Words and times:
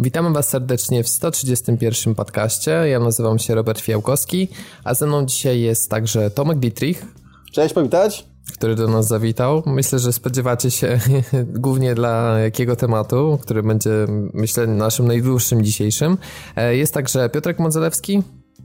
Witamy 0.00 0.30
Was 0.30 0.48
serdecznie 0.48 1.02
w 1.04 1.08
131 1.08 2.14
podcaście. 2.14 2.70
Ja 2.70 3.00
nazywam 3.00 3.38
się 3.38 3.54
Robert 3.54 3.80
Fiałkowski, 3.80 4.48
a 4.84 4.94
ze 4.94 5.06
mną 5.06 5.26
dzisiaj 5.26 5.60
jest 5.60 5.90
także 5.90 6.30
Tomek 6.30 6.58
Dietrich. 6.58 7.06
Cześć, 7.52 7.74
powitać. 7.74 8.26
Który 8.52 8.74
do 8.74 8.88
nas 8.88 9.08
zawitał. 9.08 9.62
Myślę, 9.66 9.98
że 9.98 10.12
spodziewacie 10.12 10.70
się 10.70 11.00
głównie 11.64 11.94
dla 11.94 12.38
jakiego 12.38 12.76
tematu, 12.76 13.38
który 13.42 13.62
będzie, 13.62 13.90
myślę, 14.34 14.66
naszym 14.66 15.06
najdłuższym 15.06 15.64
dzisiejszym. 15.64 16.18
E, 16.56 16.76
jest 16.76 16.94
także 16.94 17.28
Piotrek 17.28 17.58
Modzelewski. 17.58 18.22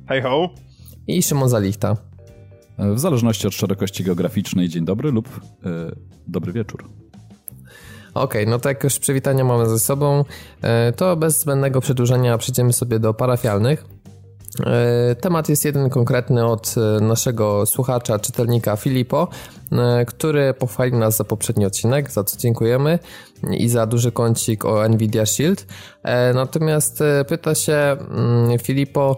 Hej 0.08 0.22
ho. 0.22 0.50
I 1.08 1.24
Szymon 1.24 1.50
Zalichta. 1.50 1.98
W 2.78 3.00
zależności 3.00 3.48
od 3.48 3.54
szerokości 3.54 4.04
geograficznej 4.04 4.70
dzień 4.70 4.86
dobry 4.86 5.12
lub 5.12 5.30
e, 5.66 5.92
dobry 6.28 6.54
wieczór. 6.54 7.03
Okej, 8.14 8.42
okay, 8.42 8.52
no 8.52 8.60
to 8.60 8.70
jak 8.70 8.84
już 8.84 9.00
przywitania 9.00 9.44
mamy 9.44 9.70
ze 9.70 9.80
sobą, 9.80 10.26
e, 10.62 10.92
to 10.92 11.16
bez 11.16 11.40
zbędnego 11.40 11.82
przedłużenia 11.82 12.38
przejdziemy 12.38 12.74
sobie 12.74 13.00
do 13.00 13.14
parafialnych. 13.14 13.86
E, 14.66 15.16
temat 15.16 15.50
jest 15.50 15.66
jeden 15.66 15.90
konkretny 15.90 16.46
od 16.46 16.76
e, 16.78 17.04
naszego 17.04 17.66
słuchacza, 17.66 18.20
czytelnika 18.20 18.76
Filipo, 18.76 19.28
który 20.08 20.54
pochwalił 20.54 20.98
nas 20.98 21.18
za 21.18 21.24
poprzedni 21.24 21.66
odcinek, 21.66 22.12
za 22.12 22.24
co 22.24 22.38
dziękujemy 22.38 23.00
i 23.52 23.70
za 23.70 23.86
duży 23.86 24.12
kącik 24.12 24.66
o 24.66 24.90
Nvidia 24.90 25.26
Shield. 25.26 25.66
Natomiast 26.34 27.04
pyta 27.28 27.56
się 27.56 27.74
mm, 27.74 28.60
Filipo, 28.60 29.18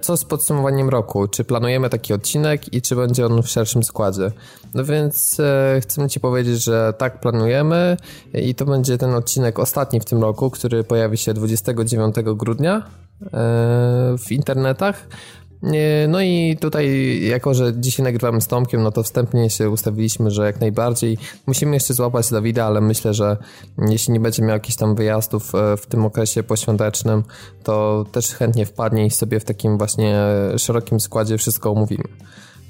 co 0.00 0.16
z 0.16 0.24
podsumowaniem 0.24 0.88
roku? 0.88 1.28
Czy 1.28 1.44
planujemy 1.44 1.90
taki 1.90 2.12
odcinek 2.12 2.74
i 2.74 2.82
czy 2.82 2.96
będzie 2.96 3.26
on 3.26 3.42
w 3.42 3.48
szerszym 3.48 3.82
składzie? 3.82 4.32
No 4.74 4.84
więc 4.84 5.40
e, 5.40 5.80
chcemy 5.80 6.08
Ci 6.08 6.20
powiedzieć, 6.20 6.64
że 6.64 6.94
tak 6.98 7.20
planujemy 7.20 7.96
i 8.34 8.54
to 8.54 8.64
będzie 8.64 8.98
ten 8.98 9.14
odcinek 9.14 9.58
ostatni 9.58 10.00
w 10.00 10.04
tym 10.04 10.22
roku, 10.22 10.50
który 10.50 10.84
pojawi 10.84 11.16
się 11.18 11.34
29 11.34 12.16
grudnia 12.34 12.76
e, 12.76 13.28
w 14.18 14.26
internetach. 14.30 15.06
No 16.08 16.20
i 16.20 16.56
tutaj, 16.60 17.18
jako 17.22 17.54
że 17.54 17.72
dzisiaj 17.76 18.04
nagrywamy 18.04 18.40
z 18.40 18.46
Tomkiem, 18.46 18.82
no 18.82 18.92
to 18.92 19.02
wstępnie 19.02 19.50
się 19.50 19.70
ustawiliśmy, 19.70 20.30
że 20.30 20.46
jak 20.46 20.60
najbardziej 20.60 21.18
musimy 21.46 21.74
jeszcze 21.74 21.94
złapać 21.94 22.30
Dawida, 22.30 22.64
ale 22.64 22.80
myślę, 22.80 23.14
że 23.14 23.36
jeśli 23.88 24.12
nie 24.12 24.20
będzie 24.20 24.42
miał 24.42 24.52
jakichś 24.52 24.76
tam 24.76 24.94
wyjazdów 24.94 25.54
e, 25.54 25.76
w 25.76 25.86
tym 25.86 26.06
okresie 26.06 26.42
poświątecznym, 26.42 27.22
to 27.62 28.04
też 28.12 28.34
chętnie 28.34 28.66
wpadnie 28.66 29.06
i 29.06 29.10
sobie 29.10 29.40
w 29.40 29.44
takim 29.44 29.78
właśnie 29.78 30.20
szerokim 30.56 31.00
składzie 31.00 31.38
wszystko 31.38 31.70
omówimy. 31.70 32.04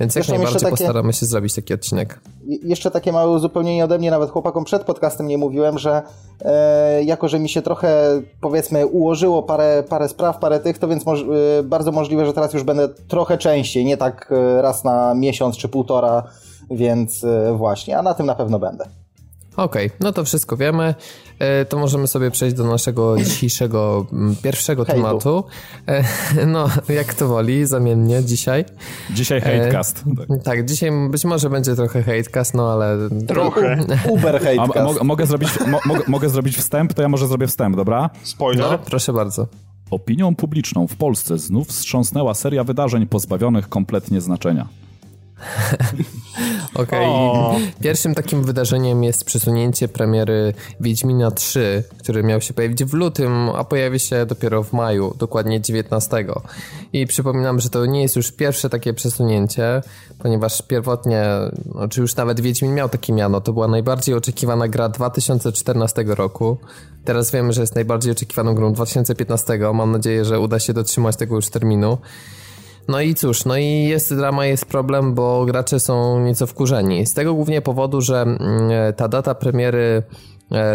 Więc 0.00 0.14
jak 0.14 0.28
najbardziej 0.28 0.60
takie, 0.60 0.70
postaramy 0.70 1.12
się 1.12 1.26
zrobić 1.26 1.54
taki 1.54 1.74
odcinek. 1.74 2.20
Jeszcze 2.62 2.90
takie 2.90 3.12
małe 3.12 3.30
uzupełnienie 3.32 3.84
ode 3.84 3.98
mnie, 3.98 4.10
nawet 4.10 4.30
chłopakom 4.30 4.64
przed 4.64 4.84
podcastem 4.84 5.28
nie 5.28 5.38
mówiłem, 5.38 5.78
że 5.78 6.02
e, 6.40 7.04
jako, 7.04 7.28
że 7.28 7.38
mi 7.38 7.48
się 7.48 7.62
trochę 7.62 8.22
powiedzmy 8.40 8.86
ułożyło 8.86 9.42
parę, 9.42 9.84
parę 9.88 10.08
spraw, 10.08 10.38
parę 10.38 10.60
tych, 10.60 10.78
to 10.78 10.88
więc 10.88 11.06
moż, 11.06 11.20
e, 11.20 11.62
bardzo 11.62 11.92
możliwe, 11.92 12.26
że 12.26 12.32
teraz 12.32 12.54
już 12.54 12.62
będę 12.62 12.88
trochę 12.88 13.38
częściej, 13.38 13.84
nie 13.84 13.96
tak 13.96 14.32
e, 14.32 14.62
raz 14.62 14.84
na 14.84 15.14
miesiąc 15.14 15.56
czy 15.56 15.68
półtora, 15.68 16.22
więc 16.70 17.24
e, 17.24 17.52
właśnie, 17.56 17.98
a 17.98 18.02
na 18.02 18.14
tym 18.14 18.26
na 18.26 18.34
pewno 18.34 18.58
będę. 18.58 19.01
Okej, 19.56 19.86
okay, 19.86 19.98
no 20.00 20.12
to 20.12 20.24
wszystko 20.24 20.56
wiemy. 20.56 20.94
E, 21.38 21.64
to 21.64 21.78
możemy 21.78 22.06
sobie 22.06 22.30
przejść 22.30 22.56
do 22.56 22.64
naszego 22.64 23.16
dzisiejszego 23.16 24.06
pierwszego 24.42 24.84
Hejtu. 24.84 25.02
tematu. 25.02 25.44
E, 25.86 26.04
no, 26.46 26.68
jak 26.88 27.14
to 27.14 27.28
woli, 27.28 27.66
zamiennie 27.66 28.24
dzisiaj. 28.24 28.64
Dzisiaj 29.10 29.38
e, 29.38 29.40
hatecast. 29.40 30.04
Tak. 30.28 30.42
tak, 30.44 30.64
dzisiaj 30.64 30.90
być 31.10 31.24
może 31.24 31.50
będzie 31.50 31.74
trochę 31.74 32.02
hatecast, 32.02 32.54
no 32.54 32.72
ale... 32.72 32.98
Trochę. 33.26 33.84
Uber 34.10 34.40
hatecast. 34.40 34.76
A, 34.76 35.00
a, 35.00 35.04
mogę, 35.04 35.26
zrobić, 35.26 35.50
mo, 35.66 35.80
mogę, 35.86 36.02
mogę 36.06 36.28
zrobić 36.28 36.56
wstęp? 36.56 36.94
To 36.94 37.02
ja 37.02 37.08
może 37.08 37.28
zrobię 37.28 37.46
wstęp, 37.46 37.76
dobra? 37.76 38.10
Spoiler. 38.22 38.70
No, 38.70 38.78
proszę 38.78 39.12
bardzo. 39.12 39.46
Opinią 39.90 40.36
publiczną 40.36 40.86
w 40.86 40.96
Polsce 40.96 41.38
znów 41.38 41.68
wstrząsnęła 41.68 42.34
seria 42.34 42.64
wydarzeń 42.64 43.06
pozbawionych 43.06 43.68
kompletnie 43.68 44.20
znaczenia. 44.20 44.68
Okej. 46.74 47.06
Okay. 47.06 47.72
Pierwszym 47.82 48.14
takim 48.14 48.44
wydarzeniem 48.44 49.04
jest 49.04 49.24
przesunięcie 49.24 49.88
premiery 49.88 50.54
Wiedźmina 50.80 51.30
3, 51.30 51.84
który 51.98 52.22
miał 52.22 52.40
się 52.40 52.54
pojawić 52.54 52.84
w 52.84 52.94
lutym, 52.94 53.48
a 53.48 53.64
pojawi 53.64 54.00
się 54.00 54.26
dopiero 54.26 54.62
w 54.62 54.72
maju, 54.72 55.14
dokładnie 55.18 55.60
19. 55.60 56.26
I 56.92 57.06
przypominam, 57.06 57.60
że 57.60 57.70
to 57.70 57.86
nie 57.86 58.02
jest 58.02 58.16
już 58.16 58.32
pierwsze 58.32 58.70
takie 58.70 58.94
przesunięcie, 58.94 59.82
ponieważ 60.18 60.62
pierwotnie, 60.62 61.24
no, 61.74 61.88
czy 61.88 62.00
już 62.00 62.16
nawet 62.16 62.40
Wiedźmin 62.40 62.74
miał 62.74 62.88
takie 62.88 63.12
miano, 63.12 63.40
to 63.40 63.52
była 63.52 63.68
najbardziej 63.68 64.14
oczekiwana 64.14 64.68
gra 64.68 64.88
2014 64.88 66.04
roku. 66.06 66.58
Teraz 67.04 67.30
wiemy, 67.30 67.52
że 67.52 67.60
jest 67.60 67.74
najbardziej 67.74 68.12
oczekiwaną 68.12 68.54
grą 68.54 68.72
2015. 68.72 69.58
Mam 69.74 69.92
nadzieję, 69.92 70.24
że 70.24 70.40
uda 70.40 70.58
się 70.58 70.72
dotrzymać 70.72 71.16
tego 71.16 71.34
już 71.36 71.50
terminu. 71.50 71.98
No 72.88 73.00
i 73.00 73.14
cóż, 73.14 73.44
no 73.44 73.56
i 73.56 73.84
jest 73.84 74.16
drama, 74.16 74.46
jest 74.46 74.66
problem, 74.66 75.14
bo 75.14 75.44
gracze 75.44 75.80
są 75.80 76.24
nieco 76.24 76.46
wkurzeni. 76.46 77.06
Z 77.06 77.14
tego 77.14 77.34
głównie 77.34 77.62
powodu, 77.62 78.00
że 78.00 78.22
mm, 78.22 78.40
ta 78.96 79.08
data 79.08 79.34
premiery 79.34 80.02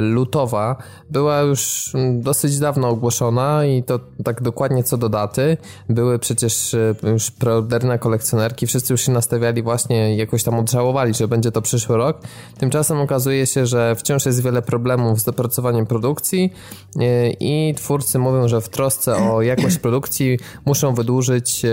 lutowa 0.02 0.76
była 1.10 1.40
już 1.40 1.94
dosyć 2.14 2.60
dawno 2.60 2.90
ogłoszona 2.90 3.66
i 3.66 3.84
to 3.84 4.00
tak 4.24 4.42
dokładnie 4.42 4.84
co 4.84 4.98
do 4.98 5.10
daty. 5.10 5.58
Były 5.90 6.20
przecież 6.20 6.74
e, 6.74 6.96
już 7.04 7.32
preordery 7.32 7.88
na 7.88 7.98
kolekcjonerki, 7.98 8.68
wszyscy 8.68 8.94
już 8.94 9.02
się 9.02 9.12
nastawiali 9.12 9.64
właśnie, 9.64 10.18
jakoś 10.18 10.44
tam 10.44 10.60
odżałowali, 10.60 11.14
że 11.14 11.28
będzie 11.28 11.52
to 11.52 11.62
przyszły 11.62 11.98
rok. 11.98 12.22
Tymczasem 12.58 13.02
okazuje 13.02 13.46
się, 13.46 13.66
że 13.66 13.96
wciąż 13.96 14.26
jest 14.26 14.44
wiele 14.44 14.62
problemów 14.62 15.20
z 15.20 15.24
dopracowaniem 15.24 15.86
produkcji 15.86 16.54
e, 17.00 17.30
i 17.30 17.76
twórcy 17.76 18.20
mówią, 18.20 18.48
że 18.48 18.62
w 18.62 18.70
trosce 18.70 19.32
o 19.32 19.42
jakość 19.42 19.78
produkcji 19.78 20.40
muszą 20.66 20.94
wydłużyć 20.94 21.66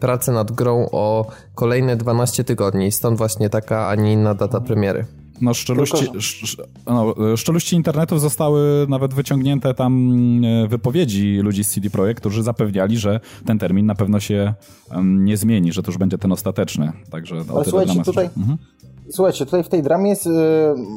pracę 0.00 0.32
nad 0.32 0.52
grą 0.52 0.88
o 0.92 1.26
kolejne 1.54 1.96
12 1.96 2.44
tygodni. 2.44 2.92
Stąd 2.92 3.18
właśnie 3.18 3.50
taka, 3.50 3.88
a 3.88 3.94
nie 3.94 4.12
inna 4.12 4.34
data 4.34 4.60
premiery. 4.60 5.19
No, 5.40 5.54
szczeluści, 5.54 6.06
no, 6.86 7.14
szczeluści 7.36 7.76
internetu 7.76 8.18
zostały 8.18 8.86
nawet 8.88 9.14
wyciągnięte 9.14 9.74
tam 9.74 10.12
e, 10.44 10.68
wypowiedzi 10.68 11.40
ludzi 11.42 11.64
z 11.64 11.70
CD 11.70 11.90
Projekt, 11.90 12.20
którzy 12.20 12.42
zapewniali, 12.42 12.98
że 12.98 13.20
ten 13.46 13.58
termin 13.58 13.86
na 13.86 13.94
pewno 13.94 14.20
się 14.20 14.54
nie 15.04 15.36
zmieni, 15.36 15.72
że 15.72 15.82
to 15.82 15.88
już 15.88 15.98
będzie 15.98 16.18
ten 16.18 16.32
ostateczny. 16.32 16.92
Także 17.10 17.36
Ale 17.54 17.64
słuchajcie, 17.64 18.02
tutaj, 18.02 18.30
mhm. 18.36 18.58
słuchajcie, 19.10 19.44
tutaj 19.44 19.64
w 19.64 19.68
tej 19.68 19.82
dramie 19.82 20.10
jest, 20.10 20.26
e, 20.26 20.30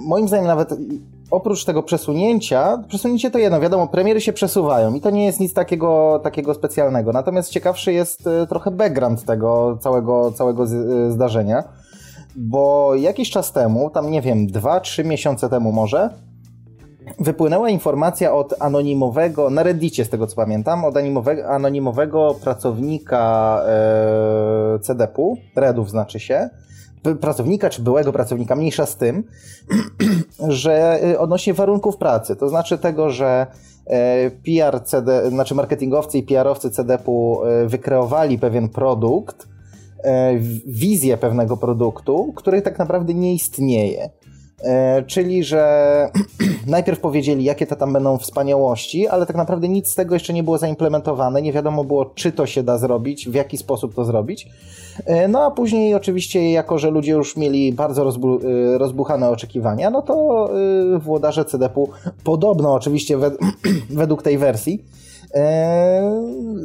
moim 0.08 0.28
zdaniem 0.28 0.48
nawet 0.48 0.70
oprócz 1.32 1.66
tego 1.66 1.84
przesunięcia, 1.84 2.84
przesunięcie 2.88 3.32
to 3.32 3.38
jedno, 3.40 3.59
wiadomo, 3.59 3.88
premiery 3.88 4.22
się 4.22 4.34
przesuwają 4.34 4.94
i 4.94 5.02
to 5.02 5.09
nie 5.09 5.26
jest 5.26 5.40
nic 5.40 5.53
takiego, 5.53 6.20
takiego 6.24 6.53
specjalnego. 6.53 7.12
Natomiast 7.12 7.50
ciekawszy 7.50 7.94
jest 7.94 8.28
e, 8.28 8.48
trochę 8.48 8.72
background 8.72 9.26
tego 9.26 9.78
całego, 9.82 10.32
całego 10.32 10.66
zdarzenia 11.09 11.64
bo 12.36 12.96
jakiś 12.96 13.30
czas 13.30 13.52
temu, 13.52 13.90
tam 13.90 14.12
nie 14.12 14.22
wiem, 14.22 14.48
2-3 14.48 15.06
miesiące 15.06 15.50
temu 15.50 15.72
może, 15.72 16.10
wypłynęła 17.20 17.70
informacja 17.70 18.34
od 18.34 18.54
anonimowego, 18.60 19.50
na 19.50 19.64
Reddicie 19.64 20.06
z 20.06 20.10
tego 20.10 20.28
co 20.28 20.36
pamiętam, 20.36 20.86
od 20.86 20.98
anonimowego, 20.98 21.50
anonimowego 21.50 22.36
pracownika 22.44 23.62
e, 23.68 24.80
CDP-u, 24.80 25.38
Redów 25.56 25.90
znaczy 25.90 26.20
się, 26.20 26.50
pracownika 27.22 27.70
czy 27.70 27.82
byłego 27.82 28.14
pracownika, 28.14 28.56
mniejsza 28.56 28.86
z 28.86 28.98
tym, 28.98 29.24
że 30.48 31.04
e, 31.04 31.20
odnośnie 31.20 31.54
warunków 31.54 31.98
pracy, 31.98 32.36
to 32.36 32.50
znaczy 32.50 32.78
tego, 32.78 33.10
że 33.10 33.48
e, 33.86 34.32
PR 34.32 34.84
CD, 34.84 35.29
znaczy 35.29 35.56
marketingowcy 35.56 36.18
i 36.18 36.24
PR-owcy 36.24 36.70
CDP-u 36.70 37.46
e, 37.46 37.68
wykreowali 37.68 38.40
pewien 38.40 38.70
produkt, 38.70 39.47
wizję 40.66 41.17
pewnego 41.17 41.58
produktu, 41.58 42.34
który 42.35 42.61
tak 42.61 42.79
naprawdę 42.79 43.14
nie 43.14 43.34
istnieje. 43.34 44.09
E, 44.64 45.03
czyli, 45.03 45.44
że 45.44 46.09
najpierw 46.67 47.00
powiedzieli, 47.00 47.44
jakie 47.44 47.67
to 47.67 47.76
tam 47.76 47.94
będą 47.94 48.17
wspaniałości, 48.17 49.08
ale 49.08 49.26
tak 49.26 49.35
naprawdę 49.35 49.70
nic 49.70 49.88
z 49.88 49.96
tego 49.96 50.16
jeszcze 50.16 50.34
nie 50.34 50.44
było 50.44 50.58
zaimplementowane. 50.58 51.41
Nie 51.41 51.53
wiadomo 51.53 51.84
było, 51.84 52.05
czy 52.05 52.32
to 52.32 52.46
się 52.46 52.64
da 52.64 52.78
zrobić, 52.78 53.29
w 53.29 53.34
jaki 53.34 53.58
sposób 53.58 53.96
to 53.96 54.05
zrobić. 54.05 54.47
E, 55.05 55.28
no 55.28 55.46
a 55.46 55.52
później, 55.52 55.96
oczywiście, 55.96 56.52
jako 56.52 56.78
że 56.78 56.91
ludzie 56.91 57.11
już 57.11 57.38
mieli 57.38 57.73
bardzo 57.73 58.03
rozbu 58.03 58.40
rozbuchane 58.78 59.29
oczekiwania, 59.29 59.90
no 59.90 60.02
to 60.02 60.50
włodarze 61.00 61.46
CDP-u, 61.46 61.90
podobno 62.23 62.73
oczywiście 62.73 63.17
według 63.90 64.23
tej 64.23 64.38
wersji, 64.38 64.84
E, 64.84 65.03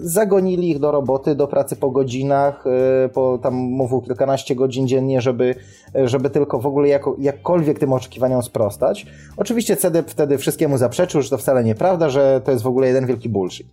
zagonili 0.02 0.70
ich 0.70 0.78
do 0.78 0.90
roboty, 0.90 1.34
do 1.34 1.48
pracy 1.48 1.76
po 1.76 1.90
godzinach, 1.90 2.64
e, 3.04 3.08
po 3.08 3.38
tam 3.38 3.54
mówił 3.54 4.00
kilkanaście 4.00 4.54
godzin 4.54 4.88
dziennie, 4.88 5.20
żeby, 5.20 5.54
żeby 5.94 6.30
tylko 6.30 6.58
w 6.58 6.66
ogóle 6.66 6.88
jako, 6.88 7.16
jakkolwiek 7.18 7.78
tym 7.78 7.92
oczekiwaniom 7.92 8.42
sprostać. 8.42 9.06
Oczywiście 9.36 9.76
CDP 9.76 10.10
wtedy 10.10 10.38
wszystkiemu 10.38 10.78
zaprzeczył, 10.78 11.22
że 11.22 11.30
to 11.30 11.38
wcale 11.38 11.64
nieprawda, 11.64 12.08
że 12.08 12.40
to 12.44 12.50
jest 12.50 12.62
w 12.62 12.66
ogóle 12.66 12.86
jeden 12.86 13.06
wielki 13.06 13.28
bullshit. 13.28 13.66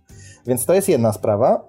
Więc 0.46 0.66
to 0.66 0.74
jest 0.74 0.88
jedna 0.88 1.12
sprawa. 1.12 1.66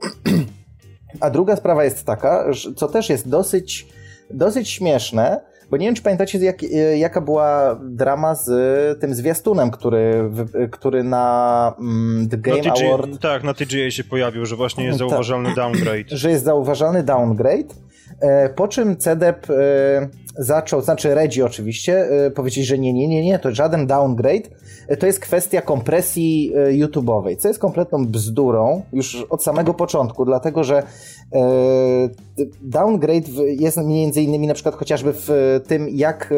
A 1.19 1.30
druga 1.30 1.56
sprawa 1.56 1.83
jest 1.83 2.06
taka, 2.06 2.45
co 2.75 2.88
też 2.88 3.09
jest 3.09 3.30
dosyć, 3.30 3.88
dosyć 4.31 4.69
śmieszne, 4.69 5.41
Bo 5.69 5.77
nie 5.77 5.85
wiem, 5.85 5.95
czy 5.95 6.01
pamiętacie, 6.01 6.39
jak, 6.39 6.63
e, 6.63 6.97
jaka 6.97 7.21
była 7.21 7.79
drama 7.83 8.35
z 8.35 8.49
tym 8.99 9.13
zwiastunem, 9.13 9.71
który, 9.71 10.31
który 10.71 11.03
na 11.03 11.75
mm, 11.79 12.29
The 12.29 12.37
Game 12.37 12.57
na 12.57 12.73
TG, 12.73 12.85
Award... 12.87 13.19
Tak, 13.19 13.43
na 13.43 13.53
TGA 13.53 13.91
się 13.91 14.03
pojawił, 14.03 14.45
że 14.45 14.55
właśnie 14.55 14.85
jest 14.85 14.99
tak. 14.99 15.09
zauważalny 15.09 15.55
downgrade. 15.55 16.09
Że 16.09 16.29
jest 16.29 16.45
zauważalny 16.45 17.03
downgrade, 17.03 17.75
e, 18.19 18.49
po 18.49 18.67
czym 18.67 18.97
CDEP 18.97 19.47
zaczął, 20.37 20.81
znaczy 20.81 21.15
Reggie 21.15 21.45
oczywiście, 21.45 22.09
powiedzieć, 22.35 22.65
że 22.65 22.77
nie, 22.77 22.93
nie, 22.93 23.07
nie, 23.07 23.25
nie, 23.25 23.39
to 23.39 23.55
żaden 23.55 23.87
downgrade, 23.87 24.49
to 24.99 25.05
jest 25.05 25.19
kwestia 25.19 25.61
kompresji 25.61 26.53
YouTube'owej, 26.69 27.37
co 27.37 27.47
jest 27.47 27.59
kompletną 27.59 28.05
bzdurą 28.05 28.81
już 28.93 29.25
od 29.29 29.43
samego 29.43 29.73
początku, 29.73 30.25
dlatego 30.25 30.63
że 30.63 30.83
downgrade 32.61 33.29
jest 33.59 33.77
między 33.77 34.21
innymi 34.21 34.47
na 34.47 34.53
przykład 34.53 34.75
chociażby 34.75 35.13
w 35.13 35.29
tym, 35.67 35.89
jak, 35.89 36.33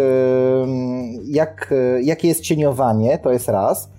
jak, 1.25 1.73
jakie 2.01 2.27
jest 2.27 2.41
cieniowanie, 2.41 3.17
to 3.17 3.31
jest 3.31 3.49
raz. 3.49 3.89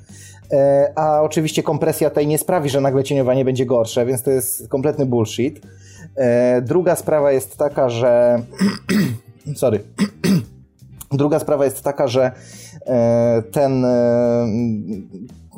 A 0.95 1.23
oczywiście 1.23 1.63
kompresja 1.63 2.09
tutaj 2.09 2.27
nie 2.27 2.39
sprawi, 2.39 2.71
że 2.71 2.81
nagle 2.81 3.05
cieniowanie 3.05 3.45
będzie 3.45 3.67
gorsze, 3.67 4.07
więc 4.07 4.23
to 4.23 4.31
jest 4.31 4.69
kompletny 4.69 5.07
bullshit. 5.07 5.61
Druga 6.63 6.97
sprawa 6.97 7.33
jest 7.33 7.57
taka, 7.57 7.89
że. 7.89 8.43
Sorry. 9.55 9.85
Druga 11.13 11.39
sprawa 11.39 11.65
jest 11.65 11.83
taka, 11.83 12.09
że 12.09 12.33
ten 13.53 13.85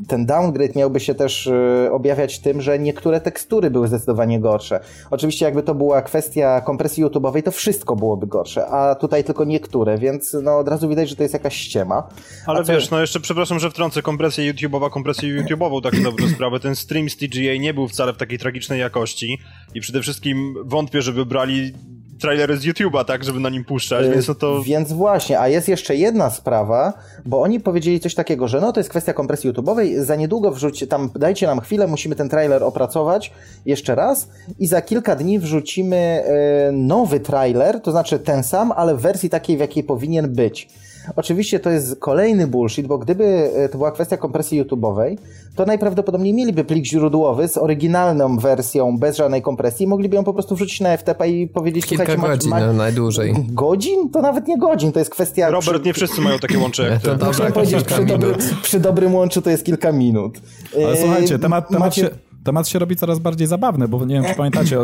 ten 0.09 0.27
downgrade 0.27 0.77
miałby 0.77 1.01
się 1.01 1.15
też 1.15 1.47
y, 1.47 1.89
objawiać 1.93 2.39
tym, 2.39 2.63
że 2.63 2.79
niektóre 2.79 3.21
tekstury 3.21 3.71
były 3.71 3.89
zdecydowanie 3.89 4.41
gorsze. 4.41 4.81
Oczywiście 5.11 5.45
jakby 5.45 5.63
to 5.63 5.75
była 5.75 6.03
kwestia 6.03 6.61
kompresji 6.61 7.05
YouTube'owej, 7.05 7.43
to 7.43 7.51
wszystko 7.51 7.97
byłoby 7.97 8.27
gorsze, 8.27 8.67
a 8.67 8.95
tutaj 8.95 9.25
tylko 9.25 9.45
niektóre, 9.45 9.99
więc 9.99 10.37
no 10.43 10.59
od 10.59 10.69
razu 10.69 10.89
widać, 10.89 11.09
że 11.09 11.17
to 11.17 11.23
jest 11.23 11.35
jakaś 11.35 11.57
ściema. 11.57 12.09
Ale 12.47 12.65
wiesz, 12.65 12.91
no 12.91 13.01
jeszcze 13.01 13.21
przepraszam, 13.21 13.59
że 13.59 13.71
wtrącę 13.71 14.03
kompresję 14.03 14.55
YouTube'owa, 14.55 14.91
kompresję 14.91 15.43
YouTube'ową 15.43 15.83
tak 15.83 16.03
dobrą 16.03 16.29
sprawę. 16.29 16.61
Ten 16.61 16.77
stream 16.77 17.11
z 17.11 17.17
TGA 17.17 17.57
nie 17.61 17.75
był 17.75 17.89
wcale 17.89 18.13
w 18.13 18.17
takiej 18.17 18.39
tragicznej 18.39 18.81
jakości 18.81 19.39
i 19.75 19.81
przede 19.81 20.03
wszystkim 20.03 20.55
wątpię, 20.65 21.03
żeby 21.03 21.27
brali 21.27 21.73
trailer 22.23 22.57
z 22.57 22.65
YouTube'a, 22.65 23.05
tak, 23.05 23.25
żeby 23.25 23.41
na 23.41 23.51
nim 23.51 23.65
puszczać, 23.65 24.09
więc 24.09 24.29
no 24.29 24.35
to... 24.35 24.63
Więc 24.63 24.93
właśnie, 24.93 25.41
a 25.41 25.49
jest 25.49 25.69
jeszcze 25.69 25.97
jedna 25.97 26.31
sprawa, 26.31 26.93
bo 27.25 27.43
oni 27.43 27.61
powiedzieli 27.61 28.01
coś 28.01 28.15
takiego, 28.15 28.49
że 28.49 28.61
no 28.61 28.73
to 28.73 28.81
jest 28.81 28.91
kwestia 28.91 29.13
kompresji 29.13 29.51
YouTube'owej, 29.51 30.03
za 30.05 30.17
niedługo 30.17 30.51
wrzućcie 30.51 30.87
tam, 30.87 31.11
dajcie 31.15 31.47
nam 31.47 31.61
chwilę, 31.61 31.87
musimy 31.87 32.17
ten 32.17 32.29
trailer 32.29 32.63
opracować 32.65 33.33
jeszcze 33.67 33.95
raz 33.95 34.29
i 34.59 34.67
za 34.67 34.83
kilka 34.83 35.17
dni 35.17 35.39
wrzucimy 35.39 36.25
y, 36.69 36.73
nowy 36.73 37.21
trailer, 37.21 37.81
to 37.81 37.91
znaczy 37.91 38.19
ten 38.19 38.43
sam, 38.43 38.73
ale 38.73 38.95
w 38.95 39.01
wersji 39.01 39.31
takiej, 39.31 39.57
w 39.57 39.61
jakiej 39.61 39.85
powinien 39.85 40.35
być. 40.35 40.69
Oczywiście 41.17 41.61
to 41.61 41.71
jest 41.71 42.01
kolejny 42.01 42.47
bullshit, 42.47 42.87
bo 42.87 42.99
gdyby 42.99 43.51
e, 43.57 43.69
to 43.69 43.79
była 43.79 43.93
kwestia 43.93 44.17
kompresji 44.17 44.65
YouTube'owej, 44.65 45.17
to 45.57 45.67
najprawdopodobniej 45.67 46.35
mieliby 46.35 46.65
plik 46.65 46.85
źródłowy 46.85 47.49
z 47.49 47.59
oryginalną 47.59 48.37
wersją, 48.37 48.99
bez 48.99 49.17
żadnej 49.17 49.43
kompresji, 49.43 49.87
mogliby 49.87 50.17
ją 50.17 50.25
po 50.25 50.33
prostu 50.33 50.55
wrzucić 50.55 50.81
na 50.81 50.97
FTP 50.97 51.29
i 51.29 51.49
powiedzieć, 51.49 51.87
Kilka 51.87 52.05
słuchajcie, 52.05 52.29
godzin 52.29 52.51
ma, 52.51 52.73
najdłużej. 52.73 53.35
Godzin? 53.49 54.11
To 54.11 54.23
nawet 54.23 54.49
nie 54.49 54.59
godzin, 54.59 54.93
to 54.93 54.99
jest 54.99 55.11
kwestia... 55.11 55.51
Robert, 55.51 55.79
przy... 55.79 55.87
nie 55.87 55.95
wszyscy 55.95 56.21
mają 56.21 56.39
takie 56.39 56.59
łącze 56.59 56.83
jak 56.83 57.03
to. 57.03 57.53
Powiedzieć, 57.55 57.85
przy, 57.85 58.05
dobry, 58.05 58.35
przy 58.63 58.81
dobrym 58.81 59.15
łączu 59.15 59.43
to 59.43 59.51
jest 59.51 59.65
kilka 59.65 59.93
minut. 59.93 60.39
Ale 60.87 60.97
słuchajcie, 60.97 61.39
temat, 61.39 61.69
temat 61.69 61.81
Macie... 61.81 62.03
się 62.03 62.32
temat 62.45 62.69
się 62.69 62.79
robi 62.79 62.97
coraz 62.97 63.19
bardziej 63.19 63.47
zabawny, 63.47 63.89
bo 63.89 64.05
nie 64.05 64.15
wiem, 64.15 64.25
czy 64.25 64.35
pamiętacie, 64.35 64.79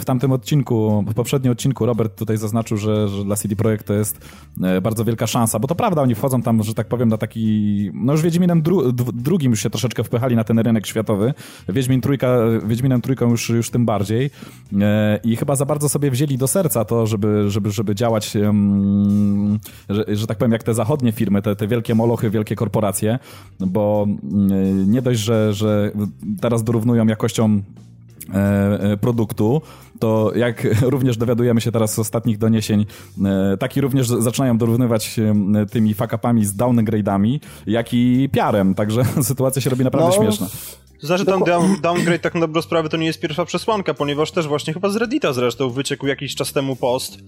w 0.00 0.04
tamtym 0.04 0.32
odcinku, 0.32 1.04
w 1.08 1.14
poprzednim 1.14 1.52
odcinku 1.52 1.86
Robert 1.86 2.18
tutaj 2.18 2.36
zaznaczył, 2.36 2.76
że, 2.76 3.08
że 3.08 3.24
dla 3.24 3.36
CD 3.36 3.56
Projekt 3.56 3.86
to 3.86 3.94
jest 3.94 4.18
e, 4.62 4.80
bardzo 4.80 5.04
wielka 5.04 5.26
szansa, 5.26 5.58
bo 5.58 5.68
to 5.68 5.74
prawda, 5.74 6.02
oni 6.02 6.14
wchodzą 6.14 6.42
tam, 6.42 6.62
że 6.62 6.74
tak 6.74 6.88
powiem, 6.88 7.08
na 7.08 7.18
taki, 7.18 7.90
no 7.94 8.12
już 8.12 8.22
Wiedźminem 8.22 8.62
dru, 8.62 8.92
drugim 8.92 9.50
już 9.50 9.62
się 9.62 9.70
troszeczkę 9.70 10.04
wpychali 10.04 10.36
na 10.36 10.44
ten 10.44 10.58
rynek 10.58 10.86
światowy, 10.86 11.34
Wiedźmin 11.68 12.00
trójka, 12.00 12.36
Wiedźminem 12.64 13.00
trójką 13.00 13.30
już, 13.30 13.48
już 13.48 13.70
tym 13.70 13.86
bardziej. 13.86 14.30
E, 14.80 15.20
i 15.24 15.36
chyba 15.36 15.56
za 15.56 15.66
bardzo 15.66 15.88
sobie 15.88 16.10
wzięli 16.10 16.38
do 16.38 16.48
serca 16.48 16.84
to, 16.84 17.06
żeby, 17.06 17.50
żeby, 17.50 17.70
żeby 17.70 17.94
działać, 17.94 18.32
że, 19.88 20.04
że 20.16 20.26
tak 20.26 20.38
powiem, 20.38 20.52
jak 20.52 20.62
te 20.62 20.74
zachodnie 20.74 21.12
firmy, 21.12 21.42
te, 21.42 21.56
te 21.56 21.68
wielkie 21.68 21.94
molochy, 21.94 22.30
wielkie 22.30 22.56
korporacje, 22.56 23.18
bo 23.60 24.06
nie 24.86 25.02
dość, 25.02 25.20
że, 25.20 25.54
że 25.54 25.92
teraz 26.40 26.61
dorównują 26.62 27.06
jakością 27.06 27.62
e, 28.34 28.80
e, 28.80 28.96
produktu, 28.96 29.62
to 29.98 30.32
jak 30.34 30.66
również 30.94 31.16
dowiadujemy 31.16 31.60
się 31.60 31.72
teraz 31.72 31.94
z 31.94 31.98
ostatnich 31.98 32.38
doniesień, 32.38 32.86
e, 33.24 33.56
taki 33.56 33.80
również 33.80 34.08
zaczynają 34.08 34.58
dorównywać 34.58 35.20
tymi 35.70 35.94
fakapami 35.94 36.44
z 36.44 36.56
downgrade'ami, 36.56 37.40
jak 37.66 37.94
i 37.94 38.28
piarem, 38.32 38.74
także 38.74 39.04
sytuacja 39.22 39.62
się 39.62 39.70
robi 39.70 39.84
naprawdę 39.84 40.16
no. 40.16 40.22
śmieszna. 40.22 40.46
To 41.02 41.06
znaczy 41.06 41.24
ten 41.24 41.40
down, 41.40 41.80
downgrade 41.80 42.22
tak 42.22 42.34
na 42.34 42.40
dobrą 42.40 42.62
sprawę 42.62 42.88
to 42.88 42.96
nie 42.96 43.06
jest 43.06 43.20
pierwsza 43.20 43.44
przesłanka, 43.44 43.94
ponieważ 43.94 44.30
też 44.30 44.46
właśnie 44.46 44.72
chyba 44.72 44.88
z 44.88 44.96
Reddita 44.96 45.32
zresztą 45.32 45.70
wyciekł 45.70 46.06
jakiś 46.06 46.34
czas 46.34 46.52
temu 46.52 46.76
post, 46.76 47.18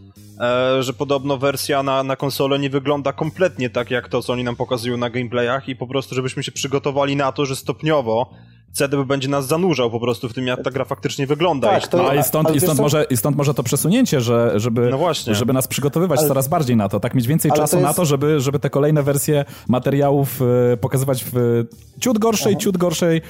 e, 0.41 0.83
że 0.83 0.93
podobno 0.93 1.39
wersja 1.39 1.83
na, 1.83 2.03
na 2.03 2.17
konsolę 2.17 2.59
nie 2.59 2.71
wygląda 2.71 3.13
kompletnie 3.13 3.71
tak 3.71 3.91
jak 3.91 4.09
to, 4.09 4.23
co 4.23 4.33
oni 4.33 4.45
nam 4.45 4.57
pokazują 4.57 4.97
na 4.97 5.11
gameplayach 5.11 5.69
i 5.69 5.77
po 5.77 5.87
prostu 5.87 6.15
żebyśmy 6.15 6.43
się 6.43 6.53
przygotowali 6.53 7.17
na 7.17 7.33
to, 7.33 7.47
że 7.47 7.57
stopniowo 7.57 8.31
CDB 8.75 9.05
będzie 9.05 9.29
nas 9.29 9.47
zanurzał 9.47 9.91
po 9.91 10.01
prostu 10.01 10.29
w 10.29 10.35
tym, 10.35 10.47
jak 10.47 10.63
ta 10.63 10.71
gra 10.71 10.85
faktycznie 10.85 11.27
wygląda. 11.27 11.69
Tak, 11.69 11.89
to, 11.89 12.03
no, 12.03 12.15
i, 12.15 12.23
stąd, 12.23 12.55
i, 12.57 12.61
stąd 12.61 12.81
może, 12.81 13.07
I 13.11 13.17
stąd 13.17 13.37
może 13.37 13.55
to 13.55 13.63
przesunięcie, 13.63 14.21
że, 14.21 14.53
żeby, 14.57 14.91
no 14.91 15.35
żeby 15.35 15.53
nas 15.53 15.69
przygotowywać 15.69 16.19
ale, 16.19 16.29
coraz 16.29 16.49
bardziej 16.49 16.77
na 16.77 16.89
to, 16.89 17.01
tak 17.01 17.15
mieć 17.15 17.27
więcej 17.27 17.51
czasu 17.51 17.71
to 17.71 17.77
jest... 17.77 17.89
na 17.89 17.95
to, 17.95 18.05
żeby, 18.05 18.41
żeby 18.41 18.59
te 18.59 18.71
kolejne 18.71 19.03
wersje 19.03 19.45
materiałów 19.69 20.43
y, 20.73 20.77
pokazywać 20.77 21.25
w 21.33 21.65
ciut 22.01 22.19
gorszej, 22.19 22.53
Aha. 22.53 22.61
ciut 22.61 22.77
gorszej 22.77 23.23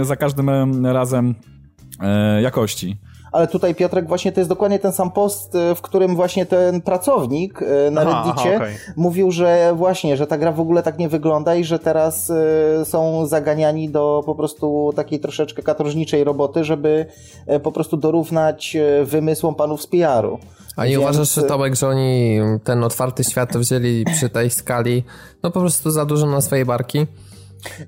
y, 0.00 0.04
za 0.04 0.16
każdym 0.16 0.86
razem 0.86 1.34
y, 2.38 2.42
jakości 2.42 2.96
ale 3.32 3.48
tutaj 3.48 3.74
Piotrek 3.74 4.08
właśnie 4.08 4.32
to 4.32 4.40
jest 4.40 4.50
dokładnie 4.50 4.78
ten 4.78 4.92
sam 4.92 5.10
post, 5.10 5.54
e, 5.54 5.74
w 5.74 5.80
którym 5.80 6.16
właśnie 6.16 6.46
ten 6.46 6.80
pracownik 6.80 7.62
e, 7.62 7.90
na 7.90 8.00
aha, 8.00 8.10
Reddicie 8.10 8.56
aha, 8.56 8.64
okay. 8.64 8.74
mówił, 8.96 9.30
że 9.30 9.72
właśnie, 9.76 10.16
że 10.16 10.26
ta 10.26 10.38
gra 10.38 10.52
w 10.52 10.60
ogóle 10.60 10.82
tak 10.82 10.98
nie 10.98 11.08
wygląda 11.08 11.54
i 11.54 11.64
że 11.64 11.78
teraz 11.78 12.30
e, 12.30 12.84
są 12.84 13.26
zaganiani 13.26 13.88
do 13.88 14.22
po 14.26 14.34
prostu 14.34 14.92
takiej 14.96 15.20
troszeczkę 15.20 15.62
katorżniczej 15.62 16.24
roboty, 16.24 16.64
żeby 16.64 17.06
po 17.62 17.72
prostu 17.72 17.96
dorównać 17.96 18.76
wymysłom 19.04 19.54
panów 19.54 19.82
z 19.82 19.86
PR-u. 19.86 20.38
A 20.76 20.84
nie 20.84 20.90
Więc... 20.90 21.02
uważasz, 21.02 21.34
Tomek, 21.48 21.76
że 21.76 21.88
oni 21.88 22.38
ten 22.64 22.84
otwarty 22.84 23.24
świat 23.24 23.56
wzięli 23.56 24.04
przy 24.04 24.28
tej 24.28 24.50
skali 24.50 25.04
no 25.42 25.50
po 25.50 25.60
prostu 25.60 25.90
za 25.90 26.04
dużo 26.04 26.26
na 26.26 26.40
swojej 26.40 26.64
barki? 26.64 27.06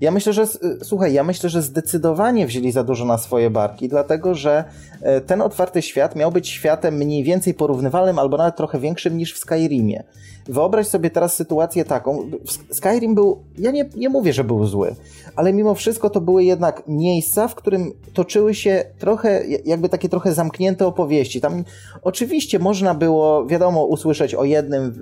Ja 0.01 0.11
myślę, 0.11 0.33
że 0.33 0.47
słuchaj, 0.83 1.13
ja 1.13 1.25
myślę, 1.25 1.51
że 1.51 1.63
zdecydowanie 1.63 2.47
wzięli 2.47 2.73
za 2.73 2.85
dużo 2.85 3.05
na 3.05 3.19
swoje 3.19 3.51
barki, 3.51 3.89
dlatego 3.89 4.35
że 4.35 4.65
e, 5.03 5.21
ten 5.21 5.43
otwarty 5.43 5.83
świat 5.83 6.17
miał 6.17 6.33
być 6.33 6.49
światem 6.49 6.95
mniej 6.95 7.25
więcej 7.25 7.55
porównywalnym 7.55 8.19
albo 8.19 8.37
nawet 8.37 8.57
trochę 8.57 8.79
większym 8.79 9.17
niż 9.17 9.35
w 9.35 9.39
Skyrimie. 9.39 10.05
Wyobraź 10.49 10.87
sobie 10.87 11.11
teraz 11.11 11.37
sytuację 11.37 11.85
taką. 11.85 12.31
Skyrim 12.71 13.15
był, 13.15 13.45
ja 13.59 13.71
nie, 13.71 13.89
nie 13.97 14.09
mówię, 14.09 14.33
że 14.33 14.45
był 14.45 14.67
zły, 14.67 14.95
ale 15.37 15.53
mimo 15.53 15.75
wszystko 15.75 16.11
to 16.11 16.21
były 16.21 16.45
jednak 16.45 16.83
miejsca, 16.89 17.49
w 17.49 17.55
którym 17.55 17.93
toczyły 18.15 18.55
się 18.55 18.85
trochę, 18.99 19.43
jakby 19.65 19.89
takie 19.89 20.09
trochę 20.09 20.35
zamknięte 20.35 20.87
opowieści. 20.87 21.41
Tam 21.41 21.65
oczywiście 22.03 22.59
można 22.59 22.95
było, 22.95 23.47
wiadomo, 23.47 23.85
usłyszeć 23.85 24.35
o 24.35 24.45
jednym, 24.45 24.95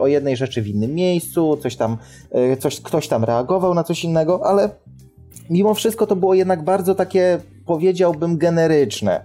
o 0.00 0.06
jednej 0.06 0.36
rzeczy 0.36 0.62
w 0.62 0.68
innym 0.68 0.94
miejscu, 0.94 1.56
coś 1.56 1.76
tam, 1.76 1.96
e, 2.30 2.56
coś, 2.56 2.80
ktoś 2.80 3.08
tam 3.08 3.24
reagował 3.24 3.74
na 3.74 3.84
coś 3.84 4.04
innego, 4.04 4.46
ale 4.46 4.70
mimo 5.50 5.74
wszystko 5.74 6.06
to 6.06 6.16
było 6.16 6.34
jednak 6.34 6.64
bardzo 6.64 6.94
takie, 6.94 7.40
powiedziałbym, 7.66 8.38
generyczne. 8.38 9.24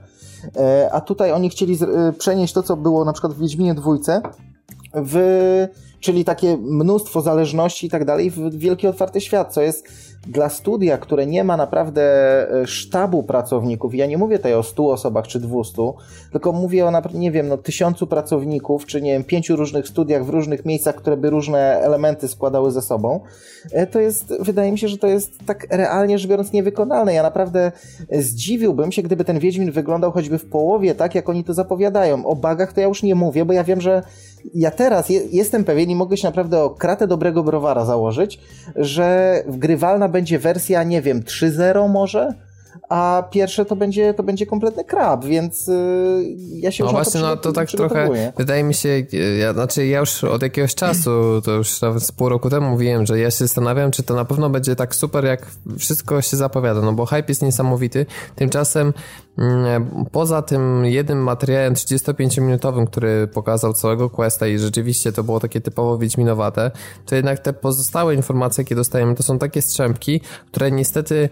E, 0.58 0.90
a 0.92 1.02
tutaj 1.02 1.32
oni 1.32 1.50
chcieli 1.50 1.78
e, 1.82 2.14
przenieść 2.14 2.54
to, 2.54 2.64
co 2.64 2.78
było 2.78 3.06
na 3.06 3.14
przykład 3.14 3.34
w 3.34 3.40
Wiedźminie 3.40 3.74
dwójce, 3.74 4.22
w, 4.94 5.68
czyli 6.00 6.26
takie 6.26 6.58
mnóstwo 6.58 7.22
zależności 7.22 7.88
i 7.88 7.90
tak 7.90 8.06
dalej 8.06 8.32
w 8.32 8.58
wielki 8.58 8.88
otwarty 8.88 9.22
świat, 9.22 9.54
co 9.54 9.62
jest 9.62 9.88
dla 10.28 10.50
studia, 10.50 10.98
które 10.98 11.26
nie 11.26 11.44
ma 11.44 11.58
naprawdę 11.58 12.02
e, 12.62 12.68
sztabu 12.68 13.24
pracowników, 13.24 13.96
ja 13.96 14.06
nie 14.06 14.18
mówię 14.18 14.38
tutaj 14.38 14.54
o 14.54 14.64
100 14.64 14.86
osobach 14.86 15.28
czy 15.28 15.40
200, 15.40 15.82
tylko 16.32 16.52
mówię 16.52 16.86
o, 16.86 16.92
nie 17.14 17.32
wiem, 17.32 17.48
no, 17.48 17.58
tysiącu 17.58 18.08
pracowników, 18.08 18.86
czy 18.86 19.02
nie 19.02 19.14
wiem, 19.14 19.24
pięciu 19.24 19.56
różnych 19.56 19.88
studiach 19.88 20.26
w 20.26 20.30
różnych 20.30 20.66
miejscach, 20.66 20.96
które 20.96 21.18
by 21.18 21.30
różne 21.30 21.80
elementy 21.82 22.28
składały 22.28 22.72
ze 22.72 22.82
sobą, 22.82 23.20
e, 23.72 23.88
to 23.88 24.00
jest, 24.00 24.34
wydaje 24.40 24.72
mi 24.72 24.78
się, 24.78 24.88
że 24.88 24.98
to 24.98 25.08
jest 25.08 25.46
tak 25.46 25.68
realnie 25.70 26.18
rzecz 26.18 26.30
biorąc 26.30 26.52
niewykonalne. 26.52 27.14
Ja 27.14 27.24
naprawdę 27.24 27.72
zdziwiłbym 28.12 28.92
się, 28.92 29.02
gdyby 29.02 29.26
ten 29.26 29.40
Wiedźmin 29.40 29.72
wyglądał 29.72 30.12
choćby 30.12 30.38
w 30.38 30.46
połowie 30.46 30.96
tak, 30.96 31.16
jak 31.16 31.30
oni 31.30 31.44
to 31.44 31.54
zapowiadają. 31.54 32.26
O 32.26 32.36
bagach 32.36 32.74
to 32.74 32.82
ja 32.82 32.88
już 32.88 33.04
nie 33.04 33.16
mówię, 33.16 33.46
bo 33.46 33.54
ja 33.54 33.64
wiem, 33.64 33.82
że 33.82 34.04
ja 34.54 34.72
teraz 34.72 35.10
je, 35.10 35.22
jestem 35.32 35.64
pewien 35.64 35.90
i 35.90 35.96
mogę 35.96 36.18
się 36.18 36.28
naprawdę 36.28 36.64
o 36.64 36.70
kratę 36.70 37.08
dobrego 37.08 37.44
browara 37.44 37.86
założyć, 37.86 38.40
że 38.76 39.40
wgrywalna 39.48 40.09
będzie 40.10 40.40
wersja, 40.40 40.84
nie 40.84 41.02
wiem, 41.02 41.22
3.0 41.22 41.90
może? 41.90 42.34
A 42.90 43.24
pierwsze 43.32 43.66
to 43.66 43.76
będzie, 43.76 44.14
to 44.14 44.24
będzie 44.24 44.46
kompletny 44.46 44.84
krab, 44.84 45.26
więc 45.26 45.68
yy, 45.68 45.74
ja 46.54 46.72
się 46.72 46.84
no 46.84 46.90
już 46.90 46.94
właśnie, 46.94 47.22
to 47.22 47.28
no 47.28 47.38
to 47.38 47.52
tak 47.52 47.70
trochę, 47.70 48.32
wydaje 48.38 48.64
mi 48.64 48.74
się, 48.74 49.04
ja, 49.40 49.54
znaczy 49.54 49.88
ja 49.88 50.00
już 50.00 50.24
od 50.24 50.42
jakiegoś 50.42 50.76
czasu, 50.76 51.42
to 51.44 51.52
już 51.52 51.82
nawet 51.82 52.04
z 52.04 52.12
pół 52.12 52.30
roku 52.30 52.50
temu 52.50 52.70
mówiłem, 52.70 53.06
że 53.06 53.20
ja 53.20 53.32
się 53.32 53.38
zastanawiam, 53.38 53.92
czy 53.92 54.04
to 54.04 54.16
na 54.16 54.26
pewno 54.26 54.50
będzie 54.50 54.76
tak 54.76 54.96
super, 54.96 55.26
jak 55.26 55.48
wszystko 55.78 56.22
się 56.22 56.38
zapowiada, 56.38 56.82
no 56.82 56.94
bo 56.94 57.06
hype 57.06 57.24
jest 57.28 57.42
niesamowity, 57.42 58.06
tymczasem 58.36 58.94
mm, 59.38 60.06
poza 60.12 60.42
tym 60.42 60.86
jednym 60.86 61.24
materiałem 61.24 61.74
35-minutowym, 61.74 62.88
który 62.88 63.28
pokazał 63.28 63.74
całego 63.74 64.10
questa 64.10 64.48
i 64.48 64.60
rzeczywiście 64.60 65.12
to 65.12 65.24
było 65.24 65.40
takie 65.40 65.62
typowo 65.62 65.98
wiedźminowate, 65.98 66.72
to 67.06 67.16
jednak 67.16 67.40
te 67.40 67.54
pozostałe 67.54 68.16
informacje, 68.16 68.62
jakie 68.62 68.76
dostajemy, 68.76 69.16
to 69.16 69.24
są 69.24 69.40
takie 69.40 69.62
strzępki, 69.62 70.22
które 70.52 70.72
niestety 70.72 71.30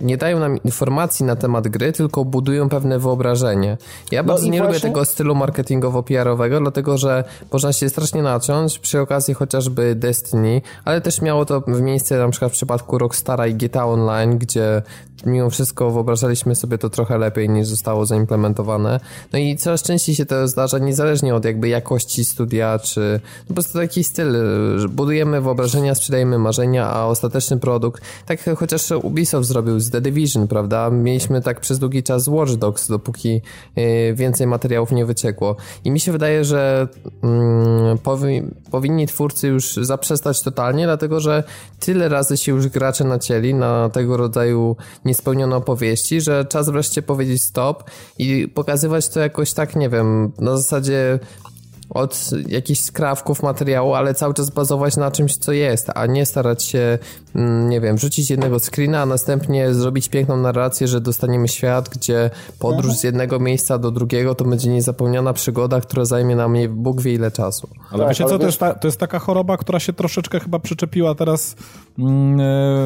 nie 0.00 0.16
dają 0.16 0.38
nam 0.38 0.62
informacji 0.62 1.24
na 1.24 1.36
temat 1.36 1.68
gry, 1.68 1.92
tylko 1.92 2.24
budują 2.24 2.68
pewne 2.68 2.98
wyobrażenie. 2.98 3.76
Ja 4.10 4.22
no 4.22 4.28
bardzo 4.28 4.44
nie 4.44 4.50
właśnie... 4.50 4.66
lubię 4.66 4.80
tego 4.80 5.04
stylu 5.04 5.34
marketingowo-PR-owego, 5.34 6.60
dlatego 6.60 6.98
że 6.98 7.24
można 7.52 7.72
się 7.72 7.88
strasznie 7.88 8.22
naciąć 8.22 8.78
przy 8.78 9.00
okazji 9.00 9.34
chociażby 9.34 9.94
Destiny, 9.94 10.62
ale 10.84 11.00
też 11.00 11.22
miało 11.22 11.44
to 11.44 11.60
w 11.60 11.80
miejsce 11.80 12.18
na 12.18 12.28
przykład 12.28 12.52
w 12.52 12.54
przypadku 12.54 12.98
Rockstara 12.98 13.46
i 13.46 13.54
GTA 13.54 13.86
Online, 13.86 14.38
gdzie 14.38 14.82
mimo 15.26 15.50
wszystko 15.50 15.90
wyobrażaliśmy 15.90 16.54
sobie 16.54 16.78
to 16.78 16.90
trochę 16.90 17.18
lepiej 17.18 17.48
niż 17.48 17.66
zostało 17.66 18.06
zaimplementowane. 18.06 19.00
No 19.32 19.38
i 19.38 19.56
coraz 19.56 19.82
częściej 19.82 20.14
się 20.14 20.26
to 20.26 20.48
zdarza 20.48 20.78
niezależnie 20.78 21.34
od 21.34 21.44
jakby 21.44 21.68
jakości 21.68 22.24
studia, 22.24 22.78
czy 22.78 23.20
no 23.40 23.48
po 23.48 23.54
prostu 23.54 23.78
taki 23.78 24.04
styl, 24.04 24.36
budujemy 24.88 25.40
wyobrażenia, 25.40 25.94
sprzedajemy 25.94 26.38
marzenia, 26.38 26.90
a 26.90 27.06
ostateczny 27.06 27.58
produkt, 27.58 28.02
tak 28.26 28.50
chociaż 28.56 28.90
Ubisoft 28.90 29.48
zrobił 29.48 29.80
z 29.80 29.90
The 29.90 30.00
Division, 30.00 30.48
prawda? 30.48 30.90
Mieliśmy 30.90 31.42
tak 31.42 31.60
przez 31.60 31.78
długi 31.78 32.02
czas 32.02 32.28
Watch 32.28 32.52
Dogs, 32.52 32.88
dopóki 32.88 33.40
y, 33.78 34.14
więcej 34.14 34.46
materiałów 34.46 34.92
nie 34.92 35.06
wyciekło. 35.06 35.56
I 35.84 35.90
mi 35.90 36.00
się 36.00 36.12
wydaje, 36.12 36.44
że 36.44 36.88
mm, 37.22 37.98
powi 37.98 38.42
powinni 38.70 39.06
twórcy 39.06 39.48
już 39.48 39.74
zaprzestać 39.74 40.42
totalnie, 40.42 40.84
dlatego 40.84 41.20
że 41.20 41.44
tyle 41.80 42.08
razy 42.08 42.36
się 42.36 42.52
już 42.52 42.68
gracze 42.68 43.04
nacięli 43.04 43.54
na 43.54 43.88
tego 43.88 44.16
rodzaju 44.16 44.76
niespełnione 45.14 45.56
opowieści, 45.56 46.20
że 46.20 46.44
czas 46.44 46.70
wreszcie 46.70 47.02
powiedzieć 47.02 47.42
stop 47.42 47.84
i 48.18 48.48
pokazywać 48.48 49.08
to 49.08 49.20
jakoś 49.20 49.52
tak, 49.52 49.76
nie 49.76 49.88
wiem, 49.88 50.32
na 50.38 50.56
zasadzie 50.56 51.18
od 51.90 52.30
jakichś 52.48 52.80
skrawków 52.80 53.42
materiału, 53.42 53.94
ale 53.94 54.14
cały 54.14 54.34
czas 54.34 54.50
bazować 54.50 54.96
na 54.96 55.10
czymś, 55.10 55.36
co 55.36 55.52
jest, 55.52 55.90
a 55.94 56.06
nie 56.06 56.26
starać 56.26 56.62
się, 56.62 56.98
mm, 57.34 57.68
nie 57.68 57.80
wiem, 57.80 57.98
rzucić 57.98 58.30
jednego 58.30 58.58
screena, 58.58 59.02
a 59.02 59.06
następnie 59.06 59.74
zrobić 59.74 60.08
piękną 60.08 60.36
narrację, 60.36 60.88
że 60.88 61.00
dostaniemy 61.00 61.48
świat, 61.48 61.88
gdzie 61.88 62.30
podróż 62.58 62.94
z 62.94 63.04
jednego 63.04 63.38
miejsca 63.38 63.78
do 63.78 63.90
drugiego 63.90 64.34
to 64.34 64.44
będzie 64.44 64.70
niezapomniana 64.70 65.32
przygoda, 65.32 65.80
która 65.80 66.04
zajmie 66.04 66.36
nam 66.36 66.54
Bóg 66.68 67.00
wie 67.00 67.14
ile 67.14 67.30
czasu. 67.30 67.68
Ale 67.90 67.98
tak, 67.98 68.08
wiecie 68.08 68.24
co, 68.24 68.38
to 68.38 68.46
jest, 68.46 68.58
ta, 68.58 68.74
to 68.74 68.88
jest 68.88 69.00
taka 69.00 69.18
choroba, 69.18 69.56
która 69.56 69.80
się 69.80 69.92
troszeczkę 69.92 70.40
chyba 70.40 70.58
przyczepiła 70.58 71.14
teraz 71.14 71.56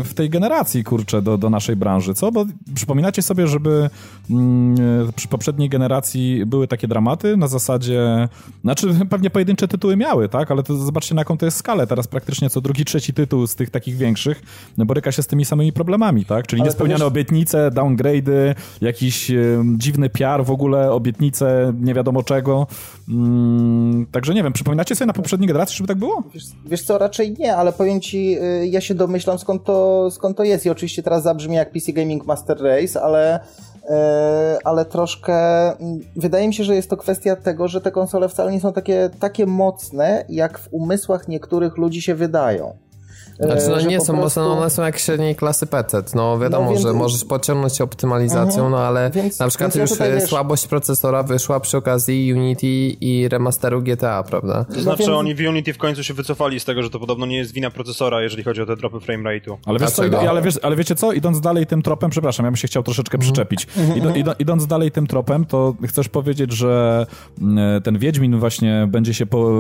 w 0.04 0.10
tej 0.14 0.30
generacji, 0.30 0.84
kurczę, 0.84 1.22
do, 1.22 1.38
do 1.38 1.50
naszej 1.50 1.76
branży, 1.76 2.14
co? 2.14 2.32
Bo 2.32 2.44
przypominacie 2.74 3.22
sobie, 3.22 3.46
żeby 3.46 3.90
mm, 4.30 4.74
e, 5.08 5.12
przy 5.12 5.28
poprzedniej 5.28 5.68
generacji 5.68 6.46
były 6.46 6.68
takie 6.68 6.88
dramaty 6.88 7.36
na 7.36 7.48
zasadzie, 7.48 8.28
znaczy 8.62 8.86
pewnie 9.10 9.30
pojedyncze 9.30 9.68
tytuły 9.68 9.96
miały, 9.96 10.28
tak? 10.28 10.50
Ale 10.50 10.62
to 10.62 10.76
zobaczcie 10.76 11.14
na 11.14 11.20
jaką 11.20 11.38
to 11.38 11.44
jest 11.44 11.56
skalę. 11.56 11.86
Teraz 11.86 12.06
praktycznie 12.06 12.50
co 12.50 12.60
drugi, 12.60 12.84
trzeci 12.84 13.14
tytuł 13.14 13.46
z 13.46 13.54
tych 13.54 13.70
takich 13.70 13.96
większych 13.96 14.42
boryka 14.78 15.12
się 15.12 15.22
z 15.22 15.26
tymi 15.26 15.44
samymi 15.44 15.72
problemami, 15.72 16.24
tak? 16.24 16.46
Czyli 16.46 16.62
Ale 16.62 16.68
niespełnione 16.68 16.98
wiesz... 16.98 17.08
obietnice, 17.08 17.70
downgrade'y, 17.70 18.54
jakiś 18.80 19.32
dziwny 19.76 20.10
PR 20.10 20.44
w 20.44 20.50
ogóle, 20.50 20.92
obietnice 20.92 21.72
nie 21.80 21.94
wiadomo 21.94 22.22
czego. 22.22 22.66
Mm, 23.08 24.06
także 24.12 24.34
nie 24.34 24.42
wiem, 24.42 24.52
przypominacie 24.52 24.94
sobie 24.94 25.06
na 25.06 25.12
poprzedniej 25.12 25.48
generacji, 25.48 25.76
żeby 25.76 25.88
tak 25.88 25.98
było? 25.98 26.22
Wiesz, 26.34 26.44
wiesz, 26.66 26.82
co, 26.82 26.98
raczej 26.98 27.34
nie, 27.38 27.56
ale 27.56 27.72
powiem 27.72 28.00
ci, 28.00 28.38
y, 28.38 28.66
ja 28.66 28.80
się 28.80 28.94
domyślam 28.98 29.38
skąd 29.38 29.64
to, 29.64 30.08
skąd 30.10 30.36
to 30.36 30.44
jest 30.44 30.66
i 30.66 30.70
oczywiście 30.70 31.02
teraz 31.02 31.22
zabrzmi 31.22 31.54
jak 31.56 31.72
PC 31.72 31.92
Gaming 31.92 32.26
Master 32.26 32.62
Race, 32.62 33.02
ale 33.02 33.40
E, 33.88 34.58
ale 34.64 34.84
troszkę 34.84 35.34
mm, 35.80 36.00
wydaje 36.16 36.48
mi 36.48 36.54
się, 36.54 36.64
że 36.64 36.74
jest 36.74 36.90
to 36.90 36.96
kwestia 36.96 37.36
tego, 37.36 37.68
że 37.68 37.80
te 37.80 37.90
konsole 37.90 38.28
wcale 38.28 38.52
nie 38.52 38.60
są 38.60 38.72
takie, 38.72 39.10
takie 39.20 39.46
mocne, 39.46 40.24
jak 40.28 40.58
w 40.58 40.68
umysłach 40.70 41.28
niektórych 41.28 41.76
ludzi 41.76 42.02
się 42.02 42.14
wydają. 42.14 42.76
Znaczy, 43.40 43.68
no 43.68 43.80
nie 43.80 44.00
są, 44.00 44.18
prostu... 44.18 44.40
bo 44.40 44.52
one 44.52 44.70
są 44.70 44.82
jak 44.82 44.98
średniej 44.98 45.36
klasy 45.36 45.66
PC. 45.66 46.02
No 46.14 46.38
wiadomo, 46.38 46.64
no, 46.64 46.70
więc... 46.70 46.82
że 46.82 46.92
możesz 46.92 47.24
pociągnąć 47.24 47.76
się 47.76 47.84
optymalizacją, 47.84 48.64
mhm. 48.64 48.70
no 48.70 48.78
ale 48.78 49.10
więc, 49.10 49.38
na 49.38 49.48
przykład 49.48 49.76
już 49.76 49.90
ja 50.00 50.10
wiesz... 50.10 50.22
słabość 50.22 50.66
procesora 50.66 51.22
wyszła 51.22 51.60
przy 51.60 51.76
okazji 51.76 52.34
Unity 52.34 52.66
i 53.00 53.28
remasteru 53.28 53.82
GTA, 53.82 54.22
prawda? 54.22 54.64
To 54.64 54.80
znaczy 54.80 55.02
no, 55.06 55.18
oni 55.18 55.34
w 55.34 55.40
Unity 55.40 55.72
w 55.72 55.78
końcu 55.78 56.04
się 56.04 56.14
wycofali 56.14 56.60
z 56.60 56.64
tego, 56.64 56.82
że 56.82 56.90
to 56.90 56.98
podobno 56.98 57.26
nie 57.26 57.36
jest 57.36 57.52
wina 57.52 57.70
procesora, 57.70 58.22
jeżeli 58.22 58.44
chodzi 58.44 58.62
o 58.62 58.66
te 58.66 58.76
tropy 58.76 59.00
framerate 59.00 59.56
Ale, 59.66 59.78
wiesz 59.78 59.90
co, 59.90 60.02
ale, 60.28 60.42
wiesz, 60.42 60.58
ale 60.62 60.76
wiecie 60.76 60.94
co, 60.94 61.12
idąc 61.12 61.40
dalej 61.40 61.66
tym 61.66 61.82
tropem, 61.82 62.10
przepraszam, 62.10 62.46
ja 62.46 62.50
bym 62.50 62.56
się 62.56 62.68
chciał 62.68 62.82
troszeczkę 62.82 63.16
mhm. 63.16 63.32
przyczepić. 63.32 63.66
Mhm. 63.76 64.16
Ido, 64.16 64.34
idąc 64.38 64.66
dalej 64.66 64.90
tym 64.90 65.06
tropem, 65.06 65.44
to 65.44 65.74
chcesz 65.88 66.08
powiedzieć, 66.08 66.52
że 66.52 67.06
mm, 67.40 67.82
ten 67.82 67.98
Wiedźmin 67.98 68.38
właśnie 68.38 68.86
będzie 68.88 69.14
się 69.14 69.26
po, 69.26 69.50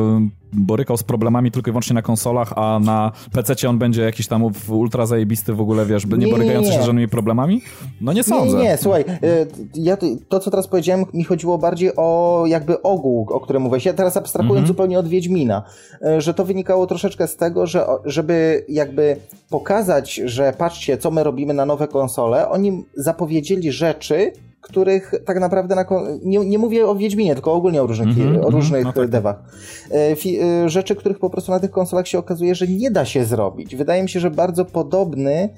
borykał 0.52 0.96
z 0.96 1.02
problemami 1.02 1.50
tylko 1.50 1.70
i 1.70 1.72
wyłącznie 1.72 1.94
na 1.94 2.02
konsolach, 2.02 2.52
a 2.56 2.78
na 2.78 3.12
PC 3.32 3.67
on 3.68 3.78
będzie 3.78 4.02
jakiś 4.02 4.26
tam 4.26 4.42
ultra 4.68 5.06
zajebisty 5.06 5.52
w 5.52 5.60
ogóle, 5.60 5.86
wiesz, 5.86 6.06
nie, 6.06 6.16
nie 6.16 6.28
borykający 6.28 6.72
się 6.72 6.82
z 6.82 6.84
żadnymi 6.84 7.08
problemami? 7.08 7.62
No 8.00 8.12
nie 8.12 8.22
sądzę. 8.22 8.56
Nie, 8.56 8.64
nie, 8.64 8.76
słuchaj, 8.76 9.04
e, 9.08 9.46
ja, 9.74 9.96
to 10.28 10.40
co 10.40 10.50
teraz 10.50 10.68
powiedziałem, 10.68 11.04
mi 11.14 11.24
chodziło 11.24 11.58
bardziej 11.58 11.90
o 11.96 12.44
jakby 12.46 12.82
ogół, 12.82 13.26
o 13.30 13.40
którym 13.40 13.62
mówiłeś. 13.62 13.84
Ja 13.84 13.92
teraz 13.92 14.16
abstrahuję 14.16 14.58
mhm. 14.58 14.66
zupełnie 14.66 14.98
od 14.98 15.08
Wiedźmina, 15.08 15.62
e, 16.02 16.20
że 16.20 16.34
to 16.34 16.44
wynikało 16.44 16.86
troszeczkę 16.86 17.28
z 17.28 17.36
tego, 17.36 17.66
że 17.66 17.86
żeby 18.04 18.64
jakby 18.68 19.16
pokazać, 19.50 20.14
że 20.14 20.52
patrzcie, 20.58 20.98
co 20.98 21.10
my 21.10 21.24
robimy 21.24 21.54
na 21.54 21.66
nowe 21.66 21.88
konsole, 21.88 22.48
oni 22.48 22.84
zapowiedzieli 22.94 23.72
rzeczy, 23.72 24.32
których 24.60 25.14
tak 25.24 25.40
naprawdę 25.40 25.74
na, 25.74 25.84
nie, 26.22 26.38
nie 26.38 26.58
mówię 26.58 26.86
o 26.86 26.94
Wiedźminie, 26.94 27.34
tylko 27.34 27.52
ogólnie 27.52 27.82
o 27.82 27.86
różnych, 27.86 28.18
mm 28.18 28.36
-hmm, 28.36 28.46
o 28.46 28.50
różnych 28.50 28.84
no 28.84 28.92
tak. 28.92 29.08
devach. 29.08 29.42
E, 29.90 30.16
e, 30.42 30.68
rzeczy, 30.68 30.96
których 30.96 31.18
po 31.18 31.30
prostu 31.30 31.52
na 31.52 31.60
tych 31.60 31.70
konsolach 31.70 32.08
się 32.08 32.18
okazuje, 32.18 32.54
że 32.54 32.66
nie 32.66 32.90
da 32.90 33.04
się 33.04 33.24
zrobić. 33.24 33.76
Wydaje 33.76 34.02
mi 34.02 34.08
się, 34.08 34.20
że 34.20 34.30
bardzo 34.30 34.64
podobny 34.64 35.48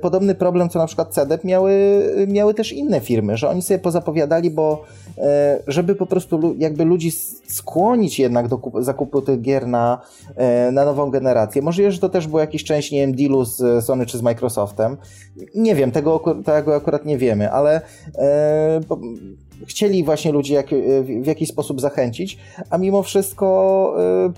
podobny 0.00 0.34
problem, 0.34 0.68
co 0.68 0.78
na 0.78 0.86
przykład 0.86 1.14
CDEP 1.14 1.44
miały, 1.44 1.72
miały 2.28 2.54
też 2.54 2.72
inne 2.72 3.00
firmy, 3.00 3.36
że 3.36 3.48
oni 3.48 3.62
sobie 3.62 3.78
pozapowiadali, 3.78 4.50
bo 4.50 4.84
e, 5.18 5.62
żeby 5.66 5.94
po 5.94 6.06
prostu 6.06 6.54
jakby 6.58 6.84
ludzi 6.84 7.10
skłonić 7.46 8.18
jednak 8.18 8.48
do 8.48 8.60
zakupu 8.80 9.22
tych 9.22 9.40
gier 9.40 9.66
na, 9.66 10.00
e, 10.36 10.72
na 10.72 10.84
nową 10.84 11.10
generację. 11.10 11.62
Możliwe, 11.62 11.92
że 11.92 11.98
to 11.98 12.08
też 12.08 12.26
było 12.26 12.40
jakiś 12.40 12.64
część, 12.64 12.92
nie 12.92 12.98
wiem, 12.98 13.14
dealu 13.14 13.44
z 13.44 13.84
Sony 13.84 14.06
czy 14.06 14.18
z 14.18 14.22
Microsoftem. 14.22 14.96
Nie 15.54 15.74
wiem, 15.74 15.90
tego, 15.90 16.34
tego 16.44 16.76
akurat 16.76 17.04
nie 17.04 17.18
wiemy, 17.18 17.52
ale 17.52 17.80
chcieli 19.66 20.04
właśnie 20.04 20.32
ludzi 20.32 20.52
jak, 20.52 20.66
w 21.22 21.26
jakiś 21.26 21.48
sposób 21.48 21.80
zachęcić, 21.80 22.38
a 22.70 22.78
mimo 22.78 23.02
wszystko 23.02 23.96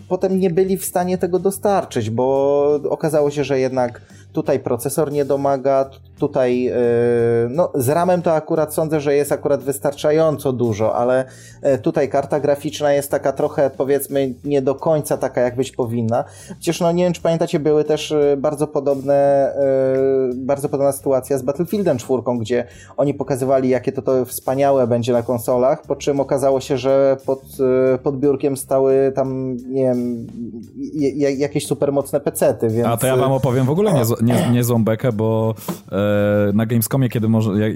potem 0.08 0.40
nie 0.40 0.50
byli 0.50 0.78
w 0.78 0.84
stanie 0.84 1.18
tego 1.18 1.38
dostarczyć, 1.38 2.10
bo 2.10 2.80
okazało 2.90 3.30
się, 3.30 3.44
że 3.44 3.58
jednak 3.60 4.00
tutaj 4.32 4.60
procesor 4.60 5.12
nie 5.12 5.24
domaga, 5.24 5.90
tutaj 6.20 6.66
e, 6.66 6.74
no, 7.50 7.72
z 7.74 7.88
ramem 7.88 8.22
to 8.22 8.34
akurat 8.34 8.74
sądzę, 8.74 9.00
że 9.00 9.14
jest 9.14 9.32
akurat 9.32 9.62
wystarczająco 9.62 10.52
dużo, 10.52 10.96
ale 10.96 11.24
e, 11.62 11.78
tutaj 11.78 12.08
karta 12.08 12.40
graficzna 12.40 12.92
jest 12.92 13.10
taka 13.10 13.32
trochę 13.32 13.70
powiedzmy 13.76 14.34
nie 14.44 14.62
do 14.62 14.74
końca 14.74 15.16
taka 15.16 15.40
jak 15.40 15.56
być 15.56 15.72
powinna. 15.72 16.24
Przecież 16.48 16.80
no 16.80 16.92
nie 16.92 17.04
wiem 17.04 17.12
czy 17.12 17.22
pamiętacie, 17.22 17.60
były 17.60 17.84
też 17.84 18.12
e, 18.12 18.36
bardzo 18.36 18.66
podobne 18.66 19.30
bardzo 20.34 20.68
podobna 20.68 20.92
sytuacja 20.92 21.38
z 21.38 21.42
Battlefieldem 21.42 21.98
4, 21.98 22.22
gdzie 22.40 22.64
oni 22.96 23.14
pokazywali 23.14 23.68
jakie 23.68 23.92
to, 23.92 24.02
to 24.02 24.24
wspaniałe 24.24 24.86
będzie 24.86 25.12
na 25.12 25.22
konsolach, 25.22 25.82
po 25.82 25.96
czym 25.96 26.20
okazało 26.20 26.60
się, 26.60 26.78
że 26.78 27.16
pod, 27.26 27.42
pod 28.02 28.18
biurkiem 28.18 28.56
stały 28.56 29.12
tam 29.14 29.56
nie 29.56 29.84
wiem 29.84 30.26
jakieś 31.38 31.66
supermocne 31.66 32.20
pecety, 32.20 32.68
więc... 32.68 32.88
A 32.88 32.96
to 32.96 33.06
ja 33.06 33.16
wam 33.16 33.32
opowiem 33.32 33.66
w 33.66 33.70
ogóle 33.70 33.92
nie, 33.92 34.04
nie, 34.22 34.50
niezłą 34.52 34.84
bekę, 34.84 35.12
bo 35.12 35.54
e, 35.92 36.52
na 36.54 36.66
Gamescomie, 36.66 37.08
kiedy 37.08 37.28
może, 37.28 37.68
jak, 37.68 37.72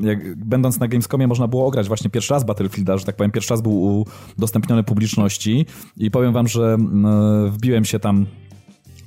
jak, 0.00 0.36
będąc 0.36 0.80
na 0.80 0.88
Gamescomie 0.88 1.26
można 1.26 1.48
było 1.48 1.66
ograć 1.66 1.88
właśnie 1.88 2.10
pierwszy 2.10 2.34
raz 2.34 2.44
Battlefielda, 2.44 2.98
że 2.98 3.04
tak 3.04 3.16
powiem, 3.16 3.30
pierwszy 3.30 3.50
raz 3.50 3.62
był 3.62 4.04
udostępniony 4.38 4.82
publiczności 4.82 5.66
i 5.96 6.10
powiem 6.10 6.32
wam, 6.32 6.48
że 6.48 6.76
wbiłem 7.50 7.84
się 7.84 8.00
tam 8.00 8.26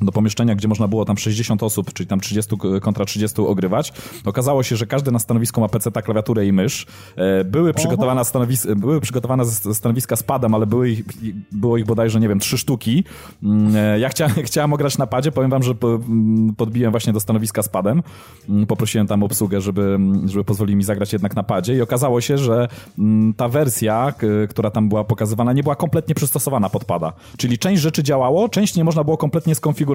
do 0.02 0.12
pomieszczenia, 0.12 0.56
gdzie 0.56 0.68
można 0.68 0.88
było 0.88 1.06
tam 1.06 1.18
60 1.18 1.64
osób, 1.64 1.94
czyli 1.94 2.08
tam 2.08 2.20
30 2.20 2.56
kontra 2.82 3.06
30 3.06 3.42
ogrywać. 3.42 3.94
Okazało 4.26 4.64
się, 4.64 4.76
że 4.76 4.88
każdy 4.88 5.12
na 5.12 5.20
stanowisku 5.20 5.62
ma 5.62 5.70
PC, 5.70 5.92
klawiaturę 5.92 6.46
i 6.46 6.54
mysz. 6.54 6.86
E, 7.16 7.44
były 7.44 7.74
przygotowane, 7.74 8.26
stanowis 8.26 8.68
były 8.76 9.02
przygotowane 9.02 9.46
stanowiska 9.46 10.16
z 10.16 10.24
padem, 10.24 10.56
ale 10.56 10.66
były 10.66 10.90
ich, 10.90 11.04
było 11.52 11.78
ich 11.78 11.86
bodajże, 11.86 12.20
nie 12.20 12.30
wiem, 12.30 12.40
trzy 12.40 12.58
sztuki. 12.58 13.04
Mm, 13.44 13.76
e, 13.76 14.00
ja 14.00 14.10
chciałem, 14.10 14.34
chciałem 14.50 14.74
ograć 14.74 14.98
na 14.98 15.08
padzie, 15.08 15.32
powiem 15.32 15.50
wam, 15.52 15.64
że 15.64 15.74
mm, 15.84 16.56
podbiłem 16.56 16.92
właśnie 16.92 17.14
do 17.14 17.20
stanowiska 17.20 17.64
z 17.64 17.70
padem. 17.70 18.04
Mm, 18.50 18.66
poprosiłem 18.66 19.08
tam 19.08 19.24
obsługę, 19.24 19.62
żeby, 19.62 20.00
żeby 20.26 20.44
pozwolili 20.44 20.76
mi 20.76 20.84
zagrać 20.84 21.14
jednak 21.14 21.36
na 21.36 21.44
padzie 21.44 21.76
i 21.76 21.82
okazało 21.82 22.22
się, 22.22 22.38
że 22.38 22.68
ta 23.38 23.50
wersja, 23.50 24.14
która 24.50 24.72
tam 24.72 24.90
była 24.90 25.04
pokazywana, 25.04 25.54
nie 25.54 25.64
była 25.64 25.76
kompletnie 25.76 26.16
przystosowana 26.16 26.70
pod 26.70 26.86
pada. 26.86 27.14
Czyli 27.38 27.58
część 27.58 27.82
rzeczy 27.82 28.04
działało, 28.04 28.50
część 28.50 28.76
nie 28.76 28.84
można 28.84 29.04
było 29.04 29.18
kompletnie 29.18 29.56
skonfigurować 29.56 29.89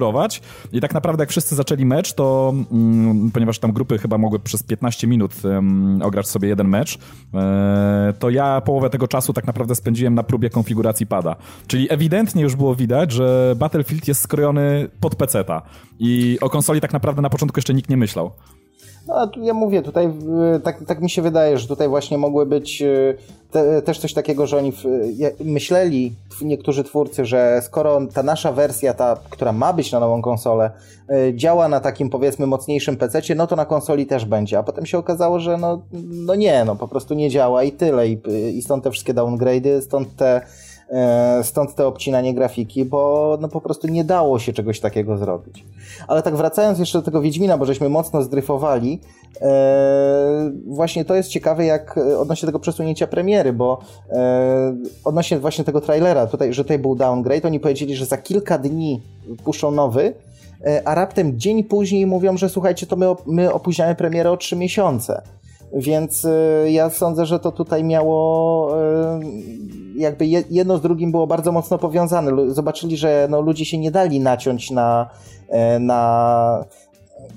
i 0.71 0.81
tak 0.81 0.93
naprawdę 0.93 1.21
jak 1.21 1.29
wszyscy 1.29 1.55
zaczęli 1.55 1.85
mecz, 1.85 2.13
to 2.13 2.53
mm, 2.71 3.31
ponieważ 3.31 3.59
tam 3.59 3.71
grupy 3.71 3.97
chyba 3.97 4.17
mogły 4.17 4.39
przez 4.39 4.63
15 4.63 5.07
minut 5.07 5.45
um, 5.45 6.01
ograć 6.01 6.27
sobie 6.27 6.47
jeden 6.47 6.67
mecz, 6.67 6.99
e, 7.33 8.13
to 8.19 8.29
ja 8.29 8.61
połowę 8.61 8.89
tego 8.89 9.07
czasu 9.07 9.33
tak 9.33 9.47
naprawdę 9.47 9.75
spędziłem 9.75 10.15
na 10.15 10.23
próbie 10.23 10.49
konfiguracji 10.49 11.07
pada. 11.07 11.35
Czyli 11.67 11.93
ewidentnie 11.93 12.43
już 12.43 12.55
było 12.55 12.75
widać, 12.75 13.11
że 13.11 13.55
Battlefield 13.57 14.07
jest 14.07 14.21
skrojony 14.21 14.89
pod 14.99 15.15
peceta 15.15 15.61
i 15.99 16.37
o 16.41 16.49
konsoli 16.49 16.81
tak 16.81 16.93
naprawdę 16.93 17.21
na 17.21 17.29
początku 17.29 17.57
jeszcze 17.57 17.73
nikt 17.73 17.89
nie 17.89 17.97
myślał. 17.97 18.31
No, 19.07 19.31
ja 19.41 19.53
mówię, 19.53 19.81
tutaj 19.81 20.13
tak, 20.63 20.83
tak 20.87 21.01
mi 21.01 21.09
się 21.09 21.21
wydaje, 21.21 21.57
że 21.57 21.67
tutaj 21.67 21.87
właśnie 21.87 22.17
mogły 22.17 22.45
być 22.45 22.81
e, 22.81 23.13
te, 23.51 23.81
też 23.81 23.99
coś 23.99 24.13
takiego, 24.13 24.47
że 24.47 24.57
oni 24.57 24.73
myśleli, 25.43 26.13
niektórzy 26.41 26.83
twórcy, 26.83 27.25
że 27.25 27.61
skoro 27.63 27.99
ta 28.13 28.23
nasza 28.23 28.51
wersja, 28.51 28.93
ta, 28.93 29.17
która 29.29 29.51
ma 29.51 29.73
być 29.73 29.91
na 29.91 29.99
nową 29.99 30.21
konsolę, 30.21 30.71
e, 31.09 31.33
działa 31.35 31.67
na 31.67 31.79
takim 31.79 32.09
powiedzmy 32.09 32.47
mocniejszym 32.47 32.97
PC, 32.97 33.21
no 33.35 33.47
to 33.47 33.55
na 33.55 33.65
konsoli 33.65 34.05
też 34.05 34.25
będzie. 34.25 34.59
A 34.59 34.63
potem 34.63 34.85
się 34.85 34.97
okazało, 34.97 35.39
że 35.39 35.57
no, 35.57 35.81
no 36.11 36.35
nie, 36.35 36.65
no 36.65 36.75
po 36.75 36.87
prostu 36.87 37.13
nie 37.13 37.29
działa 37.29 37.63
i 37.63 37.71
tyle. 37.71 38.07
I, 38.07 38.21
i 38.57 38.61
stąd 38.61 38.83
te 38.83 38.91
wszystkie 38.91 39.13
downgrade'y, 39.13 39.81
stąd 39.81 40.15
te 40.15 40.25
E, 40.37 40.64
stąd 41.43 41.75
te 41.75 41.87
obcinanie 41.87 42.33
grafiki, 42.33 42.85
bo 42.85 43.37
no 43.41 43.47
po 43.47 43.61
prostu 43.61 43.87
nie 43.87 44.03
dało 44.03 44.39
się 44.39 44.53
czegoś 44.53 44.79
takiego 44.79 45.17
zrobić. 45.17 45.65
Ale 46.07 46.21
tak 46.21 46.35
wracając 46.35 46.79
jeszcze 46.79 46.97
do 46.97 47.05
tego 47.05 47.21
Wiedźmina, 47.21 47.57
bo 47.57 47.65
żeśmy 47.65 47.89
mocno 47.89 48.21
zdryfowali, 48.21 49.01
e, 49.41 50.51
właśnie 50.67 51.05
to 51.05 51.15
jest 51.15 51.29
ciekawe 51.29 51.65
jak 51.65 51.99
odnośnie 52.19 52.45
tego 52.45 52.59
przesunięcia 52.59 53.07
premiery, 53.07 53.53
bo 53.53 53.79
e, 54.09 54.75
odnośnie 55.03 55.39
właśnie 55.39 55.63
tego 55.63 55.81
trailera, 55.81 56.27
tutaj, 56.27 56.53
że 56.53 56.63
tutaj 56.63 56.79
był 56.79 56.95
downgrade, 56.95 57.45
oni 57.45 57.59
powiedzieli, 57.59 57.95
że 57.95 58.05
za 58.05 58.17
kilka 58.17 58.57
dni 58.57 59.01
puszczą 59.43 59.71
nowy, 59.71 60.13
a 60.85 60.95
raptem 60.95 61.39
dzień 61.39 61.63
później 61.63 62.05
mówią, 62.05 62.37
że 62.37 62.49
słuchajcie, 62.49 62.87
to 62.87 63.15
my 63.25 63.53
opóźniamy 63.53 63.95
premierę 63.95 64.31
o 64.31 64.37
trzy 64.37 64.55
miesiące. 64.55 65.21
Więc 65.75 66.27
ja 66.65 66.89
sądzę, 66.89 67.25
że 67.25 67.39
to 67.39 67.51
tutaj 67.51 67.83
miało 67.83 68.75
jakby 69.97 70.25
jedno 70.49 70.77
z 70.77 70.81
drugim 70.81 71.11
było 71.11 71.27
bardzo 71.27 71.51
mocno 71.51 71.77
powiązane. 71.77 72.53
Zobaczyli, 72.53 72.97
że 72.97 73.27
no, 73.29 73.41
ludzie 73.41 73.65
się 73.65 73.77
nie 73.77 73.91
dali 73.91 74.19
naciąć 74.19 74.71
na, 74.71 75.09
e, 75.49 75.79
na, 75.79 76.65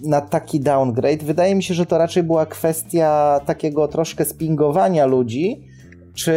na 0.03 0.21
taki 0.21 0.61
downgrade. 0.61 1.25
Wydaje 1.25 1.55
mi 1.55 1.63
się, 1.63 1.75
że 1.75 1.87
to 1.87 1.99
raczej 1.99 2.23
była 2.23 2.47
kwestia 2.47 3.41
takiego 3.47 3.89
troszkę 3.89 4.25
spingowania 4.25 5.07
ludzi, 5.07 5.61
czy 6.15 6.35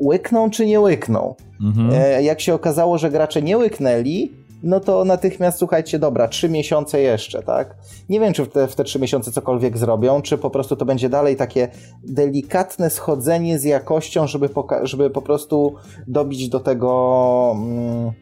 łykną, 0.00 0.50
czy 0.50 0.66
nie 0.66 0.80
łykną. 0.80 1.34
Mhm. 1.60 1.90
E, 1.92 2.22
jak 2.22 2.40
się 2.40 2.54
okazało, 2.54 2.98
że 2.98 3.10
gracze 3.10 3.42
nie 3.42 3.58
łyknęli, 3.58 4.30
no 4.66 4.80
to 4.80 5.04
natychmiast 5.04 5.58
słuchajcie, 5.58 5.98
dobra, 5.98 6.28
trzy 6.28 6.48
miesiące 6.48 7.00
jeszcze, 7.00 7.42
tak? 7.42 7.76
Nie 8.08 8.20
wiem, 8.20 8.32
czy 8.32 8.44
w 8.44 8.48
te, 8.48 8.68
w 8.68 8.74
te 8.74 8.84
trzy 8.84 8.98
miesiące 8.98 9.32
cokolwiek 9.32 9.78
zrobią, 9.78 10.22
czy 10.22 10.38
po 10.38 10.50
prostu 10.50 10.76
to 10.76 10.84
będzie 10.84 11.08
dalej 11.08 11.36
takie 11.36 11.68
delikatne 12.04 12.90
schodzenie 12.90 13.58
z 13.58 13.64
jakością, 13.64 14.26
żeby, 14.26 14.48
żeby 14.82 15.10
po 15.10 15.22
prostu 15.22 15.74
dobić 16.06 16.48
do 16.48 16.60
tego. 16.60 17.52
Mm, 17.56 18.12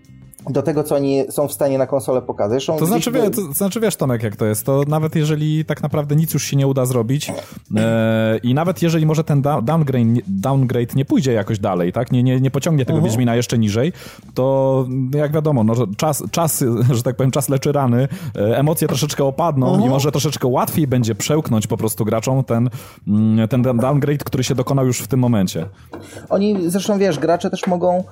do 0.50 0.62
tego, 0.62 0.84
co 0.84 0.94
oni 0.94 1.24
są 1.30 1.48
w 1.48 1.52
stanie 1.52 1.78
na 1.78 1.86
konsolę 1.86 2.22
pokazać. 2.22 2.66
To, 2.66 2.86
znaczy, 2.86 3.12
to, 3.12 3.30
to, 3.30 3.52
znaczy, 3.52 3.80
wiesz, 3.80 3.96
Tomek, 3.96 4.22
jak 4.22 4.36
to 4.36 4.46
jest, 4.46 4.66
to 4.66 4.82
nawet 4.88 5.16
jeżeli 5.16 5.64
tak 5.64 5.82
naprawdę 5.82 6.16
nic 6.16 6.34
już 6.34 6.44
się 6.44 6.56
nie 6.56 6.66
uda 6.66 6.86
zrobić 6.86 7.32
e, 7.76 8.38
i 8.42 8.54
nawet 8.54 8.82
jeżeli 8.82 9.06
może 9.06 9.24
ten 9.24 9.42
downgrade, 9.42 10.20
downgrade 10.26 10.94
nie 10.94 11.04
pójdzie 11.04 11.32
jakoś 11.32 11.58
dalej, 11.58 11.92
tak, 11.92 12.12
nie, 12.12 12.22
nie, 12.22 12.40
nie 12.40 12.50
pociągnie 12.50 12.84
tego 12.84 12.98
mhm. 12.98 13.10
Wiedźmina 13.10 13.36
jeszcze 13.36 13.58
niżej, 13.58 13.92
to 14.34 14.86
jak 15.14 15.32
wiadomo, 15.32 15.64
no, 15.64 15.74
czas, 15.96 16.22
czas, 16.30 16.64
że 16.96 17.02
tak 17.02 17.16
powiem, 17.16 17.30
czas 17.30 17.48
leczy 17.48 17.72
rany, 17.72 18.08
e, 18.36 18.58
emocje 18.58 18.88
troszeczkę 18.88 19.24
opadną 19.24 19.66
i 19.66 19.74
mhm. 19.74 19.90
może 19.90 20.12
troszeczkę 20.12 20.48
łatwiej 20.48 20.86
będzie 20.86 21.14
przełknąć 21.14 21.66
po 21.66 21.76
prostu 21.76 22.04
graczom 22.04 22.44
ten, 22.44 22.70
mm, 23.08 23.48
ten 23.48 23.62
downgrade, 23.62 24.24
który 24.24 24.44
się 24.44 24.54
dokonał 24.54 24.86
już 24.86 25.00
w 25.00 25.06
tym 25.06 25.20
momencie. 25.20 25.66
Oni, 26.28 26.70
zresztą 26.70 26.98
wiesz, 26.98 27.18
gracze 27.18 27.50
też 27.50 27.66
mogą 27.66 28.04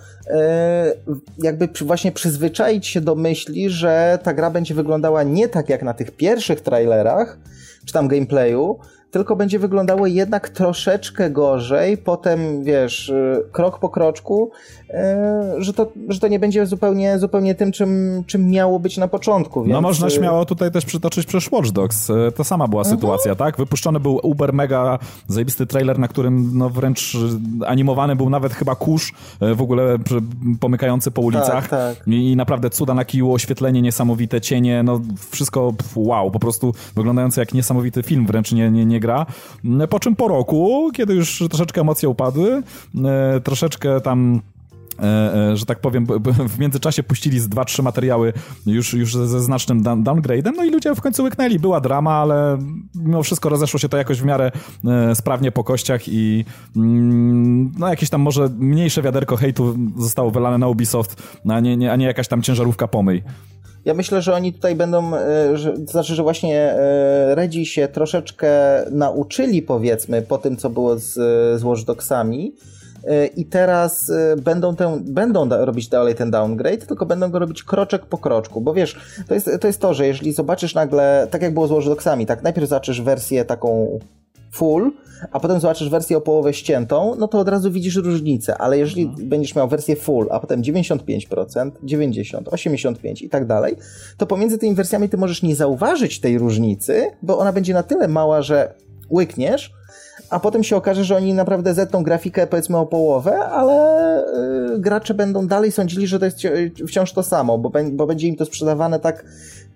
jakby 1.39 1.69
właśnie 1.85 2.13
przyzwyczaić 2.13 2.87
się 2.87 3.01
do 3.01 3.15
myśli, 3.15 3.71
że 3.71 4.19
ta 4.23 4.35
gra 4.35 4.51
będzie 4.51 4.75
wyglądała 4.75 5.23
nie 5.23 5.49
tak 5.49 5.69
jak 5.69 5.83
na 5.83 5.95
tych 5.95 6.11
pierwszych 6.11 6.61
trailerach, 6.61 7.39
czy 7.87 7.93
tam 7.93 8.09
gameplayu, 8.09 8.79
tylko 9.11 9.37
będzie 9.37 9.59
wyglądało 9.59 10.07
jednak 10.07 10.49
troszeczkę 10.49 11.31
gorzej, 11.31 11.99
potem 11.99 12.65
wiesz, 12.65 13.09
y, 13.09 13.43
krok 13.53 13.79
po 13.79 13.89
kroczku, 13.89 14.51
że 15.59 15.73
to, 15.73 15.93
że 16.09 16.21
to 16.21 16.29
nie 16.29 16.39
będzie 16.39 16.67
zupełnie, 16.67 17.19
zupełnie 17.19 17.55
tym, 17.55 17.73
czym, 17.73 18.23
czym 18.27 18.51
miało 18.51 18.79
być 18.81 18.97
na 18.97 19.09
początku. 19.09 19.61
No, 19.61 19.65
więc... 19.65 19.75
No 19.75 19.81
można 19.81 20.07
y, 20.07 20.11
śmiało 20.11 20.45
tutaj 20.45 20.71
też 20.71 20.85
przytoczyć 20.85 21.27
przez 21.27 21.53
Watch 21.53 21.71
Dogs. 21.71 22.09
To 22.37 22.45
sama 22.45 22.69
była 22.69 22.83
mhm. 22.83 22.97
sytuacja, 22.97 23.35
tak? 23.35 23.57
Wypuszczony 23.57 24.01
był 24.01 24.21
uber 24.23 24.53
mega 24.53 24.99
zajebisty 25.29 25.67
trailer, 25.67 25.99
na 25.99 26.09
którym 26.09 26.59
no 26.59 26.71
wręcz 26.71 27.17
animowany 27.67 28.17
był 28.17 28.31
nawet 28.31 28.55
chyba 28.55 28.75
kurz 28.75 29.13
w 29.41 29.63
ogóle 29.63 29.99
pomykający 30.61 31.11
po 31.11 31.23
ulicach. 31.23 31.69
Tak, 31.69 31.97
tak. 31.97 32.09
I 32.09 32.37
naprawdę 32.37 32.71
cuda 32.71 32.95
na 32.95 33.05
kiju, 33.05 33.33
oświetlenie 33.33 33.83
niesamowite, 33.83 34.41
cienie, 34.41 34.83
no 34.83 35.01
wszystko 35.31 35.73
wow, 35.97 36.31
po 36.31 36.39
prostu 36.39 36.75
wyglądające 36.97 37.41
jak 37.41 37.55
niesamowity 37.55 38.03
film, 38.03 38.27
wręcz 38.27 38.53
nie, 38.53 38.71
nie, 38.71 38.85
nie 38.85 39.01
gra. 39.01 39.27
Po 39.91 40.01
czym 40.01 40.17
po 40.17 40.29
roku, 40.29 40.91
kiedy 40.95 41.15
już 41.15 41.45
troszeczkę 41.49 41.81
emocje 41.81 42.09
upadły, 42.09 42.63
e, 43.05 43.41
troszeczkę 43.41 44.01
tam 44.01 44.35
e, 44.35 44.37
e, 44.37 44.52
że 45.55 45.67
tak 45.67 45.81
powiem, 45.81 46.07
w 46.49 46.59
międzyczasie 46.59 47.03
puścili 47.03 47.41
z 47.41 47.49
dwa, 47.49 47.65
trzy 47.65 47.83
materiały 47.83 48.33
już, 48.67 48.95
już 48.95 49.15
ze 49.15 49.41
znacznym 49.41 49.83
downgradem, 49.83 50.55
no 50.57 50.65
i 50.65 50.71
ludzie 50.71 50.95
w 50.95 51.01
końcu 51.01 51.23
łyknęli. 51.23 51.59
Była 51.59 51.81
drama, 51.81 52.15
ale 52.15 52.59
mimo 52.95 53.23
wszystko 53.23 53.49
rozeszło 53.49 53.81
się 53.81 53.89
to 53.89 53.97
jakoś 53.97 54.21
w 54.21 54.25
miarę 54.25 54.51
sprawnie 55.15 55.53
po 55.53 55.65
kościach 55.65 56.09
i 56.09 56.45
mm, 56.77 57.73
no 57.79 57.89
jakieś 57.89 58.11
tam 58.11 58.21
może 58.21 58.49
mniejsze 58.59 59.03
wiaderko 59.03 59.37
hejtu 59.37 59.77
zostało 59.99 60.31
wylane 60.31 60.59
na 60.59 60.69
Ubisoft, 60.69 61.23
a 61.49 61.61
nie, 61.61 61.77
nie, 61.77 61.93
a 61.93 61.97
nie 61.97 62.07
jakaś 62.07 62.29
tam 62.29 62.43
ciężarówka 62.43 62.89
pomyj. 62.89 63.23
Ja 63.85 63.95
myślę, 63.95 64.23
że 64.23 64.35
oni 64.35 64.53
tutaj 64.53 64.75
będą, 64.75 65.17
e, 65.17 65.57
że, 65.57 65.73
to 65.73 65.93
znaczy, 65.93 66.15
że 66.15 66.23
właśnie 66.23 66.61
e, 66.61 67.35
Redzi 67.35 67.67
się 67.67 67.89
troszeczkę 67.89 68.51
nauczyli, 68.91 69.63
powiedzmy, 69.63 70.23
po 70.23 70.39
tym, 70.39 70.57
co 70.57 70.71
było 70.71 70.99
z, 70.99 71.13
z 71.61 71.63
Watch 71.63 71.85
Dogsami, 71.85 72.55
e, 72.57 72.82
i 73.37 73.47
teraz 73.47 74.13
będą, 74.43 74.77
ten, 74.77 75.05
będą 75.05 75.49
robić 75.49 75.89
dalej 75.89 76.15
ten 76.15 76.31
downgrade, 76.31 76.87
tylko 76.87 77.07
będą 77.07 77.31
go 77.31 77.39
robić 77.39 77.63
kroczek 77.63 78.07
po 78.07 78.19
kroczku, 78.19 78.61
bo 78.61 78.75
wiesz, 78.75 78.97
to 79.29 79.35
jest, 79.35 79.51
to 79.61 79.67
jest 79.67 79.81
to, 79.81 79.95
że 79.95 80.07
jeżeli 80.07 80.33
zobaczysz 80.33 80.75
nagle, 80.75 81.29
tak 81.31 81.43
jak 81.43 81.55
było 81.55 81.67
z 81.67 81.71
Watch 81.71 81.87
Dogsami, 81.87 82.27
tak 82.27 82.43
najpierw 82.43 82.69
zobaczysz 82.69 83.01
wersję 83.03 83.45
taką 83.45 83.99
full, 84.53 84.93
a 85.33 85.41
potem 85.41 85.61
zobaczysz 85.61 85.89
wersję 85.89 86.17
o 86.17 86.21
połowę 86.21 86.55
ściętą, 86.55 87.15
no 87.19 87.29
to 87.29 87.39
od 87.39 87.49
razu 87.49 87.71
widzisz 87.71 87.97
różnicę, 87.97 88.59
ale 88.59 88.79
jeżeli 88.79 89.03
mhm. 89.03 89.29
będziesz 89.29 89.55
miał 89.55 89.69
wersję 89.69 89.97
full, 89.97 90.29
a 90.31 90.41
potem 90.41 90.63
95%, 90.63 91.71
90%, 91.85 92.43
85% 92.43 93.23
i 93.23 93.29
tak 93.29 93.47
dalej, 93.47 93.77
to 94.17 94.27
pomiędzy 94.27 94.59
tymi 94.59 94.75
wersjami 94.75 95.09
ty 95.09 95.17
możesz 95.17 95.43
nie 95.43 95.57
zauważyć 95.57 96.21
tej 96.21 96.39
różnicy, 96.39 97.07
bo 97.23 97.39
ona 97.39 97.53
będzie 97.53 97.75
na 97.75 97.83
tyle 97.83 98.09
mała, 98.09 98.43
że 98.43 98.75
łykniesz, 99.11 99.73
a 100.33 100.41
potem 100.41 100.65
się 100.65 100.77
okaże, 100.77 101.05
że 101.05 101.17
oni 101.17 101.35
naprawdę 101.35 101.75
zetną 101.75 102.03
grafikę 102.03 102.47
powiedzmy 102.47 102.79
o 102.79 102.87
połowę, 102.87 103.39
ale 103.39 103.75
yy, 104.71 104.79
gracze 104.79 105.15
będą 105.15 105.47
dalej 105.47 105.73
sądzili, 105.73 106.07
że 106.07 106.19
to 106.19 106.25
jest 106.25 106.39
wciąż 106.89 107.13
to 107.13 107.23
samo, 107.23 107.59
bo, 107.59 107.73
bo 107.93 108.07
będzie 108.07 108.29
im 108.29 108.37
to 108.37 108.45
sprzedawane 108.45 109.01
tak 109.01 109.25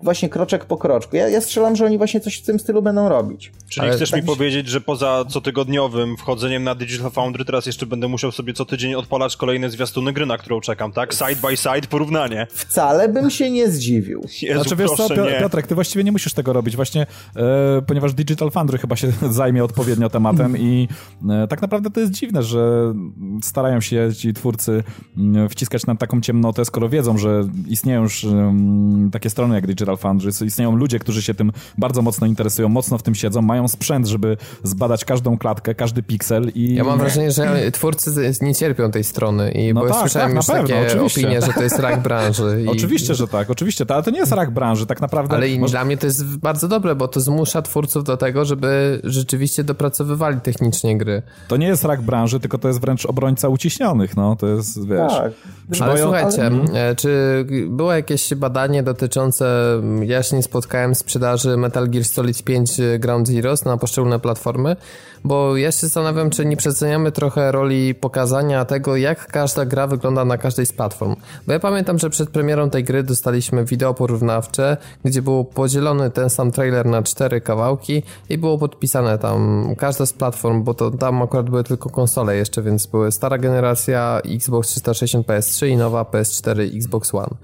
właśnie 0.06 0.28
kroczek 0.28 0.64
po 0.64 0.76
kroczku. 0.76 1.16
Ja, 1.16 1.28
ja 1.28 1.40
strzelam, 1.40 1.76
że 1.76 1.84
oni 1.84 1.98
właśnie 1.98 2.20
coś 2.20 2.36
w 2.38 2.42
tym 2.42 2.58
stylu 2.58 2.82
będą 2.82 3.08
robić. 3.08 3.52
Czyli 3.68 3.86
Ale 3.86 3.96
chcesz 3.96 4.10
tak 4.10 4.20
mi 4.20 4.26
powiedzieć, 4.26 4.68
że 4.68 4.80
poza 4.80 5.24
cotygodniowym 5.28 6.16
wchodzeniem 6.16 6.64
na 6.64 6.74
Digital 6.74 7.10
Foundry 7.10 7.44
teraz 7.44 7.66
jeszcze 7.66 7.86
będę 7.86 8.08
musiał 8.08 8.32
sobie 8.32 8.52
co 8.52 8.64
tydzień 8.64 8.94
odpalać 8.94 9.36
kolejne 9.36 9.70
zwiastuny 9.70 10.12
gry, 10.12 10.26
na 10.26 10.38
którą 10.38 10.60
czekam, 10.60 10.92
tak? 10.92 11.14
Side 11.14 11.48
by 11.48 11.56
side, 11.56 11.88
porównanie. 11.90 12.46
Wcale 12.50 13.08
bym 13.08 13.30
się 13.30 13.50
nie 13.50 13.70
zdziwił. 13.70 14.20
Jezu, 14.42 14.60
znaczy 14.60 14.76
wiesz 14.76 14.90
co, 14.90 15.08
nie. 15.08 15.40
Piotrek, 15.40 15.66
ty 15.66 15.74
właściwie 15.74 16.04
nie 16.04 16.12
musisz 16.12 16.32
tego 16.32 16.52
robić, 16.52 16.76
właśnie 16.76 17.06
e, 17.36 17.82
ponieważ 17.86 18.14
Digital 18.14 18.50
Foundry 18.50 18.78
chyba 18.78 18.96
się 18.96 19.12
zajmie 19.30 19.64
odpowiednio 19.64 20.10
tematem 20.10 20.58
i 20.58 20.88
e, 21.30 21.46
tak 21.48 21.62
naprawdę 21.62 21.90
to 21.90 22.00
jest 22.00 22.12
dziwne, 22.12 22.42
że 22.42 22.94
starają 23.42 23.80
się 23.80 24.10
ci 24.18 24.32
twórcy 24.32 24.84
mm, 25.16 25.48
wciskać 25.48 25.86
nam 25.86 25.96
taką 25.96 26.20
ciemnotę, 26.20 26.64
skoro 26.64 26.88
wiedzą, 26.88 27.18
że 27.18 27.44
istnieją 27.68 28.02
już 28.02 28.24
um, 28.24 29.10
takie 29.12 29.30
strony 29.30 29.54
jak 29.54 29.66
Digital 29.66 29.95
Foundry, 29.96 30.30
istnieją 30.46 30.76
ludzie, 30.76 30.98
którzy 30.98 31.22
się 31.22 31.34
tym 31.34 31.52
bardzo 31.78 32.02
mocno 32.02 32.26
interesują, 32.26 32.68
mocno 32.68 32.98
w 32.98 33.02
tym 33.02 33.14
siedzą, 33.14 33.42
mają 33.42 33.68
sprzęt, 33.68 34.06
żeby 34.06 34.36
zbadać 34.62 35.04
każdą 35.04 35.38
klatkę, 35.38 35.74
każdy 35.74 36.02
piksel 36.02 36.50
i... 36.54 36.74
Ja 36.74 36.84
mam 36.84 36.98
wrażenie, 36.98 37.30
że 37.30 37.70
twórcy 37.72 38.32
nie 38.42 38.54
cierpią 38.54 38.90
tej 38.90 39.04
strony 39.04 39.52
i 39.52 39.74
no 39.74 39.80
bo 39.80 39.88
tak, 39.88 40.00
słyszałem 40.00 40.28
tak, 40.28 40.36
już 40.36 40.46
pewno, 40.46 40.62
takie 40.62 40.86
oczywiście. 40.86 41.20
opinie, 41.20 41.42
że 41.42 41.52
to 41.52 41.62
jest 41.62 41.78
rak 41.78 42.02
branży. 42.02 42.58
I... 42.64 42.68
Oczywiście, 42.68 43.14
że 43.14 43.28
tak, 43.28 43.50
oczywiście, 43.50 43.84
ale 43.88 44.02
to 44.02 44.10
nie 44.10 44.18
jest 44.18 44.32
rak 44.32 44.50
branży, 44.50 44.86
tak 44.86 45.00
naprawdę... 45.00 45.36
Ale 45.36 45.58
może... 45.58 45.70
dla 45.70 45.84
mnie 45.84 45.96
to 45.96 46.06
jest 46.06 46.38
bardzo 46.38 46.68
dobre, 46.68 46.94
bo 46.94 47.08
to 47.08 47.20
zmusza 47.20 47.62
twórców 47.62 48.04
do 48.04 48.16
tego, 48.16 48.44
żeby 48.44 49.00
rzeczywiście 49.04 49.64
dopracowywali 49.64 50.40
technicznie 50.40 50.98
gry. 50.98 51.22
To 51.48 51.56
nie 51.56 51.66
jest 51.66 51.84
rak 51.84 52.02
branży, 52.02 52.40
tylko 52.40 52.58
to 52.58 52.68
jest 52.68 52.80
wręcz 52.80 53.06
obrońca 53.06 53.48
uciśnionych, 53.48 54.16
no, 54.16 54.36
to 54.36 54.46
jest, 54.46 54.88
wiesz... 54.88 55.12
Tak. 55.12 55.32
Ale 55.80 56.02
słuchajcie, 56.02 56.46
ale... 56.46 56.88
E, 56.90 56.94
czy 56.94 57.44
było 57.68 57.92
jakieś 57.92 58.34
badanie 58.34 58.82
dotyczące, 58.82 59.75
ja 60.02 60.22
się 60.22 60.36
nie 60.36 60.42
spotkałem, 60.42 60.94
sprzedaży 60.94 61.56
Metal 61.56 61.90
Gear 61.90 62.04
Solid 62.04 62.42
5 62.42 62.80
Ground 62.98 63.28
Zeroes 63.28 63.64
na 63.64 63.76
poszczególne 63.76 64.18
platformy, 64.20 64.76
bo 65.24 65.56
ja 65.56 65.72
się 65.72 65.78
zastanawiam, 65.78 66.30
czy 66.30 66.46
nie 66.46 66.56
przeceniamy 66.56 67.12
trochę 67.12 67.52
roli 67.52 67.94
pokazania 67.94 68.64
tego, 68.64 68.96
jak 68.96 69.26
każda 69.26 69.64
gra 69.64 69.86
wygląda 69.86 70.24
na 70.24 70.38
każdej 70.38 70.66
z 70.66 70.72
platform. 70.72 71.16
Bo 71.46 71.52
ja 71.52 71.60
pamiętam, 71.60 71.98
że 71.98 72.10
przed 72.10 72.30
premierą 72.30 72.70
tej 72.70 72.84
gry 72.84 73.02
dostaliśmy 73.02 73.64
wideo 73.64 73.94
porównawcze, 73.94 74.76
gdzie 75.04 75.22
był 75.22 75.44
podzielony 75.44 76.10
ten 76.10 76.30
sam 76.30 76.50
trailer 76.50 76.86
na 76.86 77.02
cztery 77.02 77.40
kawałki 77.40 78.02
i 78.28 78.38
było 78.38 78.58
podpisane 78.58 79.18
tam 79.18 79.66
każda 79.78 80.06
z 80.06 80.12
platform, 80.12 80.62
bo 80.62 80.74
to 80.74 80.90
tam 80.90 81.22
akurat 81.22 81.50
były 81.50 81.64
tylko 81.64 81.90
konsole 81.90 82.36
jeszcze, 82.36 82.62
więc 82.62 82.86
były 82.86 83.12
stara 83.12 83.38
generacja 83.38 84.20
Xbox 84.24 84.68
360 84.68 85.26
PS3 85.26 85.66
i 85.66 85.76
nowa 85.76 86.02
PS4 86.02 86.76
Xbox 86.76 87.14
One. 87.14 87.36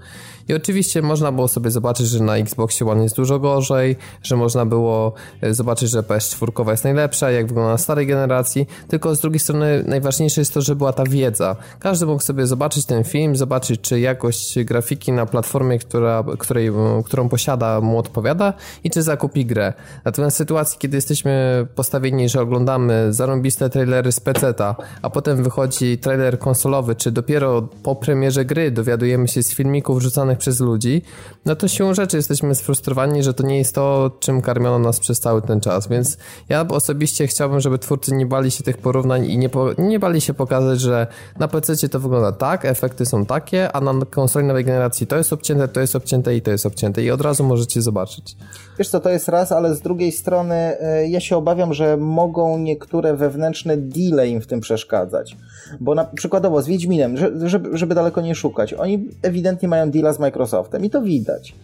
I 0.47 0.53
oczywiście 0.53 1.01
można 1.01 1.31
było 1.31 1.47
sobie 1.47 1.71
zobaczyć, 1.71 2.07
że 2.07 2.23
na 2.23 2.37
Xboxie 2.37 2.87
One 2.87 3.03
jest 3.03 3.15
dużo 3.15 3.39
gorzej, 3.39 3.95
że 4.23 4.35
można 4.35 4.65
było 4.65 5.13
e, 5.41 5.53
zobaczyć, 5.53 5.89
że 5.89 6.01
PS4 6.01 6.69
jest 6.69 6.83
najlepsza, 6.83 7.31
jak 7.31 7.47
wygląda 7.47 7.71
na 7.71 7.77
starej 7.77 8.07
generacji, 8.07 8.67
tylko 8.87 9.15
z 9.15 9.19
drugiej 9.19 9.39
strony 9.39 9.83
najważniejsze 9.87 10.41
jest 10.41 10.53
to, 10.53 10.61
że 10.61 10.75
była 10.75 10.93
ta 10.93 11.03
wiedza. 11.03 11.55
Każdy 11.79 12.05
mógł 12.05 12.21
sobie 12.21 12.47
zobaczyć 12.47 12.85
ten 12.85 13.03
film, 13.03 13.35
zobaczyć, 13.35 13.81
czy 13.81 13.99
jakość 13.99 14.63
grafiki 14.63 15.11
na 15.11 15.25
platformie, 15.25 15.79
która, 15.79 16.23
której, 16.39 16.71
którą 17.05 17.29
posiada, 17.29 17.81
mu 17.81 17.97
odpowiada 17.97 18.53
i 18.83 18.89
czy 18.89 19.01
zakupi 19.01 19.45
grę. 19.45 19.73
Natomiast 20.05 20.35
w 20.35 20.37
sytuacji, 20.37 20.79
kiedy 20.79 20.97
jesteśmy 20.97 21.67
postawieni, 21.75 22.29
że 22.29 22.41
oglądamy 22.41 23.13
zarąbiste 23.13 23.69
trailery 23.69 24.11
z 24.11 24.19
PC-ta, 24.19 24.75
a 25.01 25.09
potem 25.09 25.43
wychodzi 25.43 25.97
trailer 25.97 26.39
konsolowy, 26.39 26.95
czy 26.95 27.11
dopiero 27.11 27.61
po 27.83 27.95
premierze 27.95 28.45
gry 28.45 28.71
dowiadujemy 28.71 29.27
się 29.27 29.43
z 29.43 29.53
filmików 29.53 30.01
przez 30.37 30.59
ludzi, 30.59 31.01
no 31.45 31.55
to 31.55 31.67
siłą 31.67 31.93
rzeczy 31.93 32.17
jesteśmy 32.17 32.55
sfrustrowani, 32.55 33.23
że 33.23 33.33
to 33.33 33.43
nie 33.43 33.57
jest 33.57 33.75
to, 33.75 34.11
czym 34.19 34.41
karmiono 34.41 34.79
nas 34.79 34.99
przez 34.99 35.19
cały 35.19 35.41
ten 35.41 35.61
czas, 35.61 35.87
więc 35.87 36.17
ja 36.49 36.67
osobiście 36.67 37.27
chciałbym, 37.27 37.59
żeby 37.59 37.79
twórcy 37.79 38.15
nie 38.15 38.25
bali 38.25 38.51
się 38.51 38.63
tych 38.63 38.77
porównań 38.77 39.25
i 39.25 39.37
nie, 39.37 39.49
po, 39.49 39.69
nie 39.77 39.99
bali 39.99 40.21
się 40.21 40.33
pokazać, 40.33 40.79
że 40.79 41.07
na 41.39 41.47
PC 41.47 41.89
to 41.89 41.99
wygląda 41.99 42.31
tak, 42.31 42.65
efekty 42.65 43.05
są 43.05 43.25
takie, 43.25 43.71
a 43.71 43.81
na 43.81 44.05
konsoli 44.05 44.47
nowej 44.47 44.65
generacji 44.65 45.07
to 45.07 45.17
jest 45.17 45.33
obcięte, 45.33 45.67
to 45.67 45.79
jest 45.79 45.95
obcięte 45.95 46.35
i 46.35 46.41
to 46.41 46.51
jest 46.51 46.65
obcięte 46.65 47.03
i 47.03 47.11
od 47.11 47.21
razu 47.21 47.43
możecie 47.43 47.81
zobaczyć. 47.81 48.35
Wiesz 48.79 48.89
co, 48.89 48.99
to 48.99 49.09
jest 49.09 49.27
raz, 49.27 49.51
ale 49.51 49.75
z 49.75 49.81
drugiej 49.81 50.11
strony 50.11 50.55
e, 50.55 51.07
ja 51.07 51.19
się 51.19 51.37
obawiam, 51.37 51.73
że 51.73 51.97
mogą 51.97 52.57
niektóre 52.57 53.13
wewnętrzne 53.13 53.77
delay 53.77 54.29
im 54.29 54.41
w 54.41 54.47
tym 54.47 54.59
przeszkadzać. 54.59 55.37
Bo 55.79 55.95
na 55.95 56.05
przykładowo 56.05 56.61
z 56.61 56.67
Wiedźminem, 56.67 57.17
żeby, 57.47 57.77
żeby 57.77 57.95
daleko 57.95 58.21
nie 58.21 58.35
szukać, 58.35 58.73
oni 58.73 59.09
ewidentnie 59.21 59.67
mają 59.67 59.91
deala 59.91 60.13
z 60.13 60.19
Microsoftem 60.19 60.85
i 60.85 60.89
to 60.89 61.01
widać. 61.01 61.55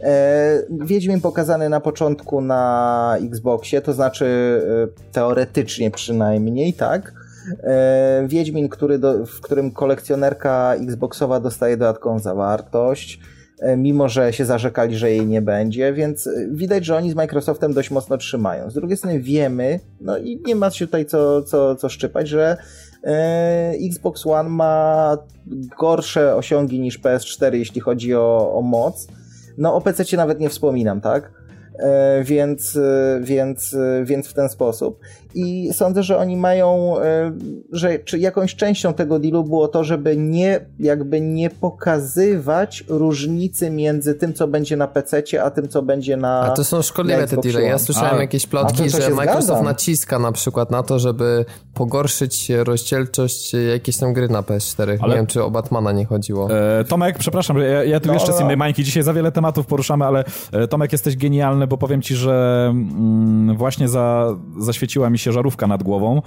E, 0.00 0.62
Wiedźmin 0.70 1.20
pokazany 1.20 1.68
na 1.68 1.80
początku 1.80 2.40
na 2.40 3.16
Xboxie, 3.22 3.80
to 3.80 3.92
znaczy 3.92 4.26
e, 4.88 5.12
teoretycznie 5.12 5.90
przynajmniej, 5.90 6.72
tak? 6.72 7.28
Wiedźmin, 8.26 8.68
który 8.68 8.98
do, 8.98 9.26
w 9.26 9.40
którym 9.40 9.70
kolekcjonerka 9.70 10.74
Xboxowa 10.74 11.40
dostaje 11.40 11.76
dodatkową 11.76 12.18
zawartość, 12.18 13.20
mimo 13.76 14.08
że 14.08 14.32
się 14.32 14.44
zarzekali, 14.44 14.96
że 14.96 15.10
jej 15.10 15.26
nie 15.26 15.42
będzie, 15.42 15.92
więc 15.92 16.28
widać, 16.50 16.84
że 16.84 16.96
oni 16.96 17.10
z 17.10 17.14
Microsoftem 17.14 17.72
dość 17.72 17.90
mocno 17.90 18.18
trzymają. 18.18 18.70
Z 18.70 18.74
drugiej 18.74 18.96
strony 18.96 19.20
wiemy, 19.20 19.80
no 20.00 20.18
i 20.18 20.42
nie 20.46 20.54
ma 20.54 20.70
się 20.70 20.86
tutaj 20.86 21.06
co, 21.06 21.42
co, 21.42 21.76
co 21.76 21.88
szczypać, 21.88 22.28
że 22.28 22.56
Xbox 23.86 24.26
One 24.26 24.48
ma 24.48 25.16
gorsze 25.78 26.36
osiągi 26.36 26.80
niż 26.80 27.00
PS4, 27.00 27.54
jeśli 27.54 27.80
chodzi 27.80 28.14
o, 28.14 28.52
o 28.54 28.62
moc. 28.62 29.08
No 29.58 29.74
o 29.74 29.80
PC 29.80 30.16
nawet 30.16 30.40
nie 30.40 30.48
wspominam, 30.48 31.00
tak? 31.00 31.32
E, 31.78 32.24
więc, 32.24 32.76
e, 32.76 33.20
więc, 33.22 33.74
e, 33.74 34.04
więc 34.04 34.28
w 34.28 34.34
ten 34.34 34.48
sposób. 34.48 35.00
I 35.34 35.70
sądzę, 35.72 36.02
że 36.02 36.18
oni 36.18 36.36
mają, 36.36 36.94
że 37.72 37.98
czy 37.98 38.18
jakąś 38.18 38.54
częścią 38.54 38.94
tego 38.94 39.18
dealu 39.18 39.44
było 39.44 39.68
to, 39.68 39.84
żeby 39.84 40.16
nie, 40.16 40.60
jakby 40.78 41.20
nie 41.20 41.50
pokazywać 41.50 42.84
różnicy 42.88 43.70
między 43.70 44.14
tym, 44.14 44.34
co 44.34 44.48
będzie 44.48 44.76
na 44.76 44.86
PC, 44.86 45.22
a 45.42 45.50
tym, 45.50 45.68
co 45.68 45.82
będzie 45.82 46.16
na. 46.16 46.40
A 46.40 46.50
to 46.50 46.64
są 46.64 46.82
szkodliwe 46.82 47.26
te 47.26 47.36
deale. 47.36 47.62
Ja 47.62 47.78
słyszałem 47.78 48.18
a, 48.18 48.20
jakieś 48.20 48.46
plotki, 48.46 48.90
że 48.90 49.10
Microsoft 49.10 49.46
zgadzam. 49.46 49.64
naciska 49.64 50.18
na 50.18 50.32
przykład 50.32 50.70
na 50.70 50.82
to, 50.82 50.98
żeby 50.98 51.44
pogorszyć 51.74 52.50
rozdzielczość 52.50 53.54
jakiejś 53.72 53.96
tam 53.96 54.12
gry 54.12 54.28
na 54.28 54.42
PS4. 54.42 54.96
Ale... 55.00 55.08
Nie 55.08 55.16
wiem, 55.16 55.26
czy 55.26 55.44
o 55.44 55.50
Batmana 55.50 55.92
nie 55.92 56.04
chodziło. 56.04 56.48
E, 56.50 56.84
Tomek, 56.84 57.18
przepraszam, 57.18 57.58
ja, 57.58 57.84
ja 57.84 58.00
tu 58.00 58.08
no, 58.08 58.14
jeszcze 58.14 58.32
z 58.32 58.40
innej 58.40 58.56
mańki. 58.56 58.84
Dzisiaj 58.84 59.02
za 59.02 59.14
wiele 59.14 59.32
tematów 59.32 59.66
poruszamy, 59.66 60.04
ale 60.04 60.24
Tomek, 60.70 60.92
jesteś 60.92 61.16
genialny, 61.16 61.66
bo 61.66 61.78
powiem 61.78 62.02
ci, 62.02 62.14
że 62.14 62.66
mm, 62.70 63.56
właśnie 63.56 63.88
za, 63.88 64.36
zaświeciła 64.58 65.10
mi 65.10 65.18
się 65.18 65.27
żarówka 65.32 65.66
nad 65.66 65.82
głową 65.82 66.22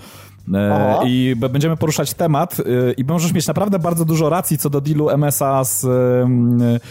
e, 0.54 1.00
i 1.06 1.36
będziemy 1.36 1.78
poruszać 1.78 2.14
temat 2.14 2.60
e, 2.60 2.92
i 2.92 3.04
możesz 3.04 3.34
mieć 3.34 3.48
naprawdę 3.48 3.80
bardzo 3.80 4.06
dużo 4.06 4.30
racji 4.30 4.58
co 4.58 4.70
do 4.70 4.82
dealu 4.82 5.10
MSA 5.10 5.64
z, 5.64 5.80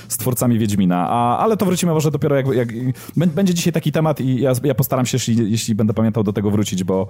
z 0.09 0.17
twórcami 0.17 0.59
Wiedźmina, 0.59 1.07
A, 1.11 1.39
ale 1.39 1.57
to 1.57 1.67
wrócimy 1.67 1.93
może 1.93 2.11
dopiero 2.11 2.37
jak, 2.37 2.47
jak 2.47 2.69
będzie 3.17 3.55
dzisiaj 3.55 3.73
taki 3.73 3.93
temat 3.93 4.21
i 4.21 4.41
ja, 4.41 4.53
ja 4.65 4.75
postaram 4.75 5.07
się, 5.07 5.17
jeśli, 5.17 5.51
jeśli, 5.51 5.75
będę 5.75 5.95
pamiętał 5.95 6.25
do 6.25 6.33
tego 6.33 6.51
wrócić, 6.51 6.85
bo... 6.85 7.09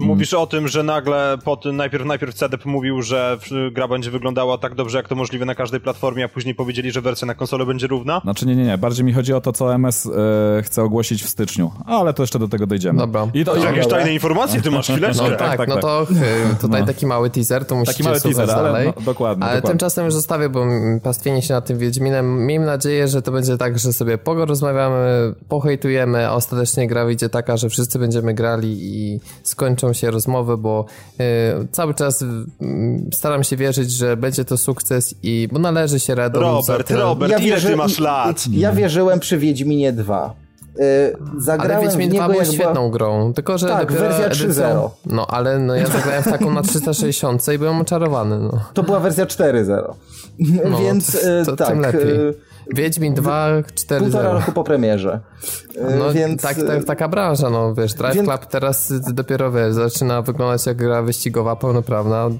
Mm, 0.00 0.08
Mówisz 0.08 0.34
o 0.34 0.46
tym, 0.46 0.68
że 0.68 0.82
nagle 0.82 1.38
po 1.44 1.56
tym, 1.56 1.76
najpierw, 1.76 2.04
najpierw 2.04 2.34
CDP 2.34 2.70
mówił, 2.70 3.02
że 3.02 3.38
gra 3.72 3.88
będzie 3.88 4.10
wyglądała 4.10 4.58
tak 4.58 4.74
dobrze, 4.74 4.98
jak 4.98 5.08
to 5.08 5.14
możliwe 5.14 5.44
na 5.44 5.54
każdej 5.54 5.80
platformie, 5.80 6.24
a 6.24 6.28
później 6.28 6.54
powiedzieli, 6.54 6.90
że 6.90 7.00
wersja 7.00 7.26
na 7.26 7.34
konsolę 7.34 7.66
będzie 7.66 7.86
równa? 7.86 8.20
Znaczy 8.24 8.46
nie, 8.46 8.56
nie, 8.56 8.64
nie. 8.64 8.78
Bardziej 8.78 9.04
mi 9.04 9.12
chodzi 9.12 9.32
o 9.32 9.40
to, 9.40 9.52
co 9.52 9.74
MS 9.74 10.06
e, 10.06 10.62
chce 10.62 10.82
ogłosić 10.82 11.22
w 11.22 11.28
styczniu, 11.28 11.72
ale 11.86 12.14
to 12.14 12.22
jeszcze 12.22 12.38
do 12.38 12.48
tego 12.48 12.66
dojdziemy. 12.66 12.98
Dobra. 12.98 13.28
I 13.34 13.44
to, 13.44 13.56
jakieś 13.56 13.86
tajne 13.86 14.14
informacje 14.14 14.62
ty 14.62 14.70
masz 14.70 14.88
chwileczkę. 14.90 15.22
No 15.22 15.28
tak, 15.30 15.38
tak, 15.38 15.56
tak 15.56 15.68
no 15.68 15.76
tak. 15.80 16.08
to 16.08 16.60
tutaj 16.60 16.80
no. 16.80 16.86
taki 16.86 17.06
mały 17.06 17.30
teaser, 17.30 17.64
to 17.64 17.74
musicie 17.74 17.92
taki 17.92 18.04
mały 18.04 18.20
teaser, 18.20 18.50
ale, 18.50 18.62
dalej. 18.62 18.92
No, 18.96 19.02
dokładnie. 19.02 19.44
Ale 19.44 19.54
dokładnie. 19.54 19.70
tymczasem 19.70 20.04
już 20.04 20.14
zostawię, 20.14 20.48
bo 20.48 20.66
pastwienie 21.02 21.42
się 21.42 21.54
nad 21.54 21.66
tym 21.66 21.78
Wiedźminem. 21.78 22.46
Miejmy 22.46 22.66
nadzieję, 22.66 23.08
że 23.08 23.22
to 23.22 23.32
będzie 23.32 23.58
tak, 23.58 23.78
że 23.78 23.92
sobie 23.92 24.18
porozmawiamy, 24.18 25.34
pohejtujemy, 25.48 26.28
a 26.28 26.32
ostatecznie 26.32 26.86
gra 26.86 27.04
wyjdzie 27.04 27.28
taka, 27.28 27.56
że 27.56 27.68
wszyscy 27.68 27.98
będziemy 27.98 28.34
grali 28.34 28.78
i 28.80 29.20
skończą 29.42 29.92
się 29.92 30.10
rozmowy, 30.10 30.56
bo 30.56 30.84
y, 31.20 31.24
cały 31.72 31.94
czas 31.94 32.22
y, 32.22 32.26
staram 33.12 33.44
się 33.44 33.56
wierzyć, 33.56 33.92
że 33.92 34.16
będzie 34.16 34.44
to 34.44 34.56
sukces 34.56 35.14
i 35.22 35.48
bo 35.52 35.58
należy 35.58 36.00
się 36.00 36.14
Redom 36.14 36.42
Robert, 36.42 36.90
Robert, 36.90 37.32
ja 37.32 37.38
ile 37.38 37.46
wierzy, 37.54 37.68
ty 37.68 37.76
masz 37.76 37.98
lat? 37.98 38.44
Ja 38.52 38.72
wierzyłem 38.72 39.20
przy 39.20 39.38
Wiedźminie 39.38 39.92
2. 39.92 40.47
Yy, 40.78 40.84
zagrałem 41.38 41.76
ale 41.76 41.86
Wiedźmin 41.86 42.10
2 42.10 42.28
była 42.28 42.44
świetną 42.44 42.90
grą, 42.90 43.32
tylko 43.32 43.58
że 43.58 43.68
tak, 43.68 43.92
wersja 43.92 44.28
3.0. 44.28 44.90
No, 45.06 45.26
ale 45.26 45.58
no, 45.58 45.74
ja 45.74 45.86
zagrałem 45.86 46.22
w 46.22 46.30
taką 46.30 46.52
na 46.52 46.62
360 46.62 47.48
i 47.54 47.58
byłem 47.58 47.80
oczarowany. 47.80 48.38
No. 48.38 48.60
To 48.74 48.82
była 48.82 49.00
wersja 49.00 49.26
4.0. 49.26 49.94
No, 50.70 50.78
Więc 50.78 51.12
to, 51.44 51.50
to, 51.50 51.56
tak. 51.56 51.68
Tym 51.68 51.80
lepiej. 51.80 52.10
Y, 52.10 52.34
Wiedźmin 52.74 53.14
2, 53.14 53.48
4 53.74 54.00
Półtora 54.00 54.32
roku 54.32 54.52
po 54.52 54.64
premierze. 54.64 55.20
No, 55.98 56.12
Więc... 56.12 56.42
tak, 56.42 56.56
tak, 56.66 56.84
taka 56.84 57.08
branża, 57.08 57.50
no 57.50 57.74
wiesz, 57.74 57.94
Drive 57.94 58.14
Więc... 58.14 58.28
Club 58.28 58.46
teraz 58.46 58.92
dopiero 59.12 59.52
wiesz, 59.52 59.74
zaczyna 59.74 60.22
wyglądać 60.22 60.66
jak 60.66 60.76
gra 60.76 61.02
wyścigowa 61.02 61.56
pełnoprawna. 61.56 62.30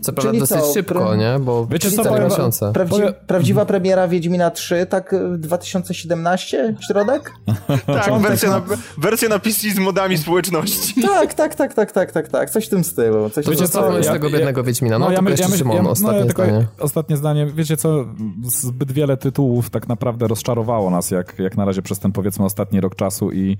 Co 0.00 0.12
prawda 0.12 0.30
Czyli 0.30 0.40
dosyć 0.40 0.60
co, 0.60 0.72
szybko, 0.72 1.16
nie? 1.16 1.38
Bo 1.40 1.66
Wiecie 1.66 1.90
co, 1.90 2.04
powiem, 2.04 2.24
miesiące. 2.24 2.72
Prawdzi 2.72 3.02
prawdziwa 3.26 3.66
premiera 3.66 4.08
Wiedźmina 4.08 4.50
3, 4.50 4.86
tak 4.86 5.14
2017? 5.38 6.76
Środek? 6.88 7.32
tak, 7.86 8.20
wersja 8.20 8.50
na, 8.50 8.62
wersja 8.98 9.28
na 9.28 9.38
PC 9.38 9.70
z 9.70 9.78
modami 9.78 10.18
społeczności. 10.18 11.02
tak, 11.02 11.34
tak, 11.34 11.54
tak, 11.54 11.74
tak, 11.74 11.92
tak, 11.92 12.12
tak, 12.12 12.28
tak. 12.28 12.50
Coś 12.50 12.66
w 12.66 12.68
tym 12.68 12.84
stylu. 12.84 13.30
Coś 13.30 13.46
Wiecie 13.46 13.68
co, 13.68 13.96
ja, 13.96 14.02
z 14.02 14.06
tego 14.06 14.30
biednego 14.30 14.60
ja, 14.60 14.64
Wiedźmina. 14.64 14.98
No, 14.98 15.06
no 15.06 15.12
ja, 15.12 15.22
my, 15.22 15.30
ja, 15.30 15.48
Szymon, 15.48 15.76
ja, 15.76 15.90
ostatnie 15.90 16.24
no, 16.24 16.30
zdanie. 16.30 16.66
Ostatnie 16.78 17.16
zdanie. 17.16 17.46
Wiecie 17.46 17.76
co, 17.76 18.04
zbyt 18.44 18.92
wiele 18.92 19.16
tytułów 19.16 19.70
tak 19.70 19.88
naprawdę 19.88 20.28
rozczarowało 20.28 20.90
nas, 20.90 21.10
jak, 21.10 21.38
jak 21.38 21.56
na 21.56 21.64
razie 21.64 21.82
przez 21.82 21.98
ten 21.98 22.12
powiedzmy 22.12 22.44
ostatni 22.44 22.80
rok 22.80 22.94
czasu 22.94 23.32
i 23.32 23.56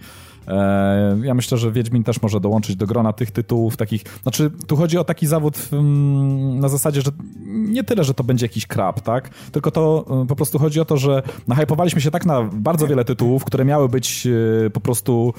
e, 0.49 1.19
ja 1.23 1.35
myślę, 1.35 1.59
że 1.59 1.73
Wiedźmin 1.73 2.05
też 2.05 2.23
może 2.23 2.41
dołączyć 2.41 2.77
do 2.77 2.87
grona 2.87 3.13
tych 3.13 3.31
tytułów 3.31 3.77
takich, 3.77 4.03
znaczy 4.23 4.51
tu 4.67 4.77
chodzi 4.77 4.99
o 4.99 5.05
taki 5.05 5.27
zawód 5.27 5.59
mm, 5.73 6.28
na 6.61 6.69
zasadzie, 6.69 7.01
że 7.01 7.11
nie 7.47 7.85
tyle, 7.85 8.05
że 8.05 8.15
to 8.15 8.25
będzie 8.25 8.45
jakiś 8.45 8.67
krab, 8.67 9.01
tak? 9.01 9.31
Tylko 9.53 9.71
to 9.71 10.05
e, 10.23 10.27
po 10.27 10.37
prostu 10.37 10.59
chodzi 10.59 10.81
o 10.81 10.85
to, 10.85 10.97
że 10.97 11.23
nahypowaliśmy 11.49 12.01
się 12.01 12.11
tak 12.11 12.27
na 12.27 12.43
bardzo 12.43 12.87
wiele 12.87 13.05
tytułów, 13.05 13.45
które 13.45 13.65
miały 13.65 13.89
być 13.89 14.27
e, 14.67 14.71
po 14.71 14.81
prostu 14.81 15.35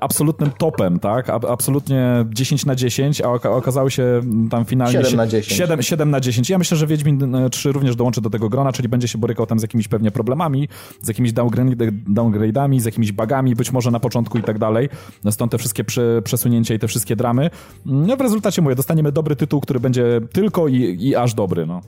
absolutnym 0.00 0.50
topem, 0.50 0.98
tak? 0.98 1.30
absolutnie 1.30 2.24
10 2.28 2.66
na 2.66 2.74
10, 2.74 3.20
a 3.20 3.28
okazały 3.30 3.90
się 3.90 4.20
tam 4.50 4.64
finalnie 4.64 5.04
7 5.04 5.16
na 5.16 5.26
10. 5.26 5.58
7, 5.58 5.82
7 5.82 6.10
na 6.10 6.20
10. 6.20 6.50
Ja 6.50 6.58
myślę, 6.58 6.76
że 6.76 6.86
Wiedźmin 6.86 7.34
3 7.50 7.72
również 7.72 7.96
dołączy 7.96 8.20
do 8.20 8.30
tego 8.30 8.48
grona, 8.48 8.72
czyli 8.72 8.88
będzie 8.88 9.08
się 9.08 9.18
borykał 9.18 9.46
tam 9.46 9.58
z 9.58 9.62
jakimiś 9.62 9.88
pewnie 9.88 10.10
problemami, 10.10 10.68
z 11.00 11.08
jakimiś 11.08 11.32
downgrade'ami, 11.32 12.80
z 12.80 12.84
jakimiś 12.84 13.12
bugami, 13.12 13.54
być 13.54 13.72
może 13.72 13.90
na 13.90 14.00
początku 14.00 14.38
i 14.38 14.42
tak 14.42 14.58
dalej. 14.58 14.88
Stąd 15.30 15.52
te 15.52 15.58
wszystkie 15.58 15.84
przesunięcia 16.24 16.74
i 16.74 16.78
te 16.78 16.88
wszystkie 16.88 17.16
dramy. 17.16 17.50
No 17.86 18.16
w 18.16 18.20
rezultacie 18.20 18.62
mówię, 18.62 18.74
dostaniemy 18.74 19.12
dobry 19.12 19.36
tytuł, 19.36 19.60
który 19.60 19.80
będzie 19.80 20.20
tylko 20.32 20.68
i, 20.68 20.96
i 21.00 21.16
aż 21.16 21.34
dobry, 21.34 21.66
no. 21.66 21.80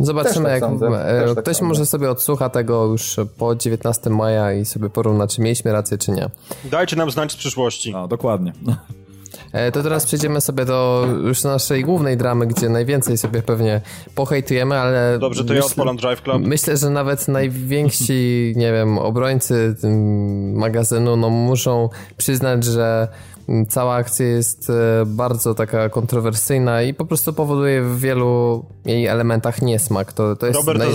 Zobaczymy, 0.00 0.44
tak 0.44 0.52
jak 0.52 0.62
sądzę. 0.62 0.86
E, 0.86 1.34
tak 1.34 1.44
ktoś 1.44 1.56
sądzę. 1.56 1.68
może 1.68 1.86
sobie 1.86 2.10
odsłucha 2.10 2.48
tego 2.48 2.86
już 2.86 3.16
po 3.38 3.54
19 3.54 4.10
maja 4.10 4.52
i 4.52 4.64
sobie 4.64 4.90
porówna, 4.90 5.26
czy 5.26 5.40
mieliśmy 5.40 5.72
rację, 5.72 5.98
czy 5.98 6.10
nie. 6.10 6.30
Dajcie 6.64 6.96
nam 6.96 7.10
znać 7.10 7.32
z 7.32 7.36
przyszłości. 7.36 7.92
No, 7.92 8.08
dokładnie. 8.08 8.52
E, 9.52 9.72
to 9.72 9.82
teraz 9.82 10.06
przejdziemy 10.06 10.40
sobie 10.40 10.64
do 10.64 11.06
już 11.24 11.44
naszej 11.44 11.84
głównej 11.84 12.16
dramy, 12.16 12.46
gdzie 12.46 12.68
najwięcej 12.68 13.18
sobie 13.18 13.42
pewnie 13.42 13.80
pohejtujemy, 14.14 14.74
ale... 14.78 15.18
Dobrze, 15.18 15.44
to 15.44 15.52
myśl, 15.52 15.60
ja 15.60 15.66
odpalam 15.66 15.96
Drive 15.96 16.22
Club. 16.22 16.42
Myślę, 16.46 16.76
że 16.76 16.90
nawet 16.90 17.28
najwięksi, 17.28 18.52
nie 18.56 18.72
wiem, 18.72 18.98
obrońcy 18.98 19.76
magazynu, 20.54 21.16
no 21.16 21.30
muszą 21.30 21.88
przyznać, 22.16 22.64
że 22.64 23.08
Cała 23.68 23.94
akcja 23.94 24.26
jest 24.26 24.70
e, 24.70 25.06
bardzo 25.06 25.54
taka 25.54 25.88
kontrowersyjna 25.88 26.82
i 26.82 26.94
po 26.94 27.06
prostu 27.06 27.32
powoduje 27.32 27.82
w 27.82 28.00
wielu 28.00 28.64
jej 28.84 29.06
elementach 29.06 29.62
niesmak. 29.62 30.12
To, 30.12 30.36
to 30.36 30.46
jest 30.46 30.58
Robert, 30.58 30.78
naj... 30.78 30.88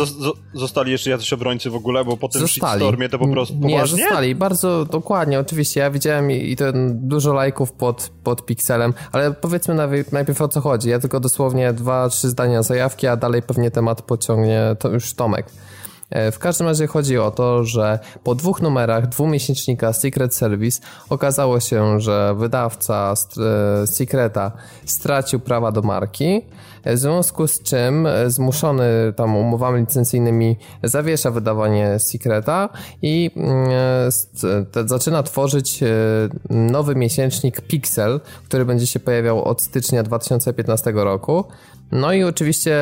zostali 0.54 0.92
jeszcze 0.92 1.10
jacyś 1.10 1.34
obrońcy 1.34 1.70
w 1.70 1.76
ogóle, 1.76 2.06
bo 2.06 2.18
po 2.18 2.30
tym 2.30 2.42
zostali. 2.42 2.80
shitstormie 2.82 3.10
to 3.10 3.20
po 3.20 3.28
prostu 3.28 3.54
poważnie? 3.54 3.78
Nie, 3.78 3.88
zostali, 3.88 4.36
bardzo 4.36 4.86
dokładnie, 4.86 5.40
oczywiście. 5.40 5.80
Ja 5.80 5.92
widziałem 5.92 6.32
i 6.32 6.56
to 6.56 6.66
dużo 6.94 7.34
lajków 7.34 7.72
pod, 7.72 8.12
pod 8.24 8.46
pikselem, 8.46 8.94
ale 9.12 9.34
powiedzmy 9.34 9.76
najpierw 10.12 10.42
o 10.42 10.48
co 10.48 10.62
chodzi. 10.62 10.90
Ja 10.90 11.00
tylko 11.00 11.20
dosłownie 11.20 11.74
dwa, 11.74 12.10
trzy 12.10 12.30
zdania 12.30 12.64
zajawki, 12.64 13.08
a 13.08 13.16
dalej 13.16 13.42
pewnie 13.42 13.72
temat 13.72 14.02
pociągnie 14.02 14.76
to 14.80 14.90
już 14.90 15.14
Tomek. 15.14 15.46
E, 16.10 16.32
w 16.32 16.40
każdym 16.40 16.68
razie 16.68 16.88
chodzi 16.88 17.18
o 17.18 17.32
to, 17.32 17.64
że 17.64 18.00
po 18.24 18.36
dwóch 18.36 18.62
numerach 18.62 19.08
dwumiesięcznika 19.08 19.94
Secret 19.94 20.36
Service 20.36 20.82
okazało 21.10 21.60
się, 21.60 22.00
że 22.00 22.36
wydawca 22.36 23.14
e, 23.84 23.88
Secreta 23.88 24.52
stracił 24.86 25.40
prawa 25.40 25.72
do 25.72 25.82
marki, 25.82 26.42
e, 26.84 26.96
w 26.96 27.00
związku 27.00 27.48
z 27.48 27.64
czym 27.64 28.08
zmuszony 28.28 29.14
tam 29.16 29.36
umowami 29.36 29.80
licencyjnymi 29.80 30.58
zawiesza 30.84 31.32
wydawanie 31.32 32.00
Secreta 32.00 32.70
i 33.02 33.32
mm, 33.36 33.70
zaczyna 34.86 35.24
tworzyć 35.24 35.84
nowy 36.50 36.96
miesięcznik 36.96 37.62
Pixel, 37.62 38.20
który 38.46 38.66
będzie 38.66 38.88
się 38.88 39.00
pojawiał 39.00 39.44
od 39.44 39.62
stycznia 39.62 40.04
2015 40.04 40.92
roku. 40.92 41.46
No 41.92 42.14
i 42.14 42.24
oczywiście 42.24 42.78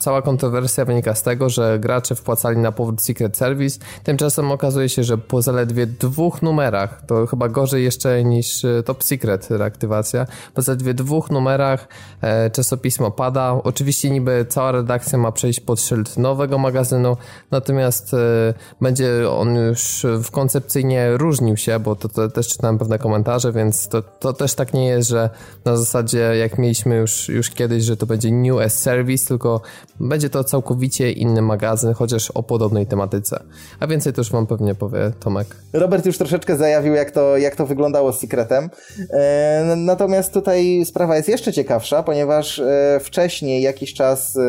cała 0.00 0.22
kontrowersja 0.22 0.84
wynika 0.84 1.14
z 1.14 1.22
tego, 1.22 1.48
że 1.48 1.78
gracze 1.78 2.14
wpłacali 2.14 2.58
na 2.58 2.72
powód 2.72 3.02
Secret 3.02 3.36
Service. 3.36 3.78
Tymczasem 4.04 4.52
okazuje 4.52 4.88
się, 4.88 5.04
że 5.04 5.18
po 5.18 5.42
zaledwie 5.42 5.86
dwóch 5.86 6.42
numerach, 6.42 7.02
to 7.06 7.26
chyba 7.26 7.48
gorzej 7.48 7.84
jeszcze 7.84 8.24
niż 8.24 8.64
e, 8.64 8.82
Top 8.82 9.04
Secret 9.04 9.50
reaktywacja, 9.50 10.26
po 10.54 10.62
zaledwie 10.62 10.94
dwóch 10.94 11.30
numerach 11.30 11.88
e, 12.20 12.50
czasopismo 12.50 13.10
pada. 13.10 13.60
Oczywiście 13.64 14.10
niby 14.10 14.46
cała 14.48 14.72
redakcja 14.72 15.18
ma 15.18 15.32
przejść 15.32 15.60
pod 15.60 15.80
szyld 15.80 16.16
nowego 16.16 16.58
magazynu, 16.58 17.16
natomiast 17.50 18.14
e, 18.14 18.54
będzie 18.80 19.30
on 19.30 19.54
już 19.54 20.06
w 20.24 20.30
koncepcyjnie 20.30 21.16
różnił 21.16 21.56
się, 21.56 21.78
bo 21.78 21.96
to, 21.96 22.08
to 22.08 22.28
też 22.28 22.48
czytałem 22.48 22.78
pewne 22.78 22.98
komentarze, 22.98 23.52
więc 23.52 23.88
to, 23.88 24.02
to 24.02 24.32
też 24.32 24.54
tak 24.54 24.74
nie 24.74 24.86
jest, 24.86 25.08
że 25.08 25.30
na 25.64 25.76
zasadzie 25.76 26.18
jak 26.18 26.58
mieliśmy 26.58 26.96
już, 26.96 27.28
już 27.28 27.50
kiedyś, 27.50 27.84
że 27.84 27.96
to 27.96 28.06
będzie 28.06 28.23
będzie 28.24 28.52
New 28.52 28.60
as 28.60 28.78
Service, 28.78 29.28
tylko 29.28 29.60
będzie 30.00 30.30
to 30.30 30.44
całkowicie 30.44 31.12
inny 31.12 31.42
magazyn, 31.42 31.94
chociaż 31.94 32.30
o 32.30 32.42
podobnej 32.42 32.86
tematyce. 32.86 33.42
A 33.80 33.86
więcej 33.86 34.12
też 34.12 34.30
wam 34.30 34.46
pewnie 34.46 34.74
powie 34.74 35.10
Tomek. 35.20 35.56
Robert 35.72 36.06
już 36.06 36.18
troszeczkę 36.18 36.56
zajawił, 36.56 36.94
jak 36.94 37.10
to, 37.10 37.36
jak 37.36 37.56
to 37.56 37.66
wyglądało 37.66 38.12
z 38.12 38.20
Secretem. 38.20 38.70
E, 39.10 39.74
natomiast 39.76 40.32
tutaj 40.32 40.84
sprawa 40.84 41.16
jest 41.16 41.28
jeszcze 41.28 41.52
ciekawsza, 41.52 42.02
ponieważ 42.02 42.58
e, 42.58 43.00
wcześniej, 43.02 43.62
jakiś 43.62 43.94
czas, 43.94 44.36
e, 44.36 44.40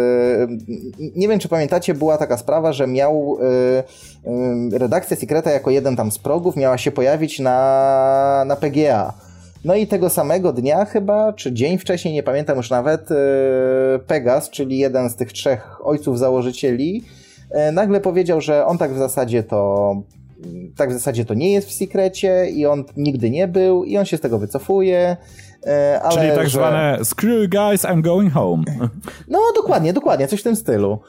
nie 1.15 1.27
wiem 1.27 1.39
czy 1.39 1.49
pamiętacie, 1.49 1.93
była 1.93 2.17
taka 2.17 2.37
sprawa, 2.37 2.73
że 2.73 2.87
miał 2.87 3.37
redakcja 4.71 5.17
Secreta 5.17 5.51
jako 5.51 5.71
jeden 5.71 5.95
tam 5.95 6.11
z 6.11 6.19
progów 6.19 6.55
miała 6.55 6.77
się 6.77 6.91
pojawić 6.91 7.39
na, 7.39 8.43
na 8.47 8.55
PGA. 8.55 9.24
No 9.65 9.75
i 9.75 9.87
tego 9.87 10.09
samego 10.09 10.53
dnia 10.53 10.85
chyba, 10.85 11.33
czy 11.33 11.53
dzień 11.53 11.77
wcześniej, 11.77 12.13
nie 12.13 12.23
pamiętam 12.23 12.57
już 12.57 12.69
nawet, 12.69 13.11
e, 13.11 13.15
Pegas, 14.07 14.49
czyli 14.49 14.77
jeden 14.77 15.09
z 15.09 15.15
tych 15.15 15.33
trzech 15.33 15.87
ojców 15.87 16.19
założycieli, 16.19 17.03
e, 17.51 17.71
nagle 17.71 18.01
powiedział, 18.01 18.41
że 18.41 18.65
on 18.65 18.77
tak 18.77 18.93
w 18.93 18.97
zasadzie 18.97 19.43
to 19.43 19.95
tak 20.77 20.89
w 20.89 20.93
zasadzie 20.93 21.25
to 21.25 21.33
nie 21.33 21.51
jest 21.51 21.69
w 21.69 21.73
sekrecie 21.73 22.49
i 22.49 22.65
on 22.65 22.83
nigdy 22.97 23.29
nie 23.29 23.47
był 23.47 23.83
i 23.83 23.97
on 23.97 24.05
się 24.05 24.17
z 24.17 24.21
tego 24.21 24.39
wycofuje. 24.39 25.17
E, 25.67 26.01
ale 26.03 26.21
Czyli 26.21 26.35
tak 26.35 26.43
że... 26.43 26.57
zwane 26.57 26.99
screw 27.03 27.49
guys, 27.49 27.81
I'm 27.81 28.01
going 28.01 28.33
home. 28.33 28.63
No 29.27 29.39
dokładnie, 29.55 29.93
dokładnie, 29.93 30.27
coś 30.27 30.39
w 30.39 30.43
tym 30.43 30.55
stylu. 30.55 30.99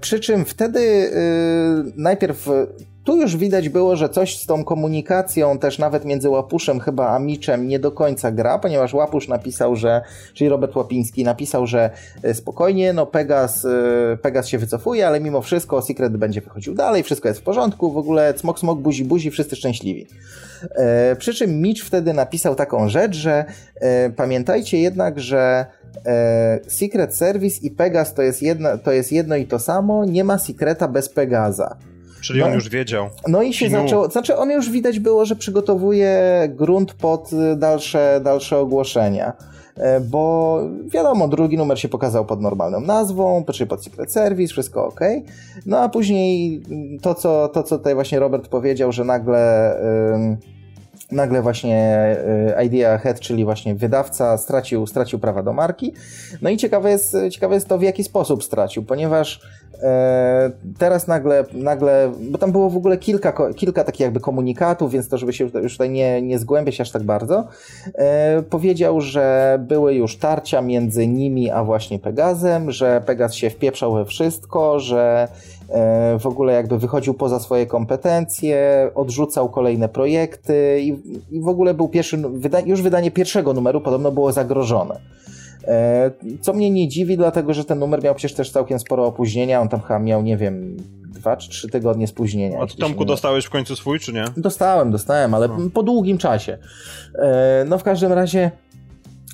Przy 0.00 0.20
czym 0.20 0.44
wtedy 0.44 1.10
najpierw 1.96 2.48
tu 3.04 3.16
już 3.16 3.36
widać 3.36 3.68
było, 3.68 3.96
że 3.96 4.08
coś 4.08 4.38
z 4.38 4.46
tą 4.46 4.64
komunikacją 4.64 5.58
też 5.58 5.78
nawet 5.78 6.04
między 6.04 6.28
Łapuszem 6.28 6.80
chyba 6.80 7.08
a 7.08 7.18
Miczem 7.18 7.68
nie 7.68 7.78
do 7.78 7.92
końca 7.92 8.32
gra, 8.32 8.58
ponieważ 8.58 8.94
Łapusz 8.94 9.28
napisał, 9.28 9.76
że, 9.76 10.02
czyli 10.34 10.50
Robert 10.50 10.76
Łapiński 10.76 11.24
napisał, 11.24 11.66
że 11.66 11.90
e, 12.22 12.34
spokojnie, 12.34 12.92
no 12.92 13.06
Pegas, 13.06 13.64
e, 13.64 14.16
Pegas 14.22 14.48
się 14.48 14.58
wycofuje, 14.58 15.06
ale 15.06 15.20
mimo 15.20 15.42
wszystko 15.42 15.82
Secret 15.82 16.16
będzie 16.16 16.40
wychodził 16.40 16.74
dalej, 16.74 17.02
wszystko 17.02 17.28
jest 17.28 17.40
w 17.40 17.44
porządku, 17.44 17.92
w 17.92 17.96
ogóle 17.96 18.34
smok, 18.36 18.58
smok, 18.58 18.80
buzi, 18.80 19.04
buzi, 19.04 19.30
wszyscy 19.30 19.56
szczęśliwi. 19.56 20.06
E, 20.74 21.16
przy 21.16 21.34
czym 21.34 21.62
Mitch 21.62 21.84
wtedy 21.84 22.12
napisał 22.12 22.54
taką 22.54 22.88
rzecz, 22.88 23.16
że 23.16 23.44
e, 23.74 24.10
pamiętajcie 24.10 24.78
jednak, 24.78 25.20
że 25.20 25.66
e, 26.06 26.60
Secret 26.68 27.14
Service 27.14 27.60
i 27.62 27.70
Pegas 27.70 28.14
to 28.14 28.22
jest, 28.22 28.42
jedno, 28.42 28.78
to 28.78 28.92
jest 28.92 29.12
jedno 29.12 29.36
i 29.36 29.46
to 29.46 29.58
samo, 29.58 30.04
nie 30.04 30.24
ma 30.24 30.38
Secreta 30.38 30.88
bez 30.88 31.08
Pegaza. 31.08 31.76
Czyli 32.22 32.40
no, 32.40 32.46
on 32.46 32.52
już 32.52 32.68
wiedział. 32.68 33.08
No 33.28 33.42
i 33.42 33.52
się 33.52 33.66
Kinu. 33.66 33.82
zaczęło, 33.82 34.08
znaczy 34.08 34.36
on 34.36 34.50
już 34.50 34.70
widać 34.70 35.00
było, 35.00 35.24
że 35.24 35.36
przygotowuje 35.36 36.18
grunt 36.48 36.94
pod 36.94 37.30
dalsze, 37.56 38.20
dalsze 38.24 38.58
ogłoszenia. 38.58 39.32
E, 39.76 40.00
bo 40.00 40.60
wiadomo, 40.86 41.28
drugi 41.28 41.56
numer 41.56 41.80
się 41.80 41.88
pokazał 41.88 42.24
pod 42.24 42.40
normalną 42.40 42.80
nazwą, 42.80 43.44
czyli 43.52 43.68
pod 43.68 43.84
Secret 43.84 44.12
Service, 44.12 44.52
wszystko 44.52 44.86
ok. 44.86 45.00
No 45.66 45.78
a 45.78 45.88
później 45.88 46.62
to, 47.02 47.14
co, 47.14 47.48
to, 47.48 47.62
co 47.62 47.78
tutaj 47.78 47.94
właśnie 47.94 48.18
Robert 48.18 48.48
powiedział, 48.48 48.92
że 48.92 49.04
nagle. 49.04 49.76
Yy, 50.40 50.60
nagle 51.12 51.42
właśnie 51.42 52.16
y, 52.60 52.64
Idea 52.64 52.98
Head, 52.98 53.20
czyli 53.20 53.44
właśnie 53.44 53.74
wydawca, 53.74 54.38
stracił, 54.38 54.86
stracił 54.86 55.18
prawa 55.18 55.42
do 55.42 55.52
marki. 55.52 55.92
No 56.42 56.50
i 56.50 56.56
ciekawe 56.56 56.90
jest, 56.90 57.16
ciekawe 57.30 57.54
jest 57.54 57.68
to, 57.68 57.78
w 57.78 57.82
jaki 57.82 58.04
sposób 58.04 58.44
stracił, 58.44 58.82
ponieważ 58.82 59.40
teraz 60.78 61.06
nagle, 61.06 61.44
nagle, 61.52 62.12
bo 62.20 62.38
tam 62.38 62.52
było 62.52 62.70
w 62.70 62.76
ogóle 62.76 62.98
kilka, 62.98 63.52
kilka 63.56 63.84
takich 63.84 64.00
jakby 64.00 64.20
komunikatów, 64.20 64.92
więc 64.92 65.08
to, 65.08 65.18
żeby 65.18 65.32
się 65.32 65.50
już 65.62 65.72
tutaj 65.72 65.90
nie, 65.90 66.22
nie 66.22 66.38
zgłębiać 66.38 66.80
aż 66.80 66.90
tak 66.90 67.02
bardzo, 67.02 67.44
e, 67.94 68.42
powiedział, 68.42 69.00
że 69.00 69.58
były 69.68 69.94
już 69.94 70.16
tarcia 70.16 70.62
między 70.62 71.06
nimi 71.06 71.50
a 71.50 71.64
właśnie 71.64 71.98
Pegazem, 71.98 72.70
że 72.70 73.02
Pegaz 73.06 73.34
się 73.34 73.50
wpieprzał 73.50 73.94
we 73.94 74.04
wszystko, 74.04 74.80
że 74.80 75.28
E, 75.70 76.18
w 76.18 76.26
ogóle 76.26 76.52
jakby 76.52 76.78
wychodził 76.78 77.14
poza 77.14 77.38
swoje 77.38 77.66
kompetencje, 77.66 78.90
odrzucał 78.94 79.48
kolejne 79.48 79.88
projekty 79.88 80.80
i, 80.80 80.96
i 81.30 81.40
w 81.40 81.48
ogóle 81.48 81.74
był 81.74 81.88
pierwszy, 81.88 82.22
już 82.66 82.82
wydanie 82.82 83.10
pierwszego 83.10 83.52
numeru 83.52 83.80
podobno 83.80 84.12
było 84.12 84.32
zagrożone. 84.32 85.00
E, 85.68 86.10
co 86.40 86.52
mnie 86.52 86.70
nie 86.70 86.88
dziwi, 86.88 87.16
dlatego 87.16 87.54
że 87.54 87.64
ten 87.64 87.78
numer 87.78 88.02
miał 88.04 88.14
przecież 88.14 88.36
też 88.36 88.50
całkiem 88.50 88.78
sporo 88.78 89.06
opóźnienia, 89.06 89.60
on 89.60 89.68
tam 89.68 89.80
chyba 89.80 89.98
miał, 89.98 90.22
nie 90.22 90.36
wiem, 90.36 90.76
dwa 91.12 91.36
czy 91.36 91.50
trzy 91.50 91.68
tygodnie 91.68 92.06
spóźnienia. 92.06 92.60
A 92.60 92.66
ty 92.66 92.76
Tomku 92.76 93.04
dostałeś 93.04 93.44
w 93.44 93.50
końcu 93.50 93.76
swój, 93.76 94.00
czy 94.00 94.12
nie? 94.12 94.24
Dostałem, 94.36 94.90
dostałem, 94.90 95.34
ale 95.34 95.48
no. 95.48 95.58
po 95.74 95.82
długim 95.82 96.18
czasie. 96.18 96.58
E, 97.18 97.64
no 97.68 97.78
w 97.78 97.82
każdym 97.82 98.12
razie 98.12 98.50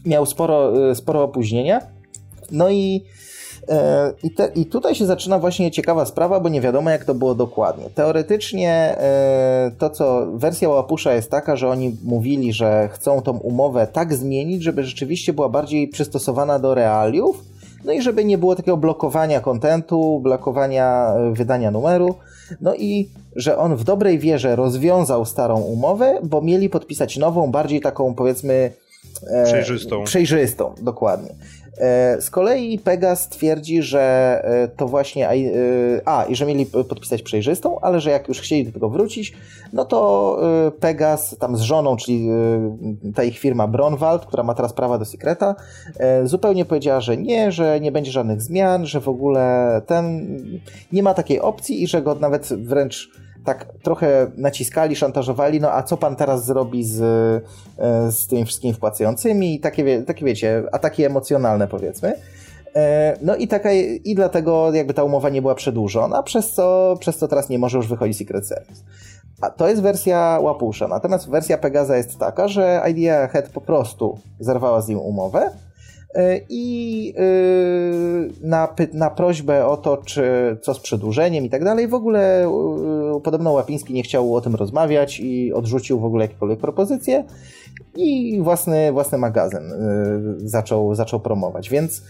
miał 0.06 0.26
sporo, 0.26 0.72
sporo 0.94 1.22
opóźnienia. 1.22 1.80
No 2.50 2.70
i 2.70 3.04
E, 3.04 3.25
I, 4.22 4.30
te, 4.30 4.50
I, 4.54 4.66
tutaj 4.66 4.94
się 4.94 5.06
zaczyna 5.06 5.38
właśnie 5.38 5.70
ciekawa 5.70 6.06
sprawa, 6.06 6.40
bo 6.40 6.48
nie 6.48 6.60
wiadomo 6.60 6.90
jak 6.90 7.04
to 7.04 7.14
było 7.14 7.34
dokładnie. 7.34 7.84
Teoretycznie 7.94 8.70
e, 8.98 9.70
to, 9.78 9.90
co 9.90 10.26
wersja 10.34 10.68
Łapusza 10.68 11.12
jest 11.12 11.30
taka, 11.30 11.56
że 11.56 11.68
oni 11.68 11.96
mówili, 12.04 12.52
że 12.52 12.88
chcą 12.92 13.22
tą 13.22 13.38
umowę 13.38 13.86
tak 13.92 14.14
zmienić, 14.14 14.62
żeby 14.62 14.84
rzeczywiście 14.84 15.32
była 15.32 15.48
bardziej 15.48 15.88
przystosowana 15.88 16.58
do 16.58 16.74
realiów, 16.74 17.44
no 17.84 17.92
i 17.92 18.02
żeby 18.02 18.24
nie 18.24 18.38
było 18.38 18.56
takiego 18.56 18.76
blokowania 18.76 19.40
kontentu, 19.40 20.20
blokowania 20.22 21.14
e, 21.16 21.32
wydania 21.32 21.70
numeru. 21.70 22.14
No 22.60 22.74
i 22.74 23.08
że 23.36 23.58
on 23.58 23.76
w 23.76 23.84
dobrej 23.84 24.18
wierze 24.18 24.56
rozwiązał 24.56 25.24
starą 25.24 25.60
umowę, 25.60 26.18
bo 26.22 26.42
mieli 26.42 26.68
podpisać 26.68 27.16
nową, 27.16 27.50
bardziej 27.50 27.80
taką 27.80 28.14
powiedzmy 28.14 28.72
przejrzystą. 29.44 30.04
Przejrzystą, 30.04 30.74
dokładnie. 30.82 31.34
E, 31.78 32.20
z 32.20 32.30
kolei 32.30 32.78
Pegas 32.78 33.28
twierdzi, 33.28 33.82
że 33.82 34.00
e, 34.44 34.68
to 34.68 34.88
właśnie. 34.88 35.30
E, 35.30 35.34
a, 36.04 36.24
i 36.24 36.36
że 36.36 36.46
mieli 36.46 36.66
podpisać 36.66 37.22
przejrzystą, 37.22 37.80
ale 37.80 38.00
że 38.00 38.10
jak 38.10 38.28
już 38.28 38.40
chcieli 38.40 38.64
do 38.64 38.72
tego 38.72 38.88
wrócić, 38.88 39.32
no 39.72 39.84
to 39.84 40.06
Pegas 40.80 41.36
tam 41.38 41.56
z 41.56 41.60
żoną, 41.60 41.96
czyli 41.96 42.28
ta 43.14 43.24
ich 43.24 43.38
firma 43.38 43.66
Bronwald, 43.66 44.26
która 44.26 44.42
ma 44.42 44.54
teraz 44.54 44.72
prawa 44.72 44.98
do 44.98 45.04
Secreta, 45.04 45.54
zupełnie 46.24 46.64
powiedziała, 46.64 47.00
że 47.00 47.16
nie, 47.16 47.52
że 47.52 47.80
nie 47.80 47.92
będzie 47.92 48.12
żadnych 48.12 48.42
zmian, 48.42 48.86
że 48.86 49.00
w 49.00 49.08
ogóle 49.08 49.82
ten 49.86 50.26
nie 50.92 51.02
ma 51.02 51.14
takiej 51.14 51.40
opcji 51.40 51.82
i 51.82 51.86
że 51.86 52.02
go 52.02 52.14
nawet 52.14 52.48
wręcz 52.48 53.10
tak 53.46 53.66
trochę 53.82 54.26
naciskali, 54.36 54.96
szantażowali, 54.96 55.60
no 55.60 55.72
a 55.72 55.82
co 55.82 55.96
pan 55.96 56.16
teraz 56.16 56.44
zrobi 56.44 56.84
z, 56.84 57.00
e, 57.78 58.12
z 58.12 58.26
tymi 58.26 58.44
wszystkimi 58.44 58.74
wpłacającymi 58.74 59.54
i 59.54 59.60
takie, 59.60 60.02
takie 60.02 60.24
wiecie, 60.24 60.62
ataki 60.72 61.04
emocjonalne 61.04 61.68
powiedzmy. 61.68 62.14
E, 62.76 63.16
no 63.22 63.36
i 63.36 63.48
taka, 63.48 63.72
i 64.04 64.14
dlatego 64.14 64.74
jakby 64.74 64.94
ta 64.94 65.04
umowa 65.04 65.28
nie 65.28 65.42
była 65.42 65.54
przedłużona, 65.54 66.22
przez 66.22 66.52
co, 66.52 66.96
przez 67.00 67.16
co 67.16 67.28
teraz 67.28 67.48
nie 67.48 67.58
może 67.58 67.76
już 67.76 67.88
wychodzić 67.88 68.18
Secret 68.18 68.46
Service. 68.46 68.82
A 69.40 69.50
to 69.50 69.68
jest 69.68 69.82
wersja 69.82 70.38
Łapusza. 70.42 70.88
Natomiast 70.88 71.30
wersja 71.30 71.58
Pegaza 71.58 71.96
jest 71.96 72.18
taka, 72.18 72.48
że 72.48 72.82
Idea 72.90 73.28
Head 73.28 73.48
po 73.48 73.60
prostu 73.60 74.18
zerwała 74.40 74.80
z 74.80 74.88
nim 74.88 74.98
umowę, 74.98 75.50
I 76.48 77.14
e, 77.16 78.46
na, 78.48 78.74
na 78.92 79.10
prośbę 79.10 79.66
o 79.66 79.76
to, 79.76 79.96
czy 79.96 80.56
co 80.62 80.74
z 80.74 80.80
przedłużeniem 80.80 81.44
i 81.44 81.50
tak 81.50 81.64
dalej, 81.64 81.88
w 81.88 81.94
ogóle 81.94 82.44
e, 82.44 83.20
podobno 83.24 83.52
Łapiński 83.52 83.94
nie 83.94 84.02
chciał 84.02 84.34
o 84.34 84.40
tym 84.40 84.54
rozmawiać 84.54 85.20
i 85.20 85.52
odrzucił 85.52 86.00
w 86.00 86.04
ogóle 86.04 86.24
jakiekolwiek 86.24 86.58
propozycje 86.58 87.24
i 87.96 88.40
własny, 88.42 88.92
własny 88.92 89.18
magazyn 89.18 89.62
zaczął, 90.38 90.94
zaczął 90.94 91.20
promować. 91.20 91.70
Więc 91.70 92.02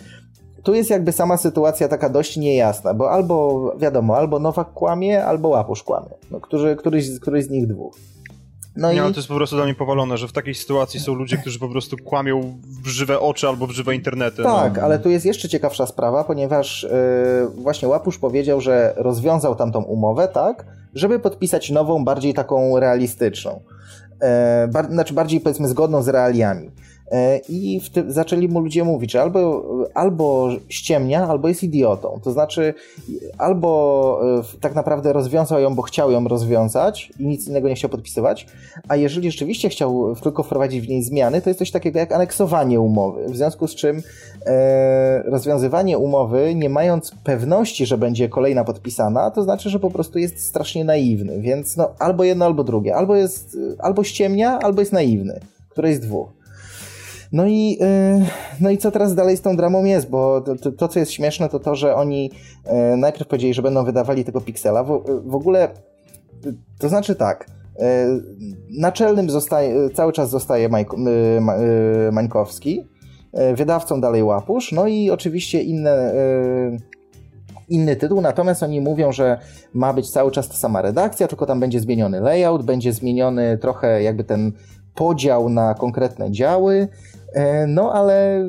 tu 0.62 0.74
jest 0.74 0.90
jakby 0.90 1.12
sama 1.12 1.36
sytuacja 1.36 1.88
taka 1.88 2.08
dość 2.08 2.36
niejasna, 2.36 2.94
bo 2.94 3.10
albo 3.10 3.72
wiadomo, 3.78 4.16
albo 4.16 4.38
Nowak 4.38 4.72
kłamie, 4.72 5.24
albo 5.24 5.48
Łapusz 5.48 5.82
kłamie. 5.82 6.10
No, 6.30 6.40
którzy, 6.40 6.76
któryś, 6.76 7.20
któryś 7.20 7.44
z 7.44 7.50
nich 7.50 7.66
dwóch. 7.66 7.96
No 8.76 8.92
nie, 8.92 8.98
i... 8.98 9.12
to 9.12 9.16
jest 9.16 9.28
po 9.28 9.34
prostu 9.34 9.56
dla 9.56 9.64
mnie 9.64 9.74
powalone, 9.74 10.18
że 10.18 10.28
w 10.28 10.32
takiej 10.32 10.54
sytuacji 10.54 11.00
są 11.00 11.14
ludzie, 11.14 11.36
którzy 11.36 11.58
po 11.58 11.68
prostu 11.68 11.96
kłamią 12.04 12.58
w 12.84 12.86
żywe 12.86 13.20
oczy 13.20 13.48
albo 13.48 13.66
w 13.66 13.70
żywe 13.70 13.94
internety. 13.94 14.42
No. 14.42 14.56
Tak, 14.56 14.76
no. 14.76 14.82
ale 14.82 14.98
tu 14.98 15.10
jest 15.10 15.26
jeszcze 15.26 15.48
ciekawsza 15.48 15.86
sprawa, 15.86 16.24
ponieważ 16.24 16.82
yy, 16.82 17.62
właśnie 17.62 17.88
Łapusz 17.88 18.18
powiedział, 18.18 18.60
że 18.60 18.94
rozwiązał 18.96 19.54
tamtą 19.54 19.82
umowę, 19.82 20.28
tak, 20.28 20.64
żeby 20.94 21.18
podpisać 21.18 21.70
nową, 21.70 22.04
bardziej 22.04 22.34
taką 22.34 22.80
realistyczną. 22.80 23.60
Yy, 24.10 24.28
bar 24.68 24.86
znaczy 24.90 25.14
bardziej 25.14 25.40
powiedzmy 25.40 25.68
zgodną 25.68 26.02
z 26.02 26.08
realiami. 26.08 26.70
E, 27.10 27.40
I 27.48 27.80
zaczęli 28.08 28.48
mu 28.48 28.60
ludzie 28.60 28.84
mówić, 28.84 29.12
że 29.12 29.22
albo, 29.22 29.64
albo 29.94 30.48
ściemnia, 30.68 31.26
albo 31.28 31.48
jest 31.48 31.62
idiotą. 31.62 32.20
To 32.24 32.32
znaczy, 32.32 32.74
albo 33.38 34.20
e, 34.40 34.60
tak 34.60 34.74
naprawdę 34.74 35.12
rozwiązał 35.12 35.60
ją, 35.60 35.74
bo 35.74 35.82
chciał 35.82 36.10
ją 36.10 36.28
rozwiązać 36.28 37.12
i 37.18 37.26
nic 37.26 37.48
innego 37.48 37.68
nie 37.68 37.74
chciał 37.74 37.90
podpisywać, 37.90 38.46
a 38.88 38.96
jeżeli 38.96 39.30
rzeczywiście 39.30 39.68
chciał 39.68 40.16
tylko 40.22 40.42
wprowadzić 40.42 40.86
w 40.86 40.88
niej 40.88 41.02
zmiany, 41.02 41.42
to 41.42 41.50
jest 41.50 41.58
coś 41.58 41.70
takiego 41.70 41.98
jak 41.98 42.12
aneksowanie 42.12 42.80
umowy. 42.80 43.28
W 43.28 43.36
związku 43.36 43.68
z 43.68 43.74
czym 43.74 44.02
e, 44.46 45.22
rozwiązywanie 45.22 45.98
umowy, 45.98 46.54
nie 46.54 46.68
mając 46.68 47.12
pewności, 47.24 47.86
że 47.86 47.98
będzie 47.98 48.28
kolejna 48.28 48.64
podpisana, 48.64 49.30
to 49.30 49.42
znaczy, 49.42 49.70
że 49.70 49.80
po 49.80 49.90
prostu 49.90 50.18
jest 50.18 50.46
strasznie 50.46 50.84
naiwny. 50.84 51.40
Więc 51.40 51.76
no, 51.76 51.90
albo 51.98 52.24
jedno, 52.24 52.44
albo 52.44 52.64
drugie. 52.64 52.94
Albo 52.96 53.16
jest, 53.16 53.56
albo 53.78 54.04
ściemnia, 54.04 54.58
albo 54.58 54.80
jest 54.82 54.92
naiwny. 54.92 55.40
Któreś 55.68 55.96
z 55.96 56.00
dwóch. 56.00 56.35
No 57.32 57.46
i, 57.46 57.78
y, 57.82 58.26
no 58.60 58.70
i 58.70 58.78
co 58.78 58.90
teraz 58.90 59.14
dalej 59.14 59.36
z 59.36 59.42
tą 59.42 59.56
dramą 59.56 59.84
jest, 59.84 60.10
bo 60.10 60.40
to, 60.40 60.72
to, 60.72 60.88
co 60.88 60.98
jest 60.98 61.12
śmieszne, 61.12 61.48
to 61.48 61.60
to, 61.60 61.74
że 61.74 61.94
oni 61.94 62.30
y, 62.94 62.96
najpierw 62.96 63.28
powiedzieli, 63.28 63.54
że 63.54 63.62
będą 63.62 63.84
wydawali 63.84 64.24
tego 64.24 64.40
piksela. 64.40 64.84
W, 64.84 65.02
w 65.24 65.34
ogóle, 65.34 65.68
to 66.78 66.88
znaczy 66.88 67.14
tak, 67.14 67.46
y, 67.46 67.82
naczelnym 68.70 69.30
zostaje, 69.30 69.90
cały 69.90 70.12
czas 70.12 70.30
zostaje 70.30 70.68
Mańkowski, 72.12 72.88
wydawcą 73.54 74.00
dalej 74.00 74.22
Łapusz, 74.22 74.72
no 74.72 74.86
i 74.86 75.10
oczywiście 75.10 75.62
inne 75.62 76.12
inny 77.68 77.96
tytuł, 77.96 78.20
natomiast 78.20 78.62
oni 78.62 78.80
mówią, 78.80 79.12
że 79.12 79.38
ma 79.74 79.92
być 79.92 80.10
cały 80.10 80.30
czas 80.30 80.48
ta 80.48 80.54
sama 80.54 80.82
redakcja, 80.82 81.28
tylko 81.28 81.46
tam 81.46 81.60
będzie 81.60 81.80
zmieniony 81.80 82.20
layout, 82.20 82.62
będzie 82.62 82.92
zmieniony 82.92 83.58
trochę 83.58 84.02
jakby 84.02 84.24
ten 84.24 84.52
podział 84.94 85.48
na 85.48 85.74
konkretne 85.74 86.30
działy, 86.30 86.88
no 87.68 87.92
ale. 87.92 88.48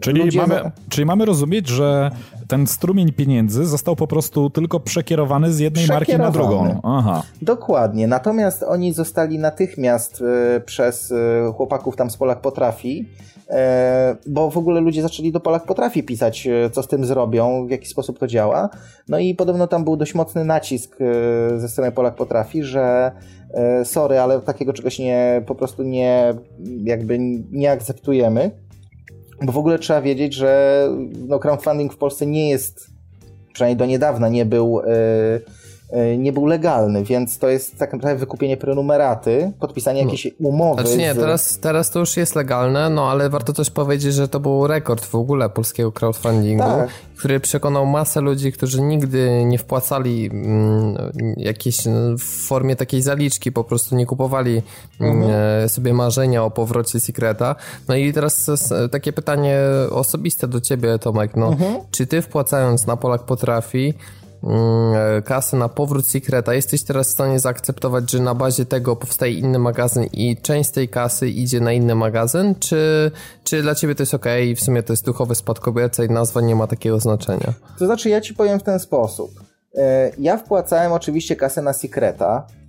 Czyli 0.00 0.38
mamy, 0.38 0.60
czyli 0.88 1.06
mamy 1.06 1.24
rozumieć, 1.24 1.68
że 1.68 2.10
ten 2.48 2.66
strumień 2.66 3.12
pieniędzy 3.12 3.66
został 3.66 3.96
po 3.96 4.06
prostu 4.06 4.50
tylko 4.50 4.80
przekierowany 4.80 5.52
z 5.52 5.58
jednej 5.58 5.86
marki 5.86 6.18
na 6.18 6.30
drugą. 6.30 6.80
Aha. 6.82 7.22
Dokładnie. 7.42 8.06
Natomiast 8.06 8.62
oni 8.62 8.92
zostali 8.92 9.38
natychmiast 9.38 10.22
e, 10.56 10.60
przez 10.60 11.12
e, 11.12 11.52
chłopaków 11.52 11.96
tam 11.96 12.10
z 12.10 12.16
Polak 12.16 12.40
Potrafi, 12.40 13.08
bo 14.26 14.50
w 14.50 14.58
ogóle 14.58 14.80
ludzie 14.80 15.02
zaczęli 15.02 15.32
do 15.32 15.40
Polak 15.40 15.64
Potrafi 15.66 16.02
pisać, 16.02 16.48
co 16.72 16.82
z 16.82 16.88
tym 16.88 17.04
zrobią, 17.04 17.66
w 17.66 17.70
jaki 17.70 17.86
sposób 17.86 18.18
to 18.18 18.26
działa. 18.26 18.68
No 19.08 19.18
i 19.18 19.34
podobno 19.34 19.66
tam 19.66 19.84
był 19.84 19.96
dość 19.96 20.14
mocny 20.14 20.44
nacisk 20.44 20.96
ze 21.56 21.68
strony 21.68 21.92
Polak 21.92 22.14
Potrafi, 22.14 22.62
że 22.62 23.12
E, 23.50 23.84
sorry, 23.84 24.18
ale 24.18 24.40
takiego 24.40 24.72
czegoś 24.72 24.98
nie, 24.98 25.42
po 25.46 25.54
prostu 25.54 25.82
nie, 25.82 26.34
jakby 26.84 27.18
nie 27.50 27.70
akceptujemy. 27.70 28.50
Bo 29.42 29.52
w 29.52 29.58
ogóle 29.58 29.78
trzeba 29.78 30.00
wiedzieć, 30.00 30.34
że 30.34 30.82
no, 31.28 31.38
crowdfunding 31.38 31.92
w 31.92 31.96
Polsce 31.96 32.26
nie 32.26 32.50
jest, 32.50 32.86
przynajmniej 33.52 33.76
do 33.76 33.86
niedawna 33.86 34.28
nie 34.28 34.46
był 34.46 34.80
yy, 34.86 34.86
E, 34.86 35.40
nie 36.18 36.32
był 36.32 36.46
legalny, 36.46 37.04
więc 37.04 37.38
to 37.38 37.48
jest 37.48 37.78
tak 37.78 37.92
naprawdę 37.92 38.18
wykupienie 38.18 38.56
prenumeraty, 38.56 39.52
podpisanie 39.60 40.04
no. 40.04 40.10
jakiejś 40.10 40.34
umowy. 40.38 40.82
Znaczy 40.82 40.98
nie, 40.98 41.14
z... 41.14 41.16
teraz, 41.16 41.58
teraz 41.58 41.90
to 41.90 41.98
już 41.98 42.16
jest 42.16 42.34
legalne, 42.34 42.90
no 42.90 43.10
ale 43.10 43.30
warto 43.30 43.52
też 43.52 43.70
powiedzieć, 43.70 44.14
że 44.14 44.28
to 44.28 44.40
był 44.40 44.66
rekord 44.66 45.04
w 45.04 45.14
ogóle 45.14 45.48
polskiego 45.48 45.92
crowdfundingu, 45.92 46.62
tak. 46.62 46.88
który 47.16 47.40
przekonał 47.40 47.86
masę 47.86 48.20
ludzi, 48.20 48.52
którzy 48.52 48.82
nigdy 48.82 49.44
nie 49.44 49.58
wpłacali 49.58 50.30
mm, 50.32 50.96
jakieś 51.36 51.84
no, 51.84 51.92
w 52.18 52.46
formie 52.46 52.76
takiej 52.76 53.02
zaliczki, 53.02 53.52
po 53.52 53.64
prostu 53.64 53.96
nie 53.96 54.06
kupowali 54.06 54.62
mm, 55.00 55.22
mhm. 55.22 55.32
e, 55.64 55.68
sobie 55.68 55.94
marzenia 55.94 56.44
o 56.44 56.50
powrocie 56.50 57.00
Secreta. 57.00 57.56
No 57.88 57.94
i 57.94 58.12
teraz 58.12 58.50
takie 58.90 59.12
pytanie 59.12 59.60
osobiste 59.90 60.48
do 60.48 60.60
ciebie, 60.60 60.98
Tomek, 60.98 61.36
no, 61.36 61.48
mhm. 61.48 61.76
czy 61.90 62.06
ty 62.06 62.22
wpłacając 62.22 62.86
na 62.86 62.96
Polak 62.96 63.22
Potrafi 63.22 63.94
kasy 65.24 65.56
na 65.56 65.68
powrót 65.68 66.06
Secreta, 66.06 66.54
jesteś 66.54 66.82
teraz 66.82 67.08
w 67.08 67.10
stanie 67.10 67.38
zaakceptować, 67.38 68.10
że 68.10 68.20
na 68.20 68.34
bazie 68.34 68.66
tego 68.66 68.96
powstaje 68.96 69.32
inny 69.32 69.58
magazyn 69.58 70.04
i 70.12 70.36
część 70.36 70.70
tej 70.70 70.88
kasy 70.88 71.28
idzie 71.28 71.60
na 71.60 71.72
inny 71.72 71.94
magazyn, 71.94 72.54
czy, 72.54 73.10
czy 73.44 73.62
dla 73.62 73.74
ciebie 73.74 73.94
to 73.94 74.02
jest 74.02 74.14
ok 74.14 74.26
i 74.46 74.54
w 74.54 74.60
sumie 74.60 74.82
to 74.82 74.92
jest 74.92 75.04
duchowe 75.04 75.34
spadkobierca 75.34 76.04
i 76.04 76.08
nazwa 76.08 76.40
nie 76.40 76.56
ma 76.56 76.66
takiego 76.66 77.00
znaczenia? 77.00 77.52
To 77.78 77.86
znaczy 77.86 78.08
ja 78.08 78.20
ci 78.20 78.34
powiem 78.34 78.60
w 78.60 78.62
ten 78.62 78.78
sposób. 78.78 79.30
E, 79.74 80.10
ja 80.18 80.36
wpłacałem 80.36 80.92
oczywiście 80.92 81.36
kasę 81.36 81.62
na 81.62 81.72
Secreta, 81.72 82.46
E, 82.46 82.65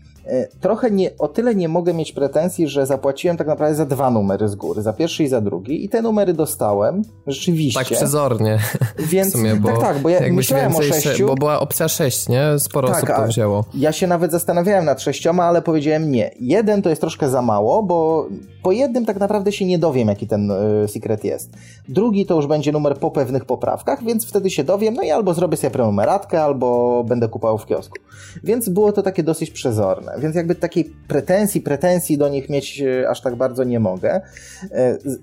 trochę 0.62 0.92
nie, 0.92 1.18
o 1.18 1.28
tyle 1.28 1.56
nie 1.56 1.70
mogę 1.70 1.94
mieć 1.94 2.12
pretensji, 2.12 2.68
że 2.68 2.86
zapłaciłem 2.86 3.38
tak 3.38 3.48
naprawdę 3.48 3.76
za 3.76 3.86
dwa 3.86 4.12
numery 4.12 4.48
z 4.48 4.56
góry, 4.56 4.82
za 4.82 4.94
pierwszy 4.94 5.24
i 5.24 5.28
za 5.28 5.42
drugi 5.42 5.86
i 5.86 5.90
te 5.90 6.02
numery 6.02 6.34
dostałem, 6.34 7.02
rzeczywiście. 7.28 7.80
Tak 7.80 7.88
przezornie. 7.88 8.60
Więc, 9.12 9.34
sumie, 9.34 9.56
bo 9.56 9.68
tak, 9.68 9.80
tak, 9.80 10.00
bo 10.00 10.10
ja 10.10 10.34
myślałem 10.34 10.76
o 10.76 10.82
sześciu. 10.82 11.28
Bo 11.28 11.36
była 11.36 11.60
opcja 11.60 11.88
sześć, 11.88 12.30
nie? 12.30 12.60
Sporo 12.60 12.88
tak, 12.88 13.04
osób 13.04 13.16
to 13.16 13.28
wzięło. 13.28 13.66
Ja 13.74 13.92
się 13.92 14.08
nawet 14.08 14.32
zastanawiałem 14.32 14.86
nad 14.86 15.02
sześcioma, 15.02 15.44
ale 15.44 15.62
powiedziałem 15.62 16.12
nie. 16.12 16.32
Jeden 16.40 16.82
to 16.82 16.90
jest 16.90 17.02
troszkę 17.02 17.30
za 17.30 17.42
mało, 17.42 17.84
bo 17.84 18.28
po 18.64 18.72
jednym 18.72 19.06
tak 19.06 19.20
naprawdę 19.20 19.52
się 19.52 19.66
nie 19.66 19.80
dowiem, 19.80 20.08
jaki 20.08 20.28
ten 20.28 20.52
y, 20.52 20.88
secret 20.88 21.24
jest. 21.24 21.50
Drugi 21.90 22.26
to 22.26 22.36
już 22.36 22.48
będzie 22.48 22.72
numer 22.72 22.98
po 22.98 23.12
pewnych 23.12 23.46
poprawkach, 23.46 24.04
więc 24.04 24.26
wtedy 24.26 24.50
się 24.50 24.64
dowiem, 24.64 24.94
no 24.94 25.04
i 25.04 25.12
albo 25.12 25.34
zrobię 25.34 25.58
sobie 25.58 25.72
prenumeratkę, 25.72 26.44
albo 26.44 27.04
będę 27.04 27.28
kupował 27.28 27.58
w 27.58 27.66
kiosku. 27.66 27.96
Więc 28.44 28.70
było 28.70 28.92
to 28.92 29.02
takie 29.02 29.24
dosyć 29.24 29.52
przezorne. 29.52 30.17
Więc 30.18 30.36
jakby 30.36 30.56
takiej 30.56 30.86
pretensji, 31.08 31.62
pretensji 31.62 32.18
do 32.18 32.30
nich 32.30 32.50
mieć 32.50 32.82
y, 32.82 33.10
aż 33.10 33.22
tak 33.22 33.36
bardzo 33.36 33.64
nie 33.64 33.80
mogę. 33.80 34.16
Y, 34.16 34.70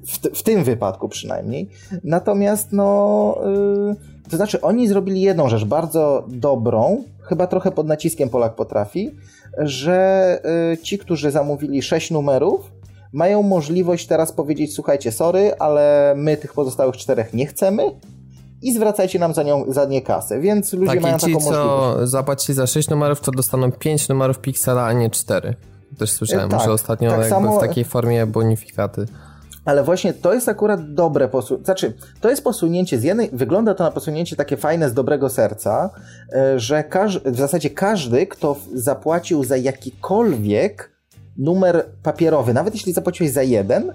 w, 0.07 0.39
w, 0.39 0.43
tym 0.43 0.65
wypadku 0.65 1.09
przynajmniej. 1.09 1.71
Natomiast 2.05 2.73
no... 2.73 3.39
Y, 3.91 4.31
to 4.31 4.37
znaczy 4.37 4.61
oni 4.61 4.89
zrobili 4.89 5.21
jedną 5.21 5.49
rzecz 5.49 5.65
bardzo 5.65 6.25
dobrą, 6.29 7.05
chyba 7.23 7.47
trochę 7.47 7.71
pod 7.71 7.87
naciskiem 7.87 8.29
Polak 8.29 8.55
potrafi, 8.55 9.11
że 9.59 10.39
ci, 10.83 10.99
którzy 10.99 11.31
zamówili 11.31 11.83
sześć 11.83 12.11
numerów, 12.11 12.73
mają 13.13 13.43
możliwość 13.43 14.07
teraz 14.07 14.33
powiedzieć, 14.33 14.75
słuchajcie, 14.75 15.13
sorry, 15.13 15.55
ale 15.59 16.15
my 16.17 16.37
tych 16.37 16.53
pozostałych 16.53 16.97
czterech 16.97 17.35
nie 17.35 17.47
chcemy 17.47 17.83
i 18.65 18.75
zwracajcie 18.75 19.19
nam 19.19 19.35
za, 19.35 19.43
nią, 19.43 19.65
za 19.69 19.85
nie 19.85 20.03
kasę, 20.03 20.41
więc 20.41 20.73
ludzie 20.73 20.93
tak, 20.93 21.01
mają 21.01 21.17
i 21.17 21.21
ci, 21.21 21.27
taką 21.27 21.45
możliwość. 21.45 21.99
co 21.99 22.07
zapłaci 22.07 22.55
za 22.55 22.67
6 22.67 22.91
numerów, 22.91 23.21
to 23.21 23.33
dostaną 23.33 23.73
5 23.73 24.09
numerów 24.09 24.39
Pixela, 24.39 24.85
a 24.85 24.93
nie 24.93 25.11
4. 25.11 25.55
Też 25.99 26.11
słyszałem, 26.11 26.49
tak, 26.49 26.61
że 26.61 26.73
ostatnio 26.73 27.11
tak 27.11 27.27
samo... 27.27 27.59
w 27.59 27.61
takiej 27.61 27.85
formie 27.85 28.27
bonifikaty. 28.27 29.07
Ale 29.65 29.85
właśnie 29.85 30.15
to 30.15 30.35
jest 30.35 30.49
akurat 30.49 30.95
dobre 30.95 31.29
posunięcie. 31.29 31.65
Znaczy, 31.65 31.93
to 32.21 32.31
jest 32.31 32.45
posunięcie 32.45 32.99
z 32.99 33.03
jednej, 33.03 33.31
wygląda 33.33 33.75
to 33.75 33.85
na 33.85 33.91
posunięcie 33.91 34.37
takie 34.37 34.57
fajne 34.57 34.91
z 34.91 34.95
dobrego 34.95 35.29
serca, 35.29 35.91
e, 36.33 36.59
że 36.59 36.85
każ, 36.85 37.19
w 37.19 37.37
zasadzie 37.37 37.71
każdy, 37.71 38.27
kto 38.27 38.57
zapłacił 38.75 39.45
za 39.45 39.57
jakikolwiek 39.57 40.91
numer 41.37 41.85
papierowy, 42.03 42.55
nawet 42.55 42.75
jeśli 42.75 42.93
zapłaciłeś 42.93 43.33
za 43.33 43.43
jeden, 43.43 43.93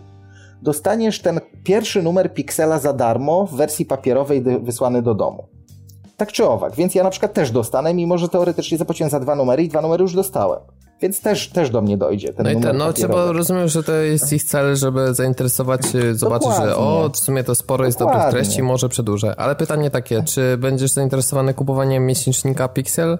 dostaniesz 0.62 1.22
ten 1.22 1.40
pierwszy 1.64 2.04
numer 2.04 2.34
Pixela 2.34 2.80
za 2.80 2.94
darmo 2.94 3.46
w 3.46 3.56
wersji 3.56 3.86
papierowej 3.86 4.44
wysłany 4.62 5.02
do 5.02 5.16
domu. 5.16 5.48
Tak 6.18 6.32
czy 6.32 6.48
owak, 6.48 6.76
więc 6.76 6.96
ja 6.96 7.04
na 7.04 7.10
przykład 7.10 7.34
też 7.34 7.52
dostanę, 7.52 7.94
mimo 7.94 8.18
że 8.18 8.30
teoretycznie 8.30 8.78
zapłaciłem 8.78 9.10
za 9.10 9.20
dwa 9.20 9.36
numery 9.36 9.64
i 9.64 9.68
dwa 9.68 9.82
numery 9.82 10.02
już 10.02 10.16
dostałem. 10.16 10.60
Więc 11.02 11.22
też, 11.22 11.50
też 11.50 11.70
do 11.70 11.82
mnie 11.82 11.98
dojdzie 11.98 12.34
ten 12.34 12.44
no 12.44 12.72
i 12.72 12.74
No 12.74 12.94
trzeba 12.94 13.32
rozumiem, 13.32 13.68
że 13.68 13.84
to 13.84 13.92
jest 13.92 14.34
ich 14.34 14.44
cel, 14.44 14.76
żeby 14.76 15.14
zainteresować, 15.14 15.82
zobaczyć, 16.12 16.50
że 16.62 16.76
o, 16.76 17.10
w 17.14 17.18
sumie 17.18 17.44
to 17.44 17.56
sporo 17.56 17.86
jest 17.86 18.00
Dokładnie. 18.00 18.24
dobrych 18.24 18.44
treści, 18.44 18.64
może 18.64 18.90
przedłużę. 18.90 19.36
Ale 19.38 19.56
pytanie 19.56 19.90
takie, 19.90 20.24
czy 20.24 20.58
będziesz 20.58 20.92
zainteresowany 20.92 21.54
kupowaniem 21.54 22.06
miesięcznika 22.06 22.68
Pixel? 22.68 23.18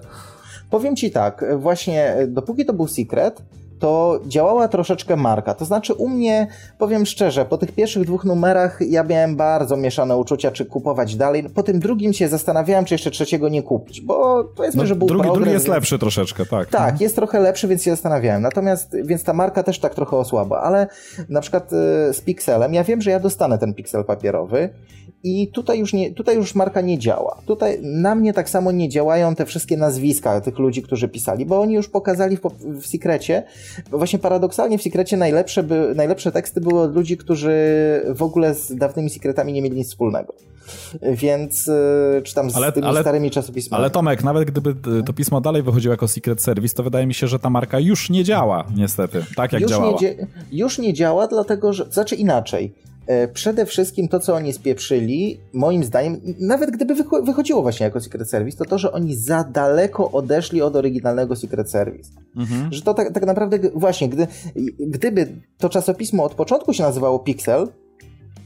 Powiem 0.70 0.96
ci 0.96 1.10
tak, 1.10 1.44
właśnie 1.56 2.16
dopóki 2.28 2.64
to 2.64 2.72
był 2.72 2.88
secret, 2.88 3.42
to 3.80 4.20
działała 4.26 4.68
troszeczkę 4.68 5.16
marka. 5.16 5.54
To 5.54 5.64
znaczy 5.64 5.94
u 5.94 6.08
mnie, 6.08 6.46
powiem 6.78 7.06
szczerze, 7.06 7.44
po 7.44 7.58
tych 7.58 7.72
pierwszych 7.72 8.04
dwóch 8.04 8.24
numerach 8.24 8.78
ja 8.80 9.04
miałem 9.04 9.36
bardzo 9.36 9.76
mieszane 9.76 10.16
uczucia, 10.16 10.50
czy 10.50 10.64
kupować 10.64 11.16
dalej. 11.16 11.44
Po 11.54 11.62
tym 11.62 11.80
drugim 11.80 12.12
się 12.12 12.28
zastanawiałem, 12.28 12.84
czy 12.84 12.94
jeszcze 12.94 13.10
trzeciego 13.10 13.48
nie 13.48 13.62
kupić, 13.62 14.00
bo 14.00 14.44
powiedzmy, 14.56 14.82
no, 14.82 14.86
że 14.86 14.96
był 14.96 15.08
drugi, 15.08 15.22
progres, 15.22 15.38
drugi 15.38 15.52
jest 15.52 15.66
więc... 15.66 15.74
lepszy 15.74 15.98
troszeczkę, 15.98 16.46
tak. 16.46 16.68
Tak, 16.70 16.80
mhm. 16.80 16.98
jest 17.00 17.16
trochę 17.16 17.40
lepszy, 17.40 17.68
więc 17.68 17.82
się 17.82 17.90
zastanawiałem. 17.90 18.42
Natomiast, 18.42 18.96
więc 19.04 19.24
ta 19.24 19.32
marka 19.32 19.62
też 19.62 19.78
tak 19.78 19.94
trochę 19.94 20.16
osłabła, 20.16 20.62
ale 20.62 20.86
na 21.28 21.40
przykład 21.40 21.72
y, 21.72 21.76
z 22.12 22.20
Pixelem, 22.20 22.74
ja 22.74 22.84
wiem, 22.84 23.02
że 23.02 23.10
ja 23.10 23.20
dostanę 23.20 23.58
ten 23.58 23.74
Pixel 23.74 24.04
papierowy 24.04 24.70
i 25.22 25.48
tutaj 25.48 25.78
już, 25.78 25.92
nie, 25.92 26.14
tutaj 26.14 26.36
już 26.36 26.54
marka 26.54 26.80
nie 26.80 26.98
działa. 26.98 27.42
Tutaj 27.46 27.78
na 27.82 28.14
mnie 28.14 28.32
tak 28.32 28.50
samo 28.50 28.72
nie 28.72 28.88
działają 28.88 29.34
te 29.34 29.46
wszystkie 29.46 29.76
nazwiska 29.76 30.40
tych 30.40 30.58
ludzi, 30.58 30.82
którzy 30.82 31.08
pisali, 31.08 31.46
bo 31.46 31.60
oni 31.60 31.74
już 31.74 31.88
pokazali 31.88 32.36
w, 32.36 32.40
w 32.80 32.86
Secrecie, 32.86 33.42
właśnie 33.90 34.18
paradoksalnie 34.18 34.78
w 34.78 34.82
Secrecie 34.82 35.16
najlepsze, 35.16 35.62
by, 35.62 35.92
najlepsze 35.96 36.32
teksty 36.32 36.60
były 36.60 36.80
od 36.80 36.94
ludzi, 36.94 37.16
którzy 37.16 37.50
w 38.08 38.22
ogóle 38.22 38.54
z 38.54 38.76
dawnymi 38.76 39.10
Secretami 39.10 39.52
nie 39.52 39.62
mieli 39.62 39.76
nic 39.76 39.88
wspólnego. 39.88 40.34
Więc, 41.02 41.68
y, 41.68 42.22
czy 42.24 42.34
tam 42.34 42.50
z 42.50 42.56
ale, 42.56 42.72
tymi 42.72 42.86
ale, 42.86 43.00
starymi 43.00 43.30
czasopismami. 43.30 43.82
Ale 43.82 43.90
Tomek, 43.90 44.24
nawet 44.24 44.50
gdyby 44.50 44.74
to 45.02 45.12
pismo 45.12 45.40
dalej 45.40 45.62
wychodziło 45.62 45.92
jako 45.92 46.08
Secret 46.08 46.42
Service, 46.42 46.74
to 46.74 46.82
wydaje 46.82 47.06
mi 47.06 47.14
się, 47.14 47.26
że 47.26 47.38
ta 47.38 47.50
marka 47.50 47.80
już 47.80 48.10
nie 48.10 48.24
działa, 48.24 48.64
niestety, 48.76 49.24
tak 49.36 49.52
jak 49.52 49.62
już 49.62 49.70
działała. 49.70 49.98
Nie, 50.00 50.14
już 50.52 50.78
nie 50.78 50.94
działa, 50.94 51.26
dlatego 51.26 51.72
że, 51.72 51.84
znaczy 51.90 52.16
inaczej, 52.16 52.72
przede 53.32 53.66
wszystkim 53.66 54.08
to, 54.08 54.20
co 54.20 54.34
oni 54.34 54.52
spieprzyli, 54.52 55.40
moim 55.52 55.84
zdaniem, 55.84 56.20
nawet 56.40 56.70
gdyby 56.70 56.94
wychodziło 57.22 57.62
właśnie 57.62 57.84
jako 57.84 58.00
Secret 58.00 58.30
Service, 58.30 58.58
to 58.58 58.64
to, 58.64 58.78
że 58.78 58.92
oni 58.92 59.14
za 59.14 59.44
daleko 59.44 60.10
odeszli 60.10 60.62
od 60.62 60.76
oryginalnego 60.76 61.36
Secret 61.36 61.70
Service. 61.70 62.10
Mhm. 62.36 62.72
Że 62.72 62.82
to 62.82 62.94
tak, 62.94 63.12
tak 63.12 63.26
naprawdę, 63.26 63.58
właśnie, 63.74 64.08
gdy, 64.08 64.26
gdyby 64.80 65.28
to 65.58 65.68
czasopismo 65.68 66.24
od 66.24 66.34
początku 66.34 66.72
się 66.72 66.82
nazywało 66.82 67.18
Pixel, 67.18 67.68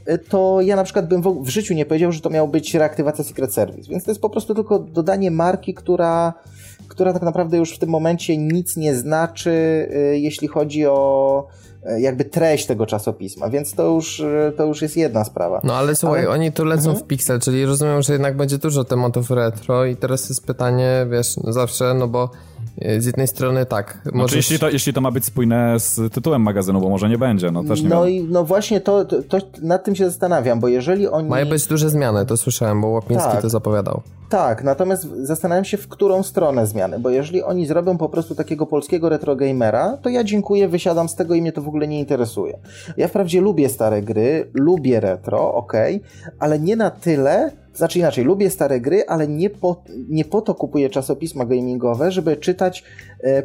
e, 0.05 0.17
to 0.17 0.61
ja 0.61 0.75
na 0.75 0.83
przykład 0.83 1.07
bym 1.07 1.43
w, 1.43 1.49
życiu 1.49 1.73
nie 1.73 1.85
powiedział, 1.85 2.11
że 2.11 2.21
to 2.21 2.29
miało 2.29 2.47
być 2.47 2.73
reaktywacja 2.73 3.23
Secret 3.23 3.53
Service. 3.53 3.89
Więc 3.89 4.03
to 4.03 4.11
jest 4.11 4.21
po 4.21 4.29
prostu 4.29 4.55
tylko 4.55 4.79
dodanie 4.79 5.31
marki, 5.31 5.73
która, 5.73 6.33
która 6.87 7.13
tak 7.13 7.23
naprawdę 7.23 7.57
już 7.57 7.75
w 7.75 7.79
tym 7.79 7.89
momencie 7.89 8.37
nic 8.37 8.77
nie 8.77 8.95
znaczy, 8.95 9.51
e, 9.93 10.19
jeśli 10.19 10.47
chodzi 10.47 10.85
o 10.85 11.47
E, 11.64 11.64
jakby 11.99 12.25
treść 12.25 12.65
tego 12.65 12.85
czasopisma, 12.85 13.49
więc 13.49 13.73
to 13.73 13.83
już, 13.83 14.19
e, 14.19 14.51
to 14.57 14.65
już 14.65 14.81
jest 14.81 14.97
jedna 14.97 15.23
sprawa. 15.23 15.61
No 15.63 15.73
ale 15.73 15.95
słuchaj, 15.95 16.19
ale... 16.19 16.29
oni 16.29 16.51
tu 16.51 16.65
lecą 16.65 16.89
mhm. 16.89 17.05
w 17.05 17.07
Pixel, 17.07 17.39
czyli 17.39 17.65
rozumiem, 17.65 18.01
że 18.01 18.13
jednak 18.13 18.37
będzie 18.37 18.57
dużo 18.57 18.83
tematów 18.83 19.31
retro 19.31 19.85
i 19.85 19.95
teraz 19.95 20.29
jest 20.29 20.45
pytanie, 20.45 21.07
wiesz, 21.11 21.37
no 21.37 21.53
zawsze, 21.53 21.93
no 21.93 22.07
bo 22.07 22.29
e, 22.81 23.01
z 23.01 23.05
jednej 23.05 23.27
strony 23.27 23.65
tak. 23.65 23.99
Znaczy, 24.03 24.17
możesz... 24.17 24.35
jeśli, 24.35 24.59
to, 24.59 24.69
jeśli 24.69 24.93
to 24.93 25.01
ma 25.01 25.11
być 25.11 25.25
spójne 25.25 25.79
z 25.79 26.13
tytułem 26.13 26.41
magazynu, 26.41 26.81
bo 26.81 26.89
może 26.89 27.09
nie 27.09 27.17
będzie, 27.17 27.51
no 27.51 27.63
też 27.63 27.81
nie 27.81 27.89
No 27.89 28.07
i 28.07 28.23
no 28.23 28.43
właśnie 28.43 28.81
to, 28.81 29.05
to, 29.05 29.21
to, 29.21 29.37
nad 29.61 29.83
tym 29.83 29.95
się 29.95 30.05
zastanawiam, 30.05 30.59
bo 30.59 30.67
jeżeli 30.67 31.07
oni... 31.07 31.29
Mają 31.29 31.45
być 31.45 31.67
duże 31.67 31.89
zmiany, 31.89 32.25
to 32.25 32.37
słyszałem, 32.37 32.81
bo 32.81 32.87
Łapiński 32.87 33.31
tak. 33.31 33.41
to 33.41 33.49
zapowiadał. 33.49 34.01
Tak, 34.29 34.63
natomiast 34.63 35.03
zastanawiam 35.03 35.65
się, 35.65 35.77
w 35.77 35.87
którą 35.87 36.23
stronę 36.23 36.67
zmiany, 36.67 36.99
bo 36.99 37.09
jeżeli 37.09 37.43
oni 37.43 37.65
zrobią 37.65 37.97
po 37.97 38.09
prostu 38.09 38.35
takiego 38.35 38.65
polskiego 38.65 39.09
retro 39.09 39.35
gamera, 39.35 39.97
to 40.01 40.09
ja 40.09 40.23
dziękuję, 40.23 40.67
wysiadam 40.67 41.09
z 41.09 41.15
tego 41.15 41.35
i 41.35 41.41
mnie 41.41 41.51
to 41.51 41.61
w 41.61 41.67
ogóle 41.67 41.87
nie 41.87 41.99
interesuje. 41.99 42.57
Ja 42.97 43.07
wprawdzie 43.07 43.41
lubię 43.41 43.69
stare 43.69 44.01
gry, 44.01 44.51
lubię 44.53 44.99
retro, 44.99 45.53
ok, 45.53 45.73
ale 46.39 46.59
nie 46.59 46.75
na 46.75 46.89
tyle, 46.89 47.51
znaczy 47.73 47.99
inaczej, 47.99 48.23
lubię 48.23 48.49
stare 48.49 48.79
gry, 48.79 49.03
ale 49.07 49.27
nie 49.27 49.49
po, 49.49 49.83
nie 50.09 50.25
po 50.25 50.41
to 50.41 50.55
kupuję 50.55 50.89
czasopisma 50.89 51.45
gamingowe, 51.45 52.11
żeby 52.11 52.37
czytać 52.37 52.83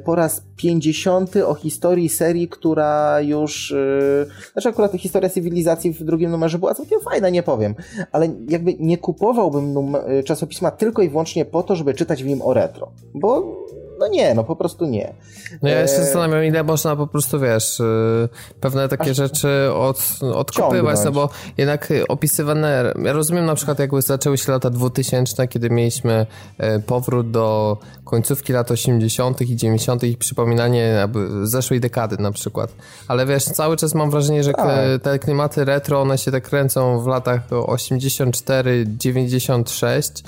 po 0.05 0.15
raz 0.15 0.43
50 0.57 1.37
o 1.37 1.55
historii 1.55 2.09
serii, 2.09 2.49
która 2.49 3.21
już. 3.21 3.73
E, 3.73 4.27
znaczy, 4.53 4.69
akurat 4.69 4.93
historia 4.93 5.29
cywilizacji 5.29 5.93
w 5.93 6.05
drugim 6.05 6.31
numerze 6.31 6.59
była 6.59 6.75
całkiem 6.75 7.01
fajna, 7.01 7.29
nie 7.29 7.43
powiem, 7.43 7.75
ale 8.13 8.29
jakby 8.49 8.75
nie 8.79 8.99
kupowałbym 8.99 9.75
num- 9.75 10.23
czasopisma 10.25 10.71
tylko 10.71 11.03
i 11.03 11.09
wyłącznie 11.09 11.45
po 11.45 11.63
to, 11.63 11.77
żeby 11.77 11.95
czytać 11.95 12.23
w 12.25 12.27
nim 12.27 12.43
o 12.43 12.55
retro. 12.55 12.93
Bo 13.15 13.57
no 14.01 14.09
nie, 14.09 14.35
no 14.35 14.45
po 14.45 14.57
prostu 14.57 14.87
nie. 14.87 15.15
No 15.63 15.69
ja 15.69 15.87
się 15.87 15.95
e, 15.95 16.05
zastanawiam, 16.05 16.45
ile 16.45 16.65
można 16.65 16.97
po 16.97 17.07
prostu, 17.07 17.41
wiesz, 17.41 17.81
y, 17.81 18.29
pewne 18.61 18.89
takie 18.89 19.11
Aż 19.11 19.17
rzeczy 19.17 19.73
od, 19.75 20.19
odkopywać, 20.35 20.99
no 21.05 21.13
bo 21.13 21.29
jednak 21.59 21.93
opisywane, 22.09 22.95
ja 23.05 23.13
rozumiem 23.13 23.47
na 23.47 23.55
przykład 23.55 23.79
jakby 23.79 24.03
zaczęły 24.03 24.39
się 24.39 24.53
lata 24.53 24.71
2000, 24.71 25.49
kiedy 25.49 25.71
mieliśmy 25.71 26.27
e, 26.59 26.81
powrót 26.81 27.31
do 27.31 27.79
końcówki 28.05 28.53
lat 28.53 28.71
80. 28.71 29.41
i 29.41 29.57
90. 29.57 30.03
i 30.05 30.17
przypominanie 30.17 31.09
zeszłej 31.43 31.81
dekady 31.81 32.17
na 32.19 32.33
przykład. 32.33 32.71
Ale 33.09 33.27
wiesz, 33.27 33.45
cały 33.45 33.77
czas 33.77 33.95
mam 33.95 34.11
wrażenie, 34.11 34.43
że 34.45 34.53
tak. 34.53 35.03
te 35.03 35.19
klimaty 35.19 35.65
retro, 35.65 36.01
one 36.01 36.19
się 36.19 36.31
tak 36.31 36.45
kręcą 36.45 37.01
w 37.01 37.07
latach 37.07 37.41
84, 37.51 38.85
96 38.89 40.25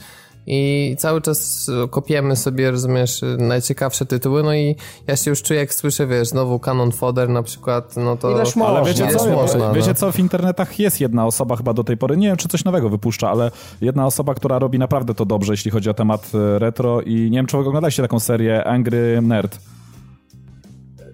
i 0.46 0.94
cały 0.98 1.20
czas 1.20 1.70
kopiemy 1.90 2.36
sobie, 2.36 2.70
rozumiesz, 2.70 3.20
najciekawsze 3.38 4.06
tytuły, 4.06 4.42
no 4.42 4.54
i 4.54 4.76
ja 5.06 5.16
się 5.16 5.30
już 5.30 5.42
czuję, 5.42 5.60
jak 5.60 5.74
słyszę, 5.74 6.06
wiesz, 6.06 6.28
znowu 6.28 6.58
Canon 6.58 6.92
Fodder 6.92 7.28
na 7.28 7.42
przykład, 7.42 7.96
no 7.96 8.16
to... 8.16 8.30
Ileż 8.30 8.56
można, 8.56 8.78
ale 8.78 8.88
wiecie, 8.88 9.08
co, 9.08 9.30
można, 9.30 9.72
wiecie 9.72 9.88
no. 9.88 9.94
co, 9.94 10.12
w 10.12 10.18
internetach 10.18 10.78
jest 10.78 11.00
jedna 11.00 11.26
osoba 11.26 11.56
chyba 11.56 11.72
do 11.72 11.84
tej 11.84 11.96
pory, 11.96 12.16
nie 12.16 12.26
wiem, 12.28 12.36
czy 12.36 12.48
coś 12.48 12.64
nowego 12.64 12.88
wypuszcza, 12.88 13.30
ale 13.30 13.50
jedna 13.80 14.06
osoba, 14.06 14.34
która 14.34 14.58
robi 14.58 14.78
naprawdę 14.78 15.14
to 15.14 15.24
dobrze, 15.24 15.52
jeśli 15.52 15.70
chodzi 15.70 15.90
o 15.90 15.94
temat 15.94 16.30
e, 16.34 16.58
retro 16.58 17.00
i 17.00 17.14
nie 17.14 17.38
wiem, 17.38 17.46
czy 17.46 17.58
oglądaliście 17.58 18.02
taką 18.02 18.20
serię 18.20 18.64
Angry 18.64 19.22
Nerd. 19.22 19.58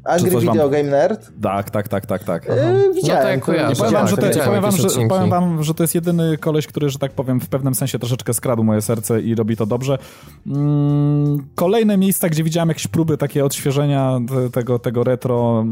Angry 0.09 0.31
Video 0.31 0.55
wam... 0.55 0.71
Game 0.71 0.91
Nerd? 0.91 1.31
Tak, 1.43 1.71
tak, 1.71 1.89
tak, 1.89 2.07
tak, 2.07 2.25
tak. 2.25 2.49
Yy, 2.49 2.95
widziałem. 2.95 3.41
No 3.41 3.47
tak, 3.47 3.77
powiem, 3.77 3.93
wam, 3.93 4.09
że 4.09 4.17
to, 4.17 4.45
powiem, 4.45 4.63
wam, 4.63 4.73
że, 4.73 4.89
powiem 5.09 5.31
wam, 5.31 5.63
że 5.63 5.75
to 5.75 5.83
jest 5.83 5.95
jedyny 5.95 6.39
koleś, 6.39 6.67
który, 6.67 6.91
że 6.91 6.99
tak 6.99 7.13
powiem, 7.13 7.41
w 7.41 7.49
pewnym 7.49 7.75
sensie 7.75 7.99
troszeczkę 7.99 8.35
skradł 8.35 8.65
moje 8.65 8.83
serce 8.83 9.21
i 9.21 9.35
robi 9.35 9.57
to 9.57 9.67
dobrze. 9.67 9.99
Mm, 10.47 11.28
kolejne 11.55 11.97
miejsca, 11.97 12.29
gdzie 12.29 12.45
widziałem 12.45 12.69
jakieś 12.69 12.87
próby 12.87 13.17
takie 13.17 13.45
odświeżenia 13.45 14.21
tego, 14.53 14.79
tego 14.79 15.05
retro, 15.05 15.65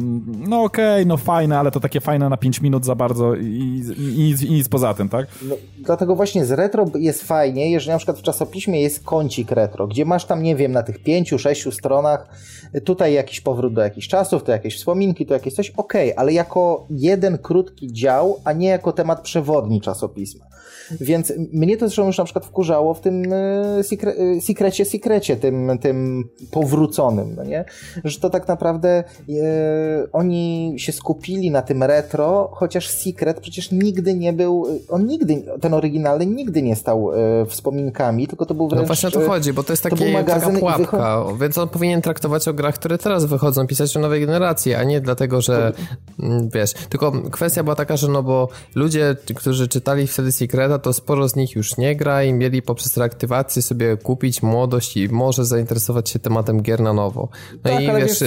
no 0.49 0.63
okej, 0.63 0.95
okay, 0.95 1.07
no 1.07 1.17
fajne, 1.17 1.59
ale 1.59 1.71
to 1.71 1.81
takie 1.81 2.01
fajne 2.01 2.29
na 2.29 2.37
5 2.37 2.61
minut 2.61 2.85
za 2.85 2.95
bardzo 2.95 3.35
i, 3.35 3.83
i, 3.99 4.35
i, 4.47 4.51
nic 4.51 4.69
poza 4.69 4.95
tym, 4.95 5.09
tak? 5.09 5.27
No, 5.43 5.55
dlatego 5.79 6.17
właśnie 6.17 6.45
z 6.45 6.53
retro 6.53 6.85
jest 6.95 7.23
fajnie, 7.23 7.71
jeżeli 7.71 7.91
na 7.91 7.99
przykład 7.99 8.19
w 8.19 8.23
czasopiśmie 8.23 8.83
jest 8.83 9.05
kącik 9.05 9.51
retro, 9.51 9.87
gdzie 9.87 10.05
masz 10.05 10.25
tam, 10.25 10.43
nie 10.43 10.57
wiem, 10.57 10.73
na 10.73 10.83
tych 10.83 11.03
pięciu, 11.03 11.39
sześciu 11.39 11.73
stronach 11.73 12.29
tutaj 12.85 13.13
jakiś 13.13 13.41
powrót 13.41 13.75
do 13.75 13.81
jakichś 13.81 14.09
czasów, 14.09 14.43
to 14.43 14.53
jakieś 14.53 14.77
wspominki, 14.77 15.27
to 15.27 15.35
jakieś 15.35 15.55
coś, 15.55 15.71
okej, 15.71 16.13
okay, 16.13 16.19
ale 16.19 16.33
jako 16.33 16.87
jeden 16.91 17.39
krótki 17.39 17.93
dział, 17.93 18.41
a 18.45 18.53
nie 18.53 18.69
jako 18.69 18.93
temat 18.93 19.21
przewodni 19.21 19.81
czasopisma. 19.81 20.47
Więc 21.01 21.33
mnie 21.53 21.77
to 21.77 21.89
zresztą 21.89 22.07
już 22.07 22.19
na 22.19 22.25
przykład 22.25 22.47
wkurzało 22.47 22.95
w 22.95 23.01
tym 23.01 23.33
e, 23.33 23.79
e, 23.79 24.41
sekrecie, 24.41 24.85
sekrecie, 24.85 25.37
tym, 25.37 25.56
tym 25.81 26.25
powróconym, 26.51 27.35
no 27.37 27.45
nie? 27.45 27.65
Że 28.05 28.21
to 28.21 28.31
tak 28.31 28.49
naprawdę 28.49 28.89
e, 28.89 29.05
oni 30.13 30.75
się 30.79 30.93
skupili 30.93 31.51
na 31.51 31.63
tym 31.63 31.83
retro, 31.83 32.51
chociaż 32.53 32.91
Secret 32.91 33.41
przecież 33.41 33.71
nigdy 33.71 34.15
nie 34.15 34.33
był, 34.33 34.67
on 34.89 35.07
nigdy, 35.07 35.43
ten 35.61 35.75
oryginalny 35.75 36.27
nigdy 36.27 36.63
nie 36.63 36.77
stał 36.77 37.13
e, 37.13 37.47
wspominkami, 37.47 38.27
tylko 38.27 38.47
to 38.47 38.55
był 38.55 38.69
wręcz... 38.69 38.83
No 38.83 38.87
właśnie 38.87 39.09
o 39.09 39.13
to 39.13 39.21
chodzi, 39.21 39.53
bo 39.53 39.63
to 39.63 39.73
jest 39.73 39.83
taki, 39.83 39.97
to 39.97 40.25
taka 40.27 40.51
pułapka, 40.51 41.25
więc 41.41 41.59
on 41.59 41.69
powinien 41.69 42.03
traktować 42.03 42.49
o 42.49 42.55
grach, 42.55 42.75
które 42.75 42.99
teraz 42.99 43.25
wychodzą, 43.25 43.67
pisać 43.67 43.97
o 43.97 44.01
nowej 44.01 44.21
generacji, 44.21 44.75
a 44.75 44.85
nie 44.85 45.01
dlatego, 45.01 45.41
że 45.41 45.73
mm, 46.23 46.49
wiesz, 46.49 46.73
tylko 46.73 47.13
kwestia 47.31 47.63
była 47.63 47.77
taka, 47.77 47.97
że 47.97 48.09
no 48.09 48.23
bo 48.23 48.49
ludzie, 48.75 49.17
którzy 49.35 49.69
czytali 49.69 50.07
wtedy 50.07 50.33
Secreta, 50.33 50.79
to 50.79 50.93
sporo 50.93 51.29
z 51.29 51.37
nich 51.37 51.57
już 51.57 51.77
nie 51.77 51.97
gra 51.97 52.25
i 52.25 52.33
mieli 52.33 52.63
poprzez 52.63 52.97
reaktywację 52.97 53.63
sobie 53.63 53.97
kupić 53.97 54.43
młodość 54.43 54.97
i 54.97 55.09
może 55.09 55.45
zainteresować 55.47 56.11
się 56.11 56.19
tematem 56.19 56.63
gier 56.63 56.81
na 56.81 56.93
nowo. 56.93 57.29
No 57.65 57.71
tak, 57.71 57.83
i 57.83 57.87
wiesz, 57.87 58.21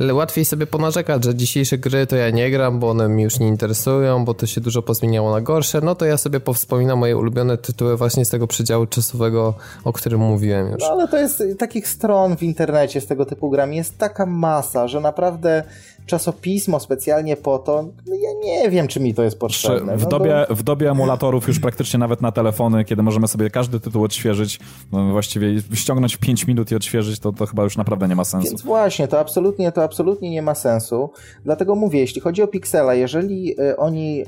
wiesz 0.00 0.12
łatwiej 0.12 0.44
sobie 0.44 0.66
ponarzekać, 0.66 1.24
że 1.24 1.34
dzisiejsze 1.34 1.78
gry 1.78 2.06
to 2.06 2.16
ja 2.16 2.30
nie 2.30 2.50
gram, 2.50 2.78
bo 2.80 2.90
one 2.90 3.08
mi 3.08 3.22
już 3.22 3.38
nie 3.38 3.48
interesują, 3.48 4.24
bo 4.24 4.34
to 4.34 4.46
się 4.46 4.60
dużo 4.60 4.82
pozmieniało 4.82 5.30
na 5.30 5.40
gorsze, 5.40 5.80
no 5.80 5.94
to 5.94 6.04
ja 6.04 6.16
sobie 6.16 6.40
powspominam 6.40 6.98
moje 6.98 7.16
ulubione 7.16 7.58
tytuły 7.58 7.96
właśnie 7.96 8.24
z 8.24 8.30
tego 8.30 8.46
przedziału 8.46 8.86
czasowego, 8.86 9.54
o 9.84 9.92
którym 9.92 10.20
mówiłem 10.20 10.70
już. 10.70 10.80
No 10.80 10.88
ale 10.88 11.08
to 11.08 11.16
jest 11.16 11.42
takich 11.58 11.88
stron 11.88 12.36
w 12.36 12.42
internecie 12.42 13.00
z 13.00 13.06
tego 13.06 13.26
typu 13.26 13.50
grami 13.50 13.76
jest 13.76 13.98
taka 13.98 14.26
masa, 14.26 14.88
że 14.88 15.00
naprawdę 15.00 15.64
czasopismo 16.06 16.80
specjalnie 16.80 17.36
po 17.36 17.58
to, 17.58 17.82
no 18.06 18.14
ja 18.14 18.28
nie 18.44 18.70
wiem, 18.70 18.88
czy 18.88 19.00
mi 19.00 19.14
to 19.14 19.22
jest 19.22 19.38
potrzebne. 19.38 19.96
W, 19.96 20.02
no 20.02 20.08
dobie, 20.08 20.46
bo... 20.48 20.54
w 20.54 20.62
dobie 20.62 20.90
emulatorów 20.90 21.48
już 21.48 21.60
praktycznie 21.60 21.98
nawet 21.98 22.22
na 22.22 22.32
telefony, 22.32 22.84
kiedy 22.84 23.02
możemy 23.02 23.28
sobie 23.28 23.50
każdy 23.50 23.80
tytuł 23.80 24.04
odświeżyć, 24.04 24.60
no 24.92 25.10
właściwie 25.10 25.48
ściągnąć 25.74 26.16
w 26.16 26.18
5 26.18 26.46
minut 26.46 26.70
i 26.70 26.74
odświeżyć, 26.74 27.18
to, 27.18 27.32
to 27.32 27.46
chyba 27.46 27.62
już 27.62 27.76
naprawdę 27.76 28.08
nie 28.08 28.16
ma 28.16 28.24
sensu. 28.24 28.48
Więc 28.48 28.62
właśnie, 28.62 29.08
to 29.08 29.20
absolutnie, 29.20 29.72
to 29.72 29.82
absolutnie 29.82 30.30
nie 30.30 30.42
ma 30.42 30.54
sensu. 30.54 31.10
Dlatego 31.44 31.74
mówię, 31.74 32.00
jeśli 32.00 32.20
chodzi 32.20 32.42
o 32.42 32.46
Pixela, 32.46 32.94
jeżeli 32.94 33.60
y, 33.60 33.76
oni, 33.76 34.22
y, 34.22 34.26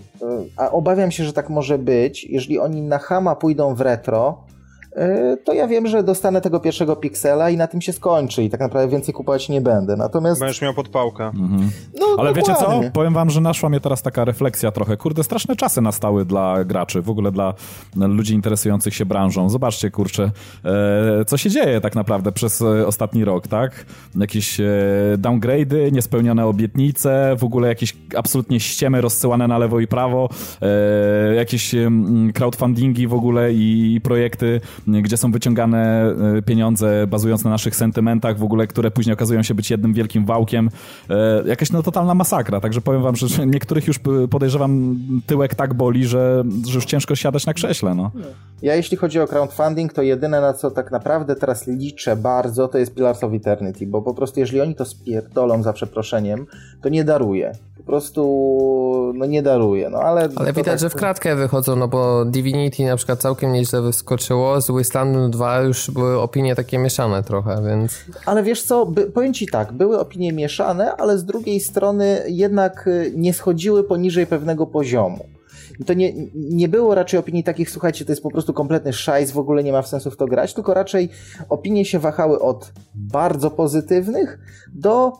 a 0.57 0.71
obawiam 0.71 1.11
się, 1.11 1.25
że 1.25 1.33
tak 1.33 1.51
może 1.51 1.79
być, 1.79 2.25
jeżeli 2.25 2.59
oni 2.59 2.83
na 2.83 2.99
Hama 2.99 3.37
pójdą 3.37 3.75
w 3.75 3.81
retro, 3.81 4.49
E, 4.49 4.58
to 5.45 5.53
ja 5.53 5.67
wiem, 5.69 5.87
że 5.87 6.03
dostanę 6.03 6.41
tego 6.41 6.61
pierwszego 6.61 6.97
piksela 6.97 7.51
i 7.51 7.57
na 7.57 7.67
tym 7.67 7.81
się 7.81 7.93
skończy 7.93 8.43
i 8.43 8.51
tak 8.51 8.61
naprawdę 8.61 8.89
więcej 8.89 9.15
kupować 9.15 9.49
nie 9.49 9.61
będę. 9.61 9.97
Natomiast... 9.97 10.41
Będziesz 10.41 10.63
miał 10.63 10.75
podpałkę. 10.75 11.25
Mhm. 11.25 11.71
No, 12.01 12.07
Ale 12.07 12.17
dokładnie. 12.17 12.35
wiecie 12.35 12.55
co? 12.55 12.81
Powiem 12.93 13.15
wam, 13.15 13.31
że 13.31 13.41
naszła 13.41 13.69
mnie 13.69 13.81
teraz 13.81 14.03
taka 14.03 14.25
refleksja 14.25 14.71
trochę. 14.71 14.97
Kurde, 14.97 15.25
straszne 15.25 15.57
czasy 15.57 15.81
nastały 15.81 16.25
dla 16.25 16.65
graczy, 16.65 17.03
w 17.03 17.11
ogóle 17.11 17.33
dla 17.33 17.55
ludzi 17.97 18.35
interesujących 18.35 18.95
się 18.95 19.07
branżą. 19.07 19.51
Zobaczcie, 19.51 19.91
kurczę, 19.91 20.31
e, 20.65 21.25
co 21.25 21.37
się 21.37 21.51
dzieje 21.51 21.81
tak 21.81 21.95
naprawdę 21.95 22.33
przez 22.33 22.63
e, 22.63 22.87
ostatni 22.87 23.25
rok, 23.25 23.49
tak? 23.49 23.87
Jakieś 24.17 24.61
e, 24.61 24.67
downgrade'y, 25.19 25.93
niespełnione 25.93 26.47
obietnice, 26.47 27.37
w 27.39 27.45
ogóle 27.45 27.69
jakieś 27.69 27.97
absolutnie 28.17 28.61
ściemy 28.61 29.01
rozsyłane 29.01 29.49
na 29.49 29.59
lewo 29.59 29.81
i 29.81 29.87
prawo, 29.87 30.29
e, 30.63 31.35
jakieś 31.35 31.75
crowdfundingi 32.35 33.07
w 33.07 33.15
ogóle 33.15 33.53
i 33.53 34.01
projekty 34.03 34.61
gdzie 35.03 35.17
są 35.17 35.33
wyciągane 35.33 36.15
e, 36.39 36.43
pieniądze 36.43 37.07
bazując 37.07 37.45
na 37.45 37.51
naszych 37.51 37.77
sentymentach 37.77 38.39
w 38.39 38.43
ogóle, 38.43 38.67
które 38.67 38.91
później 38.91 39.15
okazują 39.15 39.43
się 39.43 39.55
być 39.55 39.71
jednym 39.71 39.93
wielkim 39.93 40.27
wałkiem. 40.27 40.71
E, 41.11 41.43
jakaś 41.49 41.73
no 41.73 41.83
totalna 41.83 42.15
masakra, 42.15 42.61
także 42.61 42.81
powiem 42.81 43.03
wam, 43.03 43.17
że 43.17 43.47
niektórych 43.47 43.87
już 43.87 44.01
podejrzewam 44.31 44.99
tyłek 45.27 45.55
tak 45.55 45.75
boli, 45.75 46.07
że, 46.07 46.45
że 46.69 46.75
już 46.75 46.85
ciężko 46.85 47.17
siadać 47.17 47.47
na 47.47 47.55
krześle, 47.55 47.95
no. 47.95 48.11
Ja 48.63 48.75
jeśli 48.75 48.97
chodzi 48.97 49.21
o 49.21 49.27
crowdfunding, 49.27 49.93
to 49.93 50.03
jedyne 50.03 50.41
na 50.41 50.53
co 50.53 50.71
tak 50.71 50.91
naprawdę 50.91 51.37
teraz 51.37 51.67
liczę 51.67 52.17
bardzo, 52.17 52.69
to 52.69 52.79
jest 52.79 52.95
Pillars 52.95 53.25
of 53.25 53.33
Eternity, 53.33 53.87
bo 53.87 54.03
po 54.03 54.15
prostu 54.15 54.41
jeżeli 54.41 54.61
oni 54.61 54.75
to 54.75 54.85
spierdolą 54.85 55.63
za 55.63 55.73
przeproszeniem, 55.73 56.47
to 56.83 56.89
nie 56.89 57.05
daruję. 57.05 57.53
Po 57.77 57.83
prostu 57.83 59.13
no 59.15 59.27
nie 59.27 59.43
daruję, 59.43 59.91
no 59.91 59.99
ale... 59.99 60.29
Ale 60.37 60.53
widać, 60.53 60.67
tak... 60.67 60.79
że 60.79 60.91
w 60.91 60.95
kratkę 60.95 61.37
wychodzą, 61.37 61.77
no 61.77 61.89
bo 61.89 62.25
Divinity 62.25 62.87
na 62.87 62.97
przykład 62.97 63.19
całkiem 63.19 63.53
nieźle 63.53 63.83
wyskoczyło, 63.83 64.61
z 64.69 64.71
Wasteland 64.71 65.33
2 65.33 65.61
już 65.61 65.91
były 65.91 66.21
opinie 66.21 66.55
takie 66.55 66.79
mieszane 66.79 67.23
trochę, 67.23 67.63
więc... 67.67 68.05
Ale 68.27 68.43
wiesz 68.43 68.63
co, 68.63 68.87
by, 68.87 69.11
powiem 69.11 69.35
ci 69.35 69.47
tak, 69.47 69.73
były 69.73 70.01
opinie 70.01 70.33
mieszane, 70.33 70.97
ale 70.97 71.19
z 71.19 71.25
drugiej 71.25 71.61
strony 71.61 72.23
jednak 72.29 72.87
y, 72.87 73.13
nie 73.17 73.35
schodziły 73.35 73.85
poniżej 73.85 74.27
pewnego 74.27 74.67
poziomu. 74.67 75.25
To 75.87 75.95
nie, 75.95 76.13
nie 76.35 76.69
było 76.69 76.95
raczej 76.95 77.21
opinii 77.21 77.45
takich, 77.45 77.71
słuchajcie, 77.71 78.05
to 78.05 78.13
jest 78.13 78.23
po 78.23 78.31
prostu 78.31 78.53
kompletny 78.53 78.93
szajs, 78.93 79.33
w 79.33 79.39
ogóle 79.39 79.65
nie 79.65 79.73
ma 79.73 79.83
sensu 79.83 80.11
w 80.11 80.17
to 80.17 80.27
grać, 80.27 80.55
tylko 80.55 80.75
raczej 80.75 81.09
opinie 81.49 81.85
się 81.85 81.99
wahały 81.99 82.41
od 82.41 82.73
bardzo 82.95 83.51
pozytywnych 83.51 84.39
do 84.75 85.13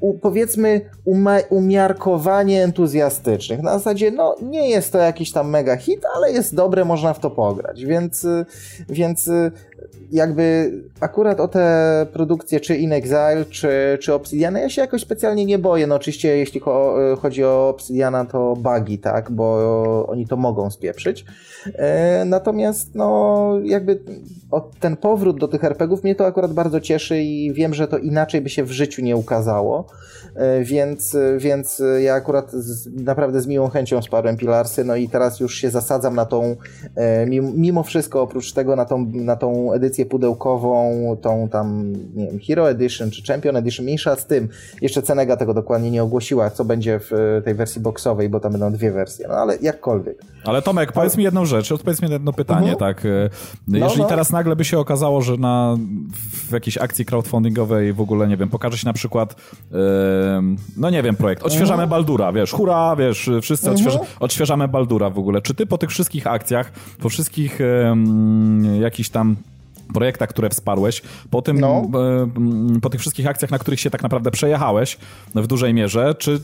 u, 0.00 0.18
powiedzmy 0.18 0.80
umiarkowanie 1.50 2.64
entuzjastycznych. 2.64 3.62
Na 3.62 3.78
zasadzie, 3.78 4.10
no 4.10 4.36
nie 4.42 4.68
jest 4.68 4.92
to 4.92 4.98
jakiś 4.98 5.32
tam 5.32 5.50
mega 5.50 5.76
hit, 5.76 6.02
ale 6.16 6.32
jest 6.32 6.54
dobre, 6.54 6.84
można 6.84 7.14
w 7.14 7.20
to 7.20 7.30
pograć, 7.30 7.84
więc, 7.84 8.26
więc 8.88 9.30
jakby 10.12 10.72
akurat 11.00 11.40
o 11.40 11.48
te 11.48 12.06
produkcje, 12.12 12.60
czy 12.60 12.76
In 12.76 12.92
Exile, 12.92 13.44
czy, 13.50 13.98
czy 14.00 14.14
Obsidiana, 14.14 14.58
ja 14.58 14.68
się 14.68 14.82
jakoś 14.82 15.02
specjalnie 15.02 15.44
nie 15.44 15.58
boję. 15.58 15.86
No 15.86 15.94
oczywiście, 15.94 16.36
jeśli 16.36 16.60
chodzi 17.18 17.44
o 17.44 17.68
Obsidiana, 17.68 18.24
to 18.24 18.56
bugi, 18.56 18.98
tak, 18.98 19.30
bo 19.30 20.06
oni 20.08 20.26
to 20.26 20.36
mogą 20.36 20.70
spieprzyć. 20.70 21.24
E, 21.74 22.24
natomiast, 22.24 22.94
no, 22.94 23.52
jakby 23.64 24.00
ten 24.80 24.96
powrót 24.96 25.40
do 25.40 25.48
tych 25.48 25.64
RPGów 25.64 26.04
mnie 26.04 26.14
to 26.14 26.26
akurat 26.26 26.52
bardzo 26.52 26.80
cieszy 26.80 27.22
i 27.22 27.52
wiem, 27.52 27.74
że 27.74 27.88
to 27.88 27.98
inaczej 27.98 28.40
by 28.40 28.50
się 28.50 28.64
w 28.64 28.70
życiu 28.70 29.02
nie 29.02 29.16
ukazało. 29.16 29.86
E, 30.34 30.64
więc, 30.64 31.16
więc 31.38 31.82
ja 32.00 32.14
akurat 32.14 32.52
z, 32.52 33.04
naprawdę 33.04 33.40
z 33.40 33.46
miłą 33.46 33.68
chęcią 33.68 34.02
sparłem 34.02 34.36
Pilarsy, 34.36 34.84
no 34.84 34.96
i 34.96 35.08
teraz 35.08 35.40
już 35.40 35.54
się 35.54 35.70
zasadzam 35.70 36.14
na 36.14 36.24
tą, 36.24 36.56
e, 36.96 37.26
mimo 37.54 37.82
wszystko 37.82 38.22
oprócz 38.22 38.52
tego, 38.52 38.76
na 38.76 38.84
tą, 38.84 39.06
na 39.14 39.36
tą 39.36 39.72
edycję 39.72 40.06
pudełkową, 40.06 41.16
tą 41.20 41.48
tam, 41.48 41.92
nie 42.14 42.26
wiem, 42.26 42.38
Hero 42.46 42.70
Edition 42.70 43.10
czy 43.10 43.22
Champion 43.22 43.56
Edition, 43.56 43.84
mniejsza 43.84 44.16
z 44.16 44.26
tym. 44.26 44.48
Jeszcze 44.82 45.02
Cenega 45.02 45.36
tego 45.36 45.54
dokładnie 45.54 45.90
nie 45.90 46.02
ogłosiła, 46.02 46.50
co 46.50 46.64
będzie 46.64 47.00
w 47.00 47.12
e, 47.12 47.42
tej 47.42 47.54
wersji 47.54 47.80
boxowej, 47.80 48.28
bo 48.28 48.40
tam 48.40 48.52
będą 48.52 48.72
dwie 48.72 48.92
wersje, 48.92 49.28
no 49.28 49.34
ale 49.34 49.56
jakkolwiek. 49.62 50.22
Ale 50.44 50.62
Tomek, 50.62 50.92
powiedz 50.92 51.16
mi 51.16 51.24
jedną 51.24 51.44
rzecz, 51.44 51.72
odpowiedz 51.72 52.02
mi 52.02 52.10
jedno 52.10 52.32
pytanie, 52.32 52.72
mhm. 52.72 52.76
tak. 52.76 53.06
No, 53.68 53.78
Jeżeli 53.78 54.02
no. 54.02 54.08
teraz 54.08 54.32
nagle 54.32 54.56
by 54.56 54.64
się 54.64 54.78
okazało, 54.78 55.22
że 55.22 55.36
na, 55.36 55.76
w 56.48 56.52
jakiejś 56.52 56.78
akcji 56.78 57.04
crowdfundingowej 57.04 57.92
w 57.92 58.00
ogóle, 58.00 58.28
nie 58.28 58.36
wiem, 58.36 58.48
pokaże 58.48 58.78
się 58.78 58.86
na 58.86 58.92
przykład 58.92 59.34
no 60.76 60.90
nie 60.90 61.02
wiem, 61.02 61.16
projekt. 61.16 61.42
Odświeżamy 61.42 61.82
mhm. 61.82 61.88
Baldura, 61.88 62.32
wiesz, 62.32 62.52
hura, 62.52 62.96
wiesz, 62.96 63.30
wszyscy 63.42 63.70
mhm. 63.70 63.86
odśwież, 63.86 64.08
odświeżamy 64.20 64.68
Baldura 64.68 65.10
w 65.10 65.18
ogóle. 65.18 65.42
Czy 65.42 65.54
ty 65.54 65.66
po 65.66 65.78
tych 65.78 65.90
wszystkich 65.90 66.26
akcjach, 66.26 66.72
po 66.98 67.08
wszystkich 67.08 67.58
um, 67.84 68.80
jakichś 68.80 69.08
tam 69.08 69.36
projektach, 69.94 70.28
które 70.28 70.50
wsparłeś, 70.50 71.02
po 71.30 71.42
tym, 71.42 71.60
no. 71.60 71.90
po 72.82 72.90
tych 72.90 73.00
wszystkich 73.00 73.26
akcjach, 73.26 73.50
na 73.50 73.58
których 73.58 73.80
się 73.80 73.90
tak 73.90 74.02
naprawdę 74.02 74.30
przejechałeś 74.30 74.98
w 75.34 75.46
dużej 75.46 75.74
mierze, 75.74 76.14
czy 76.14 76.40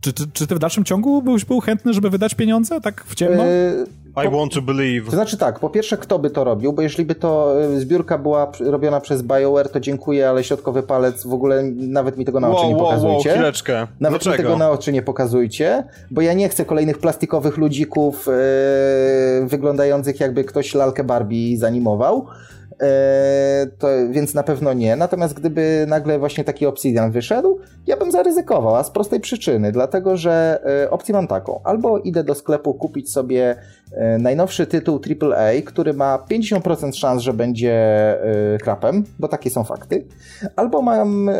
czy, 0.00 0.12
czy, 0.12 0.26
czy 0.32 0.46
ty 0.46 0.54
w 0.54 0.58
dalszym 0.58 0.84
ciągu 0.84 1.22
byłeś 1.22 1.44
był 1.44 1.60
chętny, 1.60 1.94
żeby 1.94 2.10
wydać 2.10 2.34
pieniądze 2.34 2.80
tak 2.80 3.04
w 3.04 3.14
ciemno? 3.14 3.44
Yy, 3.44 3.86
I 4.24 4.28
want 4.28 4.54
to 4.54 4.62
believe. 4.62 5.04
To 5.04 5.10
znaczy 5.10 5.36
tak, 5.36 5.58
po 5.58 5.70
pierwsze 5.70 5.96
kto 5.96 6.18
by 6.18 6.30
to 6.30 6.44
robił, 6.44 6.72
bo 6.72 6.82
jeśli 6.82 7.04
by 7.04 7.14
to 7.14 7.54
y, 7.74 7.80
zbiórka 7.80 8.18
była 8.18 8.52
robiona 8.60 9.00
przez 9.00 9.22
BioWare, 9.22 9.68
to 9.68 9.80
dziękuję, 9.80 10.28
ale 10.28 10.44
środkowy 10.44 10.82
palec 10.82 11.26
w 11.26 11.32
ogóle 11.32 11.62
nawet 11.76 12.16
mi 12.18 12.24
tego 12.24 12.40
na 12.40 12.48
oczy 12.48 12.60
wow, 12.60 12.70
nie 12.70 12.76
pokazujcie. 12.76 13.28
Wow, 13.28 13.36
chwileczkę. 13.36 13.86
Nawet 14.00 14.22
Dlaczego? 14.22 14.42
mi 14.42 14.48
tego 14.48 14.58
na 14.58 14.70
oczy 14.70 14.92
nie 14.92 15.02
pokazujcie, 15.02 15.84
bo 16.10 16.20
ja 16.20 16.32
nie 16.32 16.48
chcę 16.48 16.64
kolejnych 16.64 16.98
plastikowych 16.98 17.56
ludzików 17.56 18.26
yy, 19.40 19.48
wyglądających 19.48 20.20
jakby 20.20 20.44
ktoś 20.44 20.74
lalkę 20.74 21.04
Barbie 21.04 21.58
zanimował. 21.58 22.26
E, 22.82 23.66
to, 23.78 23.88
więc 24.10 24.34
na 24.34 24.42
pewno 24.42 24.72
nie. 24.72 24.96
Natomiast 24.96 25.34
gdyby 25.34 25.84
nagle 25.88 26.18
właśnie 26.18 26.44
taki 26.44 26.66
Obsidian 26.66 27.10
wyszedł, 27.10 27.58
ja 27.86 27.96
bym 27.96 28.12
zaryzykował, 28.12 28.76
a 28.76 28.84
z 28.84 28.90
prostej 28.90 29.20
przyczyny, 29.20 29.72
dlatego 29.72 30.16
że 30.16 30.60
e, 30.84 30.90
opcję 30.90 31.14
mam 31.14 31.26
taką. 31.26 31.60
Albo 31.64 31.98
idę 31.98 32.24
do 32.24 32.34
sklepu 32.34 32.74
kupić 32.74 33.12
sobie 33.12 33.56
e, 33.92 34.18
najnowszy 34.18 34.66
tytuł 34.66 35.00
AAA, 35.20 35.62
który 35.64 35.94
ma 35.94 36.18
50% 36.30 36.94
szans, 36.94 37.22
że 37.22 37.32
będzie 37.32 37.76
krapem, 38.62 39.04
bo 39.18 39.28
takie 39.28 39.50
są 39.50 39.64
fakty. 39.64 40.06
Albo 40.56 40.82
mam, 40.82 41.30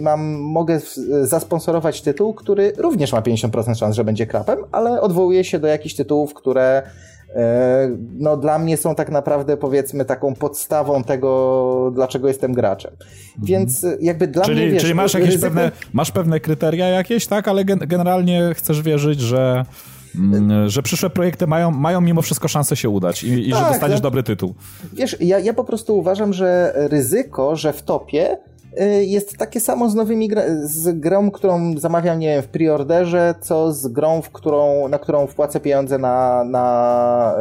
mam 0.00 0.20
mogę 0.40 0.80
zasponsorować 1.22 2.02
tytuł, 2.02 2.34
który 2.34 2.72
również 2.78 3.12
ma 3.12 3.20
50% 3.20 3.74
szans, 3.74 3.96
że 3.96 4.04
będzie 4.04 4.26
krapem, 4.26 4.58
ale 4.72 5.00
odwołuje 5.00 5.44
się 5.44 5.58
do 5.58 5.66
jakichś 5.66 5.94
tytułów, 5.94 6.34
które 6.34 6.82
no 8.18 8.36
dla 8.36 8.58
mnie 8.58 8.76
są 8.76 8.94
tak 8.94 9.10
naprawdę 9.10 9.56
powiedzmy 9.56 10.04
taką 10.04 10.34
podstawą 10.34 11.04
tego, 11.04 11.92
dlaczego 11.94 12.28
jestem 12.28 12.52
graczem. 12.52 12.90
Więc 13.42 13.84
mhm. 13.84 14.04
jakby 14.04 14.26
dla 14.26 14.44
czyli, 14.44 14.62
mnie, 14.62 14.70
wiesz, 14.70 14.82
Czyli 14.82 14.94
masz 14.94 15.14
jakieś 15.14 15.28
ryzyko... 15.28 15.46
pewne, 15.46 15.72
masz 15.92 16.10
pewne 16.10 16.40
kryteria 16.40 16.88
jakieś, 16.88 17.26
tak? 17.26 17.48
Ale 17.48 17.64
generalnie 17.64 18.50
chcesz 18.54 18.82
wierzyć, 18.82 19.20
że 19.20 19.64
mm, 20.14 20.68
że 20.68 20.82
przyszłe 20.82 21.10
projekty 21.10 21.46
mają, 21.46 21.70
mają 21.70 22.00
mimo 22.00 22.22
wszystko 22.22 22.48
szansę 22.48 22.76
się 22.76 22.88
udać 22.88 23.24
i, 23.24 23.48
i 23.48 23.52
tak, 23.52 23.60
że 23.64 23.68
dostaniesz 23.68 24.00
dobry 24.00 24.22
tytuł. 24.22 24.54
Wiesz, 24.92 25.16
ja, 25.20 25.38
ja 25.38 25.54
po 25.54 25.64
prostu 25.64 25.98
uważam, 25.98 26.32
że 26.32 26.72
ryzyko, 26.76 27.56
że 27.56 27.72
w 27.72 27.82
topie 27.82 28.38
jest 29.00 29.36
takie 29.36 29.60
samo 29.60 29.90
z 29.90 29.94
nowymi 29.94 30.28
gra 30.28 30.42
z 30.62 31.00
grą, 31.00 31.30
którą 31.30 31.78
zamawiam, 31.78 32.18
nie 32.18 32.28
wiem, 32.28 32.42
w 32.42 32.48
preorderze, 32.48 33.34
co 33.40 33.72
z 33.72 33.88
grą, 33.88 34.22
w 34.22 34.30
którą, 34.30 34.88
na 34.88 34.98
którą 34.98 35.26
wpłacę 35.26 35.60
pieniądze 35.60 35.98
na, 35.98 36.44
na 36.44 37.34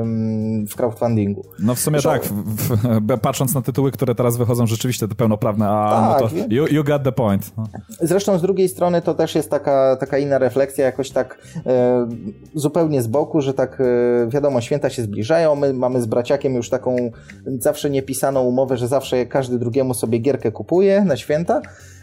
ym, 0.00 0.66
w 0.66 0.76
crowdfundingu. 0.76 1.44
No 1.58 1.74
w 1.74 1.78
sumie 1.78 2.00
tak, 2.02 2.24
w, 2.24 2.76
w, 2.76 3.18
patrząc 3.20 3.54
na 3.54 3.62
tytuły, 3.62 3.92
które 3.92 4.14
teraz 4.14 4.36
wychodzą, 4.36 4.66
rzeczywiście 4.66 5.08
to 5.08 5.14
pełnoprawne, 5.14 5.68
a 5.68 6.16
tak, 6.18 6.22
no 6.22 6.28
to 6.28 6.54
you, 6.54 6.66
you 6.70 6.84
got 6.84 7.02
the 7.02 7.12
point. 7.12 7.52
No. 7.56 7.64
Zresztą 8.00 8.38
z 8.38 8.42
drugiej 8.42 8.68
strony 8.68 9.02
to 9.02 9.14
też 9.14 9.34
jest 9.34 9.50
taka, 9.50 9.96
taka 10.00 10.18
inna 10.18 10.38
refleksja, 10.38 10.84
jakoś 10.84 11.10
tak 11.10 11.38
e, 11.66 12.08
zupełnie 12.54 13.02
z 13.02 13.06
boku, 13.06 13.40
że 13.40 13.54
tak 13.54 13.80
e, 13.80 14.28
wiadomo, 14.28 14.60
święta 14.60 14.90
się 14.90 15.02
zbliżają, 15.02 15.54
my 15.54 15.74
mamy 15.74 16.02
z 16.02 16.06
braciakiem 16.06 16.54
już 16.54 16.70
taką 16.70 17.10
zawsze 17.58 17.90
niepisaną 17.90 18.42
umowę, 18.42 18.76
że 18.76 18.88
zawsze 18.88 19.26
każdy 19.26 19.58
drugiemu 19.58 19.94
sobie 19.94 20.18
gierkę 20.18 20.52
kupuje, 20.52 20.77
na 21.04 21.16
święta. 21.16 21.62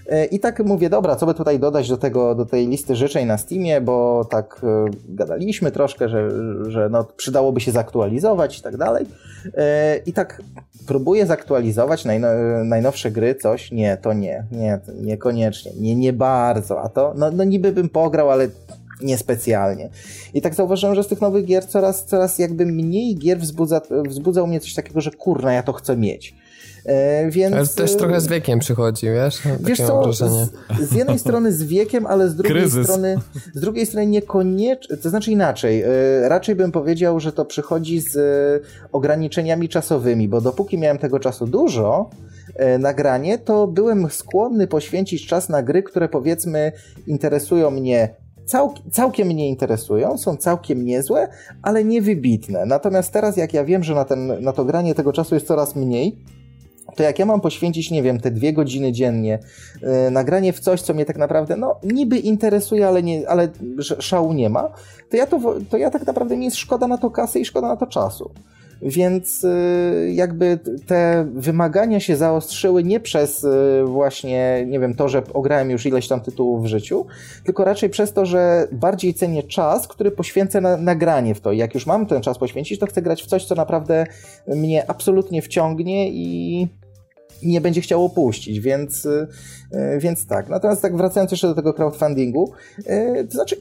E, 0.10 0.26
I 0.26 0.40
tak 0.40 0.60
mówię, 0.60 0.90
dobra, 0.90 1.16
co 1.16 1.26
by 1.26 1.34
tutaj 1.34 1.60
dodać 1.60 1.90
do, 1.90 1.98
tego, 1.98 2.36
do 2.36 2.46
tej 2.46 2.68
listy 2.68 2.96
życzeń 2.96 3.28
na 3.28 3.38
Steamie, 3.38 3.82
bo 3.82 4.26
tak 4.30 4.62
e, 4.64 4.86
gadaliśmy 5.10 5.72
troszkę, 5.72 6.10
że, 6.10 6.30
że 6.72 6.90
no, 6.90 7.04
przydałoby 7.04 7.62
się 7.62 7.72
zaktualizować 7.72 8.60
i 8.60 8.62
tak 8.62 8.78
dalej. 8.78 9.06
E, 9.58 9.98
I 9.98 10.14
tak 10.14 10.42
próbuję 10.88 11.26
zaktualizować 11.26 12.06
najno, 12.06 12.28
najnowsze 12.64 13.12
gry, 13.12 13.36
coś, 13.36 13.72
nie, 13.72 13.98
to 13.98 14.14
nie, 14.14 14.44
nie, 14.52 14.80
niekoniecznie, 15.02 15.72
nie, 15.80 15.96
nie 15.96 16.14
bardzo, 16.14 16.82
a 16.82 16.90
to, 16.90 17.14
no, 17.18 17.32
no 17.32 17.44
niby 17.44 17.72
bym 17.72 17.90
pograł, 17.90 18.32
ale 18.32 18.48
niespecjalnie. 19.02 19.90
I 20.34 20.42
tak 20.42 20.56
zauważyłem, 20.56 20.96
że 20.96 21.04
z 21.04 21.08
tych 21.08 21.22
nowych 21.22 21.46
gier 21.46 21.66
coraz, 21.66 22.06
coraz 22.06 22.40
jakby 22.40 22.66
mniej 22.66 23.16
gier 23.16 23.40
wzbudza, 23.40 23.82
wzbudza 24.08 24.44
u 24.44 24.48
mnie 24.48 24.60
coś 24.60 24.74
takiego, 24.74 25.02
że 25.02 25.12
kurna, 25.12 25.54
ja 25.54 25.64
to 25.64 25.74
chcę 25.74 25.98
mieć. 25.98 26.36
E, 26.86 27.30
więc... 27.30 27.56
Ale 27.56 27.68
też 27.68 27.96
trochę 27.96 28.22
z 28.22 28.28
wiekiem 28.28 28.60
przychodzi, 28.60 29.06
wiesz? 29.06 29.38
Takie 29.38 29.64
wiesz 29.64 29.78
co, 29.78 30.14
z, 30.14 30.52
z, 30.82 30.94
jednej 30.94 31.20
strony 31.20 31.52
z 31.52 31.64
wiekiem, 31.64 32.06
ale 32.06 32.30
z 32.30 32.36
drugiej 32.36 32.58
Kryzys. 32.58 32.84
strony 32.84 33.18
z 33.54 33.60
drugiej 33.60 33.86
strony 33.86 34.08
niekoniecznie, 34.08 34.98
to 34.98 35.10
znaczy 35.10 35.32
inaczej. 35.32 35.82
E, 35.82 35.90
raczej 36.30 36.56
bym 36.56 36.72
powiedział, 36.72 37.20
że 37.20 37.32
to 37.32 37.46
przychodzi 37.46 38.00
z 38.00 38.18
ograniczeniami 38.92 39.70
czasowymi, 39.70 40.28
bo 40.28 40.42
dopóki 40.42 40.78
miałem 40.78 40.98
tego 40.98 41.20
czasu 41.20 41.48
dużo, 41.48 42.10
e, 42.56 42.78
nagranie, 42.78 43.38
to 43.38 43.68
byłem 43.68 44.10
skłonny 44.10 44.68
poświęcić 44.68 45.28
czas 45.28 45.50
na 45.50 45.64
gry, 45.64 45.84
które 45.84 46.10
powiedzmy 46.10 46.72
interesują 47.08 47.72
mnie 47.72 48.10
cał, 48.46 48.74
całkiem 48.92 49.28
mnie 49.28 49.50
interesują, 49.50 50.18
są 50.18 50.38
całkiem 50.38 50.86
niezłe, 50.86 51.28
ale 51.62 51.84
niewybitne. 51.84 52.66
Natomiast 52.66 53.14
teraz, 53.14 53.38
jak 53.38 53.54
ja 53.54 53.66
wiem, 53.66 53.84
że 53.84 53.96
na, 53.96 54.06
ten, 54.06 54.44
na 54.44 54.54
to 54.54 54.66
granie 54.66 54.96
tego 54.96 55.14
czasu 55.14 55.36
jest 55.36 55.48
coraz 55.48 55.76
mniej, 55.76 56.18
to 56.96 57.04
jak 57.04 57.20
ja 57.20 57.26
mam 57.26 57.42
poświęcić, 57.42 57.92
nie 57.92 58.04
wiem, 58.04 58.20
te 58.20 58.32
dwie 58.32 58.54
godziny 58.54 58.92
dziennie, 58.92 59.40
yy, 59.82 60.12
nagranie 60.12 60.54
w 60.54 60.60
coś, 60.60 60.82
co 60.82 60.94
mnie 60.94 61.06
tak 61.06 61.18
naprawdę, 61.18 61.56
no, 61.56 61.76
niby 61.84 62.18
interesuje, 62.18 62.88
ale, 62.88 63.04
nie, 63.04 63.30
ale 63.30 63.48
szału 64.00 64.34
nie 64.34 64.50
ma, 64.50 64.70
to 65.10 65.18
ja, 65.18 65.28
to, 65.28 65.56
to 65.70 65.78
ja 65.78 65.90
tak 65.90 66.08
naprawdę 66.08 66.38
mi 66.38 66.46
jest 66.46 66.58
szkoda 66.58 66.88
na 66.88 66.98
to 66.98 67.10
kasy 67.10 67.40
i 67.40 67.46
szkoda 67.46 67.68
na 67.68 67.76
to 67.76 67.88
czasu. 67.88 68.32
Więc 68.82 69.44
y, 69.44 70.12
jakby 70.14 70.60
te 70.88 71.28
wymagania 71.34 72.00
się 72.00 72.16
zaostrzyły 72.16 72.84
nie 72.84 73.00
przez 73.00 73.44
y, 73.44 73.84
właśnie, 73.86 74.66
nie 74.68 74.80
wiem, 74.80 74.94
to, 74.94 75.10
że 75.10 75.24
ograłem 75.34 75.70
już 75.70 75.86
ileś 75.86 76.08
tam 76.08 76.22
tytułów 76.22 76.64
w 76.64 76.68
życiu, 76.68 77.06
tylko 77.44 77.64
raczej 77.64 77.90
przez 77.90 78.14
to, 78.14 78.26
że 78.26 78.68
bardziej 78.72 79.14
cenię 79.14 79.44
czas, 79.44 79.88
który 79.88 80.12
poświęcę 80.12 80.62
na 80.62 80.78
nagranie 80.78 81.36
w 81.36 81.42
to. 81.42 81.52
I 81.52 81.58
jak 81.58 81.74
już 81.74 81.86
mam 81.86 82.06
ten 82.06 82.22
czas 82.22 82.38
poświęcić, 82.38 82.80
to 82.80 82.86
chcę 82.86 83.02
grać 83.02 83.24
w 83.24 83.28
coś, 83.28 83.46
co 83.46 83.56
naprawdę 83.56 84.06
mnie 84.48 84.90
absolutnie 84.90 85.42
wciągnie 85.42 86.10
i 86.12 86.68
nie 87.44 87.62
będzie 87.62 87.82
chciał 87.82 88.06
opuścić, 88.06 88.60
więc, 88.60 89.06
y, 89.06 89.28
więc 90.00 90.28
tak. 90.28 90.50
Natomiast 90.50 90.82
tak 90.82 90.98
wracając 90.98 91.32
jeszcze 91.32 91.48
do 91.48 91.56
tego 91.56 91.74
crowdfundingu, 91.74 92.52
to 93.30 93.32
znaczy 93.32 93.56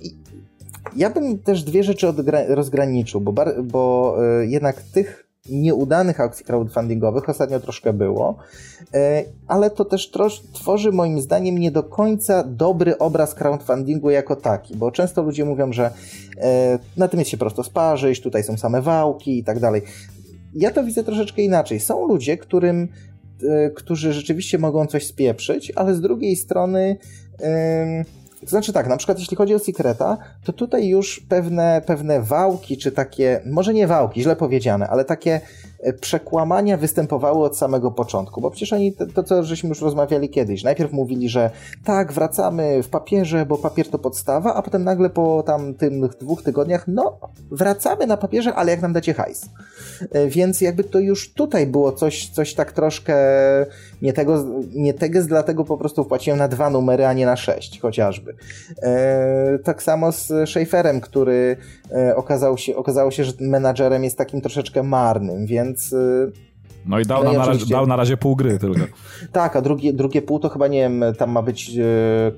ja 0.96 1.10
bym 1.10 1.38
też 1.38 1.62
dwie 1.62 1.84
rzeczy 1.84 2.06
rozgraniczył, 2.48 3.20
bo, 3.20 3.34
bo 3.64 4.16
y, 4.42 4.46
jednak 4.46 4.82
tych 4.82 5.24
nieudanych 5.50 6.20
akcji 6.20 6.44
crowdfundingowych 6.44 7.28
ostatnio 7.28 7.60
troszkę 7.60 7.92
było, 7.92 8.36
y, 8.82 8.88
ale 9.48 9.70
to 9.70 9.84
też 9.84 10.10
tworzy 10.52 10.92
moim 10.92 11.20
zdaniem 11.20 11.58
nie 11.58 11.70
do 11.70 11.82
końca 11.82 12.44
dobry 12.44 12.98
obraz 12.98 13.34
crowdfundingu 13.34 14.10
jako 14.10 14.36
taki, 14.36 14.76
bo 14.76 14.90
często 14.90 15.22
ludzie 15.22 15.44
mówią, 15.44 15.72
że 15.72 15.90
y, 15.90 16.40
na 16.96 17.08
tym 17.08 17.18
jest 17.18 17.30
się 17.30 17.36
prosto 17.36 17.64
sparzyć, 17.64 18.20
tutaj 18.20 18.44
są 18.44 18.56
same 18.56 18.82
wałki 18.82 19.38
i 19.38 19.44
tak 19.44 19.60
dalej. 19.60 19.82
Ja 20.54 20.70
to 20.70 20.84
widzę 20.84 21.04
troszeczkę 21.04 21.42
inaczej. 21.42 21.80
Są 21.80 22.06
ludzie, 22.06 22.38
którym, 22.38 22.88
którzy 23.74 24.12
rzeczywiście 24.12 24.58
mogą 24.58 24.86
coś 24.86 25.06
spieprzyć, 25.06 25.72
ale 25.76 25.94
z 25.94 26.00
drugiej 26.00 26.36
strony 26.36 26.96
to 28.44 28.50
znaczy 28.50 28.72
tak, 28.72 28.86
na 28.86 28.96
przykład 28.96 29.18
jeśli 29.18 29.36
chodzi 29.36 29.54
o 29.54 29.58
Secreta, 29.58 30.18
to 30.44 30.52
tutaj 30.52 30.88
już 30.88 31.20
pewne, 31.28 31.82
pewne 31.86 32.22
wałki, 32.22 32.76
czy 32.76 32.92
takie, 32.92 33.40
może 33.46 33.74
nie 33.74 33.86
wałki, 33.86 34.22
źle 34.22 34.36
powiedziane, 34.36 34.88
ale 34.88 35.04
takie 35.04 35.40
przekłamania 36.00 36.76
występowały 36.76 37.44
od 37.44 37.56
samego 37.56 37.90
początku, 37.90 38.40
bo 38.40 38.50
przecież 38.50 38.72
oni, 38.72 38.92
to, 38.92 39.22
co 39.22 39.44
żeśmy 39.44 39.68
już 39.68 39.80
rozmawiali 39.80 40.28
kiedyś, 40.28 40.64
najpierw 40.64 40.92
mówili, 40.92 41.28
że 41.28 41.50
tak, 41.84 42.12
wracamy 42.12 42.82
w 42.82 42.88
papierze, 42.88 43.46
bo 43.46 43.58
papier 43.58 43.90
to 43.90 43.98
podstawa, 43.98 44.54
a 44.54 44.62
potem 44.62 44.84
nagle 44.84 45.10
po 45.10 45.42
tam 45.46 45.74
dwóch 46.20 46.42
tygodniach, 46.42 46.84
no, 46.88 47.18
wracamy 47.50 48.06
na 48.06 48.16
papierze, 48.16 48.54
ale 48.54 48.70
jak 48.70 48.82
nam 48.82 48.92
dacie 48.92 49.14
hajs. 49.14 49.48
E, 50.10 50.26
więc 50.28 50.60
jakby 50.60 50.84
to 50.84 50.98
już 50.98 51.32
tutaj 51.32 51.66
było 51.66 51.92
coś, 51.92 52.28
coś 52.28 52.54
tak 52.54 52.72
troszkę 52.72 53.16
nie 54.02 54.12
tego, 54.12 54.44
nie 54.74 54.94
teges, 54.94 55.26
dlatego 55.26 55.64
po 55.64 55.78
prostu 55.78 56.04
wpłaciłem 56.04 56.38
na 56.38 56.48
dwa 56.48 56.70
numery, 56.70 57.06
a 57.06 57.12
nie 57.12 57.26
na 57.26 57.36
sześć 57.36 57.80
chociażby. 57.80 58.34
E, 58.82 59.58
tak 59.64 59.82
samo 59.82 60.12
z 60.12 60.50
Schaeferem, 60.50 61.00
który 61.00 61.56
e, 61.83 61.83
okazał 62.16 62.58
się, 62.58 62.76
okazało 62.76 63.10
się, 63.10 63.24
że 63.24 63.32
menadżerem 63.40 64.04
jest 64.04 64.18
takim 64.18 64.40
troszeczkę 64.40 64.82
marnym, 64.82 65.46
więc 65.46 65.64
więc 65.74 65.92
y, 65.92 66.32
no 66.86 67.00
i 67.00 67.04
dał, 67.04 67.24
no 67.24 67.32
na, 67.32 67.38
na 67.38 67.46
razie, 67.46 67.66
dał 67.66 67.86
na 67.86 67.96
razie 67.96 68.16
pół 68.16 68.36
gry 68.36 68.58
tylko. 68.58 68.80
tak, 69.32 69.56
a 69.56 69.60
drugie, 69.60 69.92
drugie 69.92 70.22
pół 70.22 70.38
to 70.38 70.48
chyba, 70.48 70.68
nie 70.68 70.80
wiem, 70.80 71.04
tam 71.18 71.30
ma 71.30 71.42
być 71.42 71.70
e, 71.70 71.82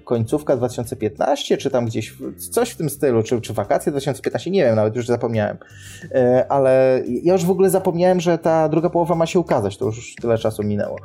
końcówka 0.05 0.57
2015, 0.57 1.57
czy 1.57 1.71
tam 1.71 1.87
gdzieś 1.87 2.15
coś 2.51 2.71
w 2.71 2.77
tym 2.77 2.91
stylu, 2.91 3.23
czy, 3.23 3.41
czy 3.41 3.53
wakacje 3.53 3.93
2015, 3.93 4.51
nie 4.51 4.65
wiem, 4.65 4.77
nawet 4.77 4.97
już 4.97 5.07
zapomniałem. 5.07 5.57
E, 6.13 6.47
ale 6.49 7.03
ja 7.23 7.33
już 7.33 7.45
w 7.45 7.51
ogóle 7.51 7.71
zapomniałem, 7.71 8.21
że 8.21 8.39
ta 8.39 8.69
druga 8.69 8.91
połowa 8.91 9.15
ma 9.15 9.27
się 9.27 9.39
ukazać, 9.39 9.77
to 9.77 9.85
już 9.85 10.15
tyle 10.21 10.39
czasu 10.39 10.63
minęło. 10.63 10.97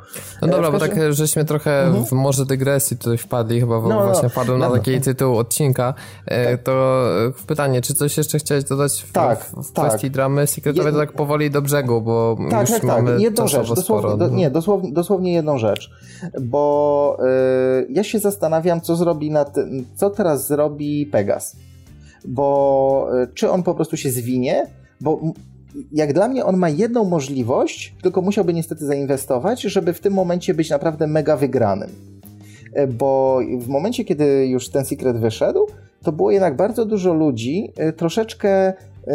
No 0.42 0.48
dobra, 0.48 0.68
e, 0.68 0.72
bo 0.72 0.78
tak 0.78 1.12
żeśmy 1.12 1.44
trochę 1.44 1.82
mhm. 1.82 2.04
w 2.04 2.12
może 2.12 2.46
dygresji 2.46 2.96
tutaj 2.96 3.18
wpadli, 3.18 3.60
chyba 3.60 3.80
no, 3.80 3.88
no, 3.88 4.04
właśnie 4.04 4.28
wpadłem 4.28 4.58
no, 4.58 4.68
na 4.68 4.76
taki 4.76 5.00
tytuł 5.00 5.38
odcinka, 5.38 5.94
tak. 6.26 6.62
to 6.62 7.04
pytanie, 7.46 7.80
czy 7.80 7.94
coś 7.94 8.16
jeszcze 8.16 8.38
chciałeś 8.38 8.64
dodać 8.64 9.02
w, 9.02 9.12
tak, 9.12 9.44
w, 9.44 9.68
w 9.68 9.72
tak. 9.72 9.86
kwestii 9.86 10.10
dramy 10.10 10.46
sekretowej, 10.46 10.92
Je... 10.92 10.98
tak 10.98 11.12
powoli 11.12 11.50
do 11.50 11.62
brzegu, 11.62 12.02
bo 12.02 12.36
tak, 12.50 12.60
już 12.60 12.70
tak, 12.70 12.80
tak. 12.80 13.02
mamy 13.02 13.31
jedną 13.32 13.48
rzecz, 13.48 13.74
dosłownie, 13.74 14.16
do, 14.16 14.28
nie, 14.28 14.50
dosłownie, 14.50 14.92
dosłownie 14.92 15.32
jedną 15.32 15.58
rzecz, 15.58 15.90
bo 16.40 17.18
y, 17.80 17.86
ja 17.90 18.04
się 18.04 18.18
zastanawiam, 18.18 18.80
co 18.80 18.96
zrobi 18.96 19.30
na 19.30 19.44
co 19.94 20.10
teraz 20.10 20.46
zrobi 20.46 21.06
Pegas, 21.06 21.56
bo 22.24 23.08
y, 23.22 23.34
czy 23.34 23.50
on 23.50 23.62
po 23.62 23.74
prostu 23.74 23.96
się 23.96 24.10
zwinie, 24.10 24.66
bo 25.00 25.20
jak 25.92 26.12
dla 26.12 26.28
mnie 26.28 26.44
on 26.44 26.56
ma 26.56 26.68
jedną 26.68 27.04
możliwość, 27.04 27.94
tylko 28.02 28.22
musiałby 28.22 28.54
niestety 28.54 28.86
zainwestować, 28.86 29.62
żeby 29.62 29.92
w 29.92 30.00
tym 30.00 30.12
momencie 30.12 30.54
być 30.54 30.70
naprawdę 30.70 31.06
mega 31.06 31.36
wygranym. 31.36 31.90
Y, 32.78 32.86
bo 32.86 33.40
w 33.58 33.68
momencie, 33.68 34.04
kiedy 34.04 34.46
już 34.46 34.68
ten 34.68 34.84
Secret 34.84 35.18
wyszedł, 35.18 35.66
to 36.02 36.12
było 36.12 36.30
jednak 36.30 36.56
bardzo 36.56 36.84
dużo 36.84 37.14
ludzi 37.14 37.72
troszeczkę 37.96 38.48
e, 38.50 38.74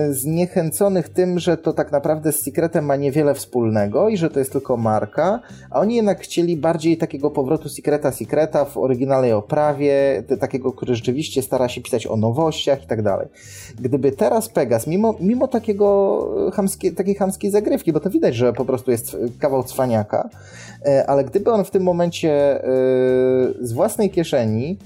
zniechęconych 0.10 1.10
tym, 1.10 1.40
że 1.40 1.58
to 1.58 1.74
tak 1.74 1.92
naprawdę 1.92 2.32
z 2.32 2.42
Secretem 2.42 2.86
ma 2.86 2.96
niewiele 2.96 3.34
wspólnego 3.34 4.10
i 4.10 4.18
że 4.18 4.30
to 4.30 4.40
jest 4.40 4.52
tylko 4.52 4.78
marka, 4.78 5.40
a 5.72 5.80
oni 5.80 5.96
jednak 5.96 6.20
chcieli 6.20 6.58
bardziej 6.58 6.98
takiego 6.98 7.32
powrotu 7.32 7.70
Secreta 7.70 8.12
Secreta 8.12 8.66
w 8.66 8.78
oryginalnej 8.78 9.34
oprawie, 9.34 10.24
takiego, 10.40 10.72
który 10.72 10.96
rzeczywiście 10.96 11.42
stara 11.42 11.70
się 11.70 11.82
pisać 11.82 12.08
o 12.08 12.16
nowościach 12.16 12.84
i 12.84 12.88
tak 12.88 13.02
dalej. 13.02 13.28
Gdyby 13.80 14.12
teraz 14.12 14.50
Pegas, 14.50 14.88
mimo, 14.88 15.16
mimo 15.20 15.48
takiego 15.48 16.52
chamskie, 16.54 16.92
takiej 16.92 17.16
chamskiej 17.16 17.52
zagrywki, 17.52 17.94
bo 17.94 18.00
to 18.00 18.10
widać, 18.10 18.36
że 18.36 18.54
po 18.54 18.66
prostu 18.66 18.92
jest 18.92 19.18
kawał 19.40 19.64
cwaniaka, 19.64 20.30
e, 20.86 21.10
ale 21.10 21.24
gdyby 21.24 21.52
on 21.52 21.66
w 21.66 21.72
tym 21.72 21.84
momencie 21.84 22.32
e, 22.32 22.68
z 23.62 23.74
własnej 23.74 24.10
kieszeni 24.10 24.78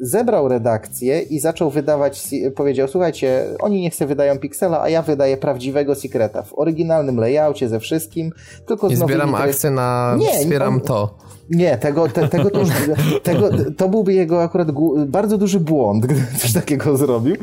zebrał 0.00 0.48
redakcję 0.48 1.20
i 1.20 1.40
zaczął 1.40 1.70
wydawać, 1.70 2.28
powiedział, 2.56 2.88
słuchajcie, 2.88 3.44
oni 3.60 3.80
nie 3.80 3.90
chce 3.90 4.06
wydają 4.06 4.38
Pixela, 4.38 4.80
a 4.80 4.88
ja 4.88 5.02
wydaję 5.02 5.36
prawdziwego 5.36 5.94
Secreta 5.94 6.42
w 6.42 6.58
oryginalnym 6.58 7.20
layoutie 7.20 7.68
ze 7.68 7.80
wszystkim, 7.80 8.32
tylko 8.66 8.88
I 8.88 8.96
zbieram 8.96 9.34
akcje 9.34 9.70
na 9.70 10.16
nie, 10.18 10.38
wspieram 10.38 10.74
on, 10.74 10.80
to. 10.80 11.18
Nie, 11.50 11.78
tego, 11.78 12.08
te, 12.08 12.28
tego, 12.28 12.50
to, 12.50 12.58
już, 12.58 12.68
tego 13.22 13.50
to 13.76 13.88
byłby 13.88 14.14
jego 14.14 14.42
akurat 14.42 14.68
bardzo 15.06 15.38
duży 15.38 15.60
błąd, 15.60 16.04
gdyby 16.06 16.20
coś 16.38 16.52
takiego 16.52 16.96
zrobił, 16.96 17.36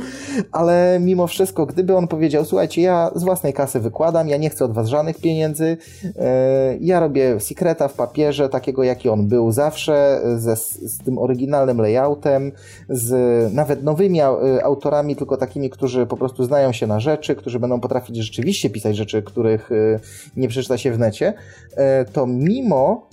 ale 0.51 0.97
mimo 1.01 1.27
wszystko, 1.27 1.65
gdyby 1.65 1.95
on 1.95 2.07
powiedział, 2.07 2.45
słuchajcie, 2.45 2.81
ja 2.81 3.11
z 3.15 3.23
własnej 3.23 3.53
kasy 3.53 3.79
wykładam, 3.79 4.27
ja 4.27 4.37
nie 4.37 4.49
chcę 4.49 4.65
od 4.65 4.73
was 4.73 4.87
żadnych 4.87 5.17
pieniędzy, 5.17 5.77
e, 6.19 6.77
ja 6.81 6.99
robię 6.99 7.39
Secreta 7.39 7.87
w 7.87 7.93
papierze, 7.93 8.49
takiego 8.49 8.83
jaki 8.83 9.09
on 9.09 9.27
był 9.27 9.51
zawsze, 9.51 10.21
ze, 10.37 10.55
z 10.55 10.97
tym 10.97 11.17
oryginalnym 11.17 11.77
layoutem, 11.77 12.51
z 12.89 13.13
nawet 13.53 13.83
nowymi 13.83 14.21
autorami, 14.63 15.15
tylko 15.15 15.37
takimi, 15.37 15.69
którzy 15.69 16.05
po 16.05 16.17
prostu 16.17 16.43
znają 16.43 16.71
się 16.71 16.87
na 16.87 16.99
rzeczy, 16.99 17.35
którzy 17.35 17.59
będą 17.59 17.79
potrafić 17.79 18.17
rzeczywiście 18.17 18.69
pisać 18.69 18.95
rzeczy, 18.95 19.21
których 19.21 19.71
e, 19.71 19.99
nie 20.37 20.47
przeczyta 20.47 20.77
się 20.77 20.91
w 20.91 20.99
necie, 20.99 21.33
e, 21.75 22.05
to 22.05 22.27
mimo 22.27 23.07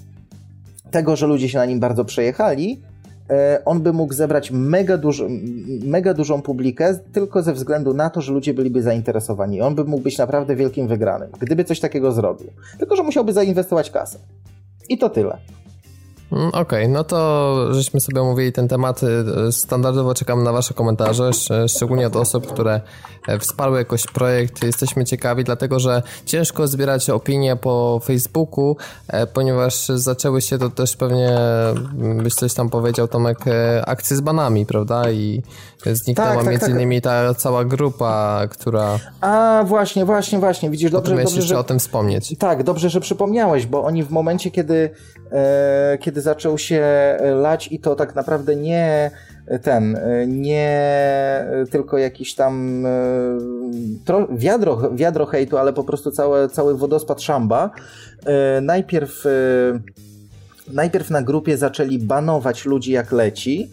tego, 0.90 1.16
że 1.16 1.26
ludzie 1.26 1.48
się 1.48 1.58
na 1.58 1.64
nim 1.64 1.80
bardzo 1.80 2.04
przejechali, 2.04 2.82
e, 3.30 3.62
on 3.64 3.80
by 3.80 3.92
mógł 3.92 4.14
zebrać 4.14 4.50
mega, 4.50 4.98
mega 5.84 6.14
dużą 6.14 6.42
publikę 6.42 6.98
tylko 7.12 7.42
ze 7.42 7.52
względu 7.52 7.94
na 7.94 8.10
to, 8.10 8.20
że 8.20 8.32
ludzie 8.32 8.54
byliby 8.54 8.82
zainteresowani. 8.82 9.60
On 9.60 9.74
by 9.74 9.84
mógł 9.84 10.02
być 10.02 10.18
naprawdę 10.18 10.56
wielkim 10.56 10.88
wygranym, 10.88 11.28
gdyby 11.40 11.64
coś 11.64 11.80
takiego 11.80 12.12
zrobił. 12.12 12.50
Tylko, 12.78 12.96
że 12.96 13.02
musiałby 13.02 13.32
zainwestować 13.32 13.90
kasę. 13.90 14.18
I 14.88 14.98
to 14.98 15.10
tyle. 15.10 15.38
Mm, 16.32 16.48
okej, 16.48 16.60
okay, 16.60 16.88
no 16.88 17.04
to 17.04 17.74
żeśmy 17.74 18.00
sobie 18.00 18.20
omówili 18.20 18.52
ten 18.52 18.68
temat. 18.68 19.00
Y, 19.48 19.52
standardowo 19.52 20.14
czekam 20.14 20.42
na 20.42 20.52
Wasze 20.52 20.74
komentarze, 20.74 21.30
szczególnie 21.68 22.06
od 22.06 22.16
osób, 22.16 22.46
które 22.46 22.80
wsparły 23.40 23.78
jakoś 23.78 24.06
projekt. 24.06 24.64
Jesteśmy 24.64 25.04
ciekawi, 25.04 25.44
dlatego 25.44 25.80
że 25.80 26.02
ciężko 26.24 26.68
zbierać 26.68 27.10
opinie 27.10 27.56
po 27.56 28.00
Facebooku, 28.04 28.76
e, 29.08 29.26
ponieważ 29.26 29.88
zaczęły 29.88 30.40
się 30.40 30.58
to 30.58 30.70
też 30.70 30.96
pewnie, 30.96 31.38
mm, 31.38 32.22
byś 32.22 32.34
coś 32.34 32.54
tam 32.54 32.70
powiedział, 32.70 33.08
Tomek, 33.08 33.38
e, 33.46 33.82
akcje 33.86 34.16
z 34.16 34.20
banami, 34.20 34.66
prawda? 34.66 35.10
I 35.10 35.42
zniknęła 35.92 36.30
tak, 36.30 36.38
tak, 36.38 36.50
między 36.50 36.66
tak. 36.66 36.74
innymi 36.74 37.00
ta 37.00 37.34
cała 37.34 37.64
grupa, 37.64 38.40
która... 38.50 38.98
A, 39.20 39.64
właśnie, 39.66 40.04
właśnie, 40.04 40.38
właśnie. 40.38 40.70
Widzisz, 40.70 40.90
dobrze, 40.90 41.16
dobrze 41.16 41.24
jeszcze 41.24 41.42
że... 41.42 41.58
o 41.58 41.64
tym 41.64 41.78
wspomnieć. 41.78 42.38
Tak, 42.38 42.62
dobrze, 42.62 42.90
że 42.90 43.00
przypomniałeś, 43.00 43.66
bo 43.66 43.84
oni 43.84 44.04
w 44.04 44.10
momencie, 44.10 44.50
kiedy, 44.50 44.90
e, 45.32 45.98
kiedy 46.00 46.10
kiedy 46.10 46.20
zaczął 46.20 46.58
się 46.58 46.84
lać 47.34 47.68
i 47.72 47.78
to 47.78 47.96
tak 47.96 48.14
naprawdę 48.14 48.56
nie 48.56 49.10
ten, 49.62 49.98
nie 50.26 50.80
tylko 51.70 51.98
jakiś 51.98 52.34
tam 52.34 52.86
e, 52.86 52.90
wiadro, 54.30 54.90
wiadro 54.94 55.26
hejtu, 55.26 55.58
ale 55.58 55.72
po 55.72 55.84
prostu 55.84 56.10
cały, 56.10 56.48
cały 56.48 56.78
wodospad 56.78 57.22
szamba. 57.22 57.70
E, 58.26 58.60
najpierw, 58.60 59.26
e, 59.26 59.30
najpierw 60.72 61.10
na 61.10 61.22
grupie 61.22 61.56
zaczęli 61.56 61.98
banować 61.98 62.66
ludzi 62.66 62.92
jak 62.92 63.12
leci, 63.12 63.70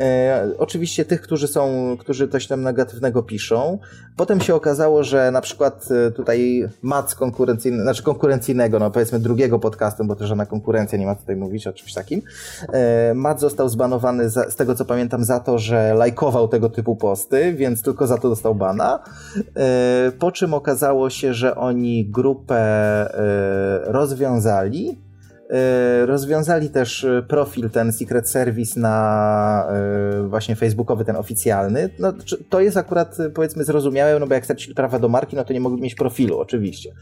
E, 0.00 0.48
oczywiście 0.58 1.04
tych, 1.04 1.20
którzy 1.20 1.48
są, 1.48 1.96
którzy 2.00 2.28
coś 2.28 2.46
tam 2.46 2.62
negatywnego 2.62 3.22
piszą. 3.22 3.78
Potem 4.16 4.40
się 4.40 4.54
okazało, 4.54 5.04
że 5.04 5.30
na 5.30 5.40
przykład 5.40 5.88
e, 5.90 6.10
tutaj 6.10 6.68
Mac 6.82 7.14
konkurencyjny, 7.14 7.82
znaczy 7.82 8.02
konkurencyjnego, 8.02 8.78
no 8.78 8.90
powiedzmy 8.90 9.18
drugiego 9.18 9.58
podcastu, 9.58 10.04
bo 10.04 10.16
to 10.16 10.26
żadna 10.26 10.46
konkurencja 10.46 10.98
nie 10.98 11.06
ma 11.06 11.14
tutaj 11.14 11.36
mówić 11.36 11.66
o 11.66 11.72
czymś 11.72 11.94
takim. 11.94 12.22
E, 12.72 13.14
Mac 13.14 13.40
został 13.40 13.68
zbanowany 13.68 14.30
za, 14.30 14.50
z 14.50 14.56
tego 14.56 14.74
co 14.74 14.84
pamiętam 14.84 15.24
za 15.24 15.40
to, 15.40 15.58
że 15.58 15.94
lajkował 15.94 16.48
tego 16.48 16.70
typu 16.70 16.96
posty, 16.96 17.54
więc 17.54 17.82
tylko 17.82 18.06
za 18.06 18.18
to 18.18 18.28
dostał 18.28 18.54
bana. 18.54 18.98
E, 19.56 20.12
po 20.18 20.32
czym 20.32 20.54
okazało 20.54 21.10
się, 21.10 21.34
że 21.34 21.56
oni 21.56 22.10
grupę 22.10 22.56
e, 22.56 23.92
rozwiązali 23.92 25.09
rozwiązali 26.06 26.70
też 26.70 27.04
e, 27.04 27.22
profil 27.28 27.70
ten 27.70 27.92
Secret 27.92 28.28
Service 28.28 28.80
na 28.80 29.68
e, 29.70 30.28
właśnie 30.28 30.56
facebookowy, 30.56 31.04
ten 31.04 31.16
oficjalny. 31.16 31.90
No, 31.98 32.12
to 32.48 32.60
jest 32.60 32.76
akurat 32.76 33.16
powiedzmy 33.34 33.64
zrozumiałe, 33.64 34.20
no 34.20 34.26
bo 34.26 34.34
jak 34.34 34.44
stracili 34.44 34.74
prawa 34.74 34.98
do 34.98 35.08
marki, 35.08 35.36
no 35.36 35.44
to 35.44 35.52
nie 35.52 35.60
mogli 35.60 35.82
mieć 35.82 35.94
profilu 35.94 36.38
oczywiście. 36.38 36.92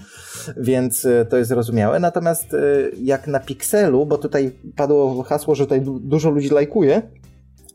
Więc 0.57 1.07
to 1.28 1.36
jest 1.36 1.49
zrozumiałe. 1.49 2.01
Natomiast 2.01 2.57
jak 3.03 3.26
na 3.26 3.40
Pixelu, 3.40 4.07
bo 4.07 4.18
tutaj 4.18 4.53
padło 4.76 5.22
hasło, 5.22 5.55
że 5.55 5.64
tutaj 5.64 5.80
dużo 6.01 6.30
ludzi 6.30 6.49
lajkuje, 6.49 7.03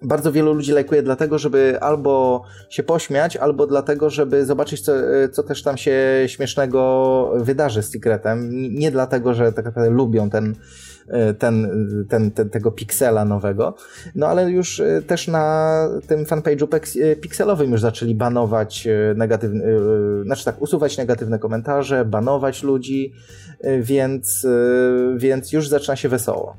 bardzo 0.03 0.31
wielu 0.31 0.53
ludzi 0.53 0.71
lajkuje 0.71 1.03
dlatego, 1.03 1.37
żeby 1.37 1.77
albo 1.81 2.43
się 2.69 2.83
pośmiać, 2.83 3.37
albo 3.37 3.67
dlatego, 3.67 4.09
żeby 4.09 4.45
zobaczyć, 4.45 4.81
co, 4.81 4.93
co 5.31 5.43
też 5.43 5.63
tam 5.63 5.77
się 5.77 6.23
śmiesznego 6.27 7.31
wydarzy 7.35 7.83
z 7.83 7.89
Secretem. 7.89 8.49
Nie 8.73 8.91
dlatego, 8.91 9.33
że 9.33 9.53
tak 9.53 9.65
naprawdę 9.65 9.91
lubią 9.91 10.29
ten, 10.29 10.55
ten, 11.39 11.67
ten, 12.09 12.31
ten, 12.31 12.49
tego 12.49 12.71
piksela 12.71 13.25
nowego. 13.25 13.75
No 14.15 14.27
ale 14.27 14.51
już 14.51 14.79
e, 14.79 15.01
też 15.01 15.27
na 15.27 15.87
tym 16.07 16.25
fanpage'u 16.25 16.67
e, 17.01 17.15
pikselowym 17.15 17.71
już 17.71 17.81
zaczęli 17.81 18.15
banować 18.15 18.87
e, 18.87 19.13
negatywne, 19.15 19.63
znaczy 20.25 20.45
tak, 20.45 20.61
usuwać 20.61 20.97
negatywne 20.97 21.39
komentarze, 21.39 22.05
banować 22.05 22.63
ludzi, 22.63 23.13
więc, 23.81 24.47
więc 25.15 25.51
już 25.53 25.69
zaczyna 25.69 25.95
się 25.95 26.09
wesoło. 26.09 26.55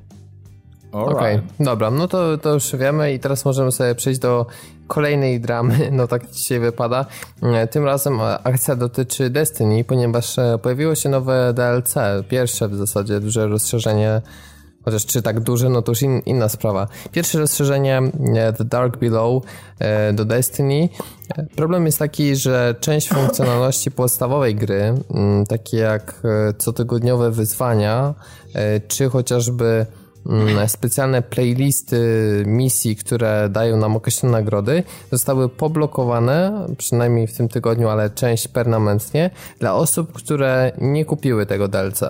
Okej, 0.94 1.14
okay. 1.14 1.42
dobra, 1.60 1.90
no 1.90 2.08
to, 2.08 2.38
to 2.38 2.54
już 2.54 2.76
wiemy 2.76 3.12
i 3.12 3.18
teraz 3.18 3.44
możemy 3.44 3.72
sobie 3.72 3.94
przejść 3.94 4.20
do 4.20 4.46
kolejnej 4.86 5.40
dramy, 5.40 5.88
no 5.92 6.06
tak 6.08 6.30
dzisiaj 6.30 6.60
wypada. 6.60 7.06
E, 7.42 7.66
tym 7.66 7.84
razem 7.84 8.20
akcja 8.44 8.76
dotyczy 8.76 9.30
Destiny, 9.30 9.84
ponieważ 9.84 10.38
e, 10.38 10.58
pojawiło 10.62 10.94
się 10.94 11.08
nowe 11.08 11.54
DLC, 11.54 11.94
pierwsze 12.28 12.68
w 12.68 12.74
zasadzie 12.74 13.20
duże 13.20 13.48
rozszerzenie 13.48 14.22
Chociaż 14.84 15.06
czy 15.06 15.22
tak 15.22 15.40
duże, 15.40 15.68
no 15.68 15.82
to 15.82 15.92
już 15.92 16.02
in, 16.02 16.22
inna 16.26 16.48
sprawa. 16.48 16.88
Pierwsze 17.12 17.38
rozszerzenie 17.38 18.02
e, 18.34 18.52
The 18.52 18.64
Dark 18.64 18.96
Below 18.96 19.42
do 20.12 20.24
Destiny. 20.24 20.88
Problem 21.56 21.86
jest 21.86 21.98
taki, 21.98 22.36
że 22.36 22.74
część 22.80 23.08
funkcjonalności 23.08 23.90
podstawowej 24.00 24.54
gry, 24.54 24.94
takie 25.48 25.76
jak 25.76 26.22
cotygodniowe 26.58 27.30
wyzwania, 27.30 28.14
czy 28.88 29.08
chociażby 29.08 29.86
specjalne 30.66 31.22
playlisty 31.22 31.98
misji, 32.46 32.96
które 32.96 33.48
dają 33.48 33.76
nam 33.76 33.96
określone 33.96 34.38
nagrody, 34.38 34.82
zostały 35.12 35.48
poblokowane, 35.48 36.66
przynajmniej 36.78 37.26
w 37.26 37.36
tym 37.36 37.48
tygodniu, 37.48 37.88
ale 37.88 38.10
część 38.10 38.48
permanentnie, 38.48 39.30
dla 39.60 39.74
osób, 39.74 40.12
które 40.12 40.72
nie 40.78 41.04
kupiły 41.04 41.46
tego 41.46 41.68
DLC. 41.68 42.02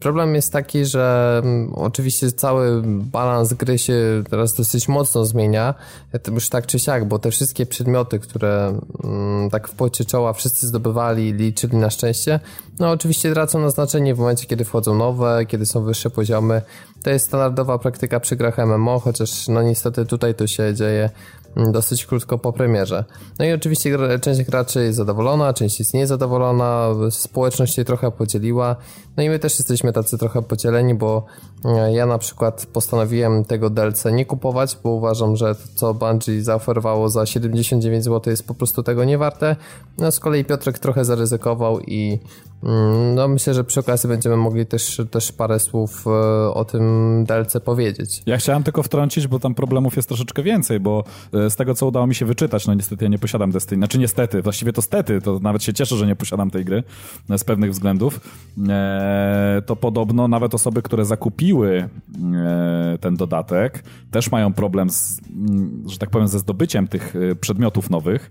Problem 0.00 0.34
jest 0.34 0.52
taki, 0.52 0.84
że 0.84 1.40
mm, 1.44 1.72
oczywiście 1.74 2.32
cały 2.32 2.82
balans 2.84 3.52
gry 3.52 3.78
się 3.78 3.94
teraz 4.30 4.54
dosyć 4.54 4.88
mocno 4.88 5.24
zmienia, 5.24 5.74
to 6.22 6.32
już 6.32 6.48
tak 6.48 6.66
czy 6.66 6.78
siak, 6.78 7.08
bo 7.08 7.18
te 7.18 7.30
wszystkie 7.30 7.66
przedmioty, 7.66 8.18
które 8.18 8.80
mm, 9.04 9.50
tak 9.50 9.68
w 9.68 9.74
pocie 9.74 10.04
czoła 10.04 10.32
wszyscy 10.32 10.66
zdobywali, 10.66 11.32
liczyli 11.32 11.76
na 11.76 11.90
szczęście, 11.90 12.40
no 12.78 12.90
oczywiście 12.90 13.32
tracą 13.32 13.60
na 13.60 13.70
znaczenie 13.70 14.14
w 14.14 14.18
momencie, 14.18 14.46
kiedy 14.46 14.64
wchodzą 14.64 14.94
nowe, 14.94 15.46
kiedy 15.46 15.66
są 15.66 15.84
wyższe 15.84 16.10
poziomy. 16.10 16.62
To 17.02 17.10
jest 17.10 17.26
standardowa 17.26 17.78
praktyka 17.78 18.20
przy 18.20 18.36
grach 18.36 18.58
MMO, 18.58 19.00
chociaż 19.00 19.48
no 19.48 19.62
niestety 19.62 20.06
tutaj 20.06 20.34
to 20.34 20.46
się 20.46 20.74
dzieje 20.74 21.10
Mm, 21.56 21.72
dosyć 21.72 22.06
krótko 22.06 22.38
po 22.38 22.52
premierze. 22.52 23.04
No 23.38 23.44
i 23.44 23.52
oczywiście 23.52 23.98
część 24.20 24.42
graczy 24.42 24.84
jest 24.84 24.96
zadowolona, 24.96 25.52
część 25.52 25.78
jest 25.78 25.94
niezadowolona, 25.94 26.88
społeczność 27.10 27.74
się 27.74 27.84
trochę 27.84 28.10
podzieliła. 28.10 28.76
No 29.20 29.24
i 29.24 29.28
my 29.28 29.38
też 29.38 29.58
jesteśmy 29.58 29.92
tacy 29.92 30.18
trochę 30.18 30.42
podzieleni, 30.42 30.94
bo 30.94 31.24
e, 31.64 31.92
ja 31.92 32.06
na 32.06 32.18
przykład 32.18 32.66
postanowiłem 32.72 33.44
tego 33.44 33.70
DLC 33.70 34.04
nie 34.12 34.26
kupować, 34.26 34.78
bo 34.84 34.90
uważam, 34.90 35.36
że 35.36 35.54
to, 35.54 35.60
co 35.74 35.94
Bungie 35.94 36.42
zaoferowało 36.42 37.08
za 37.08 37.26
79 37.26 38.04
zł 38.04 38.30
jest 38.30 38.46
po 38.46 38.54
prostu 38.54 38.82
tego 38.82 39.04
nie 39.04 39.18
warte. 39.18 39.56
No 39.98 40.12
z 40.12 40.20
kolei 40.20 40.44
Piotrek 40.44 40.78
trochę 40.78 41.04
zaryzykował 41.04 41.80
i 41.80 42.18
mm, 42.62 43.14
no 43.14 43.28
myślę, 43.28 43.54
że 43.54 43.64
przy 43.64 43.80
okazji 43.80 44.08
będziemy 44.08 44.36
mogli 44.36 44.66
też, 44.66 45.00
też 45.10 45.32
parę 45.32 45.60
słów 45.60 46.06
e, 46.06 46.10
o 46.54 46.64
tym 46.64 47.24
DLC 47.24 47.56
powiedzieć. 47.64 48.22
Ja 48.26 48.36
chciałem 48.36 48.62
tylko 48.62 48.82
wtrącić, 48.82 49.26
bo 49.26 49.38
tam 49.38 49.54
problemów 49.54 49.96
jest 49.96 50.08
troszeczkę 50.08 50.42
więcej, 50.42 50.80
bo 50.80 51.04
e, 51.34 51.50
z 51.50 51.56
tego, 51.56 51.74
co 51.74 51.86
udało 51.86 52.06
mi 52.06 52.14
się 52.14 52.26
wyczytać, 52.26 52.66
no 52.66 52.74
niestety 52.74 53.04
ja 53.04 53.10
nie 53.10 53.18
posiadam 53.18 53.50
Destiny, 53.50 53.78
znaczy 53.78 53.98
niestety, 53.98 54.42
właściwie 54.42 54.72
to 54.72 54.82
stety, 54.82 55.20
to 55.20 55.38
nawet 55.38 55.62
się 55.62 55.72
cieszę, 55.72 55.96
że 55.96 56.06
nie 56.06 56.16
posiadam 56.16 56.50
tej 56.50 56.64
gry 56.64 56.82
z 57.38 57.44
pewnych 57.44 57.70
względów, 57.70 58.20
to 59.66 59.76
podobno 59.76 60.28
nawet 60.28 60.54
osoby, 60.54 60.82
które 60.82 61.04
zakupiły 61.04 61.88
ten 63.00 63.16
dodatek, 63.16 63.84
też 64.10 64.30
mają 64.30 64.52
problem 64.52 64.90
z, 64.90 65.20
mm, 65.30 65.84
że 65.86 65.98
tak 65.98 66.10
powiem, 66.10 66.28
ze 66.28 66.38
zdobyciem 66.38 66.88
tych 66.88 67.14
przedmiotów 67.40 67.90
nowych, 67.90 68.30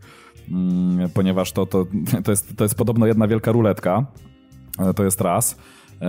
mm, 0.52 1.10
ponieważ 1.10 1.52
to, 1.52 1.66
to, 1.66 1.86
to, 2.24 2.32
jest, 2.32 2.58
to 2.58 2.64
jest 2.64 2.76
podobno 2.76 3.06
jedna 3.08 3.28
wielka 3.28 3.52
ruletka, 3.52 4.06
to 4.96 5.04
jest 5.04 5.22
raz. 5.22 5.58
E, 6.02 6.06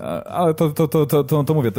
e, 0.00 0.28
ale 0.28 0.54
to, 0.54 0.70
to, 0.70 0.88
to, 0.88 1.06
to, 1.06 1.24
to, 1.24 1.44
to 1.44 1.54
mówię, 1.54 1.72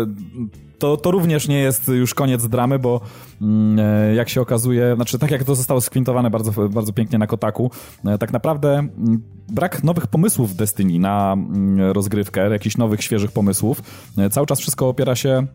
to, 0.79 0.97
to, 0.97 1.11
również 1.11 1.47
nie 1.47 1.59
jest 1.59 1.87
już 1.87 2.13
koniec 2.13 2.47
dramy, 2.47 2.79
bo 2.79 3.01
mm, 3.41 3.79
e, 3.79 4.15
jak 4.15 4.29
się 4.29 4.41
okazuje, 4.41 4.95
znaczy 4.95 5.19
tak 5.19 5.31
jak 5.31 5.43
to 5.43 5.55
zostało 5.55 5.81
skwintowane 5.81 6.29
bardzo, 6.29 6.69
bardzo 6.69 6.93
pięknie 6.93 7.17
na 7.17 7.27
Kotaku, 7.27 7.71
tak 8.19 8.33
naprawdę 8.33 8.73
mm, 8.77 9.23
brak 9.49 9.83
nowych 9.83 10.07
pomysłów 10.07 10.51
w 10.51 10.55
Destiny 10.55 10.99
na 10.99 11.33
mm, 11.33 11.91
rozgrywkę, 11.91 12.49
jakichś 12.49 12.77
nowych, 12.77 13.03
świeżych 13.03 13.31
pomysłów, 13.31 13.81
cały 14.31 14.47
czas 14.47 14.59
wszystko 14.59 14.89
opiera 14.89 15.15
się 15.15 15.47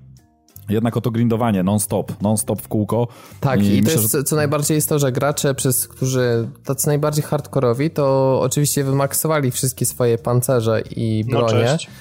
jednak 0.68 0.96
o 0.96 1.00
to 1.00 1.10
grindowanie 1.10 1.62
non-stop, 1.62 2.22
non-stop 2.22 2.62
w 2.62 2.68
kółko. 2.68 3.08
Tak, 3.40 3.62
i, 3.62 3.76
i 3.76 3.82
myślę, 3.82 3.96
to 3.96 4.02
jest, 4.02 4.12
że... 4.12 4.22
co 4.22 4.36
najbardziej 4.36 4.74
jest 4.74 4.88
to, 4.88 4.98
że 4.98 5.12
gracze, 5.12 5.54
przez 5.54 5.88
którzy 5.88 6.48
tacy 6.64 6.86
najbardziej 6.86 7.24
hardkorowi, 7.24 7.90
to 7.90 8.38
oczywiście 8.42 8.84
wymaksowali 8.84 9.50
wszystkie 9.50 9.86
swoje 9.86 10.18
pancerze 10.18 10.82
i 10.96 11.24
no, 11.28 11.38
bronie. 11.38 11.64
No, 11.64 11.94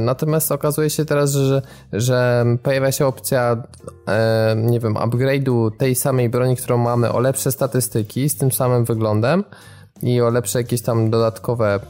Natomiast 0.00 0.52
okazuje 0.52 0.90
się 0.90 1.04
teraz, 1.04 1.32
że, 1.32 1.62
że 1.92 2.44
pojawia 2.62 2.92
się 2.92 3.06
opcja, 3.06 3.62
e, 4.08 4.56
nie 4.56 4.80
wiem, 4.80 4.94
upgrade'u 4.94 5.70
tej 5.76 5.94
samej 5.94 6.28
broni, 6.28 6.56
którą 6.56 6.78
mamy 6.78 7.12
o 7.12 7.20
lepsze 7.20 7.52
statystyki 7.52 8.28
z 8.28 8.36
tym 8.36 8.52
samym 8.52 8.84
wyglądem 8.84 9.44
i 10.02 10.20
o 10.20 10.30
lepsze 10.30 10.58
jakieś 10.58 10.82
tam 10.82 11.10
dodatkowe 11.10 11.80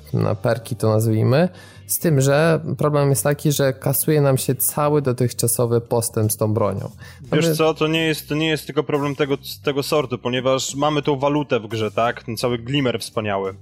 perki, 0.43 0.76
to 0.76 0.89
nazwijmy. 0.89 1.49
Z 1.89 1.99
tym, 1.99 2.20
że 2.20 2.61
problem 2.78 3.11
jest 3.11 3.24
taki, 3.24 3.53
że 3.53 3.72
kasuje 3.72 4.20
nam 4.20 4.39
się 4.39 4.55
cały 4.55 5.03
dotychczasowy 5.03 5.80
postęp 5.80 6.32
z 6.32 6.36
tą 6.36 6.55
bronią. 6.55 6.91
Mamy... 7.30 7.43
Wiesz 7.43 7.57
co, 7.57 7.74
to 7.74 7.86
nie 7.86 8.07
jest, 8.07 8.28
to 8.28 8.34
nie 8.34 8.49
jest 8.49 8.66
tylko 8.66 8.82
problem 8.82 9.16
tego, 9.16 9.39
tego 9.64 9.82
sortu, 9.82 10.18
ponieważ 10.18 10.74
mamy 10.74 11.03
tą 11.03 11.18
walutę 11.18 11.61
w 11.61 11.66
grze, 11.66 11.91
tak? 11.91 12.22
Ten 12.22 12.36
cały 12.36 12.59
glimmer 12.59 13.01
wspaniały. 13.01 13.55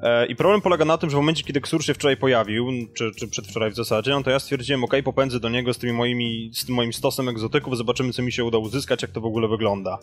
E, 0.00 0.26
I 0.26 0.36
problem 0.36 0.60
polega 0.60 0.84
na 0.84 0.98
tym, 0.98 1.10
że 1.10 1.16
w 1.16 1.20
momencie, 1.20 1.44
kiedy 1.44 1.60
Ksur 1.60 1.84
się 1.84 1.94
wczoraj 1.94 2.16
pojawił, 2.16 2.68
czy, 2.94 3.10
czy 3.16 3.28
przedwczoraj 3.28 3.70
w 3.70 3.74
zasadzie, 3.74 4.10
no 4.10 4.22
to 4.22 4.30
ja 4.30 4.38
stwierdziłem, 4.38 4.84
ok, 4.84 4.94
popędzę 5.04 5.40
do 5.40 5.48
niego 5.48 5.74
z, 5.74 5.78
tymi 5.78 5.92
moimi, 5.92 6.50
z 6.54 6.64
tym 6.64 6.74
moim 6.74 6.92
stosem 6.92 7.28
egzotyków, 7.28 7.76
zobaczymy, 7.76 8.12
co 8.12 8.22
mi 8.22 8.32
się 8.32 8.44
uda 8.44 8.58
uzyskać, 8.58 9.02
jak 9.02 9.10
to 9.10 9.20
w 9.20 9.24
ogóle 9.24 9.48
wygląda. 9.48 9.98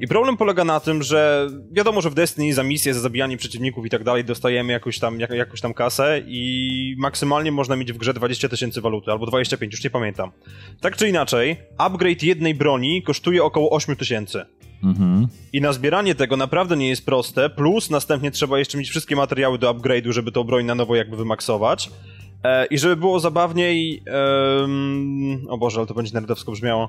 I 0.00 0.08
problem 0.08 0.36
polega 0.36 0.64
na 0.64 0.80
tym, 0.80 1.02
że 1.02 1.48
wiadomo, 1.72 2.00
że 2.00 2.10
w 2.10 2.14
Destiny 2.14 2.54
za 2.54 2.62
misję, 2.62 2.94
za 2.94 3.00
zabijanie 3.00 3.36
przeciwników 3.36 3.86
i 3.86 3.90
tak 3.90 4.04
dalej 4.04 4.24
dostajemy 4.24 4.72
jakąś 4.72 4.98
tam, 4.98 5.20
jak, 5.20 5.30
jakąś 5.30 5.60
tam 5.60 5.74
kasę 5.74 6.22
i 6.26 6.94
maksymalnie 6.98 7.52
można 7.52 7.76
mieć 7.76 7.92
w 7.92 7.96
grze 7.96 8.14
20 8.14 8.48
tysięcy 8.48 8.80
waluty, 8.80 9.10
albo 9.10 9.26
25, 9.26 9.72
już 9.72 9.84
nie 9.84 9.90
pamiętam. 9.90 10.32
Tak 10.80 10.96
czy 10.96 11.08
inaczej, 11.08 11.56
upgrade 11.78 12.22
jednej 12.22 12.54
broni 12.54 13.02
kosztuje 13.02 13.44
około 13.44 13.70
8 13.70 13.96
tysięcy. 13.96 14.44
Mhm. 14.86 15.28
I 15.52 15.60
na 15.60 15.72
zbieranie 15.72 16.14
tego 16.14 16.36
naprawdę 16.36 16.76
nie 16.76 16.88
jest 16.88 17.06
proste, 17.06 17.50
plus 17.50 17.90
następnie 17.90 18.30
trzeba 18.30 18.58
jeszcze 18.58 18.78
mieć 18.78 18.90
wszystkie 18.90 19.16
materiały 19.16 19.58
do 19.58 19.74
upgrade'u, 19.74 20.12
żeby 20.12 20.32
tą 20.32 20.44
broń 20.44 20.64
na 20.64 20.74
nowo 20.74 20.96
jakby 20.96 21.16
wymaksować. 21.16 21.90
E, 22.44 22.66
I 22.66 22.78
żeby 22.78 22.96
było 22.96 23.20
zabawniej... 23.20 24.02
E, 24.06 25.48
o 25.48 25.58
Boże, 25.58 25.80
ale 25.80 25.86
to 25.86 25.94
będzie 25.94 26.14
nerdowsko 26.14 26.52
brzmiało. 26.52 26.88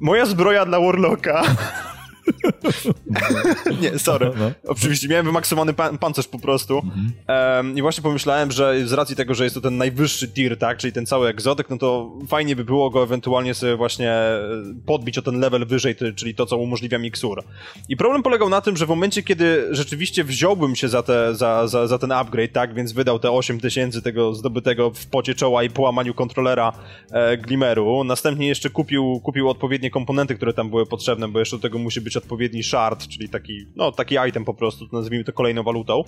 Moja 0.00 0.26
zbroja 0.26 0.66
dla 0.66 0.80
Warlocka 0.80 1.42
nie, 3.82 3.98
sorry. 3.98 4.26
No, 4.26 4.32
no. 4.44 4.50
Oczywiście 4.66 5.08
miałem 5.08 5.26
wymaksowany 5.26 5.72
pan 5.72 5.98
pancerz 5.98 6.28
po 6.28 6.38
prostu. 6.38 6.82
Um, 7.28 7.78
I 7.78 7.82
właśnie 7.82 8.02
pomyślałem, 8.02 8.52
że 8.52 8.88
z 8.88 8.92
racji 8.92 9.16
tego, 9.16 9.34
że 9.34 9.44
jest 9.44 9.54
to 9.54 9.60
ten 9.60 9.76
najwyższy 9.76 10.28
tier, 10.28 10.58
tak, 10.58 10.78
czyli 10.78 10.92
ten 10.92 11.06
cały 11.06 11.28
egzotyk, 11.28 11.70
no 11.70 11.78
to 11.78 12.12
fajnie 12.28 12.56
by 12.56 12.64
było 12.64 12.90
go 12.90 13.02
ewentualnie 13.02 13.54
sobie 13.54 13.76
właśnie 13.76 14.10
e, 14.10 14.40
podbić 14.86 15.18
o 15.18 15.22
ten 15.22 15.40
level 15.40 15.66
wyżej, 15.66 15.96
czyli 16.16 16.34
to, 16.34 16.46
co 16.46 16.56
umożliwia 16.56 16.98
miksur. 16.98 17.44
I 17.88 17.96
problem 17.96 18.22
polegał 18.22 18.48
na 18.48 18.60
tym, 18.60 18.76
że 18.76 18.86
w 18.86 18.88
momencie, 18.88 19.22
kiedy 19.22 19.68
rzeczywiście 19.70 20.24
wziąłbym 20.24 20.76
się 20.76 20.88
za, 20.88 21.02
te, 21.02 21.34
za, 21.34 21.66
za, 21.66 21.86
za 21.86 21.98
ten 21.98 22.12
upgrade, 22.12 22.52
tak, 22.52 22.74
więc 22.74 22.92
wydał 22.92 23.18
te 23.18 23.30
8 23.30 23.60
tysięcy 23.60 24.02
tego 24.02 24.34
zdobytego 24.34 24.90
w 24.90 25.06
pocie 25.06 25.34
czoła 25.34 25.62
i 25.62 25.70
połamaniu 25.70 26.14
kontrolera 26.14 26.72
e, 27.10 27.36
Glimmeru, 27.36 28.04
następnie 28.04 28.48
jeszcze 28.48 28.70
kupił, 28.70 29.20
kupił 29.22 29.48
odpowiednie 29.48 29.90
komponenty, 29.90 30.34
które 30.34 30.52
tam 30.52 30.70
były 30.70 30.86
potrzebne, 30.86 31.28
bo 31.28 31.38
jeszcze 31.38 31.56
do 31.56 31.62
tego 31.62 31.78
musi 31.78 32.00
być 32.00 32.11
odpowiedni 32.18 32.62
shard, 32.62 33.08
czyli 33.08 33.28
taki, 33.28 33.66
no, 33.76 33.92
taki 33.92 34.16
item 34.28 34.44
po 34.44 34.54
prostu, 34.54 34.86
nazwijmy 34.92 35.24
to 35.24 35.32
kolejną 35.32 35.62
walutą, 35.62 36.04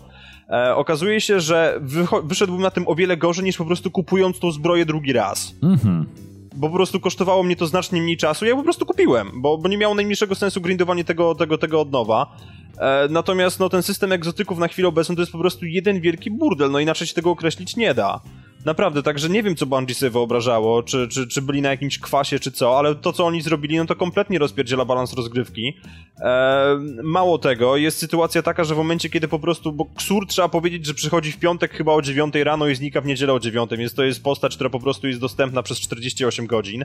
e, 0.49 0.75
okazuje 0.75 1.21
się, 1.21 1.41
że 1.41 1.81
wyszedłbym 2.25 2.63
na 2.63 2.71
tym 2.71 2.89
o 2.89 2.95
wiele 2.95 3.17
gorzej 3.17 3.45
niż 3.45 3.57
po 3.57 3.65
prostu 3.65 3.91
kupując 3.91 4.39
tą 4.39 4.51
zbroję 4.51 4.87
drugi 4.87 5.13
raz. 5.13 5.55
Mhm 5.63 6.07
bo 6.57 6.69
po 6.69 6.75
prostu 6.75 7.01
kosztowało 7.01 7.43
mnie 7.43 7.57
to 7.57 7.67
znacznie 7.67 8.03
mniej 8.03 8.17
czasu, 8.17 8.47
ja 8.47 8.57
po 8.57 8.63
prostu 8.63 8.87
kupiłem, 8.87 9.31
bo, 9.35 9.59
bo 9.59 9.69
nie 9.69 9.79
miało 9.79 9.95
najmniejszego 9.95 10.35
sensu 10.35 10.61
grindowanie 10.61 11.05
tego, 11.05 11.35
tego, 11.35 11.59
tego 11.59 11.81
od 11.81 11.93
nowa. 11.93 12.37
E, 12.79 13.09
natomiast 13.11 13.61
no, 13.61 13.69
ten 13.69 13.83
system 13.83 14.13
egzotyków 14.13 14.59
na 14.59 14.69
chwilę 14.69 14.89
obecną 14.89 15.15
to 15.15 15.23
jest 15.23 15.33
po 15.33 15.39
prostu 15.39 15.67
jeden 15.67 16.01
wielki 16.01 16.31
burdel, 16.31 16.71
no 16.71 16.81
inaczej 16.81 17.07
się 17.07 17.15
tego 17.15 17.31
określić 17.31 17.77
nie 17.77 17.95
da. 17.95 18.21
Naprawdę, 18.65 19.03
także 19.03 19.29
nie 19.29 19.43
wiem, 19.43 19.57
co 19.57 19.67
Bungie 19.67 19.95
sobie 19.95 20.11
wyobrażało, 20.11 20.83
czy, 20.83 21.09
czy, 21.09 21.29
czy 21.29 21.43
byli 21.43 21.63
na 21.63 21.71
jakimś 21.71 21.99
kwasie, 21.99 22.39
czy 22.39 22.53
co, 22.53 22.79
ale 22.79 22.95
to, 22.95 23.13
co 23.13 23.27
oni 23.27 23.43
zrobili, 23.43 23.77
no 23.77 23.87
to 23.87 23.97
kompletnie 23.97 24.39
rozpierdziela 24.39 24.85
balans 24.85 25.15
rozgrywki. 25.15 25.77
Eee, 26.21 26.79
mało 27.03 27.39
tego, 27.39 27.77
jest 27.77 27.99
sytuacja 27.99 28.43
taka, 28.43 28.65
że 28.65 28.75
w 28.75 28.77
momencie, 28.77 29.11
kiedy 29.11 29.29
po 29.29 29.39
prostu, 29.39 29.73
bo 29.73 29.85
Ksur 29.85 30.27
trzeba 30.27 30.49
powiedzieć, 30.49 30.87
że 30.87 30.95
przychodzi 30.95 31.33
w 31.33 31.39
piątek 31.39 31.73
chyba 31.73 31.93
o 31.93 32.03
9 32.03 32.35
rano 32.35 32.69
i 32.69 32.75
znika 32.75 33.01
w 33.01 33.07
niedzielę 33.07 33.33
o 33.33 33.41
9, 33.41 33.71
więc 33.79 33.95
to 33.95 34.05
jest 34.05 34.23
postać, 34.23 34.55
która 34.55 34.71
po 34.71 34.81
prostu 34.81 35.07
jest 35.07 35.21
dostępna 35.21 35.63
przez 35.63 35.81
48 35.81 36.47
godzin. 36.47 36.85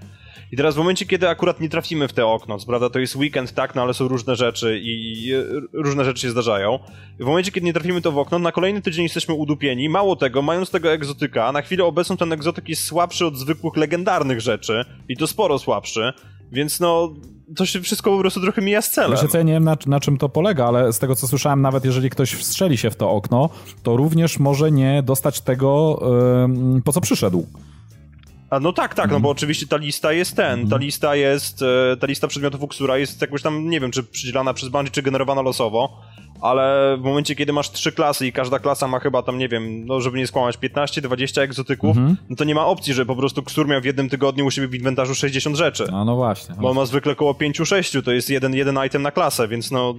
I 0.52 0.58
teraz 0.58 0.76
w 0.76 0.78
momencie, 0.78 1.06
kiedy 1.06 1.30
akurat 1.30 1.60
nie 1.60 1.70
trafimy 1.70 2.08
w 2.08 2.14
te 2.14 2.26
okno, 2.26 2.58
prawda, 2.68 2.90
to 2.90 3.00
jest 3.00 3.16
weekend, 3.16 3.54
tak, 3.54 3.76
no 3.76 3.82
ale 3.82 3.94
są 3.94 4.08
różne 4.08 4.36
rzeczy 4.36 4.80
i, 4.80 5.24
i 5.28 5.34
różne 5.74 6.06
rzeczy 6.06 6.22
się 6.22 6.30
zdarzają. 6.30 6.80
W 7.20 7.26
momencie, 7.26 7.52
kiedy 7.52 7.66
nie 7.66 7.74
trafimy 7.74 8.02
to 8.02 8.12
w 8.12 8.18
okno, 8.18 8.40
na 8.40 8.52
kolejny 8.52 8.82
tydzień 8.82 9.04
jesteśmy 9.04 9.34
udupieni. 9.34 9.90
Mało 9.90 10.16
tego, 10.16 10.42
mając 10.42 10.72
tego 10.72 10.92
egzotyka, 10.92 11.52
na 11.52 11.62
chwilę 11.70 11.86
obecną 11.86 12.18
ten 12.18 12.34
egzotyk 12.34 12.70
jest 12.70 12.84
słabszy 12.84 13.26
od 13.26 13.38
zwykłych 13.38 13.78
legendarnych 13.78 14.42
rzeczy 14.42 14.86
i 15.10 15.18
to 15.18 15.28
sporo 15.28 15.60
słabszy, 15.60 16.14
więc 16.52 16.80
no 16.80 17.14
to 17.56 17.66
się 17.66 17.82
wszystko 17.82 18.12
po 18.12 18.20
prostu 18.20 18.42
trochę 18.42 18.62
mija 18.62 18.82
z 18.82 18.92
celem. 18.92 19.12
Wiesz, 19.22 19.34
ja 19.34 19.42
nie 19.42 19.54
wiem 19.54 19.64
na, 19.64 19.78
na, 19.86 20.00
czym 20.00 20.18
to 20.18 20.30
polega, 20.30 20.66
ale 20.66 20.94
z 20.94 21.00
tego 21.00 21.16
co 21.16 21.28
słyszałem, 21.28 21.62
nawet 21.62 21.86
jeżeli 21.86 22.10
ktoś 22.10 22.34
wstrzeli 22.34 22.78
się 22.78 22.92
w 22.92 22.96
to 22.96 23.12
okno, 23.12 23.50
to 23.84 23.98
również 23.98 24.40
może 24.40 24.72
nie 24.72 25.04
dostać 25.04 25.42
tego, 25.42 26.00
yy, 26.76 26.82
po 26.82 26.94
co 26.94 27.02
przyszedł. 27.02 27.46
A 28.50 28.60
no 28.60 28.74
tak, 28.74 28.96
tak, 28.96 29.06
no 29.06 29.20
bo 29.20 29.30
mhm. 29.30 29.32
oczywiście 29.32 29.68
ta 29.68 29.78
lista 29.78 30.14
jest 30.14 30.36
ten, 30.36 30.60
ta 30.60 30.64
mhm. 30.64 30.82
lista 30.82 31.16
jest, 31.16 31.62
e, 31.62 31.98
ta 31.98 32.08
lista 32.08 32.28
przedmiotów 32.28 32.62
Uksura 32.62 32.98
jest 32.98 33.22
jakoś 33.22 33.42
tam, 33.42 33.70
nie 33.70 33.80
wiem, 33.80 33.92
czy 33.92 34.04
przydzielana 34.04 34.54
przez 34.54 34.70
Bungie, 34.70 34.92
czy 34.92 35.02
generowana 35.02 35.42
losowo, 35.42 36.02
ale 36.42 36.98
w 36.98 37.04
momencie, 37.04 37.36
kiedy 37.36 37.54
masz 37.54 37.72
trzy 37.72 37.92
klasy 37.92 38.28
i 38.28 38.32
każda 38.32 38.60
klasa 38.60 38.88
ma 38.88 39.00
chyba 39.00 39.22
tam, 39.22 39.38
nie 39.38 39.50
wiem, 39.50 39.86
no 39.86 40.02
żeby 40.02 40.18
nie 40.18 40.28
skłamać, 40.28 40.58
15-20 40.58 41.42
egzotyków, 41.42 41.98
mhm. 41.98 42.18
no 42.30 42.36
to 42.36 42.44
nie 42.44 42.56
ma 42.56 42.66
opcji, 42.66 42.94
że 42.94 43.06
po 43.06 43.16
prostu 43.16 43.44
Ksur 43.44 43.68
miał 43.68 43.82
w 43.82 43.86
jednym 43.86 44.10
tygodniu 44.10 44.46
u 44.46 44.52
siebie 44.52 44.68
w 44.68 44.76
inwentarzu 44.76 45.16
60 45.16 45.56
rzeczy. 45.56 45.86
A 45.94 46.06
no 46.06 46.16
właśnie. 46.16 46.56
Bo 46.62 46.70
on 46.70 46.76
ma 46.76 46.86
zwykle 46.86 47.12
około 47.12 47.34
5-6, 47.34 48.04
to 48.04 48.12
jest 48.12 48.30
jeden, 48.30 48.54
jeden 48.54 48.80
item 48.86 49.02
na 49.02 49.12
klasę, 49.12 49.48
więc 49.48 49.72
no 49.72 49.96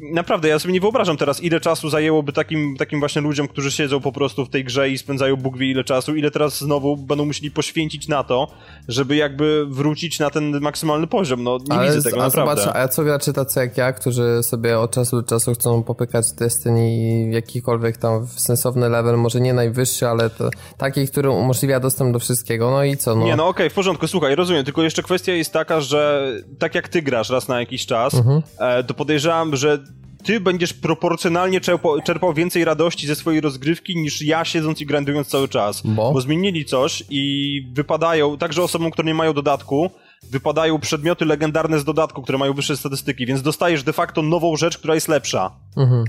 naprawdę, 0.00 0.48
ja 0.48 0.58
sobie 0.58 0.74
nie 0.74 0.80
wyobrażam 0.80 1.16
teraz, 1.16 1.42
ile 1.42 1.60
czasu 1.60 1.90
zajęłoby 1.90 2.32
takim, 2.32 2.76
takim 2.76 3.00
właśnie 3.00 3.22
ludziom, 3.22 3.48
którzy 3.48 3.72
siedzą 3.72 4.00
po 4.00 4.12
prostu 4.12 4.44
w 4.44 4.50
tej 4.50 4.64
grze 4.64 4.90
i 4.90 4.98
spędzają 4.98 5.36
Bóg 5.36 5.58
wie 5.58 5.70
ile 5.70 5.84
czasu, 5.84 6.16
ile 6.16 6.30
teraz 6.30 6.58
znowu 6.58 6.96
będą 6.96 7.24
musieli 7.24 7.50
poświęcić 7.50 8.08
na 8.08 8.24
to, 8.24 8.48
żeby 8.88 9.16
jakby 9.16 9.66
wrócić 9.66 10.18
na 10.18 10.30
ten 10.30 10.60
maksymalny 10.60 11.06
poziom. 11.06 11.42
No, 11.42 11.58
nie 11.70 11.76
ale, 11.76 11.86
widzę 11.94 12.10
tego, 12.10 12.22
a 12.22 12.26
naprawdę. 12.26 12.62
Zobacz, 12.62 12.76
a 12.76 12.88
co 12.88 13.04
gracze 13.04 13.32
tacy 13.32 13.60
jak 13.60 13.76
ja, 13.76 13.92
którzy 13.92 14.42
sobie 14.42 14.78
od 14.78 14.90
czasu 14.90 15.16
do 15.16 15.28
czasu 15.28 15.54
chcą 15.54 15.82
popykać 15.82 16.24
Destiny 16.38 16.82
w 17.30 17.32
jakikolwiek 17.32 17.96
tam 17.96 18.26
sensowny 18.26 18.88
level, 18.88 19.18
może 19.18 19.40
nie 19.40 19.54
najwyższy, 19.54 20.08
ale 20.08 20.30
to 20.30 20.50
taki, 20.76 21.08
który 21.08 21.30
umożliwia 21.30 21.80
dostęp 21.80 22.12
do 22.12 22.18
wszystkiego, 22.18 22.70
no 22.70 22.84
i 22.84 22.96
co? 22.96 23.14
No? 23.14 23.24
Nie, 23.24 23.36
no 23.36 23.48
okej, 23.48 23.66
okay, 23.66 23.70
w 23.70 23.74
porządku, 23.74 24.08
słuchaj, 24.08 24.34
rozumiem, 24.34 24.64
tylko 24.64 24.82
jeszcze 24.82 25.02
kwestia 25.02 25.32
jest 25.32 25.52
taka, 25.52 25.80
że 25.80 26.32
tak 26.58 26.74
jak 26.74 26.88
ty 26.88 27.02
grasz 27.02 27.30
raz 27.30 27.48
na 27.48 27.60
jakiś 27.60 27.86
czas, 27.86 28.14
mhm. 28.14 28.42
e, 28.58 28.84
to 28.84 28.94
podejrzewam, 28.94 29.51
że 29.52 29.78
ty 30.24 30.40
będziesz 30.40 30.72
proporcjonalnie 30.72 31.60
czerpał, 31.60 32.00
czerpał, 32.00 32.34
więcej 32.34 32.64
radości 32.64 33.06
ze 33.06 33.14
swojej 33.14 33.40
rozgrywki 33.40 33.96
niż 33.96 34.22
ja 34.22 34.44
siedząc 34.44 34.80
i 34.80 34.86
grandując 34.86 35.28
cały 35.28 35.48
czas. 35.48 35.82
Bo? 35.84 36.12
Bo 36.12 36.20
zmienili 36.20 36.64
coś 36.64 37.04
i 37.10 37.66
wypadają, 37.72 38.38
także 38.38 38.62
osobom, 38.62 38.90
które 38.90 39.06
nie 39.06 39.14
mają 39.14 39.32
dodatku, 39.32 39.90
wypadają 40.30 40.80
przedmioty 40.80 41.24
legendarne 41.24 41.78
z 41.78 41.84
dodatku, 41.84 42.22
które 42.22 42.38
mają 42.38 42.52
wyższe 42.52 42.76
statystyki, 42.76 43.26
więc 43.26 43.42
dostajesz 43.42 43.82
de 43.82 43.92
facto 43.92 44.22
nową 44.22 44.56
rzecz, 44.56 44.78
która 44.78 44.94
jest 44.94 45.08
lepsza. 45.08 45.50
Mhm. 45.76 46.04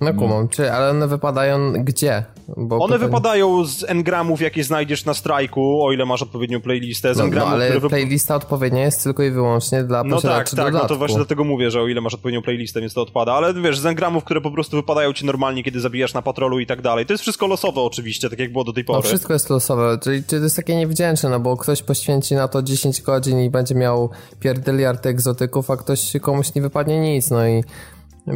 No 0.00 0.14
kumam, 0.14 0.48
czy, 0.48 0.72
ale 0.72 0.90
one 0.90 1.08
wypadają 1.08 1.72
gdzie? 1.72 2.24
Bo 2.56 2.78
one 2.78 2.98
wypadają 2.98 3.64
z 3.64 3.84
engramów, 3.84 4.40
jakie 4.40 4.64
znajdziesz 4.64 5.04
na 5.04 5.14
strajku, 5.14 5.84
o 5.84 5.92
ile 5.92 6.06
masz 6.06 6.22
odpowiednią 6.22 6.60
playlistę. 6.60 7.14
Z 7.14 7.18
no, 7.18 7.24
engramów, 7.24 7.50
no, 7.50 7.54
ale 7.54 7.80
playlista 7.80 8.34
odpowiednia 8.34 8.84
jest 8.84 9.04
tylko 9.04 9.22
i 9.22 9.30
wyłącznie 9.30 9.84
dla 9.84 10.04
No 10.04 10.20
tak, 10.20 10.50
tak, 10.50 10.72
no 10.74 10.86
to 10.86 10.96
właśnie 10.96 11.16
dlatego 11.16 11.44
mówię, 11.44 11.70
że 11.70 11.80
o 11.80 11.88
ile 11.88 12.00
masz 12.00 12.14
odpowiednią 12.14 12.42
playlistę, 12.42 12.80
więc 12.80 12.94
to 12.94 13.02
odpada. 13.02 13.32
Ale 13.32 13.54
wiesz, 13.54 13.78
z 13.78 13.86
engramów, 13.86 14.24
które 14.24 14.40
po 14.40 14.50
prostu 14.50 14.76
wypadają 14.76 15.12
ci 15.12 15.26
normalnie, 15.26 15.62
kiedy 15.64 15.80
zabijasz 15.80 16.14
na 16.14 16.22
patrolu 16.22 16.60
i 16.60 16.66
tak 16.66 16.82
dalej. 16.82 17.06
To 17.06 17.12
jest 17.12 17.22
wszystko 17.22 17.46
losowe 17.46 17.80
oczywiście, 17.80 18.30
tak 18.30 18.38
jak 18.38 18.52
było 18.52 18.64
do 18.64 18.72
tej 18.72 18.84
pory. 18.84 18.98
No 18.98 19.02
wszystko 19.02 19.32
jest 19.32 19.50
losowe, 19.50 19.98
czyli, 20.02 20.24
czyli 20.24 20.40
to 20.40 20.44
jest 20.44 20.56
takie 20.56 20.76
niewdzięczne, 20.76 21.30
no 21.30 21.40
bo 21.40 21.56
ktoś 21.56 21.82
poświęci 21.82 22.34
na 22.34 22.48
to 22.48 22.62
10 22.62 23.02
godzin 23.02 23.40
i 23.40 23.50
będzie 23.50 23.74
miał 23.74 24.10
pierdyliard 24.40 25.06
egzotyków, 25.06 25.70
a 25.70 25.76
ktoś 25.76 26.12
komuś 26.20 26.54
nie 26.54 26.62
wypadnie 26.62 27.00
nic, 27.00 27.30
no 27.30 27.48
i 27.48 27.64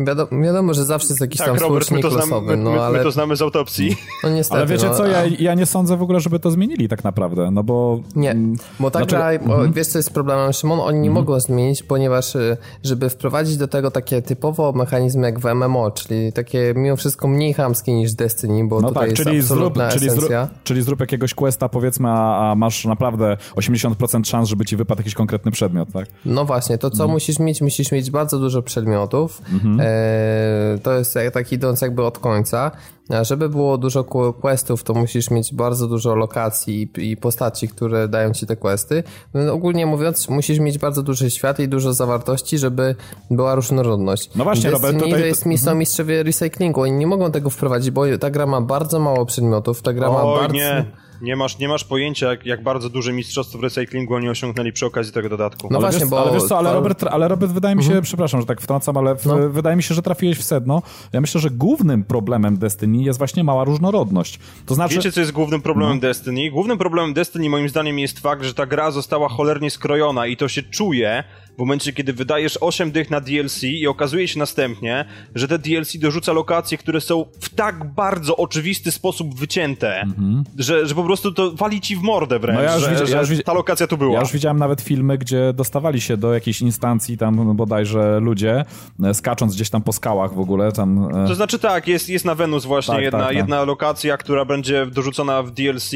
Wiadomo, 0.07 0.43
wiadomo, 0.43 0.75
że 0.75 0.85
zawsze 0.85 1.09
jest 1.09 1.21
jakiś 1.21 1.39
tak, 1.39 1.47
tam 1.47 1.57
Robert, 1.57 1.91
my 1.91 2.01
to, 2.01 2.09
losowy, 2.09 2.57
no, 2.57 2.71
my, 2.71 2.81
ale... 2.81 2.99
my 2.99 3.05
to 3.05 3.11
znamy 3.11 3.37
z 3.37 3.43
autopsji. 3.43 3.97
No 4.25 4.31
niestety. 4.31 4.59
Ale 4.59 4.67
wiecie 4.67 4.87
no, 4.87 4.95
co, 4.95 5.07
ja, 5.07 5.25
ja 5.39 5.55
nie 5.55 5.67
sądzę 5.67 5.97
w 5.97 6.03
ogóle, 6.03 6.21
żeby 6.21 6.39
to 6.39 6.51
zmienili 6.51 6.89
tak 6.89 7.05
naprawdę, 7.05 7.51
no 7.51 7.63
bo... 7.63 8.01
Nie, 8.17 8.31
mm, 8.31 8.57
bo 8.81 8.91
tak 8.91 9.03
znaczy... 9.03 9.17
gra, 9.17 9.31
mhm. 9.31 9.73
wiesz 9.73 9.87
co 9.87 9.99
jest 9.99 10.13
problemem, 10.15 10.53
Szymon? 10.53 10.81
Oni 10.81 11.01
nie 11.01 11.09
mhm. 11.09 11.25
mogą 11.25 11.41
zmienić, 11.41 11.83
ponieważ 11.83 12.37
y, 12.37 12.57
żeby 12.83 13.11
wprowadzić 13.11 13.57
do 13.57 13.69
tego 13.69 13.91
takie 13.91 14.23
typowo 14.23 14.73
mechanizmy 14.73 15.27
jak 15.27 15.41
w 15.41 15.55
MMO, 15.55 15.91
czyli 15.91 16.33
takie 16.33 16.75
mimo 16.77 16.97
wszystko 16.97 17.29
mniej 17.29 17.55
chamskie 17.55 17.93
niż 17.95 18.13
Destiny, 18.13 18.69
bo 18.69 18.81
no 18.81 18.89
tutaj 18.89 19.09
tak, 19.09 19.11
jest 19.11 19.23
czyli 19.23 19.43
zrób, 19.43 19.79
czyli 19.93 20.11
zrób, 20.11 20.31
czyli 20.65 20.83
zrób 20.83 21.01
jakiegoś 21.01 21.35
questa 21.35 21.69
powiedzmy, 21.69 22.09
a, 22.09 22.51
a, 22.51 22.55
masz 22.55 22.85
naprawdę 22.85 23.37
80% 23.57 24.25
szans, 24.25 24.49
żeby 24.49 24.65
ci 24.65 24.77
wypadł 24.77 25.01
jakiś 25.01 25.15
konkretny 25.15 25.51
przedmiot, 25.51 25.93
tak? 25.93 26.07
No 26.25 26.45
właśnie, 26.45 26.79
to 26.79 26.91
co 26.91 27.05
mhm. 27.05 27.11
musisz 27.11 27.39
mieć? 27.39 27.61
Musisz 27.61 27.93
mieć 27.93 28.11
bardzo 28.11 28.39
dużo 28.39 28.63
przedmiotów, 28.63 29.43
mhm. 29.53 29.81
E 29.83 30.79
to 30.83 30.93
jest 30.93 31.19
tak 31.33 31.53
idąc 31.53 31.81
jakby 31.81 32.05
od 32.05 32.19
końca. 32.19 32.71
A 33.09 33.25
żeby 33.25 33.49
było 33.49 33.79
dużo 33.79 34.05
questów, 34.41 34.85
to 34.85 34.95
musisz 34.95 35.31
mieć 35.31 35.55
bardzo 35.55 35.89
dużo 35.89 36.15
lokacji 36.15 36.91
i 36.99 37.17
postaci, 37.17 37.69
które 37.69 38.09
dają 38.09 38.33
ci 38.33 38.47
te 38.47 38.57
questy. 38.57 39.03
No, 39.35 39.53
ogólnie 39.53 39.87
mówiąc, 39.87 40.29
musisz 40.29 40.59
mieć 40.59 40.79
bardzo 40.79 41.03
duży 41.03 41.31
świat 41.31 41.61
i 41.61 41.69
dużo 41.69 41.93
zawartości, 41.93 42.59
żeby 42.59 42.95
była 43.31 43.55
różnorodność. 43.55 44.31
No 44.35 44.45
właśnie, 44.45 44.71
Robert, 44.71 44.99
tutaj... 44.99 45.11
to 45.11 45.19
jest 45.19 45.47
miejsce 45.47 45.67
mhm. 45.67 45.79
mistrzowie 45.79 46.23
recyklingu. 46.23 46.81
Oni 46.81 46.93
nie 46.93 47.07
mogą 47.07 47.33
tego 47.33 47.51
wprowadzić, 47.51 47.91
bo 47.91 48.19
ta 48.21 48.31
gra 48.31 48.47
ma 48.47 48.61
bardzo 48.61 48.99
mało 48.99 49.27
przedmiotów, 49.27 49.83
ta 49.83 49.93
gra 49.93 50.11
ma 50.11 50.25
bardzo... 50.25 50.55
nie. 50.55 50.85
Nie 51.23 51.37
masz, 51.37 51.59
nie 51.59 51.69
masz 51.69 51.85
pojęcia, 51.85 52.31
jak, 52.31 52.47
jak 52.47 52.63
bardzo 52.63 52.89
duże 52.89 53.13
mistrzostwo 53.13 53.59
w 53.59 53.63
recyklingu 53.63 54.15
oni 54.15 54.29
osiągnęli 54.29 54.73
przy 54.73 54.87
okazji 54.87 55.13
tego 55.13 55.29
dodatku. 55.29 55.69
No 55.71 55.79
ale 55.79 55.87
właśnie, 55.87 56.01
wiesz, 56.01 56.11
bo... 56.11 56.23
Ale 56.23 56.33
wiesz 56.33 56.43
co, 56.43 56.59
ale 56.59 56.73
Robert, 56.73 57.05
ale 57.05 57.29
Robert 57.29 57.53
wydaje 57.53 57.77
mi 57.77 57.83
się, 57.83 57.89
mhm. 57.89 58.05
przepraszam, 58.05 58.41
że 58.41 58.47
tak 58.47 58.61
wtrącam, 58.61 58.97
ale 58.97 59.17
w, 59.17 59.27
no. 59.27 59.49
wydaje 59.49 59.77
mi 59.77 59.83
się, 59.83 59.95
że 59.95 60.03
trafiłeś 60.03 60.39
w 60.39 60.43
sedno. 60.43 60.83
Ja 61.13 61.21
myślę, 61.21 61.41
że 61.41 61.51
głównym 61.51 62.05
problemem 62.05 62.59
Destiny 62.59 63.03
jest 63.03 63.19
właśnie 63.19 63.45
mała 63.45 63.65
różnorodność. 63.65 64.39
To 64.67 64.75
znaczy... 64.75 64.95
Wiecie, 64.95 65.13
co 65.13 65.21
jest 65.21 65.33
głównym 65.33 65.63
problemem 65.63 65.95
no. 65.95 66.01
Destiny? 66.01 66.51
Głównym 66.51 66.79
problemem 66.79 67.15
Destiny 67.15 67.49
moim 67.49 67.69
zdaniem 67.69 67.99
jest 67.99 68.19
fakt, 68.19 68.45
że 68.45 68.55
ta 68.55 68.67
gra 68.67 68.91
została 68.91 69.29
cholernie 69.29 69.71
skrojona 69.71 70.27
i 70.27 70.37
to 70.37 70.49
się 70.49 70.63
czuje, 70.63 71.25
w 71.57 71.59
momencie, 71.59 71.93
kiedy 71.93 72.13
wydajesz 72.13 72.59
8 72.61 72.93
dych 72.93 73.11
na 73.11 73.21
DLC 73.21 73.63
i 73.63 73.87
okazuje 73.87 74.29
się 74.29 74.39
następnie, 74.39 75.05
że 75.35 75.49
te 75.49 75.59
DLC 75.59 75.97
dorzuca 75.99 76.33
lokacje, 76.33 76.79
które 76.79 77.01
są 77.01 77.25
w 77.41 77.55
tak 77.55 77.95
bardzo 77.95 78.37
oczywisty 78.37 78.91
sposób 78.91 79.35
wycięte, 79.39 80.05
mm-hmm. 80.07 80.43
że, 80.59 80.87
że 80.87 80.95
po 80.95 81.05
prostu 81.05 81.12
to 81.17 81.53
wali 81.53 81.81
ci 81.81 81.97
w 81.97 82.03
mordę 82.03 82.39
wręcz, 82.39 82.57
no 82.57 82.63
ja 82.63 82.75
już 82.75 83.09
że, 83.09 83.15
ja 83.15 83.21
już 83.21 83.31
ta 83.45 83.53
lokacja 83.53 83.87
tu 83.87 83.99
była. 83.99 84.15
Ja 84.15 84.21
już 84.21 84.33
widziałem 84.33 84.59
nawet 84.59 84.81
filmy, 84.81 85.19
gdzie 85.19 85.53
dostawali 85.53 86.01
się 86.01 86.17
do 86.17 86.35
jakiejś 86.35 86.61
instancji 86.61 87.19
tam 87.19 87.57
bodajże 87.57 88.21
ludzie, 88.21 88.65
e, 89.05 89.15
skacząc 89.15 89.55
gdzieś 89.55 89.71
tam 89.71 89.83
po 89.83 89.93
skałach 89.93 90.35
w 90.35 90.41
ogóle. 90.41 90.73
Tam, 90.73 91.09
e... 91.25 91.29
To 91.29 91.35
znaczy 91.35 91.59
tak, 91.59 91.89
jest, 91.89 92.09
jest 92.09 92.25
na 92.25 92.35
Wenus 92.35 92.65
właśnie 92.65 92.95
tak, 92.95 93.05
jedna, 93.05 93.19
tak, 93.19 93.29
tak. 93.29 93.37
jedna 93.37 93.65
lokacja, 93.65 94.17
która 94.17 94.45
będzie 94.45 94.87
dorzucona 94.87 95.43
w 95.43 95.51
DLC, 95.51 95.91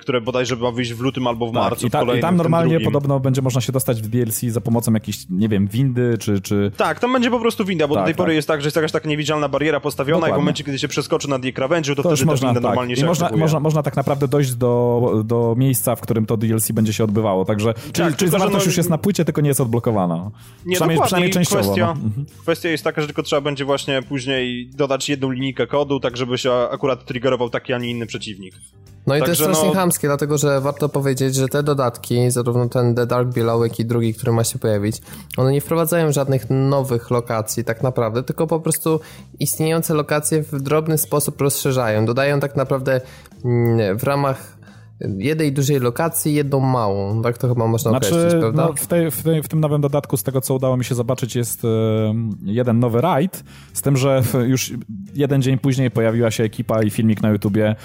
które 0.00 0.20
bodajże 0.20 0.56
ma 0.56 0.70
wyjść 0.70 0.94
w 0.94 1.00
lutym 1.00 1.26
albo 1.26 1.46
w 1.46 1.52
tak, 1.52 1.62
marcu. 1.62 1.86
I, 1.86 1.90
ta, 1.90 2.02
i 2.02 2.20
tam 2.20 2.36
normalnie 2.36 2.80
podobno 2.80 3.20
będzie 3.20 3.42
można 3.42 3.60
się 3.60 3.72
dostać 3.72 4.02
w 4.02 4.08
DLC 4.08 4.40
za 4.40 4.60
pomocą 4.60 4.92
jakiejś, 4.92 5.26
nie 5.30 5.48
wiem, 5.48 5.66
windy, 5.66 6.18
czy... 6.18 6.40
czy... 6.40 6.72
Tak, 6.76 7.00
tam 7.00 7.12
będzie 7.12 7.30
po 7.30 7.40
prostu 7.40 7.64
winda, 7.64 7.88
bo 7.88 7.94
tak, 7.94 8.02
do 8.02 8.06
tej 8.06 8.14
tak. 8.14 8.18
pory 8.18 8.34
jest 8.34 8.48
tak, 8.48 8.62
że 8.62 8.66
jest 8.66 8.76
jakaś 8.76 8.92
taka 8.92 9.08
niewidzialna 9.08 9.48
bariera 9.48 9.80
postawiona 9.80 10.16
Dokładnie. 10.16 10.34
i 10.34 10.36
w 10.36 10.42
momencie, 10.42 10.64
kiedy 10.64 10.78
się 10.78 10.88
przeskoczy 10.88 11.30
nad 11.30 11.44
jej 11.44 11.52
krawędzią, 11.52 11.94
to, 11.94 12.02
to 12.02 12.08
wtedy 12.08 12.26
można, 12.26 12.48
ta 12.48 12.54
winda 12.54 12.60
tak. 12.60 12.70
normalnie 12.70 12.96
się 12.96 13.06
można, 13.06 13.30
można, 13.36 13.60
można 13.60 13.82
tak 13.82 13.96
naprawdę 13.96 14.28
dojść 14.28 14.54
do, 14.62 15.22
do 15.24 15.54
miejsca, 15.58 15.96
w 15.96 16.00
którym 16.00 16.26
to 16.26 16.36
DLC 16.36 16.72
będzie 16.72 16.92
się 16.92 17.04
odbywało, 17.04 17.44
także... 17.44 17.74
Czyli, 17.92 18.08
tak, 18.08 18.16
czyli 18.16 18.30
zawartość 18.30 18.64
no... 18.64 18.68
już 18.68 18.76
jest 18.76 18.90
na 18.90 18.98
płycie, 18.98 19.24
tylko 19.24 19.40
nie 19.40 19.48
jest 19.48 19.60
odblokowana. 19.60 20.30
Nie, 20.66 20.76
przynajmniej, 20.76 21.04
przynajmniej 21.04 21.32
częściowo. 21.32 21.62
Kwestia, 21.62 21.94
no. 22.16 22.24
Kwestia 22.42 22.68
jest 22.68 22.84
taka, 22.84 23.00
że 23.00 23.06
tylko 23.06 23.22
trzeba 23.22 23.40
będzie 23.40 23.64
właśnie 23.64 24.02
później 24.02 24.70
dodać 24.74 25.08
jedną 25.08 25.30
linijkę 25.30 25.66
kodu, 25.66 26.00
tak 26.00 26.16
żeby 26.16 26.38
się 26.38 26.52
akurat 26.52 27.04
triggerował 27.04 27.50
taki, 27.50 27.72
a 27.72 27.78
nie 27.78 27.90
inny 27.90 28.06
przeciwnik. 28.06 28.54
No 29.06 29.16
i 29.16 29.20
Także 29.20 29.24
to 29.24 29.30
jest 29.30 29.42
strasznie 29.42 29.68
no... 29.68 29.80
chamskie, 29.80 30.08
dlatego 30.08 30.38
że 30.38 30.60
warto 30.60 30.88
powiedzieć, 30.88 31.34
że 31.34 31.48
te 31.48 31.62
dodatki, 31.62 32.30
zarówno 32.30 32.68
ten 32.68 32.94
The 32.94 33.06
Dark 33.06 33.28
Below, 33.28 33.62
jak 33.62 33.80
i 33.80 33.84
drugi, 33.84 34.14
który 34.14 34.32
ma 34.32 34.44
się 34.44 34.58
pojawić, 34.58 35.02
one 35.36 35.52
nie 35.52 35.60
wprowadzają 35.60 36.12
żadnych 36.12 36.50
nowych 36.50 37.10
lokacji 37.10 37.64
tak 37.64 37.82
naprawdę, 37.82 38.22
tylko 38.22 38.46
po 38.46 38.60
prostu 38.60 39.00
istniejące 39.38 39.94
lokacje 39.94 40.42
w 40.42 40.60
drobny 40.60 40.98
sposób 40.98 41.40
rozszerzają. 41.40 42.06
Dodają 42.06 42.40
tak 42.40 42.56
naprawdę 42.56 43.00
mm, 43.44 43.98
w 43.98 44.04
ramach 44.04 44.61
jednej 45.18 45.52
dużej 45.52 45.80
lokacji, 45.80 46.34
jedną 46.34 46.60
małą. 46.60 47.22
Tak 47.22 47.38
to 47.38 47.48
chyba 47.48 47.66
można 47.66 47.90
znaczy, 47.90 48.08
określić, 48.08 48.40
prawda? 48.40 48.66
No, 48.66 48.72
w, 48.72 48.86
tej, 48.86 49.10
w, 49.10 49.22
tej, 49.22 49.42
w, 49.42 49.48
tym 49.48 49.60
nowym 49.60 49.80
dodatku, 49.80 50.16
z 50.16 50.22
tego 50.22 50.40
co 50.40 50.54
udało 50.54 50.76
mi 50.76 50.84
się 50.84 50.94
zobaczyć, 50.94 51.36
jest 51.36 51.64
e, 51.64 51.68
jeden 52.42 52.78
nowy 52.78 53.00
raid, 53.00 53.44
z 53.72 53.82
tym, 53.82 53.96
że 53.96 54.22
już 54.48 54.72
jeden 55.14 55.42
dzień 55.42 55.58
później 55.58 55.90
pojawiła 55.90 56.30
się 56.30 56.44
ekipa 56.44 56.82
i 56.82 56.90
filmik 56.90 57.22
na 57.22 57.30
YouTubie, 57.30 57.76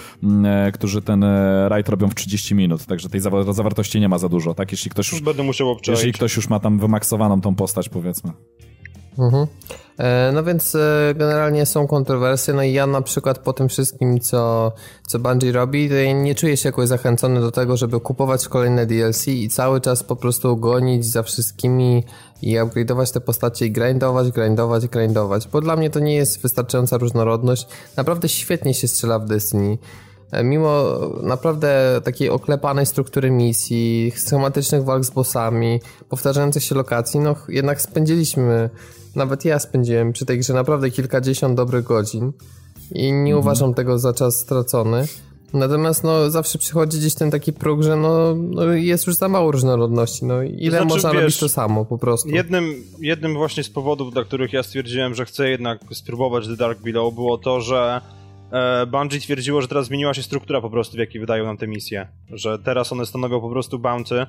e, 0.44 0.72
którzy 0.72 1.02
ten 1.02 1.24
e, 1.24 1.70
raid 1.70 1.90
robią 1.90 2.08
w 2.08 2.16
30 2.16 2.56
minut, 2.56 2.86
także 2.86 3.10
tej 3.10 3.22
zawartości 3.50 4.00
nie 4.00 4.10
ma 4.10 4.18
za 4.18 4.30
dużo, 4.30 4.54
tak? 4.54 4.72
Jeśli 4.72 4.92
ktoś 4.92 5.12
już, 5.12 5.22
Będę 5.22 5.44
musiał 5.44 5.70
obczaić. 5.70 6.00
Jeśli 6.00 6.14
ktoś 6.14 6.36
już 6.36 6.50
ma 6.50 6.60
tam 6.60 6.80
wymaksowaną 6.80 7.42
tą 7.42 7.56
postać, 7.56 7.90
powiedzmy. 7.90 8.32
Mhm. 9.20 9.48
E, 9.98 10.32
no 10.34 10.44
więc 10.44 10.76
e, 10.76 11.14
generalnie 11.16 11.66
są 11.66 11.88
kontrowersje, 11.88 12.54
no 12.54 12.64
i 12.64 12.74
ja 12.74 12.88
na 12.88 13.02
przykład 13.02 13.40
po 13.40 13.54
tym 13.54 13.70
wszystkim, 13.70 14.20
co, 14.20 14.72
co 15.08 15.20
Bungie 15.20 15.52
robi, 15.52 15.90
nie 16.16 16.36
czuję 16.36 16.58
się 16.58 16.70
jakoś 16.70 16.88
zachęcony 16.88 17.42
do 17.42 17.52
tego, 17.52 17.78
żeby 17.78 18.00
kupować 18.00 18.48
kolejne 18.48 18.86
DLC 18.86 19.28
i 19.28 19.50
cały 19.50 19.82
czas 19.82 20.04
po 20.04 20.16
prostu 20.16 20.58
gonić 20.58 21.06
za 21.06 21.24
wszystkimi 21.24 22.04
i 22.42 22.56
upgrade'ować 22.56 23.14
te 23.14 23.22
postacie 23.22 23.66
i 23.66 23.72
grindować, 23.72 24.32
grindować, 24.32 24.88
grindować, 24.88 25.48
bo 25.48 25.62
dla 25.62 25.76
mnie 25.76 25.90
to 25.90 26.00
nie 26.00 26.16
jest 26.16 26.42
wystarczająca 26.42 26.98
różnorodność. 26.98 27.68
Naprawdę 27.98 28.30
świetnie 28.30 28.74
się 28.74 28.88
strzela 28.88 29.20
w 29.20 29.26
Destiny. 29.26 29.78
E, 30.32 30.44
mimo 30.44 30.84
naprawdę 31.24 32.02
takiej 32.04 32.30
oklepanej 32.30 32.86
struktury 32.86 33.32
misji, 33.32 34.14
schematycznych 34.16 34.84
walk 34.84 35.04
z 35.04 35.10
bossami, 35.10 35.82
powtarzających 36.10 36.64
się 36.64 36.76
lokacji, 36.76 37.20
no 37.20 37.36
jednak 37.50 37.82
spędziliśmy 37.82 38.70
nawet 39.18 39.46
ja 39.46 39.60
spędziłem 39.60 40.14
przy 40.14 40.26
tej 40.26 40.40
grze 40.40 40.54
naprawdę 40.54 40.92
kilkadziesiąt 40.92 41.58
dobrych 41.58 41.84
godzin 41.84 42.32
i 42.92 43.04
nie 43.04 43.18
mhm. 43.18 43.38
uważam 43.38 43.74
tego 43.74 44.00
za 44.00 44.14
czas 44.14 44.40
stracony. 44.40 45.08
Natomiast 45.54 46.04
no, 46.04 46.30
zawsze 46.30 46.58
przychodzi 46.58 46.98
gdzieś 46.98 47.16
ten 47.16 47.32
taki 47.32 47.54
próg, 47.54 47.84
że 47.84 47.96
no, 47.96 48.36
no 48.36 48.74
jest 48.74 49.08
już 49.08 49.16
za 49.16 49.30
mało 49.30 49.52
różnorodności. 49.52 50.26
No, 50.26 50.44
ile 50.44 50.72
znaczy, 50.72 50.86
można 50.86 51.12
wiesz, 51.12 51.22
robić 51.22 51.38
to 51.38 51.50
samo 51.50 51.86
po 51.86 51.98
prostu? 51.98 52.30
Jednym, 52.30 52.84
jednym 53.00 53.34
właśnie 53.34 53.64
z 53.64 53.70
powodów, 53.70 54.14
dla 54.14 54.24
których 54.24 54.54
ja 54.54 54.64
stwierdziłem, 54.64 55.16
że 55.16 55.26
chcę 55.26 55.50
jednak 55.50 55.80
spróbować 55.92 56.48
The 56.48 56.56
Dark 56.56 56.82
Below 56.82 57.14
było 57.14 57.38
to, 57.38 57.62
że 57.62 58.02
e, 58.52 58.86
Bungie 58.86 59.20
twierdziło, 59.20 59.62
że 59.62 59.68
teraz 59.68 59.86
zmieniła 59.86 60.14
się 60.14 60.24
struktura 60.24 60.62
po 60.62 60.70
prostu, 60.70 60.96
w 60.96 61.00
jakiej 61.00 61.22
wydają 61.22 61.46
nam 61.46 61.58
te 61.58 61.68
misje. 61.68 62.08
Że 62.30 62.60
teraz 62.60 62.92
one 62.92 63.06
stanowią 63.06 63.42
po 63.42 63.50
prostu 63.50 63.80
bounty 63.80 64.26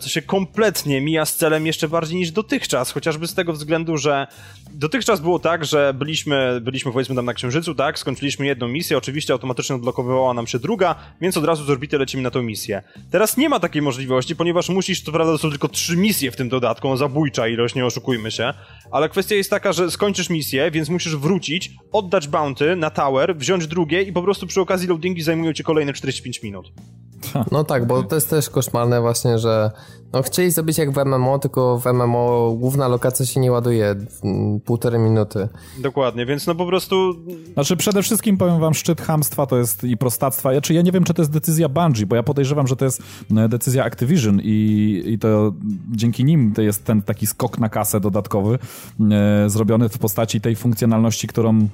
co 0.00 0.08
się 0.08 0.22
kompletnie 0.22 1.00
mija 1.00 1.24
z 1.24 1.36
celem 1.36 1.66
jeszcze 1.66 1.88
bardziej 1.88 2.18
niż 2.18 2.30
dotychczas, 2.30 2.92
chociażby 2.92 3.26
z 3.26 3.34
tego 3.34 3.52
względu, 3.52 3.96
że 3.96 4.26
dotychczas 4.74 5.20
było 5.20 5.38
tak, 5.38 5.64
że 5.64 5.94
byliśmy, 5.94 6.60
byliśmy 6.60 6.92
powiedzmy 6.92 7.14
tam 7.14 7.24
na 7.24 7.34
Księżycu, 7.34 7.74
tak, 7.74 7.98
skończyliśmy 7.98 8.46
jedną 8.46 8.68
misję, 8.68 8.98
oczywiście 8.98 9.32
automatycznie 9.32 9.76
odblokowywała 9.76 10.34
nam 10.34 10.46
się 10.46 10.58
druga, 10.58 10.94
więc 11.20 11.36
od 11.36 11.44
razu 11.44 11.64
z 11.64 11.70
orbity 11.70 11.98
lecimy 11.98 12.22
na 12.22 12.30
tą 12.30 12.42
misję. 12.42 12.82
Teraz 13.10 13.36
nie 13.36 13.48
ma 13.48 13.60
takiej 13.60 13.82
możliwości, 13.82 14.36
ponieważ 14.36 14.68
musisz, 14.68 15.02
to 15.02 15.12
prawda, 15.12 15.32
to 15.32 15.38
są 15.38 15.50
tylko 15.50 15.68
trzy 15.68 15.96
misje 15.96 16.30
w 16.30 16.36
tym 16.36 16.48
dodatku, 16.48 16.88
no 16.88 16.96
zabójcza 16.96 17.48
ilość, 17.48 17.74
nie 17.74 17.86
oszukujmy 17.86 18.30
się, 18.30 18.54
ale 18.90 19.08
kwestia 19.08 19.34
jest 19.34 19.50
taka, 19.50 19.72
że 19.72 19.90
skończysz 19.90 20.30
misję, 20.30 20.70
więc 20.70 20.88
musisz 20.88 21.16
wrócić, 21.16 21.70
oddać 21.92 22.28
bounty 22.28 22.76
na 22.76 22.90
tower, 22.90 23.36
wziąć 23.36 23.66
drugie 23.66 24.02
i 24.02 24.12
po 24.12 24.22
prostu 24.22 24.46
przy 24.46 24.60
okazji 24.60 24.88
loadingi 24.88 25.22
zajmują 25.22 25.52
ci 25.52 25.64
kolejne 25.64 25.92
45 25.92 26.42
minut. 26.42 26.72
No 27.52 27.64
tak, 27.64 27.86
bo 27.86 28.02
to 28.02 28.14
jest 28.14 28.30
też 28.30 28.50
koszmarne 28.50 29.00
właśnie, 29.00 29.38
że 29.38 29.70
no 30.12 30.22
chcieli 30.22 30.50
zrobić 30.50 30.78
jak 30.78 30.90
w 30.90 31.04
MMO, 31.04 31.38
tylko 31.38 31.78
w 31.78 31.86
MMO 31.86 32.54
główna 32.58 32.88
lokacja 32.88 33.26
się 33.26 33.40
nie 33.40 33.52
ładuje 33.52 33.96
półtorej 34.64 35.00
minuty. 35.00 35.48
Dokładnie, 35.78 36.26
więc 36.26 36.46
no 36.46 36.54
po 36.54 36.66
prostu... 36.66 37.14
Znaczy 37.54 37.76
przede 37.76 38.02
wszystkim 38.02 38.36
powiem 38.36 38.60
wam, 38.60 38.74
szczyt 38.74 39.00
hamstwa 39.00 39.46
to 39.46 39.58
jest 39.58 39.84
i 39.84 39.96
prostactwa. 39.96 40.52
Znaczy 40.52 40.74
ja 40.74 40.82
nie 40.82 40.92
wiem, 40.92 41.04
czy 41.04 41.14
to 41.14 41.22
jest 41.22 41.32
decyzja 41.32 41.68
Bungie, 41.68 42.06
bo 42.06 42.16
ja 42.16 42.22
podejrzewam, 42.22 42.66
że 42.66 42.76
to 42.76 42.84
jest 42.84 43.02
e, 43.36 43.48
decyzja 43.48 43.84
Activision 43.84 44.40
i, 44.42 45.02
i 45.06 45.18
to 45.18 45.52
dzięki 45.90 46.24
nim 46.24 46.52
to 46.54 46.62
jest 46.62 46.84
ten 46.84 47.02
taki 47.02 47.26
skok 47.26 47.58
na 47.58 47.68
kasę 47.68 48.00
dodatkowy 48.00 48.58
e, 49.10 49.50
zrobiony 49.50 49.88
w 49.88 49.98
postaci 49.98 50.40
tej 50.40 50.56
funkcjonalności, 50.56 51.26
którą 51.26 51.68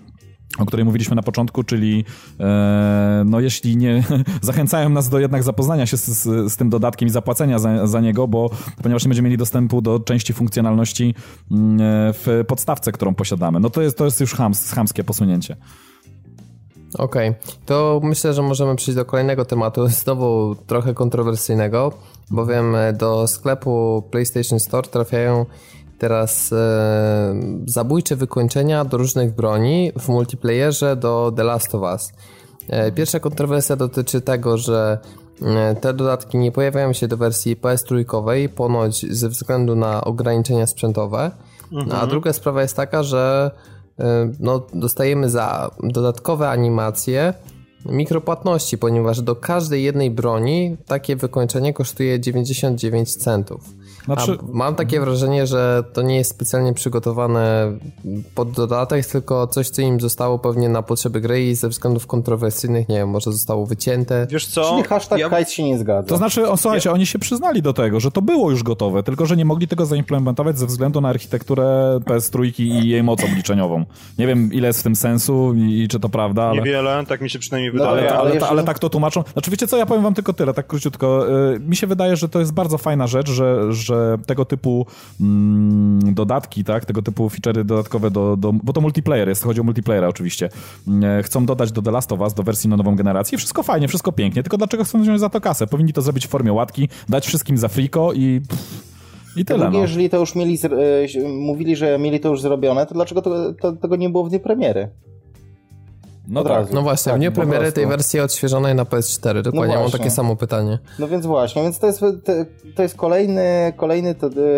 o 0.58 0.66
której 0.66 0.84
mówiliśmy 0.84 1.16
na 1.16 1.22
początku, 1.22 1.64
czyli 1.64 2.04
e, 2.40 3.22
no 3.26 3.40
jeśli 3.40 3.76
nie 3.76 4.04
zachęcają 4.42 4.88
nas 4.88 5.08
do 5.08 5.18
jednak 5.18 5.42
zapoznania 5.42 5.86
się 5.86 5.96
z, 5.96 6.06
z, 6.06 6.52
z 6.52 6.56
tym 6.56 6.70
dodatkiem 6.70 7.08
i 7.08 7.10
zapłacenia 7.10 7.58
za, 7.58 7.86
za, 7.86 8.00
niego, 8.00 8.28
bo 8.28 8.50
ponieważ 8.82 9.04
nie 9.04 9.08
będziemy 9.08 9.28
mieli 9.28 9.38
dostępu 9.38 9.82
do 9.82 10.00
części 10.00 10.32
funkcjonalności 10.32 11.14
mm, 11.50 11.80
e, 11.80 12.12
w 12.12 12.44
podstawce, 12.48 12.92
którą 12.92 13.14
posiadamy. 13.14 13.60
No 13.60 13.70
to 13.70 13.82
jest, 13.82 13.98
to 13.98 14.04
jest 14.04 14.20
już 14.20 14.34
hams, 14.34 14.72
chamskie 14.72 15.04
posunięcie. 15.04 15.56
Okej, 16.94 17.28
okay. 17.28 17.40
to 17.66 18.00
myślę, 18.02 18.34
że 18.34 18.42
możemy 18.42 18.76
przejść 18.76 18.96
do 18.96 19.04
kolejnego 19.04 19.44
tematu, 19.44 19.88
znowu 20.02 20.56
trochę 20.66 20.94
kontrowersyjnego, 20.94 21.92
bowiem 22.30 22.76
do 22.94 23.28
sklepu 23.28 24.02
PlayStation 24.10 24.60
Store 24.60 24.88
trafiają 24.88 25.46
teraz 25.98 26.52
e, 26.52 27.34
zabójcze 27.66 28.16
wykończenia 28.16 28.84
do 28.84 28.96
różnych 28.96 29.34
broni 29.34 29.92
w 29.98 30.08
multiplayerze 30.08 30.96
do 30.96 31.32
The 31.36 31.44
Last 31.44 31.74
of 31.74 31.82
Us. 31.82 32.12
E, 32.68 32.92
pierwsza 32.92 33.20
kontrowersja 33.20 33.76
dotyczy 33.76 34.20
tego, 34.20 34.58
że 34.58 34.98
e, 35.42 35.76
te 35.76 35.94
dodatki 35.94 36.38
nie 36.38 36.52
pojawiają 36.52 36.92
się 36.92 37.08
do 37.08 37.16
wersji 37.16 37.56
PS3 37.56 38.48
ponoć 38.48 39.06
ze 39.16 39.28
względu 39.28 39.76
na 39.76 40.04
ograniczenia 40.04 40.66
sprzętowe. 40.66 41.30
Mhm. 41.72 42.02
A 42.02 42.06
druga 42.06 42.32
sprawa 42.32 42.62
jest 42.62 42.76
taka, 42.76 43.02
że 43.02 43.50
e, 43.98 44.30
no, 44.40 44.66
dostajemy 44.74 45.30
za 45.30 45.70
dodatkowe 45.82 46.48
animacje 46.48 47.34
mikropłatności, 47.86 48.78
ponieważ 48.78 49.20
do 49.20 49.36
każdej 49.36 49.82
jednej 49.82 50.10
broni 50.10 50.76
takie 50.86 51.16
wykończenie 51.16 51.72
kosztuje 51.72 52.20
99 52.20 53.16
centów. 53.16 53.78
Znaczy... 54.04 54.38
mam 54.52 54.74
takie 54.74 55.00
wrażenie, 55.00 55.46
że 55.46 55.84
to 55.92 56.02
nie 56.02 56.16
jest 56.16 56.30
specjalnie 56.30 56.74
przygotowane 56.74 57.72
pod 58.34 58.50
dodatek, 58.50 59.06
tylko 59.06 59.46
coś, 59.46 59.68
co 59.68 59.82
im 59.82 60.00
zostało 60.00 60.38
pewnie 60.38 60.68
na 60.68 60.82
potrzeby 60.82 61.20
gry 61.20 61.46
i 61.46 61.54
ze 61.54 61.68
względów 61.68 62.06
kontrowersyjnych, 62.06 62.88
nie 62.88 62.96
wiem, 62.96 63.08
może 63.08 63.32
zostało 63.32 63.66
wycięte. 63.66 64.26
Wiesz 64.30 64.46
co? 64.46 64.70
Czyli 64.70 64.82
hashtag 64.82 65.18
ja... 65.18 65.44
się 65.44 65.64
nie 65.64 65.78
zgadza. 65.78 66.08
To 66.08 66.16
znaczy, 66.16 66.48
o, 66.48 66.56
słuchajcie, 66.56 66.88
ja... 66.88 66.94
oni 66.94 67.06
się 67.06 67.18
przyznali 67.18 67.62
do 67.62 67.72
tego, 67.72 68.00
że 68.00 68.10
to 68.10 68.22
było 68.22 68.50
już 68.50 68.62
gotowe, 68.62 69.02
tylko 69.02 69.26
że 69.26 69.36
nie 69.36 69.44
mogli 69.44 69.68
tego 69.68 69.86
zaimplementować 69.86 70.58
ze 70.58 70.66
względu 70.66 71.00
na 71.00 71.08
architekturę 71.08 71.98
PS3 72.04 72.60
i 72.60 72.88
jej 72.88 73.02
moc 73.02 73.24
obliczeniową. 73.24 73.84
Nie 74.18 74.26
wiem, 74.26 74.52
ile 74.52 74.66
jest 74.66 74.80
w 74.80 74.82
tym 74.82 74.96
sensu 74.96 75.54
i, 75.54 75.82
i 75.82 75.88
czy 75.88 76.00
to 76.00 76.08
prawda, 76.08 76.42
ale... 76.42 76.58
Niewiele, 76.58 77.04
tak 77.08 77.20
mi 77.20 77.30
się 77.30 77.38
przynajmniej 77.38 77.67
no, 77.74 77.84
wydaje. 77.84 78.10
ale, 78.10 78.18
ale, 78.18 78.30
ale, 78.30 78.48
ale, 78.48 78.64
tak 78.64 78.78
to 78.78 78.90
tłumaczą. 78.90 79.24
Znaczy, 79.32 79.50
wiecie 79.50 79.66
co, 79.66 79.76
ja 79.76 79.86
powiem 79.86 80.02
wam 80.02 80.14
tylko 80.14 80.32
tyle, 80.32 80.54
tak 80.54 80.66
króciutko. 80.66 81.26
Yy, 81.26 81.60
mi 81.60 81.76
się 81.76 81.86
wydaje, 81.86 82.16
że 82.16 82.28
to 82.28 82.40
jest 82.40 82.52
bardzo 82.52 82.78
fajna 82.78 83.06
rzecz, 83.06 83.30
że, 83.30 83.72
że 83.72 84.18
tego 84.26 84.44
typu 84.44 84.86
mm, 85.20 86.14
dodatki, 86.14 86.64
tak, 86.64 86.84
tego 86.84 87.02
typu 87.02 87.28
feature'y 87.28 87.64
dodatkowe 87.64 88.10
do, 88.10 88.36
do, 88.36 88.52
bo 88.52 88.72
to 88.72 88.80
multiplayer 88.80 89.28
jest, 89.28 89.44
chodzi 89.44 89.60
o 89.60 89.64
multiplayer 89.64 90.04
oczywiście, 90.04 90.48
mm, 90.88 91.22
chcą 91.22 91.46
dodać 91.46 91.72
do 91.72 91.82
The 91.82 91.90
Last 91.90 92.12
of 92.12 92.20
Us, 92.20 92.34
do 92.34 92.42
wersji 92.42 92.70
na 92.70 92.76
nową 92.76 92.96
generację, 92.96 93.38
wszystko 93.38 93.62
fajnie, 93.62 93.88
wszystko 93.88 94.12
pięknie, 94.12 94.42
tylko 94.42 94.56
dlaczego 94.56 94.84
chcą 94.84 95.02
wziąć 95.02 95.20
za 95.20 95.28
to 95.28 95.40
kasę? 95.40 95.66
Powinni 95.66 95.92
to 95.92 96.02
zrobić 96.02 96.26
w 96.26 96.30
formie 96.30 96.52
łatki, 96.52 96.88
dać 97.08 97.26
wszystkim 97.26 97.58
za 97.58 97.68
friko 97.68 98.12
i... 98.12 98.40
Pff, 98.48 98.88
i 99.36 99.44
tyle, 99.44 99.58
drugie, 99.58 99.78
no. 99.78 99.82
jeżeli 99.82 100.10
to 100.10 100.18
już 100.18 100.34
mieli, 100.34 100.58
e, 101.24 101.28
mówili, 101.28 101.76
że 101.76 101.98
mieli 101.98 102.20
to 102.20 102.28
już 102.28 102.40
zrobione, 102.40 102.86
to 102.86 102.94
dlaczego 102.94 103.22
to, 103.22 103.54
to, 103.54 103.72
tego 103.72 103.96
nie 103.96 104.10
było 104.10 104.24
w 104.24 104.28
dniu 104.28 104.40
premiery? 104.40 104.88
No 106.28 106.44
tak. 106.44 106.72
No 106.72 106.82
właśnie, 106.82 107.10
tak, 107.10 107.16
w 107.16 107.18
dniu 107.18 107.32
premiery 107.32 107.72
tej 107.72 107.86
wersji 107.86 108.20
odświeżonej 108.20 108.74
na 108.74 108.84
PS4, 108.84 109.42
dokładnie 109.42 109.74
no 109.74 109.80
mam 109.80 109.90
takie 109.90 110.10
samo 110.10 110.36
pytanie. 110.36 110.78
No 110.98 111.08
więc 111.08 111.26
właśnie, 111.26 111.62
więc 111.62 111.78
to 111.78 111.86
jest, 111.86 112.00
to 112.74 112.82
jest 112.82 112.96
kolejny, 112.96 113.72
kolejny 113.76 114.14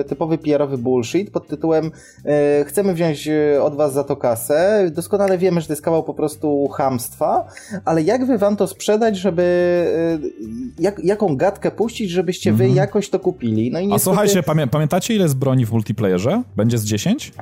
typowy 0.09 0.39
PR-owy 0.39 0.79
bullshit 0.79 1.31
pod 1.31 1.49
tytułem 1.49 1.91
e, 2.25 2.65
chcemy 2.65 2.95
wziąć 2.95 3.29
e, 3.29 3.63
od 3.63 3.77
was 3.77 3.93
za 3.93 4.05
to 4.05 4.17
kasę, 4.17 4.91
doskonale 4.95 5.39
wiemy, 5.39 5.61
że 5.61 5.67
to 5.67 5.73
jest 5.73 5.83
kawał 5.83 6.03
po 6.03 6.15
prostu 6.15 6.69
hamstwa, 6.69 7.47
ale 7.85 8.03
jak 8.03 8.27
wy 8.27 8.39
wam 8.39 8.57
to 8.57 8.67
sprzedać, 8.67 9.17
żeby 9.17 9.43
e, 10.79 10.83
jak, 10.83 11.05
jaką 11.05 11.37
gadkę 11.37 11.71
puścić, 11.71 12.11
żebyście 12.11 12.53
wy 12.53 12.65
mhm. 12.65 12.77
jakoś 12.77 13.11
to 13.11 13.21
kupili? 13.21 13.71
No 13.71 13.81
i 13.81 13.87
niestety... 13.87 14.11
A 14.11 14.15
słuchajcie, 14.15 14.43
pamię 14.43 14.67
pamiętacie 14.67 15.15
ile 15.15 15.23
jest 15.23 15.37
broni 15.37 15.67
w 15.67 15.73
multiplayerze? 15.73 16.43
Będzie 16.57 16.79
z 16.79 16.85
10? 16.85 17.33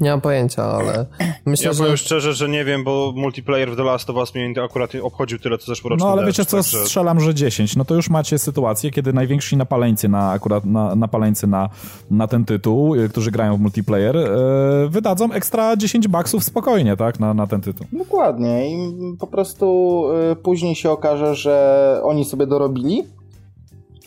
Nie 0.00 0.10
mam 0.10 0.20
pojęcia, 0.20 0.64
ale 0.64 1.06
myślę, 1.46 1.66
ja 1.66 1.72
że... 1.72 1.82
powiem 1.82 1.96
szczerze, 1.96 2.32
że 2.32 2.48
nie 2.48 2.64
wiem, 2.64 2.84
bo 2.84 3.12
multiplayer 3.16 3.70
w 3.70 3.76
The 3.76 3.82
Last 3.82 4.10
of 4.10 4.16
Us 4.16 4.34
mnie 4.34 4.62
akurat 4.64 4.90
obchodził 5.02 5.38
tyle, 5.38 5.58
co 5.58 5.66
zeszłoroczny 5.66 6.06
No 6.06 6.12
ale 6.12 6.26
wiecie 6.26 6.44
co, 6.44 6.56
także... 6.56 6.78
strzelam, 6.84 7.20
że 7.20 7.34
10. 7.34 7.76
No 7.76 7.84
to 7.84 7.94
już 7.94 8.10
macie 8.10 8.38
sytuację, 8.38 8.90
kiedy 8.90 9.12
najwięksi 9.12 9.56
napaleńcy 9.56 10.08
na 10.08 10.30
akurat 10.30 10.64
na, 10.64 10.94
napaleńcy 10.94 11.46
na, 11.46 11.68
na 12.10 12.26
ten 12.26 12.44
tytuł, 12.44 12.94
y, 12.94 13.08
którzy 13.08 13.30
grają 13.30 13.56
w 13.56 13.60
multiplayer, 13.60 14.16
yy, 14.16 14.88
wydadzą 14.88 15.32
ekstra 15.32 15.76
10 15.76 16.08
baksów 16.08 16.44
spokojnie, 16.44 16.96
tak, 16.96 17.20
na, 17.20 17.34
na 17.34 17.46
ten 17.46 17.60
tytuł. 17.60 17.86
Dokładnie 17.92 18.70
i 18.70 18.92
po 19.20 19.26
prostu 19.26 20.04
yy, 20.28 20.36
później 20.36 20.74
się 20.74 20.90
okaże, 20.90 21.34
że 21.34 22.00
oni 22.04 22.24
sobie 22.24 22.46
dorobili 22.46 23.04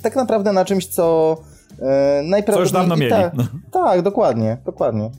tak 0.02 0.16
naprawdę 0.16 0.54
na 0.54 0.66
czymś, 0.66 0.86
co 0.88 1.38
yy, 1.70 1.86
najprawdopodobniej... 2.24 2.56
Co 2.56 2.62
już 2.62 2.72
dawno 2.72 2.96
mieli. 2.96 3.12
Ta, 3.72 3.82
tak, 3.86 4.02
dokładnie, 4.02 4.58
dokładnie. 4.66 5.12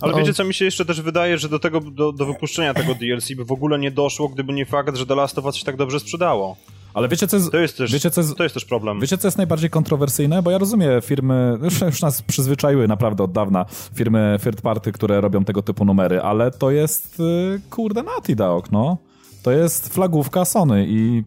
Ale 0.00 0.12
no. 0.12 0.18
wiecie, 0.18 0.34
co 0.34 0.44
mi 0.44 0.54
się 0.54 0.64
jeszcze 0.64 0.84
też 0.84 1.00
wydaje, 1.00 1.38
że 1.38 1.48
do 1.48 1.58
tego, 1.58 1.80
do, 1.80 2.12
do 2.12 2.26
wypuszczenia 2.26 2.74
tego 2.74 2.94
DLC 2.94 3.32
by 3.36 3.44
w 3.44 3.52
ogóle 3.52 3.78
nie 3.78 3.90
doszło, 3.90 4.28
gdyby 4.28 4.52
nie 4.52 4.66
fakt, 4.66 4.96
że 4.96 5.06
The 5.06 5.14
Last 5.14 5.38
of 5.38 5.44
Us 5.44 5.56
się 5.56 5.64
tak 5.64 5.76
dobrze 5.76 6.00
sprzedało. 6.00 6.56
Ale 6.94 7.08
wiecie 7.08 7.26
co 7.26 7.36
jest, 7.36 7.50
to 7.50 7.58
jest, 7.58 7.76
też, 7.76 7.92
wiecie, 7.92 8.10
co 8.10 8.20
jest, 8.20 8.36
to 8.36 8.42
jest 8.42 8.54
też 8.54 8.64
problem. 8.64 9.00
Wiecie, 9.00 9.18
co 9.18 9.28
jest 9.28 9.36
najbardziej 9.36 9.70
kontrowersyjne? 9.70 10.42
Bo 10.42 10.50
ja 10.50 10.58
rozumiem 10.58 11.02
firmy, 11.02 11.58
już, 11.64 11.80
już 11.80 12.02
nas 12.02 12.22
przyzwyczaiły 12.22 12.88
naprawdę 12.88 13.24
od 13.24 13.32
dawna, 13.32 13.66
firmy 13.94 14.38
third 14.44 14.60
party, 14.60 14.92
które 14.92 15.20
robią 15.20 15.44
tego 15.44 15.62
typu 15.62 15.84
numery, 15.84 16.20
ale 16.22 16.50
to 16.50 16.70
jest, 16.70 17.20
y, 17.20 17.60
kurde, 17.70 18.02
Naughty 18.02 18.36
Dog, 18.36 18.72
no. 18.72 18.98
To 19.42 19.50
jest 19.50 19.94
flagówka 19.94 20.44
Sony 20.44 20.86
i 20.88 21.24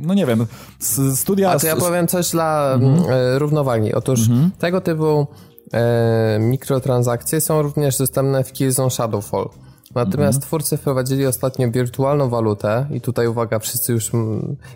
no 0.00 0.14
nie 0.14 0.26
wiem, 0.26 0.46
studia... 1.14 1.50
A 1.50 1.58
to 1.58 1.66
ja 1.66 1.76
powiem 1.76 2.06
coś 2.06 2.30
dla 2.30 2.74
mhm. 2.74 3.10
E, 3.10 3.38
równowagi. 3.38 3.94
Otóż 3.94 4.20
mhm. 4.20 4.50
tego 4.58 4.80
typu 4.80 5.26
e, 5.72 6.38
mikrotransakcje 6.40 7.40
są 7.40 7.62
również 7.62 7.98
dostępne 7.98 8.44
w 8.44 8.52
Killzone 8.52 8.90
Shadowfall. 8.90 9.48
Natomiast 9.94 10.36
mhm. 10.36 10.42
twórcy 10.42 10.76
wprowadzili 10.76 11.26
ostatnio 11.26 11.70
wirtualną 11.70 12.28
walutę 12.28 12.86
i 12.90 13.00
tutaj 13.00 13.26
uwaga, 13.28 13.58
wszyscy 13.58 13.92
już 13.92 14.10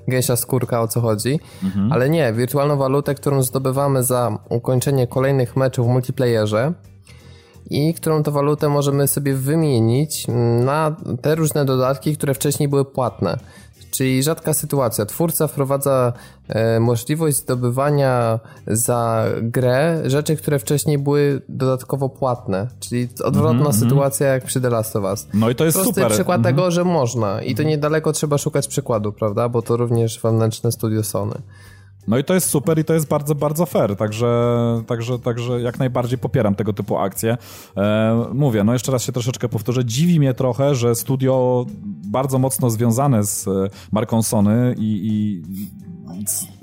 gęsia 0.08 0.36
skórka 0.36 0.80
o 0.80 0.88
co 0.88 1.00
chodzi, 1.00 1.40
mhm. 1.64 1.92
ale 1.92 2.10
nie, 2.10 2.32
wirtualną 2.32 2.76
walutę, 2.76 3.14
którą 3.14 3.42
zdobywamy 3.42 4.04
za 4.04 4.38
ukończenie 4.48 5.06
kolejnych 5.06 5.56
meczów 5.56 5.86
w 5.86 5.90
multiplayerze 5.90 6.72
i 7.70 7.94
którą 7.94 8.22
to 8.22 8.32
walutę 8.32 8.68
możemy 8.68 9.08
sobie 9.08 9.34
wymienić 9.34 10.26
na 10.64 10.96
te 11.22 11.34
różne 11.34 11.64
dodatki, 11.64 12.16
które 12.16 12.34
wcześniej 12.34 12.68
były 12.68 12.84
płatne. 12.84 13.38
Czyli 13.90 14.22
rzadka 14.22 14.54
sytuacja. 14.54 15.06
Twórca 15.06 15.46
wprowadza 15.46 16.12
e, 16.48 16.80
możliwość 16.80 17.36
zdobywania 17.36 18.40
za 18.66 19.24
grę 19.42 20.02
rzeczy, 20.06 20.36
które 20.36 20.58
wcześniej 20.58 20.98
były 20.98 21.42
dodatkowo 21.48 22.08
płatne. 22.08 22.68
Czyli 22.80 23.08
odwrotna 23.24 23.60
mm 23.60 23.72
-hmm. 23.72 23.78
sytuacja 23.78 24.26
jak 24.26 24.44
przy 24.44 24.60
The 24.60 24.70
Last 24.70 24.96
of 24.96 25.04
Us. 25.04 25.26
No 25.34 25.50
i 25.50 25.54
to 25.54 25.64
jest 25.64 25.76
Prosty 25.76 25.94
super. 25.94 26.12
przykład 26.12 26.40
mm 26.40 26.52
-hmm. 26.52 26.56
tego, 26.56 26.70
że 26.70 26.84
można. 26.84 27.42
I 27.42 27.54
to 27.54 27.62
niedaleko 27.62 28.12
trzeba 28.12 28.38
szukać 28.38 28.68
przykładu, 28.68 29.12
prawda? 29.12 29.48
Bo 29.48 29.62
to 29.62 29.76
również 29.76 30.20
wewnętrzne 30.20 30.72
studio 30.72 31.02
Sony. 31.02 31.34
No 32.08 32.18
i 32.18 32.24
to 32.24 32.34
jest 32.34 32.48
super 32.48 32.78
i 32.78 32.84
to 32.84 32.94
jest 32.94 33.08
bardzo, 33.08 33.34
bardzo 33.34 33.66
fair, 33.66 33.96
także, 33.96 34.82
także, 34.86 35.18
także 35.18 35.60
jak 35.60 35.78
najbardziej 35.78 36.18
popieram 36.18 36.54
tego 36.54 36.72
typu 36.72 36.96
akcje. 36.96 37.36
E, 37.76 38.26
mówię, 38.32 38.64
no 38.64 38.72
jeszcze 38.72 38.92
raz 38.92 39.02
się 39.02 39.12
troszeczkę 39.12 39.48
powtórzę, 39.48 39.84
dziwi 39.84 40.18
mnie 40.18 40.34
trochę, 40.34 40.74
że 40.74 40.94
studio 40.94 41.66
bardzo 42.04 42.38
mocno 42.38 42.70
związane 42.70 43.24
z 43.24 43.48
e, 43.48 43.50
marką 43.92 44.22
Sony 44.22 44.74
i, 44.78 45.00
i 45.02 45.42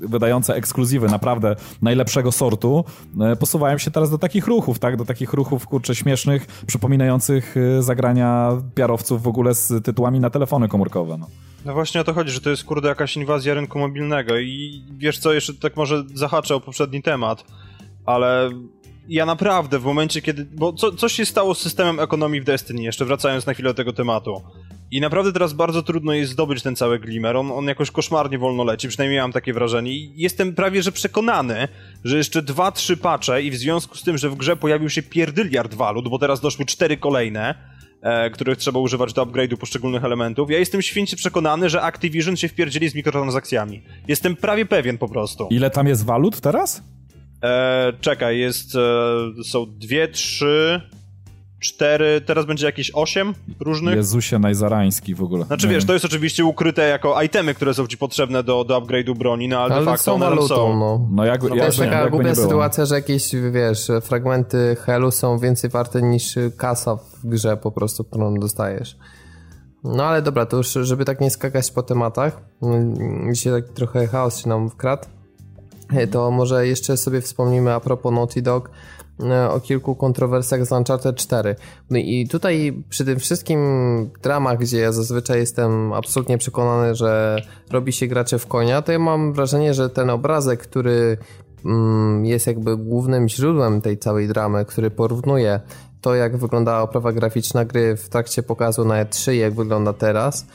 wydające 0.00 0.54
ekskluzywy 0.54 1.06
naprawdę 1.06 1.56
najlepszego 1.82 2.32
sortu, 2.32 2.84
e, 3.20 3.36
posuwają 3.36 3.78
się 3.78 3.90
teraz 3.90 4.10
do 4.10 4.18
takich 4.18 4.46
ruchów, 4.46 4.78
tak? 4.78 4.96
Do 4.96 5.04
takich 5.04 5.32
ruchów, 5.32 5.66
kurczę, 5.66 5.94
śmiesznych, 5.94 6.46
przypominających 6.66 7.56
e, 7.56 7.82
zagrania 7.82 8.52
piarowców 8.74 9.22
w 9.22 9.28
ogóle 9.28 9.54
z 9.54 9.84
tytułami 9.84 10.20
na 10.20 10.30
telefony 10.30 10.68
komórkowe, 10.68 11.18
no. 11.18 11.26
No 11.64 11.74
właśnie 11.74 12.00
o 12.00 12.04
to 12.04 12.14
chodzi, 12.14 12.32
że 12.32 12.40
to 12.40 12.50
jest 12.50 12.64
kurde 12.64 12.88
jakaś 12.88 13.16
inwazja 13.16 13.54
rynku 13.54 13.78
mobilnego 13.78 14.38
i 14.38 14.84
wiesz 14.96 15.18
co, 15.18 15.32
jeszcze 15.32 15.54
tak 15.54 15.76
może 15.76 16.04
zahaczę 16.14 16.54
o 16.54 16.60
poprzedni 16.60 17.02
temat, 17.02 17.44
ale 18.06 18.50
ja 19.08 19.26
naprawdę 19.26 19.78
w 19.78 19.84
momencie, 19.84 20.22
kiedy. 20.22 20.44
Bo 20.44 20.72
co, 20.72 20.92
coś 20.92 21.12
się 21.12 21.26
stało 21.26 21.54
z 21.54 21.60
systemem 21.60 22.00
ekonomii 22.00 22.40
w 22.40 22.44
Destiny, 22.44 22.82
jeszcze 22.82 23.04
wracając 23.04 23.46
na 23.46 23.54
chwilę 23.54 23.70
do 23.70 23.74
tego 23.74 23.92
tematu. 23.92 24.42
I 24.90 25.00
naprawdę 25.00 25.32
teraz 25.32 25.52
bardzo 25.52 25.82
trudno 25.82 26.12
jest 26.12 26.32
zdobyć 26.32 26.62
ten 26.62 26.76
cały 26.76 26.98
glimmer. 26.98 27.36
On, 27.36 27.52
on 27.52 27.64
jakoś 27.64 27.90
koszmarnie 27.90 28.38
wolno 28.38 28.64
leci, 28.64 28.88
przynajmniej 28.88 29.20
mam 29.20 29.32
takie 29.32 29.52
wrażenie. 29.52 29.92
I 29.92 30.12
jestem 30.16 30.54
prawie 30.54 30.82
że 30.82 30.92
przekonany, 30.92 31.68
że 32.04 32.16
jeszcze 32.16 32.42
dwa, 32.42 32.72
trzy 32.72 32.96
pacze 32.96 33.42
i 33.42 33.50
w 33.50 33.56
związku 33.56 33.96
z 33.96 34.02
tym, 34.02 34.18
że 34.18 34.30
w 34.30 34.36
grze 34.36 34.56
pojawił 34.56 34.90
się 34.90 35.02
pierdyliard 35.02 35.74
walut, 35.74 36.08
bo 36.08 36.18
teraz 36.18 36.40
doszły 36.40 36.64
cztery 36.64 36.96
kolejne, 36.96 37.54
e, 38.02 38.30
których 38.30 38.58
trzeba 38.58 38.78
używać 38.80 39.12
do 39.12 39.26
upgrade'u 39.26 39.56
poszczególnych 39.56 40.04
elementów. 40.04 40.50
Ja 40.50 40.58
jestem 40.58 40.82
święcie 40.82 41.16
przekonany, 41.16 41.70
że 41.70 41.82
Activision 41.82 42.36
się 42.36 42.48
wpierdzieli 42.48 42.88
z 42.88 42.94
mikrotransakcjami. 42.94 43.82
Jestem 44.08 44.36
prawie 44.36 44.66
pewien 44.66 44.98
po 44.98 45.08
prostu. 45.08 45.48
Ile 45.50 45.70
tam 45.70 45.86
jest 45.86 46.04
walut 46.04 46.40
teraz? 46.40 46.82
E, 47.42 47.92
czekaj, 48.00 48.38
jest. 48.38 48.74
E, 48.74 49.44
są 49.44 49.66
dwie, 49.78 50.08
trzy. 50.08 50.80
Cztery, 51.60 52.20
teraz 52.20 52.46
będzie 52.46 52.66
jakieś 52.66 52.90
osiem 52.94 53.34
różnych. 53.60 53.96
Jezusie 53.96 54.38
najzarański 54.38 55.14
w 55.14 55.22
ogóle. 55.22 55.44
Znaczy 55.44 55.68
wiesz, 55.68 55.84
to 55.84 55.92
jest 55.92 56.04
oczywiście 56.04 56.44
ukryte 56.44 56.88
jako 56.88 57.22
itemy, 57.22 57.54
które 57.54 57.74
są 57.74 57.86
ci 57.86 57.98
potrzebne 57.98 58.42
do, 58.42 58.64
do 58.64 58.80
upgrade'u 58.80 59.18
broni, 59.18 59.48
no 59.48 59.58
ale, 59.58 59.74
ale 59.74 59.84
de 59.84 59.90
facto 59.90 60.14
one 60.14 60.26
walutą, 60.26 60.48
są. 60.48 60.78
No. 60.78 61.08
no 61.10 61.24
jak, 61.24 61.42
no, 61.42 61.48
to 61.48 61.54
jest 61.54 61.78
taka 61.78 62.10
głupia 62.10 62.34
sytuacja, 62.34 62.86
że 62.86 62.94
jakieś, 62.94 63.30
wiesz, 63.52 63.88
fragmenty 64.02 64.76
helu 64.80 65.10
są 65.10 65.38
więcej 65.38 65.70
warte 65.70 66.02
niż 66.02 66.34
kasa 66.56 66.96
w 66.96 67.26
grze 67.26 67.56
po 67.56 67.70
prostu, 67.70 68.04
którą 68.04 68.34
dostajesz. 68.34 68.96
No 69.84 70.04
ale 70.04 70.22
dobra, 70.22 70.46
to 70.46 70.56
już 70.56 70.72
żeby 70.72 71.04
tak 71.04 71.20
nie 71.20 71.30
skakać 71.30 71.70
po 71.70 71.82
tematach, 71.82 72.40
mm, 72.62 73.34
dzisiaj 73.34 73.52
tak 73.62 73.72
trochę 73.72 74.06
chaos 74.06 74.38
się 74.38 74.48
nam 74.48 74.70
wkradł, 74.70 75.04
to 76.10 76.30
może 76.30 76.66
jeszcze 76.66 76.96
sobie 76.96 77.20
wspomnimy 77.20 77.74
a 77.74 77.80
propos 77.80 78.12
Naughty 78.12 78.42
Dog, 78.42 78.70
o 79.50 79.60
kilku 79.60 79.94
kontrowersjach 79.94 80.66
z 80.66 80.72
Uncharted 80.72 81.16
4. 81.16 81.56
No 81.90 81.98
i 81.98 82.28
tutaj 82.28 82.82
przy 82.88 83.04
tym 83.04 83.18
wszystkim 83.18 83.60
dramach, 84.22 84.58
gdzie 84.58 84.78
ja 84.78 84.92
zazwyczaj 84.92 85.38
jestem 85.38 85.92
absolutnie 85.92 86.38
przekonany, 86.38 86.94
że 86.94 87.42
robi 87.70 87.92
się 87.92 88.06
gracze 88.06 88.38
w 88.38 88.46
konia, 88.46 88.82
to 88.82 88.92
ja 88.92 88.98
mam 88.98 89.32
wrażenie, 89.32 89.74
że 89.74 89.90
ten 89.90 90.10
obrazek, 90.10 90.60
który 90.60 91.16
mm, 91.64 92.26
jest 92.26 92.46
jakby 92.46 92.76
głównym 92.76 93.28
źródłem 93.28 93.80
tej 93.80 93.98
całej 93.98 94.28
dramy, 94.28 94.64
który 94.64 94.90
porównuje 94.90 95.60
to, 96.00 96.14
jak 96.14 96.36
wyglądała 96.36 96.82
oprawa 96.82 97.12
graficzna 97.12 97.64
gry 97.64 97.96
w 97.96 98.08
trakcie 98.08 98.42
pokazu 98.42 98.84
na 98.84 99.04
E3, 99.04 99.32
jak 99.32 99.54
wygląda 99.54 99.92
teraz, 99.92 100.46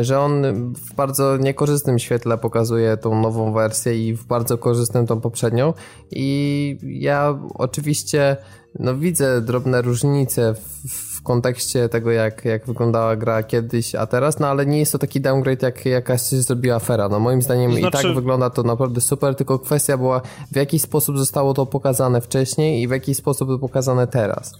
że 0.00 0.20
on 0.20 0.42
w 0.74 0.94
bardzo 0.94 1.36
niekorzystnym 1.36 1.98
świetle 1.98 2.38
pokazuje 2.38 2.96
tą 2.96 3.20
nową 3.20 3.52
wersję 3.52 4.08
i 4.08 4.14
w 4.14 4.24
bardzo 4.24 4.58
korzystnym 4.58 5.06
tą 5.06 5.20
poprzednią. 5.20 5.72
I 6.10 6.78
ja 6.82 7.38
oczywiście 7.54 8.36
no, 8.78 8.94
widzę 8.94 9.40
drobne 9.40 9.82
różnice 9.82 10.54
w, 10.54 10.88
w 10.88 11.22
kontekście 11.22 11.88
tego, 11.88 12.10
jak, 12.10 12.44
jak 12.44 12.66
wyglądała 12.66 13.16
gra 13.16 13.42
kiedyś, 13.42 13.94
a 13.94 14.06
teraz, 14.06 14.38
no 14.38 14.46
ale 14.46 14.66
nie 14.66 14.78
jest 14.78 14.92
to 14.92 14.98
taki 14.98 15.20
downgrade, 15.20 15.62
jak 15.62 15.86
jakaś 15.86 16.20
zrobiła 16.20 16.76
afera. 16.76 17.08
No 17.08 17.20
moim 17.20 17.42
zdaniem 17.42 17.70
znaczy... 17.70 17.80
i 17.80 17.84
tak 17.84 18.00
znaczy- 18.00 18.14
wygląda 18.14 18.50
to 18.50 18.62
naprawdę 18.62 19.00
super, 19.00 19.34
tylko 19.34 19.58
kwestia 19.58 19.96
była, 19.96 20.20
w 20.52 20.56
jaki 20.56 20.78
sposób 20.78 21.18
zostało 21.18 21.54
to 21.54 21.66
pokazane 21.66 22.20
wcześniej 22.20 22.82
i 22.82 22.88
w 22.88 22.90
jaki 22.90 23.14
sposób 23.14 23.48
to 23.48 23.58
pokazane 23.58 24.06
teraz. 24.06 24.52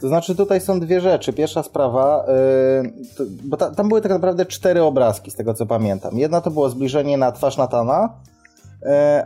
To 0.00 0.08
znaczy 0.08 0.34
tutaj 0.34 0.60
są 0.60 0.80
dwie 0.80 1.00
rzeczy. 1.00 1.32
Pierwsza 1.32 1.62
sprawa, 1.62 2.24
yy, 3.18 3.28
bo 3.44 3.56
ta, 3.56 3.70
tam 3.70 3.88
były 3.88 4.00
tak 4.00 4.12
naprawdę 4.12 4.46
cztery 4.46 4.82
obrazki 4.82 5.30
z 5.30 5.34
tego 5.34 5.54
co 5.54 5.66
pamiętam. 5.66 6.18
Jedna 6.18 6.40
to 6.40 6.50
było 6.50 6.68
zbliżenie 6.68 7.18
na 7.18 7.32
twarz 7.32 7.56
Natana, 7.56 8.08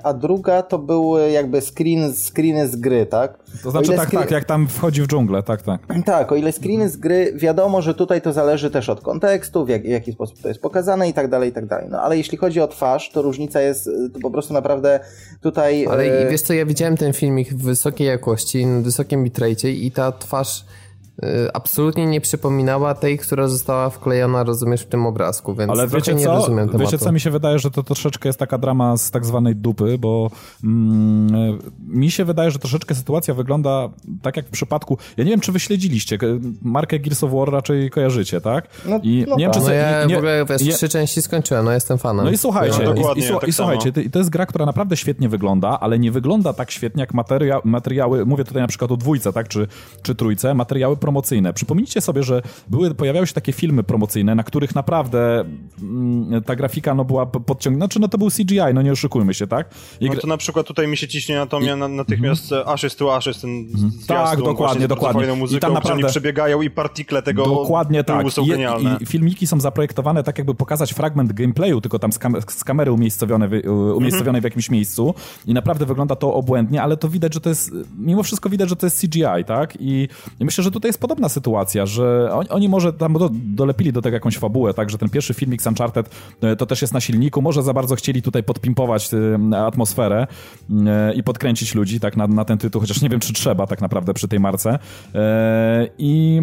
a 0.03 0.15
druga 0.15 0.63
to 0.63 0.79
były 0.79 1.31
jakby 1.31 1.61
screen, 1.61 2.13
screeny 2.13 2.69
z 2.69 2.77
gry, 2.77 3.07
tak? 3.07 3.39
To 3.63 3.71
znaczy 3.71 3.93
tak, 3.97 4.09
screen... 4.09 4.23
tak, 4.23 4.31
jak 4.31 4.45
tam 4.45 4.69
wchodzi 4.69 5.03
w 5.03 5.07
dżunglę, 5.07 5.43
tak, 5.43 5.63
tak. 5.63 5.81
Tak, 6.05 6.33
o 6.33 6.37
ile 6.37 6.53
screeny 6.53 6.89
z 6.89 6.97
gry, 6.97 7.33
wiadomo, 7.37 7.83
że 7.83 7.95
tutaj 7.95 8.23
to 8.23 8.33
zależy 8.33 8.71
też 8.71 8.89
od 8.89 9.01
kontekstu, 9.01 9.65
w, 9.65 9.69
jak, 9.69 9.83
w 9.83 9.89
jaki 9.89 10.13
sposób 10.13 10.39
to 10.43 10.49
jest 10.49 10.61
pokazane 10.61 11.09
i 11.09 11.13
tak 11.13 11.29
dalej, 11.29 11.51
i 11.51 11.53
tak 11.53 11.67
dalej. 11.67 11.87
No 11.91 12.01
ale 12.01 12.17
jeśli 12.17 12.39
chodzi 12.39 12.61
o 12.61 12.69
twarz, 12.69 13.11
to 13.11 13.23
różnica 13.23 13.61
jest 13.61 13.91
to 14.13 14.21
po 14.21 14.31
prostu 14.31 14.55
naprawdę 14.55 15.01
tutaj... 15.41 15.87
Ale 15.87 16.05
e... 16.05 16.31
wiesz 16.31 16.43
co, 16.43 16.53
ja 16.53 16.67
widziałem 16.67 16.97
ten 16.97 17.13
filmik 17.13 17.55
w 17.55 17.63
wysokiej 17.63 18.07
jakości, 18.07 18.67
w 18.67 18.83
wysokim 18.83 19.25
bitrate 19.25 19.71
i 19.71 19.91
ta 19.91 20.13
twarz 20.13 20.65
absolutnie 21.53 22.07
nie 22.07 22.21
przypominała 22.21 22.95
tej, 22.95 23.19
która 23.19 23.49
została 23.49 23.91
wklejona, 23.91 24.45
rozumiesz, 24.45 24.83
w 24.83 24.87
tym 24.87 25.07
obrazku, 25.07 25.55
więc 25.55 25.71
Ale 25.71 25.89
wiecie 25.89 26.15
nie 26.15 26.25
co? 26.25 26.33
rozumiem 26.35 26.69
tematu. 26.69 26.79
Wiecie 26.79 26.99
co, 26.99 27.13
mi 27.13 27.21
się 27.21 27.31
wydaje, 27.31 27.59
że 27.59 27.71
to 27.71 27.83
troszeczkę 27.83 28.29
jest 28.29 28.39
taka 28.39 28.59
drama 28.59 28.97
z 28.97 29.11
tak 29.11 29.27
zwanej 29.27 29.57
dupy, 29.57 29.99
bo 29.99 30.31
mm, 30.65 31.59
mi 31.89 32.11
się 32.11 32.25
wydaje, 32.25 32.51
że 32.51 32.59
troszeczkę 32.59 32.95
sytuacja 32.95 33.35
wygląda 33.35 33.89
tak 34.23 34.37
jak 34.37 34.47
w 34.47 34.51
przypadku, 34.51 34.99
ja 35.17 35.25
nie 35.25 35.31
wiem, 35.31 35.41
czy 35.41 35.53
wy 35.53 35.61
śledziliście, 35.61 36.19
markę 36.63 36.99
Gears 36.99 37.25
of 37.25 37.33
War 37.33 37.51
raczej 37.51 37.91
kojarzycie, 37.91 38.41
tak? 38.41 38.69
No, 38.87 39.01
I 39.03 39.25
no 39.29 39.37
nie 39.37 39.45
wiem, 39.45 39.53
czy... 39.53 39.61
No 39.61 39.73
ja 39.73 40.05
nie, 40.05 40.15
w 40.15 40.19
ogóle 40.19 40.45
wiesz, 40.45 40.75
trzy 40.75 40.89
części 40.89 41.23
skończyłem, 41.23 41.65
no 41.65 41.73
jestem 41.73 41.99
fanem. 41.99 42.25
No 42.25 42.31
i 42.31 42.39
słuchajcie, 42.39 42.79
no, 42.85 42.95
i, 42.95 43.01
i, 43.01 43.29
tak 43.29 43.49
i, 43.49 43.53
słuchajcie, 43.53 43.93
to 44.13 44.19
jest 44.19 44.31
gra, 44.31 44.47
która 44.47 44.67
naprawdę 44.67 44.97
świetnie 44.97 45.29
wygląda, 45.29 45.81
ale 45.81 45.99
nie 45.99 46.13
wygląda 46.13 46.53
tak 46.53 46.71
świetnie 46.71 47.01
jak 47.01 47.15
materia 47.15 47.61
materiały, 47.65 48.27
mówię 48.27 48.45
tutaj 48.45 48.63
na 48.63 48.69
przykład 48.69 48.93
o 48.93 48.97
dwójce, 48.97 49.33
tak, 49.33 49.49
czy, 49.49 49.67
czy 50.03 50.15
trójce, 50.15 50.55
materiały 50.55 50.97
promocyjne. 51.03 51.53
Przypomnijcie 51.53 52.01
sobie, 52.01 52.23
że 52.23 52.43
były, 52.69 52.95
pojawiały 52.95 53.27
się 53.27 53.33
takie 53.33 53.53
filmy 53.53 53.83
promocyjne, 53.83 54.35
na 54.35 54.43
których 54.43 54.75
naprawdę 54.75 55.45
mm, 55.83 56.43
ta 56.43 56.57
grafika 56.57 56.95
no, 56.95 57.05
była 57.05 57.27
podciągnięta. 57.27 57.83
Znaczy, 57.85 58.01
no 58.01 58.09
to 58.09 58.19
był 58.19 58.31
CGI, 58.31 58.75
no 58.75 58.83
nie 58.83 58.93
oszukujmy 58.93 59.35
się, 59.35 59.47
tak? 59.47 59.75
I 60.01 60.11
no 60.11 60.15
to 60.15 60.27
na 60.27 60.37
przykład 60.37 60.67
tutaj 60.67 60.89
mi 60.89 60.97
się 60.97 61.09
ciśnie 61.09 61.37
natomiast 61.37 61.93
I... 61.93 61.97
natychmiast 61.97 62.53
mm. 62.53 62.69
Ashes 62.69 62.97
to 62.97 63.17
Ashes, 63.17 63.41
ten 63.41 63.51
mm 63.51 63.69
-hmm. 63.69 64.07
Tak, 64.07 64.43
dokładnie, 64.43 64.89
dokładnie. 64.89 65.35
Muzyką, 65.35 65.59
I 65.59 65.61
tam 65.61 65.73
naprawdę... 65.73 66.09
przebiegają 66.09 66.63
i 66.63 66.71
partikle 66.71 67.23
tego 67.23 67.45
Dokładnie 67.45 68.05
tak. 68.05 68.31
są 68.31 68.47
genialne. 68.47 68.97
I, 69.01 69.03
I, 69.03 69.07
filmiki 69.07 69.47
są 69.47 69.61
zaprojektowane 69.61 70.23
tak, 70.23 70.39
jakby 70.39 70.55
pokazać 70.55 70.93
fragment 70.93 71.33
gameplayu, 71.33 71.81
tylko 71.81 71.99
tam 71.99 72.13
z, 72.13 72.19
kam 72.19 72.37
z 72.49 72.65
kamery 72.65 72.93
umiejscowione, 72.93 73.49
w, 73.49 73.53
umiejscowione 73.97 74.39
mm 74.39 74.39
-hmm. 74.39 74.43
w 74.43 74.45
jakimś 74.45 74.71
miejscu 74.71 75.15
i 75.47 75.55
naprawdę 75.55 75.87
wygląda 75.87 76.17
to 76.17 76.35
obłędnie, 76.35 76.83
ale 76.83 76.97
to 76.97 77.09
widać, 77.09 77.35
że 77.35 77.41
to 77.41 77.49
jest, 77.49 77.73
mimo 77.99 78.23
wszystko 78.23 78.49
widać, 78.49 78.69
że 78.69 78.77
to 78.77 78.87
jest 78.87 79.01
CGI, 79.01 79.45
tak? 79.47 79.77
I, 79.81 80.09
i 80.41 80.45
myślę, 80.45 80.65
że 80.65 80.71
tutaj 80.71 80.92
jest 80.93 81.01
podobna 81.01 81.29
sytuacja, 81.29 81.87
że 81.87 82.33
oni, 82.33 82.49
oni 82.49 82.69
może 82.69 82.93
tam 82.93 83.13
do, 83.13 83.31
dolepili 83.33 83.93
do 83.93 84.03
tego 84.03 84.17
jakąś 84.17 84.39
fabułę, 84.39 84.75
tak, 84.75 84.91
że 84.91 84.99
ten 84.99 85.09
pierwszy 85.09 85.35
filmik 85.35 85.63
z 85.63 85.67
Uncharted 85.67 86.11
e, 86.41 86.57
to 86.57 86.67
też 86.67 86.83
jest 86.83 86.95
na 86.95 87.01
silniku, 87.01 87.43
może 87.43 87.63
za 87.63 87.73
bardzo 87.73 87.95
chcieli 87.95 88.23
tutaj 88.23 88.43
podpimpować 88.43 89.11
e, 89.53 89.59
atmosferę 89.59 90.27
e, 90.87 91.15
i 91.15 91.23
podkręcić 91.23 91.75
ludzi, 91.75 92.01
tak, 92.01 92.17
na, 92.17 92.27
na 92.27 92.45
ten 92.45 92.59
tytuł, 92.59 92.81
chociaż 92.81 93.03
nie 93.03 93.09
wiem, 93.09 93.21
czy 93.21 93.33
trzeba 93.33 93.67
tak 93.67 93.81
naprawdę 93.81 94.15
przy 94.15 94.29
tej 94.29 94.41
marce. 94.41 94.79
I, 95.99 96.41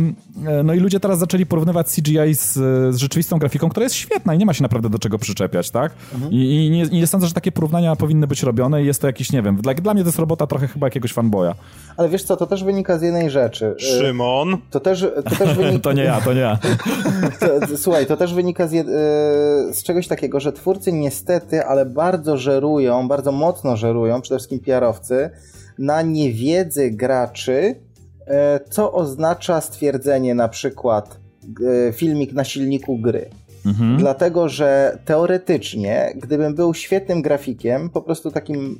no 0.63 0.73
i 0.73 0.79
ludzie 0.79 0.99
teraz 0.99 1.19
zaczęli 1.19 1.45
porównywać 1.45 1.87
CGI 1.87 2.35
z, 2.35 2.53
z 2.95 2.97
rzeczywistą 2.97 3.39
grafiką, 3.39 3.69
która 3.69 3.83
jest 3.83 3.95
świetna 3.95 4.33
i 4.35 4.37
nie 4.37 4.45
ma 4.45 4.53
się 4.53 4.63
naprawdę 4.63 4.89
do 4.89 4.99
czego 4.99 5.19
przyczepiać, 5.19 5.71
tak? 5.71 5.91
Mhm. 6.13 6.31
I, 6.31 6.65
i 6.65 6.69
nie, 6.69 6.83
nie 6.85 7.07
sądzę, 7.07 7.27
że 7.27 7.33
takie 7.33 7.51
porównania 7.51 7.95
powinny 7.95 8.27
być 8.27 8.43
robione 8.43 8.83
i 8.83 8.85
jest 8.85 9.01
to 9.01 9.07
jakiś, 9.07 9.31
nie 9.31 9.41
wiem, 9.41 9.55
dla, 9.55 9.73
dla 9.73 9.93
mnie 9.93 10.03
to 10.03 10.07
jest 10.07 10.19
robota 10.19 10.47
trochę 10.47 10.67
chyba 10.67 10.87
jakiegoś 10.87 11.13
fanboya. 11.13 11.53
Ale 11.97 12.09
wiesz 12.09 12.23
co, 12.23 12.37
to 12.37 12.47
też 12.47 12.63
wynika 12.63 12.97
z 12.97 13.01
jednej 13.01 13.29
rzeczy. 13.29 13.75
Szymon? 13.77 14.38
To 14.69 14.79
też, 14.79 15.05
to 15.29 15.35
też 15.35 15.53
wynika... 15.57 15.79
to 15.79 15.93
nie 15.93 16.03
ja, 16.03 16.21
to 16.21 16.33
nie 16.33 16.39
ja. 16.39 16.57
To, 17.39 17.77
słuchaj, 17.77 18.05
to 18.05 18.17
też 18.17 18.33
wynika 18.33 18.67
z, 18.67 18.71
jed... 18.71 18.87
E, 18.87 18.91
z, 19.73 19.83
czegoś 19.83 20.07
takiego, 20.07 20.39
że 20.39 20.53
twórcy 20.53 20.93
niestety, 20.93 21.65
ale 21.65 21.85
bardzo 21.85 22.37
żerują, 22.37 23.07
bardzo 23.07 23.31
mocno 23.31 23.77
żerują, 23.77 24.21
przede 24.21 24.37
wszystkim 24.37 24.59
PR-owcy, 24.59 25.29
na 25.79 26.01
niewiedzy 26.01 26.91
graczy, 26.91 27.75
e, 28.27 28.59
co 28.69 28.93
oznacza 28.93 29.61
stwierdzenie 29.61 30.35
na 30.35 30.47
przykład 30.47 31.19
e, 31.89 31.93
filmik 31.93 32.33
na 32.33 32.43
silniku 32.43 32.97
gry. 32.97 33.29
Mhm. 33.65 33.97
Dlatego, 33.97 34.49
że 34.49 34.99
teoretycznie, 35.05 36.13
gdybym 36.15 36.55
był 36.55 36.73
świetnym 36.73 37.21
grafikiem, 37.21 37.89
po 37.89 38.01
prostu 38.01 38.31
takim 38.31 38.79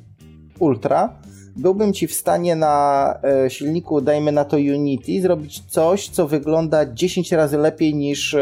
ultra, 0.58 1.12
byłbym 1.56 1.92
ci 1.92 2.06
w 2.06 2.14
stanie 2.14 2.56
na 2.56 3.18
e, 3.22 3.50
silniku, 3.50 4.00
dajmy 4.00 4.32
na 4.32 4.44
to 4.44 4.56
Unity, 4.56 5.22
zrobić 5.22 5.62
coś, 5.68 6.08
co 6.08 6.28
wygląda 6.28 6.86
10 6.86 7.32
razy 7.32 7.58
lepiej 7.58 7.94
niż 7.94 8.34
e, 8.34 8.40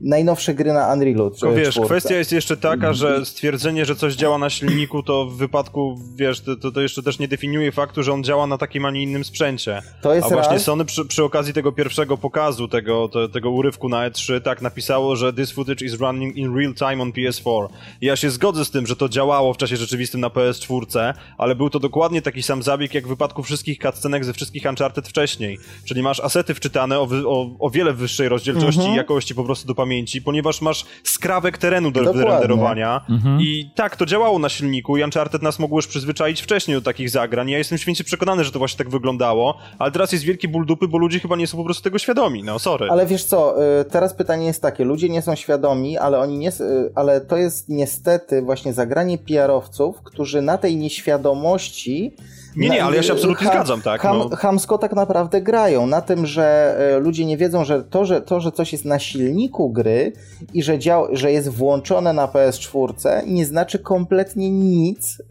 najnowsze 0.00 0.54
gry 0.54 0.72
na 0.72 0.92
Unrealu. 0.92 1.30
Tylko 1.30 1.52
wiesz, 1.52 1.74
czwórce. 1.74 1.88
kwestia 1.88 2.14
jest 2.14 2.32
jeszcze 2.32 2.56
taka, 2.56 2.92
że 2.92 3.26
stwierdzenie, 3.26 3.84
że 3.84 3.96
coś 3.96 4.14
działa 4.14 4.38
na 4.38 4.50
silniku, 4.50 5.02
to 5.02 5.26
w 5.26 5.36
wypadku, 5.36 5.98
wiesz, 6.14 6.40
to, 6.40 6.70
to 6.72 6.80
jeszcze 6.80 7.02
też 7.02 7.18
nie 7.18 7.28
definiuje 7.28 7.72
faktu, 7.72 8.02
że 8.02 8.12
on 8.12 8.24
działa 8.24 8.46
na 8.46 8.58
takim, 8.58 8.84
a 8.84 8.90
nie 8.90 9.02
innym 9.02 9.24
sprzęcie. 9.24 9.82
To 10.02 10.14
jest 10.14 10.26
a 10.26 10.30
właśnie 10.30 10.52
raz. 10.52 10.62
Sony 10.62 10.84
przy, 10.84 11.04
przy 11.04 11.24
okazji 11.24 11.52
tego 11.52 11.72
pierwszego 11.72 12.16
pokazu, 12.16 12.68
tego, 12.68 13.08
te, 13.08 13.28
tego 13.28 13.50
urywku 13.50 13.88
na 13.88 14.10
E3, 14.10 14.40
tak 14.40 14.62
napisało, 14.62 15.16
że 15.16 15.32
this 15.32 15.50
footage 15.50 15.84
is 15.84 16.00
running 16.00 16.36
in 16.36 16.56
real 16.56 16.74
time 16.74 17.02
on 17.02 17.12
PS4. 17.12 17.68
I 18.00 18.06
ja 18.06 18.16
się 18.16 18.30
zgodzę 18.30 18.64
z 18.64 18.70
tym, 18.70 18.86
że 18.86 18.96
to 18.96 19.08
działało 19.08 19.54
w 19.54 19.56
czasie 19.56 19.76
rzeczywistym 19.76 20.20
na 20.20 20.28
PS4, 20.28 21.14
ale 21.38 21.54
był 21.54 21.70
to 21.70 21.80
dokładnie 21.80 22.22
taki 22.22 22.42
sam 22.42 22.62
zabieg, 22.62 22.94
jak 22.94 23.04
w 23.04 23.08
wypadku 23.08 23.42
wszystkich 23.42 23.78
cutscenek 23.78 24.24
ze 24.24 24.32
wszystkich 24.32 24.62
Uncharted 24.68 25.08
wcześniej. 25.08 25.58
Czyli 25.84 26.02
masz 26.02 26.20
asety 26.20 26.54
wczytane 26.54 26.98
o, 26.98 27.08
o, 27.26 27.56
o 27.58 27.70
wiele 27.70 27.92
wyższej 27.92 28.28
rozdzielczości 28.28 28.80
mhm. 28.80 28.94
i 28.94 28.96
jakości 28.96 29.34
po 29.34 29.44
prostu 29.44 29.66
do 29.66 29.74
pamięci 29.74 29.87
pamięci, 29.88 30.22
ponieważ 30.22 30.60
masz 30.60 30.84
skrawek 31.04 31.58
terenu 31.58 31.90
do 31.90 32.12
renderowania 32.12 33.00
mhm. 33.10 33.40
i 33.40 33.70
tak, 33.74 33.96
to 33.96 34.06
działało 34.06 34.38
na 34.38 34.48
silniku 34.48 34.96
i 34.96 35.04
Uncharted 35.04 35.42
nas 35.42 35.58
mogło 35.58 35.78
już 35.78 35.86
przyzwyczaić 35.86 36.42
wcześniej 36.42 36.76
do 36.76 36.82
takich 36.82 37.10
zagrań. 37.10 37.50
Ja 37.50 37.58
jestem 37.58 37.78
święcie 37.78 38.04
przekonany, 38.04 38.44
że 38.44 38.52
to 38.52 38.58
właśnie 38.58 38.78
tak 38.78 38.90
wyglądało, 38.90 39.58
ale 39.78 39.92
teraz 39.92 40.12
jest 40.12 40.24
wielki 40.24 40.48
ból 40.48 40.66
dupy, 40.66 40.88
bo 40.88 40.98
ludzie 40.98 41.20
chyba 41.20 41.36
nie 41.36 41.46
są 41.46 41.58
po 41.58 41.64
prostu 41.64 41.82
tego 41.82 41.98
świadomi, 41.98 42.42
no 42.42 42.58
sorry. 42.58 42.90
Ale 42.90 43.06
wiesz 43.06 43.24
co, 43.24 43.54
y, 43.80 43.84
teraz 43.84 44.14
pytanie 44.14 44.46
jest 44.46 44.62
takie, 44.62 44.84
ludzie 44.84 45.08
nie 45.08 45.22
są 45.22 45.34
świadomi, 45.34 45.98
ale 45.98 46.18
oni 46.18 46.38
nie, 46.38 46.48
y, 46.48 46.92
ale 46.94 47.20
to 47.20 47.36
jest 47.36 47.68
niestety 47.68 48.42
właśnie 48.42 48.72
zagranie 48.72 49.18
PR-owców, 49.18 50.02
którzy 50.02 50.42
na 50.42 50.58
tej 50.58 50.76
nieświadomości 50.76 52.12
nie, 52.58 52.68
nie, 52.68 52.84
ale 52.84 52.96
ja 52.96 53.02
się 53.02 53.12
absolutnie 53.12 53.46
zgadzam, 53.46 53.82
tak. 53.82 54.00
Ham, 54.00 54.18
no. 54.18 54.36
Hamsko 54.36 54.78
tak 54.78 54.92
naprawdę 54.92 55.40
grają 55.40 55.86
na 55.86 56.00
tym, 56.00 56.26
że 56.26 56.76
e, 56.96 56.98
ludzie 56.98 57.24
nie 57.24 57.36
wiedzą, 57.36 57.64
że 57.64 57.84
to, 57.84 58.04
że 58.04 58.20
to, 58.20 58.40
że 58.40 58.52
coś 58.52 58.72
jest 58.72 58.84
na 58.84 58.98
silniku 58.98 59.70
gry 59.70 60.12
i 60.54 60.62
że, 60.62 60.78
dział, 60.78 61.08
że 61.12 61.32
jest 61.32 61.48
włączone 61.48 62.12
na 62.12 62.26
PS4 62.26 63.26
nie 63.26 63.46
znaczy 63.46 63.78
kompletnie 63.78 64.50
nic 64.50 65.20
e, 65.20 65.24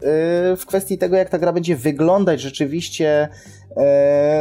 w 0.56 0.62
kwestii 0.66 0.98
tego, 0.98 1.16
jak 1.16 1.30
ta 1.30 1.38
gra 1.38 1.52
będzie 1.52 1.76
wyglądać 1.76 2.40
rzeczywiście 2.40 3.28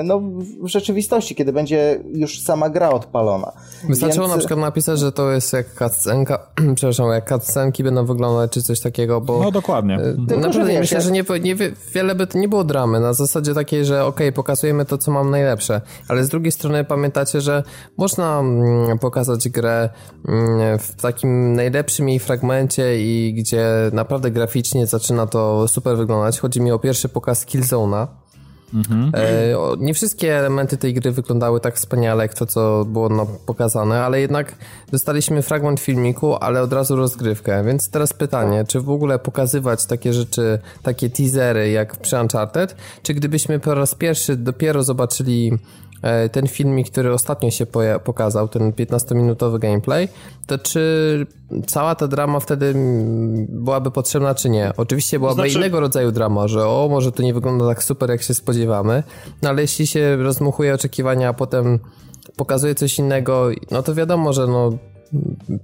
no, 0.03 0.21
w 0.63 0.67
rzeczywistości, 0.67 1.35
kiedy 1.35 1.53
będzie 1.53 1.99
już 2.13 2.41
sama 2.41 2.69
gra 2.69 2.89
odpalona. 2.89 3.51
Wystarczyło 3.89 4.25
Więc... 4.25 4.35
na 4.35 4.39
przykład 4.39 4.59
napisać, 4.59 4.99
że 4.99 5.11
to 5.11 5.31
jest 5.31 5.53
jak 5.53 5.67
cutscenka, 5.73 6.47
przepraszam, 6.75 7.11
jak 7.11 7.29
cutscenki 7.29 7.83
będą 7.83 8.05
wyglądać, 8.05 8.51
czy 8.51 8.63
coś 8.63 8.79
takiego, 8.79 9.21
bo... 9.21 9.43
No 9.43 9.51
dokładnie. 9.51 9.99
E, 10.31 10.37
naprawdę 10.37 10.79
myślę, 10.79 11.01
że 11.01 11.11
nie, 11.11 11.23
nie, 11.41 11.55
wiele 11.93 12.15
by 12.15 12.27
to 12.27 12.37
nie 12.37 12.49
było 12.49 12.63
dramy, 12.63 12.99
na 12.99 13.13
zasadzie 13.13 13.53
takiej, 13.53 13.85
że 13.85 14.05
okej, 14.05 14.27
okay, 14.27 14.31
pokazujemy 14.31 14.85
to, 14.85 14.97
co 14.97 15.11
mam 15.11 15.29
najlepsze, 15.29 15.81
ale 16.07 16.23
z 16.23 16.29
drugiej 16.29 16.51
strony 16.51 16.83
pamiętacie, 16.83 17.41
że 17.41 17.63
można 17.97 18.39
mm, 18.39 18.99
pokazać 18.99 19.49
grę 19.49 19.89
mm, 20.27 20.79
w 20.79 20.95
takim 21.01 21.53
najlepszym 21.53 22.09
jej 22.09 22.19
fragmencie 22.19 23.01
i 23.01 23.33
gdzie 23.33 23.67
naprawdę 23.93 24.31
graficznie 24.31 24.87
zaczyna 24.87 25.27
to 25.27 25.67
super 25.67 25.97
wyglądać. 25.97 26.39
Chodzi 26.39 26.61
mi 26.61 26.71
o 26.71 26.79
pierwszy 26.79 27.09
pokaz 27.09 27.45
Killzone'a, 27.45 28.07
Mhm. 28.73 29.11
E, 29.13 29.53
nie 29.77 29.93
wszystkie 29.93 30.37
elementy 30.37 30.77
tej 30.77 30.93
gry 30.93 31.11
wyglądały 31.11 31.59
tak 31.59 31.75
wspaniale, 31.75 32.23
jak 32.23 32.33
to, 32.33 32.45
co 32.45 32.85
było 32.85 33.09
no, 33.09 33.27
pokazane, 33.45 34.03
ale 34.03 34.21
jednak 34.21 34.55
dostaliśmy 34.91 35.41
fragment 35.41 35.79
filmiku, 35.79 36.35
ale 36.35 36.61
od 36.61 36.73
razu 36.73 36.95
rozgrywkę. 36.95 37.63
Więc 37.63 37.89
teraz 37.89 38.13
pytanie, 38.13 38.65
czy 38.67 38.81
w 38.81 38.89
ogóle 38.89 39.19
pokazywać 39.19 39.85
takie 39.85 40.13
rzeczy, 40.13 40.59
takie 40.83 41.09
teasery 41.09 41.69
jak 41.69 41.95
przy 41.95 42.19
Uncharted, 42.19 42.75
czy 43.03 43.13
gdybyśmy 43.13 43.59
po 43.59 43.75
raz 43.75 43.95
pierwszy 43.95 44.35
dopiero 44.35 44.83
zobaczyli 44.83 45.51
ten 46.31 46.47
filmik, 46.47 46.91
który 46.91 47.13
ostatnio 47.13 47.51
się 47.51 47.65
pokazał, 48.03 48.47
ten 48.47 48.71
15-minutowy 48.71 49.59
gameplay, 49.59 50.09
to 50.47 50.57
czy 50.57 51.25
cała 51.67 51.95
ta 51.95 52.07
drama 52.07 52.39
wtedy 52.39 52.73
byłaby 53.49 53.91
potrzebna, 53.91 54.35
czy 54.35 54.49
nie? 54.49 54.71
Oczywiście 54.77 55.19
byłaby 55.19 55.35
znaczy... 55.35 55.57
innego 55.57 55.79
rodzaju 55.79 56.11
drama, 56.11 56.47
że 56.47 56.67
o, 56.67 56.87
może 56.91 57.11
to 57.11 57.23
nie 57.23 57.33
wygląda 57.33 57.67
tak 57.67 57.83
super, 57.83 58.09
jak 58.09 58.21
się 58.23 58.33
spodziewamy, 58.33 59.03
no 59.41 59.49
ale 59.49 59.61
jeśli 59.61 59.87
się 59.87 60.15
rozmuchuje 60.15 60.73
oczekiwania, 60.73 61.29
a 61.29 61.33
potem 61.33 61.79
pokazuje 62.35 62.75
coś 62.75 62.99
innego, 62.99 63.49
no 63.71 63.83
to 63.83 63.95
wiadomo, 63.95 64.33
że 64.33 64.47
no 64.47 64.77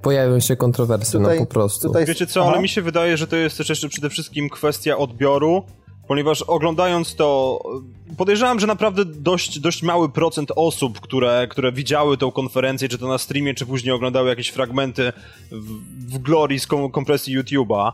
pojawią 0.02 0.40
się 0.40 0.56
kontrowersje, 0.56 1.20
no 1.20 1.26
tutaj, 1.26 1.40
no 1.40 1.46
po 1.46 1.54
prostu. 1.54 1.88
Tutaj... 1.88 2.06
Wiecie 2.06 2.28
co, 2.28 2.46
ale 2.46 2.62
mi 2.62 2.70
się 2.70 2.82
wydaje, 2.82 3.18
że 3.18 3.28
to 3.28 3.36
jest 3.36 3.58
też 3.58 3.70
jeszcze 3.70 3.90
przede 3.90 4.10
wszystkim 4.10 4.50
kwestia 4.50 4.98
odbioru, 4.98 5.64
ponieważ 6.08 6.42
oglądając 6.42 7.16
to, 7.16 7.60
podejrzewam, 8.18 8.60
że 8.60 8.68
naprawdę 8.68 9.06
dość, 9.06 9.60
dość 9.60 9.84
mały 9.84 10.10
procent 10.10 10.52
osób, 10.56 11.00
które, 11.00 11.48
które 11.50 11.72
widziały 11.72 12.18
tą 12.18 12.32
konferencję, 12.32 12.90
czy 12.90 12.98
to 12.98 13.08
na 13.08 13.18
streamie, 13.18 13.54
czy 13.54 13.66
później 13.66 13.94
oglądały 13.94 14.30
jakieś 14.30 14.50
fragmenty 14.50 15.14
w, 15.52 16.14
w 16.14 16.18
glorii 16.18 16.60
z 16.60 16.68
kompresji 16.68 17.40
YouTube'a, 17.40 17.92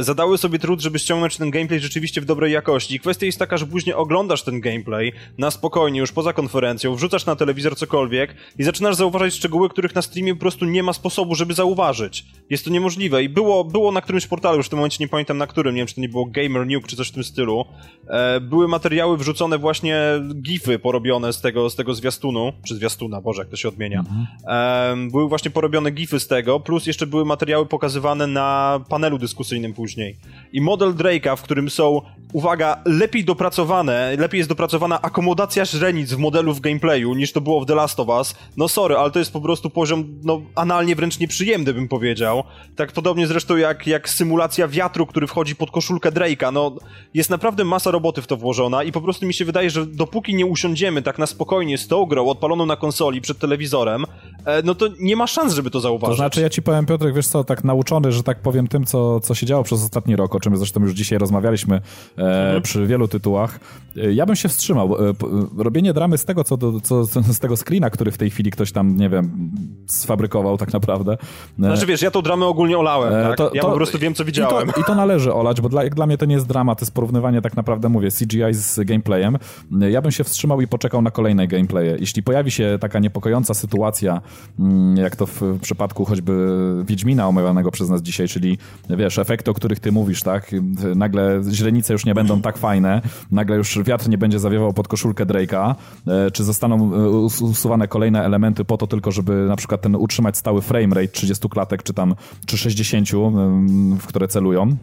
zadały 0.00 0.38
sobie 0.38 0.58
trud, 0.58 0.80
żeby 0.80 0.98
ściągnąć 0.98 1.36
ten 1.36 1.50
gameplay 1.50 1.80
rzeczywiście 1.80 2.20
w 2.20 2.24
dobrej 2.24 2.52
jakości. 2.52 2.94
I 2.94 3.00
kwestia 3.00 3.26
jest 3.26 3.38
taka, 3.38 3.56
że 3.56 3.66
później 3.66 3.94
oglądasz 3.94 4.42
ten 4.42 4.60
gameplay 4.60 5.12
na 5.38 5.50
spokojnie, 5.50 6.00
już 6.00 6.12
poza 6.12 6.32
konferencją, 6.32 6.94
wrzucasz 6.94 7.26
na 7.26 7.36
telewizor 7.36 7.76
cokolwiek 7.76 8.34
i 8.58 8.64
zaczynasz 8.64 8.96
zauważać 8.96 9.34
szczegóły, 9.34 9.68
których 9.68 9.94
na 9.94 10.02
streamie 10.02 10.34
po 10.34 10.40
prostu 10.40 10.64
nie 10.64 10.82
ma 10.82 10.92
sposobu, 10.92 11.34
żeby 11.34 11.54
zauważyć. 11.54 12.26
Jest 12.50 12.64
to 12.64 12.70
niemożliwe. 12.70 13.22
I 13.22 13.28
było, 13.28 13.64
było 13.64 13.92
na 13.92 14.00
którymś 14.00 14.26
portalu, 14.26 14.56
już 14.56 14.66
w 14.66 14.68
tym 14.68 14.78
momencie 14.78 14.96
nie 15.00 15.08
pamiętam 15.08 15.38
na 15.38 15.46
którym, 15.46 15.74
nie 15.74 15.80
wiem, 15.80 15.86
czy 15.86 15.94
to 15.94 16.00
nie 16.00 16.08
było 16.08 16.26
Gamer 16.26 16.66
Nuke, 16.66 16.88
czy 16.88 16.96
coś 16.96 17.08
w 17.08 17.12
tym 17.12 17.24
stylu, 17.24 17.64
e, 18.08 18.40
były 18.40 18.68
materiały 18.68 19.16
wrzucone 19.16 19.58
właśnie 19.58 20.00
gify 20.42 20.78
porobione 20.78 21.32
z 21.32 21.40
tego, 21.40 21.70
z 21.70 21.76
tego 21.76 21.94
zwiastunu, 21.94 22.52
czy 22.66 22.74
zwiastuna, 22.74 23.20
Boże, 23.20 23.42
jak 23.42 23.50
to 23.50 23.56
się 23.56 23.68
odmienia. 23.68 23.98
Mhm. 23.98 24.26
E, 25.06 25.10
były 25.10 25.28
właśnie 25.28 25.50
porobione 25.50 25.90
gify 25.90 26.20
z 26.20 26.26
tego, 26.26 26.60
plus 26.60 26.86
jeszcze 26.86 27.06
były 27.06 27.24
materiały 27.24 27.66
pokazywane 27.66 28.26
na 28.26 28.80
panelu 28.88 29.18
dyskusyjnym 29.18 29.69
później. 29.74 30.16
I 30.52 30.60
model 30.60 30.94
Drake'a, 30.94 31.36
w 31.36 31.42
którym 31.42 31.70
są, 31.70 32.00
uwaga, 32.32 32.82
lepiej 32.84 33.24
dopracowane, 33.24 34.16
lepiej 34.18 34.38
jest 34.38 34.48
dopracowana 34.48 35.02
akomodacja 35.02 35.66
źrenic 35.66 36.12
w 36.12 36.18
modelu 36.18 36.54
w 36.54 36.60
gameplayu 36.60 37.14
niż 37.14 37.32
to 37.32 37.40
było 37.40 37.60
w 37.60 37.66
The 37.66 37.74
Last 37.74 38.00
of 38.00 38.08
Us. 38.08 38.34
No 38.56 38.68
sorry, 38.68 38.96
ale 38.96 39.10
to 39.10 39.18
jest 39.18 39.32
po 39.32 39.40
prostu 39.40 39.70
poziom, 39.70 40.04
no, 40.22 40.40
analnie 40.54 40.96
wręcz 40.96 41.18
nieprzyjemny, 41.18 41.74
bym 41.74 41.88
powiedział. 41.88 42.42
Tak 42.76 42.92
podobnie 42.92 43.26
zresztą 43.26 43.56
jak, 43.56 43.86
jak 43.86 44.08
symulacja 44.08 44.68
wiatru, 44.68 45.06
który 45.06 45.26
wchodzi 45.26 45.56
pod 45.56 45.70
koszulkę 45.70 46.10
Drake'a. 46.10 46.52
No, 46.52 46.76
jest 47.14 47.30
naprawdę 47.30 47.64
masa 47.64 47.90
roboty 47.90 48.22
w 48.22 48.26
to 48.26 48.36
włożona 48.36 48.82
i 48.82 48.92
po 48.92 49.00
prostu 49.00 49.26
mi 49.26 49.34
się 49.34 49.44
wydaje, 49.44 49.70
że 49.70 49.86
dopóki 49.86 50.34
nie 50.34 50.46
usiądziemy 50.46 51.02
tak 51.02 51.18
na 51.18 51.26
spokojnie 51.26 51.78
z 51.78 51.88
tą 51.88 52.06
grą 52.06 52.28
odpaloną 52.28 52.66
na 52.66 52.76
konsoli 52.76 53.20
przed 53.20 53.38
telewizorem, 53.38 54.04
e, 54.44 54.62
no 54.62 54.74
to 54.74 54.86
nie 55.00 55.16
ma 55.16 55.26
szans, 55.26 55.54
żeby 55.54 55.70
to 55.70 55.80
zauważyć. 55.80 56.16
To 56.16 56.22
znaczy, 56.22 56.40
ja 56.40 56.50
ci 56.50 56.62
powiem, 56.62 56.86
Piotrek, 56.86 57.14
wiesz 57.14 57.26
co, 57.26 57.44
tak 57.44 57.64
nauczony, 57.64 58.12
że 58.12 58.22
tak 58.22 58.40
powiem, 58.40 58.68
tym, 58.68 58.84
co, 58.84 59.20
co 59.20 59.34
się 59.34 59.46
działo 59.46 59.59
przez 59.62 59.82
ostatni 59.82 60.16
rok, 60.16 60.34
o 60.34 60.40
czym 60.40 60.56
zresztą 60.56 60.82
już 60.82 60.92
dzisiaj 60.92 61.18
rozmawialiśmy 61.18 61.76
e, 61.76 62.20
mhm. 62.20 62.62
przy 62.62 62.86
wielu 62.86 63.08
tytułach, 63.08 63.60
ja 63.96 64.26
bym 64.26 64.36
się 64.36 64.48
wstrzymał. 64.48 65.08
E, 65.08 65.12
robienie 65.58 65.92
dramy 65.92 66.18
z 66.18 66.24
tego, 66.24 66.44
co, 66.44 66.56
do, 66.56 66.80
co, 66.80 67.04
z 67.04 67.38
tego 67.38 67.56
screena, 67.56 67.90
który 67.90 68.10
w 68.10 68.18
tej 68.18 68.30
chwili 68.30 68.50
ktoś 68.50 68.72
tam, 68.72 68.96
nie 68.96 69.08
wiem, 69.08 69.50
sfabrykował 69.86 70.58
tak 70.58 70.72
naprawdę. 70.72 71.12
E, 71.12 71.16
znaczy 71.56 71.86
wiesz, 71.86 72.02
ja 72.02 72.10
tą 72.10 72.22
dramę 72.22 72.46
ogólnie 72.46 72.78
olałem, 72.78 73.14
e, 73.14 73.22
tak? 73.22 73.36
To, 73.36 73.50
ja 73.54 73.62
to, 73.62 73.68
po 73.68 73.76
prostu 73.76 73.98
wiem, 73.98 74.14
co 74.14 74.24
widziałem. 74.24 74.68
I 74.68 74.72
to, 74.72 74.80
i 74.80 74.84
to 74.84 74.94
należy 74.94 75.34
olać, 75.34 75.60
bo 75.60 75.68
dla, 75.68 75.88
dla 75.88 76.06
mnie 76.06 76.18
to 76.18 76.26
nie 76.26 76.34
jest 76.34 76.46
drama, 76.46 76.74
to 76.74 76.80
jest 76.80 76.94
porównywanie 76.94 77.42
tak 77.42 77.56
naprawdę, 77.56 77.88
mówię, 77.88 78.08
CGI 78.10 78.54
z 78.54 78.80
gameplayem. 78.84 79.38
Ja 79.90 80.02
bym 80.02 80.12
się 80.12 80.24
wstrzymał 80.24 80.60
i 80.60 80.66
poczekał 80.66 81.02
na 81.02 81.10
kolejne 81.10 81.48
gameplaye. 81.48 81.96
Jeśli 82.00 82.22
pojawi 82.22 82.50
się 82.50 82.78
taka 82.80 82.98
niepokojąca 82.98 83.54
sytuacja, 83.54 84.20
mm, 84.58 84.96
jak 84.96 85.16
to 85.16 85.26
w 85.26 85.58
przypadku 85.60 86.04
choćby 86.04 86.60
Wiedźmina 86.84 87.28
omawianego 87.28 87.70
przez 87.70 87.88
nas 87.88 88.02
dzisiaj, 88.02 88.28
czyli 88.28 88.58
wiesz, 88.90 89.18
efekty, 89.18 89.50
o 89.50 89.54
których 89.54 89.80
ty 89.80 89.92
mówisz, 89.92 90.22
tak? 90.22 90.50
Nagle 90.96 91.40
źrenice 91.50 91.92
już 91.92 92.04
nie 92.04 92.14
będą 92.14 92.40
tak 92.42 92.58
fajne, 92.58 93.02
nagle 93.30 93.56
już 93.56 93.79
wiatr 93.84 94.08
nie 94.08 94.18
będzie 94.18 94.38
zawiewał 94.38 94.72
pod 94.72 94.88
koszulkę 94.88 95.26
Drake'a, 95.26 95.74
e, 96.06 96.30
czy 96.30 96.44
zostaną 96.44 96.94
e, 96.94 97.08
usuwane 97.44 97.88
kolejne 97.88 98.24
elementy 98.24 98.64
po 98.64 98.76
to 98.76 98.86
tylko, 98.86 99.12
żeby 99.12 99.46
na 99.48 99.56
przykład 99.56 99.80
ten 99.80 99.96
utrzymać 99.96 100.36
stały 100.36 100.62
frame 100.62 100.94
rate 100.94 101.08
30 101.08 101.48
klatek, 101.48 101.82
czy 101.82 101.94
tam, 101.94 102.14
czy 102.46 102.58
60, 102.58 103.08
w 104.00 104.06
które 104.06 104.28
celują 104.28 104.76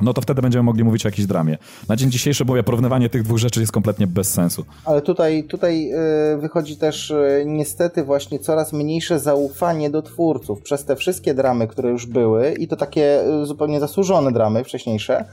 no 0.00 0.14
to 0.14 0.20
wtedy 0.20 0.42
będziemy 0.42 0.62
mogli 0.62 0.84
mówić 0.84 1.06
o 1.06 1.08
jakiejś 1.08 1.26
dramie. 1.26 1.58
Na 1.88 1.96
dzień 1.96 2.10
dzisiejszy, 2.10 2.44
mówię, 2.44 2.62
porównywanie 2.62 3.08
tych 3.08 3.22
dwóch 3.22 3.38
rzeczy 3.38 3.60
jest 3.60 3.72
kompletnie 3.72 4.06
bez 4.06 4.30
sensu. 4.30 4.64
Ale 4.84 5.02
tutaj, 5.02 5.44
tutaj 5.44 5.90
e, 5.90 6.38
wychodzi 6.38 6.76
też 6.76 7.14
niestety 7.46 8.04
właśnie 8.04 8.38
coraz 8.38 8.72
mniejsze 8.72 9.20
zaufanie 9.20 9.90
do 9.90 10.02
twórców 10.02 10.62
przez 10.62 10.84
te 10.84 10.96
wszystkie 10.96 11.34
dramy, 11.34 11.68
które 11.68 11.90
już 11.90 12.06
były 12.06 12.52
i 12.52 12.68
to 12.68 12.76
takie 12.76 13.24
zupełnie 13.42 13.80
zasłużone 13.80 14.32
dramy 14.32 14.64
wcześniejsze. 14.64 15.24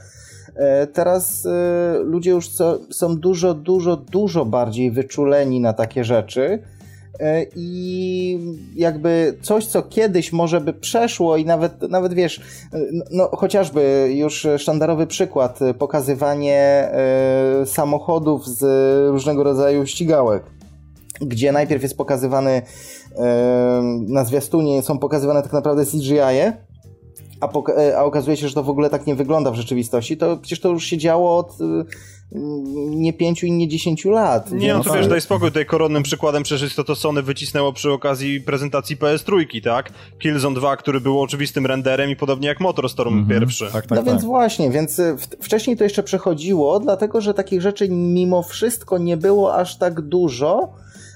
E, 0.56 0.86
teraz 0.86 1.48
ludzie 2.04 2.30
już 2.30 2.50
są 2.90 3.16
dużo, 3.16 3.54
dużo, 3.54 3.96
dużo 3.96 4.44
bardziej 4.44 4.90
wyczuleni 4.90 5.60
na 5.60 5.72
takie 5.72 6.04
rzeczy. 6.04 6.62
E, 7.20 7.46
i 7.56 8.38
jakby 8.76 9.38
coś, 9.42 9.66
co 9.66 9.82
kiedyś 9.82 10.32
może 10.32 10.60
by 10.60 10.72
przeszło 10.72 11.36
i 11.36 11.44
nawet, 11.44 11.82
nawet 11.82 12.14
wiesz, 12.14 12.40
no 13.10 13.28
chociażby 13.36 14.12
już 14.14 14.46
sztandarowy 14.58 15.06
przykład, 15.06 15.58
pokazywanie 15.78 16.58
e, 16.60 17.66
samochodów 17.66 18.46
z 18.46 18.62
różnego 19.10 19.42
rodzaju 19.42 19.86
ścigałek, 19.86 20.42
gdzie 21.20 21.52
najpierw 21.52 21.82
jest 21.82 21.96
pokazywany 21.96 22.50
e, 22.50 22.62
na 24.08 24.24
zwiastunie 24.24 24.82
są 24.82 24.98
pokazywane 24.98 25.42
tak 25.42 25.52
naprawdę 25.52 25.86
CGI-e, 25.86 26.52
a, 27.40 27.48
a 27.96 28.04
okazuje 28.04 28.36
się, 28.36 28.48
że 28.48 28.54
to 28.54 28.62
w 28.62 28.70
ogóle 28.70 28.90
tak 28.90 29.06
nie 29.06 29.14
wygląda 29.14 29.50
w 29.50 29.54
rzeczywistości, 29.54 30.16
to 30.16 30.36
przecież 30.36 30.60
to 30.60 30.68
już 30.68 30.84
się 30.84 30.98
działo 30.98 31.38
od 31.38 31.58
nie 32.88 33.12
pięciu 33.12 33.46
i 33.46 33.52
nie 33.52 33.68
dziesięciu 33.68 34.10
lat. 34.10 34.52
Nie, 34.52 34.74
no 34.74 34.84
to 34.84 34.94
wiesz, 34.94 35.08
daj 35.08 35.20
spokój, 35.20 35.48
tutaj 35.48 35.66
koronnym 35.66 36.02
przykładem 36.02 36.42
przecież 36.42 36.74
to, 36.74 36.84
to 36.84 36.94
Sony 36.94 37.22
wycisnęło 37.22 37.72
przy 37.72 37.92
okazji 37.92 38.40
prezentacji 38.40 38.96
PS3, 38.96 39.62
tak? 39.64 39.90
Killzone 40.18 40.56
2, 40.56 40.76
który 40.76 41.00
był 41.00 41.20
oczywistym 41.20 41.66
renderem 41.66 42.10
i 42.10 42.16
podobnie 42.16 42.48
jak 42.48 42.60
Motorstorm 42.60 43.14
mm 43.14 43.24
-hmm. 43.24 43.28
pierwszy. 43.28 43.64
Tak, 43.64 43.86
tak, 43.86 43.90
no 43.90 43.96
tak. 43.96 44.06
więc 44.06 44.24
właśnie, 44.24 44.70
więc 44.70 44.98
y, 44.98 45.16
wcześniej 45.40 45.76
to 45.76 45.84
jeszcze 45.84 46.02
przechodziło, 46.02 46.80
dlatego, 46.80 47.20
że 47.20 47.34
takich 47.34 47.60
rzeczy 47.60 47.88
mimo 47.88 48.42
wszystko 48.42 48.98
nie 48.98 49.16
było 49.16 49.54
aż 49.54 49.78
tak 49.78 50.00
dużo, 50.00 50.74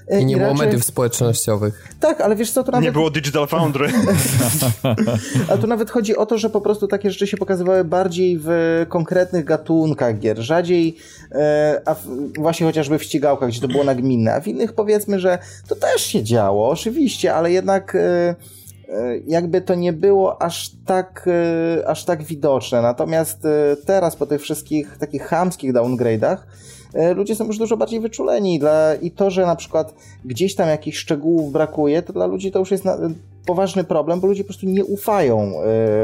i 0.09 0.25
nie 0.25 0.35
I 0.35 0.37
było 0.37 0.49
raczej... 0.49 0.65
mediów 0.65 0.85
społecznościowych. 0.85 1.89
Tak, 1.99 2.21
ale 2.21 2.35
wiesz 2.35 2.51
co, 2.51 2.63
to 2.63 2.71
nawet... 2.71 2.85
Nie 2.85 2.91
było 2.91 3.09
Digital 3.09 3.47
Foundry. 3.47 3.89
ale 5.49 5.57
tu 5.57 5.67
nawet 5.67 5.89
chodzi 5.89 6.15
o 6.15 6.25
to, 6.25 6.37
że 6.37 6.49
po 6.49 6.61
prostu 6.61 6.87
takie 6.87 7.11
rzeczy 7.11 7.27
się 7.27 7.37
pokazywały 7.37 7.83
bardziej 7.83 8.39
w 8.43 8.49
konkretnych 8.89 9.45
gatunkach 9.45 10.19
gier, 10.19 10.39
rzadziej 10.39 10.97
e, 11.31 11.81
a 11.85 11.93
w, 11.93 12.07
właśnie 12.37 12.67
chociażby 12.67 12.99
w 12.99 13.03
ścigałkach, 13.03 13.49
gdzie 13.49 13.61
to 13.61 13.67
było 13.67 13.83
nagminne, 13.83 14.33
a 14.33 14.41
w 14.41 14.47
innych 14.47 14.73
powiedzmy, 14.73 15.19
że 15.19 15.39
to 15.67 15.75
też 15.75 16.01
się 16.01 16.23
działo, 16.23 16.69
oczywiście, 16.69 17.33
ale 17.33 17.51
jednak 17.51 17.95
e, 17.95 17.99
e 17.99 18.35
jakby 19.27 19.61
to 19.61 19.75
nie 19.75 19.93
było 19.93 20.41
aż 20.41 20.71
tak, 20.85 21.29
aż 21.87 22.05
tak 22.05 22.23
widoczne. 22.23 22.81
Natomiast 22.81 23.47
teraz 23.85 24.15
po 24.15 24.25
tych 24.25 24.41
wszystkich 24.41 24.97
takich 24.97 25.23
chamskich 25.23 25.73
downgrade'ach 25.73 26.37
ludzie 27.15 27.35
są 27.35 27.45
już 27.45 27.57
dużo 27.57 27.77
bardziej 27.77 27.99
wyczuleni 27.99 28.59
dla, 28.59 28.95
i 28.95 29.11
to, 29.11 29.29
że 29.29 29.45
na 29.45 29.55
przykład 29.55 29.93
gdzieś 30.25 30.55
tam 30.55 30.69
jakichś 30.69 30.97
szczegółów 30.97 31.51
brakuje, 31.51 32.01
to 32.01 32.13
dla 32.13 32.25
ludzi 32.25 32.51
to 32.51 32.59
już 32.59 32.71
jest 32.71 32.85
na, 32.85 32.97
poważny 33.45 33.83
problem, 33.83 34.19
bo 34.19 34.27
ludzie 34.27 34.43
po 34.43 34.47
prostu 34.47 34.65
nie 34.65 34.85
ufają 34.85 35.51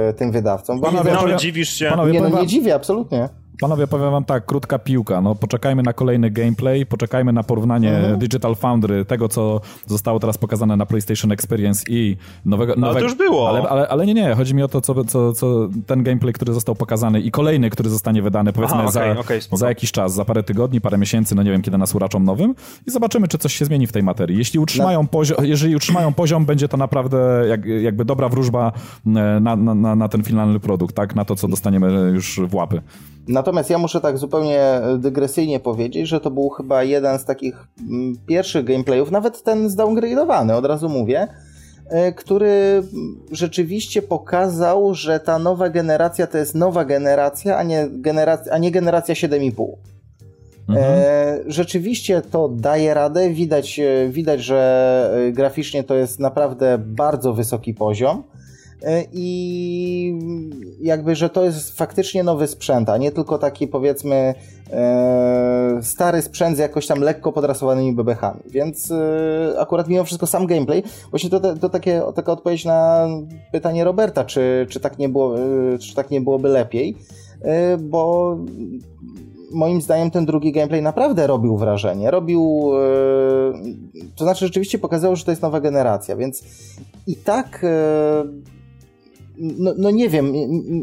y, 0.10 0.14
tym 0.14 0.32
wydawcom. 0.32 0.82
Panowie, 0.82 1.12
no, 1.12 1.20
ale 1.20 1.36
dziwisz 1.36 1.70
się. 1.70 1.90
Panowie, 1.90 2.12
nie, 2.12 2.22
no, 2.22 2.42
nie 2.42 2.48
dziwię, 2.48 2.76
absolutnie. 2.76 3.30
Panowie, 3.60 3.88
powiem 3.88 4.12
wam 4.12 4.26
tak, 4.26 4.46
krótka 4.46 4.80
piłka. 4.80 5.22
No, 5.22 5.36
poczekajmy 5.36 5.84
na 5.84 5.94
kolejny 5.94 6.32
gameplay, 6.32 6.86
poczekajmy 6.86 7.34
na 7.34 7.44
porównanie 7.44 7.98
mhm. 7.98 8.20
Digital 8.20 8.56
Foundry, 8.56 9.06
tego, 9.06 9.30
co 9.30 9.62
zostało 9.86 10.20
teraz 10.20 10.38
pokazane 10.38 10.78
na 10.78 10.86
PlayStation 10.86 11.32
Experience 11.32 11.84
i 11.90 12.18
nowego... 12.46 12.74
No, 12.78 12.88
nowego 12.88 13.00
to 13.00 13.06
już 13.06 13.16
było. 13.16 13.50
Ale, 13.50 13.62
ale, 13.62 13.88
ale, 13.88 14.06
nie, 14.06 14.14
nie, 14.14 14.36
chodzi 14.36 14.56
mi 14.56 14.64
o 14.64 14.68
to, 14.68 14.82
co, 14.82 15.06
co, 15.06 15.34
co 15.34 15.70
ten 15.88 16.04
gameplay, 16.04 16.34
który 16.34 16.54
został 16.54 16.76
pokazany 16.76 17.22
i 17.22 17.32
kolejny, 17.32 17.70
który 17.70 17.90
zostanie 17.90 18.22
wydany, 18.22 18.54
powiedzmy, 18.54 18.78
Aha, 18.78 18.90
okay, 18.90 19.14
za, 19.16 19.20
okay, 19.20 19.40
za 19.52 19.70
jakiś 19.70 19.92
czas, 19.92 20.14
za 20.14 20.26
parę 20.26 20.44
tygodni, 20.44 20.82
parę 20.82 20.98
miesięcy, 20.98 21.36
no 21.36 21.44
nie 21.44 21.52
wiem, 21.52 21.62
kiedy 21.62 21.78
nas 21.78 21.96
uraczą 21.96 22.20
nowym 22.20 22.56
i 22.88 22.92
zobaczymy, 22.92 23.28
czy 23.28 23.38
coś 23.38 23.56
się 23.56 23.66
zmieni 23.66 23.88
w 23.88 23.92
tej 23.92 24.04
materii. 24.04 24.38
Jeśli 24.38 24.60
utrzymają, 24.60 25.02
no. 25.02 25.08
poziom, 25.08 25.38
jeżeli 25.42 25.76
utrzymają 25.76 26.14
poziom, 26.14 26.46
będzie 26.46 26.68
to 26.68 26.78
naprawdę 26.78 27.46
jak, 27.50 27.66
jakby 27.66 28.06
dobra 28.06 28.30
wróżba 28.30 28.72
e, 29.06 29.10
na, 29.10 29.40
na, 29.56 29.76
na, 29.76 29.96
na 29.96 30.10
ten 30.10 30.24
finalny 30.24 30.60
produkt, 30.60 30.96
tak? 30.96 31.16
Na 31.16 31.26
to, 31.26 31.36
co 31.36 31.48
dostaniemy 31.48 32.12
już 32.14 32.40
w 32.48 32.56
łapy. 32.56 32.82
Natomiast 33.46 33.70
ja 33.70 33.78
muszę 33.78 34.02
tak 34.02 34.18
zupełnie 34.18 34.82
dygresyjnie 34.98 35.60
powiedzieć, 35.60 36.08
że 36.08 36.20
to 36.20 36.32
był 36.32 36.50
chyba 36.50 36.84
jeden 36.84 37.20
z 37.20 37.26
takich 37.26 37.68
mm, 37.80 38.18
pierwszych 38.28 38.66
gameplayów, 38.66 39.12
nawet 39.12 39.44
ten 39.44 39.70
zdowngradowany, 39.70 40.56
od 40.56 40.66
razu 40.66 40.90
mówię, 40.90 41.28
e, 41.90 42.12
który 42.12 42.84
rzeczywiście 43.32 44.02
pokazał, 44.02 44.94
że 44.94 45.20
ta 45.20 45.40
nowa 45.40 45.70
generacja 45.70 46.28
to 46.28 46.38
jest 46.38 46.56
nowa 46.56 46.86
generacja, 46.86 47.58
a 47.58 47.64
nie 47.64 47.88
generacja, 47.90 48.54
a 48.54 48.58
nie 48.58 48.72
generacja 48.72 49.16
7,5. 49.16 49.66
Mhm. 50.70 50.86
E, 50.86 51.38
rzeczywiście 51.48 52.22
to 52.22 52.50
daje 52.50 52.94
radę, 52.94 53.30
widać, 53.30 53.80
e, 53.80 54.10
widać, 54.10 54.42
że 54.42 55.32
graficznie 55.34 55.84
to 55.84 55.96
jest 55.96 56.20
naprawdę 56.20 56.78
bardzo 56.78 57.34
wysoki 57.34 57.74
poziom. 57.74 58.24
E, 58.86 59.04
i 59.14 60.20
jakby, 60.82 61.16
że 61.16 61.30
to 61.30 61.44
jest 61.44 61.78
faktycznie 61.78 62.24
nowy 62.24 62.48
sprzęt, 62.48 62.90
a 62.90 62.98
nie 62.98 63.12
tylko 63.12 63.38
taki 63.38 63.68
powiedzmy 63.68 64.34
e, 64.72 65.80
stary 65.82 66.22
sprzęt 66.22 66.58
z 66.58 66.60
jakoś 66.60 66.88
tam 66.88 67.00
lekko 67.00 67.32
podrasowanymi 67.32 67.94
bebechami. 67.94 68.40
Więc 68.46 68.92
e, 68.92 69.60
akurat 69.60 69.88
mimo 69.88 70.04
wszystko 70.04 70.28
sam 70.28 70.48
gameplay, 70.48 70.84
właśnie 71.10 71.30
to, 71.30 71.40
to 71.56 71.70
takie, 71.70 72.02
taka 72.16 72.32
odpowiedź 72.32 72.66
na 72.66 73.08
pytanie 73.52 73.84
Roberta, 73.84 74.26
czy, 74.26 74.68
czy, 74.70 74.80
tak 74.80 75.00
nie 75.00 75.10
było, 75.10 75.36
czy 75.80 75.96
tak 75.96 76.12
nie 76.12 76.22
byłoby 76.22 76.50
lepiej, 76.50 76.98
bo 77.80 78.38
moim 79.52 79.82
zdaniem 79.82 80.12
ten 80.12 80.26
drugi 80.26 80.52
gameplay 80.52 80.82
naprawdę 80.82 81.28
robił 81.28 81.58
wrażenie. 81.58 82.12
Robił. 82.12 82.72
To 84.16 84.24
znaczy, 84.24 84.46
rzeczywiście 84.46 84.80
pokazało, 84.80 85.16
że 85.16 85.26
to 85.26 85.32
jest 85.32 85.42
nowa 85.42 85.60
generacja, 85.60 86.16
więc 86.16 86.44
i 87.08 87.16
tak 87.16 87.66
no, 89.38 89.74
no 89.78 89.92
nie 89.92 90.10
wiem, 90.10 90.34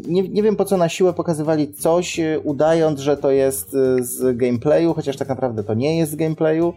nie, 0.08 0.28
nie 0.28 0.42
wiem 0.42 0.56
po 0.56 0.64
co 0.64 0.76
na 0.76 0.88
siłę 0.88 1.12
pokazywali 1.12 1.72
coś, 1.72 2.20
e, 2.20 2.40
udając, 2.40 3.00
że 3.00 3.16
to 3.16 3.30
jest 3.30 3.74
e, 3.74 4.02
z 4.02 4.36
gameplayu, 4.36 4.94
chociaż 4.94 5.16
tak 5.16 5.28
naprawdę 5.28 5.64
to 5.64 5.74
nie 5.74 5.98
jest 5.98 6.12
z 6.12 6.16
gameplayu. 6.16 6.72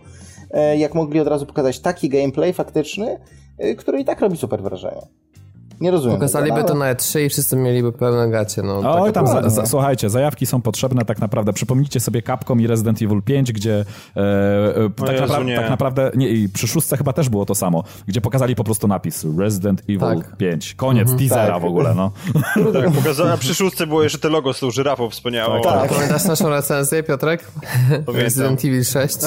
E, 0.51 0.77
jak 0.77 0.95
mogli 0.95 1.19
od 1.19 1.27
razu 1.27 1.45
pokazać 1.45 1.79
taki 1.79 2.09
gameplay 2.09 2.53
faktyczny, 2.53 3.19
który 3.77 3.99
i 3.99 4.05
tak 4.05 4.21
robi 4.21 4.37
super 4.37 4.63
wrażenie. 4.63 5.01
Nie 5.81 5.91
rozumiem. 5.91 6.17
Pokazaliby 6.17 6.55
tego, 6.55 6.67
to 6.67 6.75
na 6.75 6.93
E3 6.93 7.25
i 7.25 7.29
wszyscy 7.29 7.55
mieliby 7.55 7.91
pełne 7.91 8.29
gacie. 8.29 8.61
No, 8.63 9.01
Oj, 9.01 9.13
tam, 9.13 9.27
za, 9.27 9.49
za, 9.49 9.65
słuchajcie, 9.65 10.09
zajawki 10.09 10.45
są 10.45 10.61
potrzebne 10.61 11.05
tak 11.05 11.19
naprawdę. 11.19 11.53
Przypomnijcie 11.53 11.99
sobie 11.99 12.21
Capcom 12.21 12.61
i 12.61 12.67
Resident 12.67 13.01
Evil 13.01 13.21
5, 13.21 13.51
gdzie 13.51 13.85
e, 14.15 14.21
e, 14.21 14.89
tak, 14.89 15.29
napra- 15.29 15.55
tak, 15.55 15.69
naprawdę, 15.69 16.11
nie, 16.15 16.29
i 16.29 16.49
przy 16.49 16.67
szóstce 16.67 16.97
chyba 16.97 17.13
też 17.13 17.29
było 17.29 17.45
to 17.45 17.55
samo, 17.55 17.83
gdzie 18.07 18.21
pokazali 18.21 18.55
po 18.55 18.63
prostu 18.63 18.87
napis 18.87 19.25
Resident 19.37 19.81
Evil 19.81 19.99
tak. 19.99 20.37
5. 20.37 20.73
Koniec 20.73 21.11
mhm, 21.11 21.19
teasera 21.19 21.53
tak. 21.53 21.61
w 21.61 21.65
ogóle, 21.65 21.95
no. 21.95 22.11
Tak, 22.73 22.91
pokazali, 22.91 23.29
a 23.29 23.37
przy 23.37 23.55
szóstce 23.55 23.87
było 23.87 24.03
jeszcze 24.03 24.19
te 24.19 24.29
logo 24.29 24.53
z 24.53 24.59
tą 24.59 24.71
żyrafą 24.71 25.09
wspaniałą. 25.09 25.61
Tak, 25.61 25.81
tak. 25.81 25.93
Pamiętasz 25.93 26.25
naszą 26.25 26.49
recenzję, 26.49 27.03
Piotrek? 27.03 27.51
Pamiętam. 27.89 28.15
Resident 28.15 28.65
Evil 28.65 28.83
6. 28.83 29.17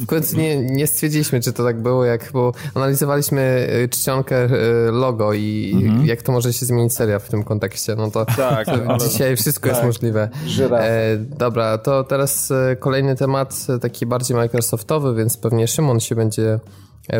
w 0.00 0.06
końcu 0.06 0.36
nie, 0.36 0.56
nie 0.56 0.86
stwierdziliśmy, 0.86 1.40
czy 1.40 1.52
to 1.52 1.64
tak 1.64 1.82
było, 1.82 2.04
jak 2.04 2.30
bo 2.32 2.52
analizowaliśmy 2.74 3.68
y, 3.84 3.88
czcionkę 3.88 4.44
y, 4.44 4.92
i 5.32 5.72
mhm 5.74 5.98
jak 6.08 6.22
to 6.22 6.32
może 6.32 6.52
się 6.52 6.66
zmienić 6.66 6.92
seria 6.92 7.18
w 7.18 7.28
tym 7.28 7.44
kontekście, 7.44 7.94
no 7.96 8.10
to, 8.10 8.26
tak, 8.26 8.66
dzisiaj 9.08 9.36
wszystko 9.36 9.68
tak. 9.68 9.76
jest 9.76 9.86
możliwe. 9.86 10.28
E, 10.72 11.16
dobra, 11.16 11.78
to 11.78 12.04
teraz 12.04 12.50
e, 12.50 12.76
kolejny 12.76 13.16
temat, 13.16 13.66
e, 13.68 13.78
taki 13.78 14.06
bardziej 14.06 14.36
Microsoftowy, 14.36 15.14
więc 15.14 15.36
pewnie 15.36 15.68
Szymon 15.68 16.00
się 16.00 16.14
będzie 16.14 16.58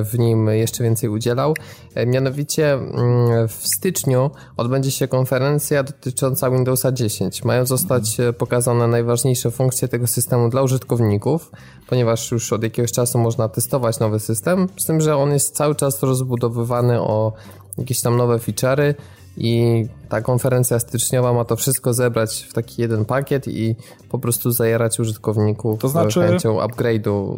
w 0.05 0.19
nim 0.19 0.49
jeszcze 0.49 0.85
więcej 0.85 1.11
udzielał. 1.11 1.55
E, 1.95 2.07
mianowicie 2.07 2.73
mm, 2.73 3.49
w 3.49 3.53
styczniu 3.53 4.31
odbędzie 4.57 4.91
się 4.91 5.09
konferencja 5.09 5.83
dotycząca 5.83 6.51
Windowsa 6.51 6.93
10. 6.93 7.45
Mają 7.45 7.67
zostać 7.67 8.17
pokazane 8.39 8.87
najważniejsze 8.87 9.51
funkcje 9.51 9.89
tego 9.89 10.07
systemu 10.07 10.49
dla 10.49 10.63
użytkowników, 10.63 11.51
ponieważ 11.87 12.31
już 12.31 12.53
od 12.53 12.63
jakiegoś 12.63 12.93
czasu 12.93 13.19
można 13.19 13.49
testować 13.49 13.99
nowy 13.99 14.21
system, 14.21 14.69
z 14.77 14.87
tym, 14.87 15.01
że 15.01 15.17
on 15.17 15.33
jest 15.33 15.57
cały 15.57 15.75
czas 15.75 16.03
rozbudowywany 16.03 17.01
o 17.01 17.33
jakieś 17.79 18.01
tam 18.01 18.17
nowe 18.17 18.39
feature'y 18.39 18.95
i 19.39 19.85
ta 20.09 20.21
konferencja 20.21 20.79
styczniowa 20.79 21.33
ma 21.33 21.45
to 21.45 21.57
wszystko 21.57 21.95
zebrać 21.95 22.47
w 22.51 22.53
taki 22.53 22.83
jeden 22.83 23.05
pakiet 23.05 23.49
i 23.49 23.77
po 24.09 24.19
prostu 24.19 24.51
zajarać 24.51 25.01
użytkowników 25.01 25.81
to 25.81 25.89
znaczy... 25.89 26.21
chęcią 26.21 26.59
upgrade'u 26.59 27.37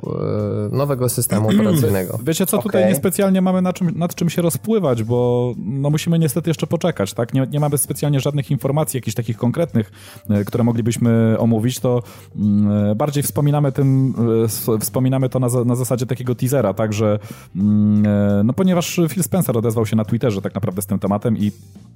e, 0.73 0.77
nowego 0.77 1.09
systemu 1.09 1.49
operacyjnego. 1.55 2.19
Wiecie 2.23 2.47
co, 2.47 2.59
tutaj 2.59 2.83
okay. 2.83 2.93
niespecjalnie 2.93 3.43
mamy 3.43 3.63
nad 3.63 3.77
czym, 3.77 3.99
nad 3.99 4.15
czym 4.15 4.31
się 4.31 4.43
rozpływać, 4.43 5.03
bo 5.03 5.53
no 5.57 5.91
musimy 5.91 6.19
niestety 6.19 6.51
jeszcze 6.51 6.67
poczekać, 6.67 7.15
tak? 7.15 7.35
Nie, 7.35 7.47
nie 7.51 7.61
mamy 7.61 7.79
specjalnie 7.79 8.21
żadnych 8.21 8.51
informacji, 8.51 8.99
jakichś 8.99 9.15
takich 9.15 9.37
konkretnych, 9.37 9.93
e, 10.31 10.45
które 10.45 10.65
moglibyśmy 10.65 11.37
omówić, 11.39 11.81
to 11.81 12.03
mm, 12.37 12.97
bardziej 12.97 13.23
wspominamy 13.23 13.73
tym, 13.73 14.15
e, 14.75 14.79
wspominamy 14.79 15.29
to 15.29 15.39
na, 15.39 15.49
na 15.65 15.77
zasadzie 15.77 16.07
takiego 16.07 16.35
teasera, 16.35 16.75
tak, 16.75 16.93
że 16.93 17.19
mm, 17.57 18.47
no 18.47 18.53
ponieważ 18.53 19.01
Phil 19.09 19.23
Spencer 19.23 19.59
odezwał 19.59 19.87
się 19.87 19.97
na 19.97 20.05
Twitterze 20.05 20.43
tak 20.43 20.55
naprawdę 20.55 20.83
z 20.83 20.87
tym 20.87 20.99
tematem 20.99 21.37
i 21.39 21.51
E, 21.51 21.90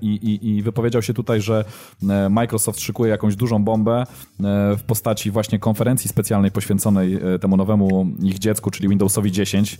I, 0.00 0.08
i, 0.08 0.48
I, 0.48 0.62
wypowiedział 0.62 1.02
się 1.02 1.14
tutaj, 1.14 1.40
że 1.40 1.64
e, 2.10 2.28
Microsoft 2.28 2.80
szykuje 2.80 3.10
jakąś 3.10 3.36
dużą 3.36 3.64
bombę 3.64 3.92
e, 4.02 4.04
w 4.76 4.82
postaci 4.86 5.30
właśnie 5.30 5.58
konferencji 5.58 6.08
specjalnej 6.08 6.50
poświęconej 6.50 7.18
temu 7.40 7.56
nowemu 7.56 8.06
ich 8.22 8.38
dziecku, 8.38 8.70
czyli 8.70 8.88
Windowsowi 8.88 9.32
10. 9.32 9.78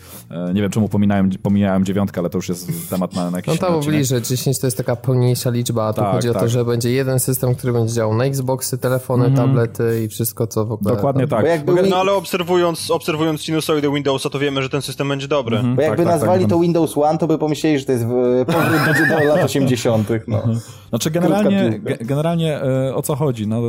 Nie 0.54 0.62
wiem, 0.62 0.70
czemu 0.70 0.88
pomijałem, 0.88 1.30
pomijałem 1.42 1.84
dziewiątkę, 1.84 2.20
ale 2.20 2.30
to 2.30 2.38
już 2.38 2.48
jest 2.48 2.90
temat 2.90 3.14
na, 3.14 3.30
na 3.30 3.38
jakiś 3.38 3.60
No 3.60 3.68
to 3.68 3.82
że 4.02 4.22
10 4.22 4.58
to 4.58 4.66
jest 4.66 4.76
taka 4.76 4.96
pełniejsza 4.96 5.50
liczba, 5.50 5.86
a 5.86 5.92
tu 5.92 6.00
tak, 6.00 6.12
chodzi 6.12 6.28
tak. 6.28 6.36
o 6.36 6.40
to, 6.40 6.40
tak. 6.40 6.50
że 6.50 6.64
będzie 6.64 6.90
jeden 6.90 7.20
system, 7.20 7.54
który 7.54 7.72
będzie 7.72 7.94
działał 7.94 8.14
na 8.14 8.24
Xboxy, 8.24 8.78
telefony, 8.78 9.24
mm. 9.24 9.36
tablety 9.36 10.04
i 10.04 10.08
wszystko, 10.08 10.46
co 10.46 10.66
w 10.66 10.72
ogóle... 10.72 10.94
Dokładnie 10.94 11.28
tak. 11.28 11.46
Jakby... 11.46 11.82
No 11.82 11.96
ale 11.96 12.12
obserwując, 12.12 12.90
obserwując 12.90 13.42
sinusoidy 13.42 13.90
Windowsa, 13.90 14.30
to 14.30 14.38
wiemy, 14.38 14.62
że 14.62 14.68
ten 14.68 14.82
system 14.82 15.08
będzie 15.08 15.28
dobry. 15.28 15.58
Mm 15.58 15.72
-hmm. 15.72 15.76
Bo 15.76 15.82
jakby 15.82 15.96
tak, 15.96 16.06
tak 16.06 16.14
nazwali 16.14 16.44
tak, 16.44 16.50
to 16.50 16.58
Windows 16.58 16.98
One, 16.98 17.18
to 17.18 17.26
by 17.26 17.38
pomyśleli, 17.38 17.78
że 17.78 17.84
to 17.84 17.92
jest 17.92 18.04
powrót 18.46 19.08
do 19.08 19.24
lat 19.34 19.51
80. 19.60 20.26
No. 20.26 20.60
Znaczy 20.92 21.10
generalnie, 21.10 21.80
generalnie 22.00 22.62
e, 22.62 22.94
o 22.94 23.02
co 23.02 23.16
chodzi? 23.16 23.46
No, 23.46 23.62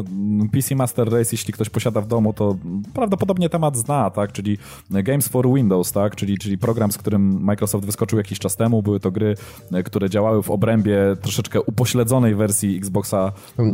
PC 0.52 0.76
Master 0.76 1.10
Race, 1.12 1.30
jeśli 1.32 1.54
ktoś 1.54 1.70
posiada 1.70 2.02
w 2.02 2.08
domu, 2.08 2.34
to 2.34 2.56
prawdopodobnie 2.94 3.50
temat 3.50 3.78
zna, 3.78 4.10
tak? 4.10 4.32
Czyli 4.32 4.58
Games 4.90 5.28
for 5.28 5.54
Windows, 5.54 5.92
tak? 5.92 6.16
Czyli, 6.16 6.38
czyli 6.38 6.58
program, 6.58 6.92
z 6.92 6.98
którym 6.98 7.44
Microsoft 7.44 7.86
wyskoczył 7.86 8.18
jakiś 8.18 8.40
czas 8.40 8.56
temu. 8.56 8.84
Były 8.84 9.00
to 9.00 9.12
gry, 9.12 9.36
e, 9.74 9.84
które 9.84 10.10
działały 10.10 10.44
w 10.44 10.52
obrębie 10.52 10.98
troszeczkę 11.22 11.62
upośledzonej 11.62 12.36
wersji 12.36 12.78
Xboxa, 12.78 13.32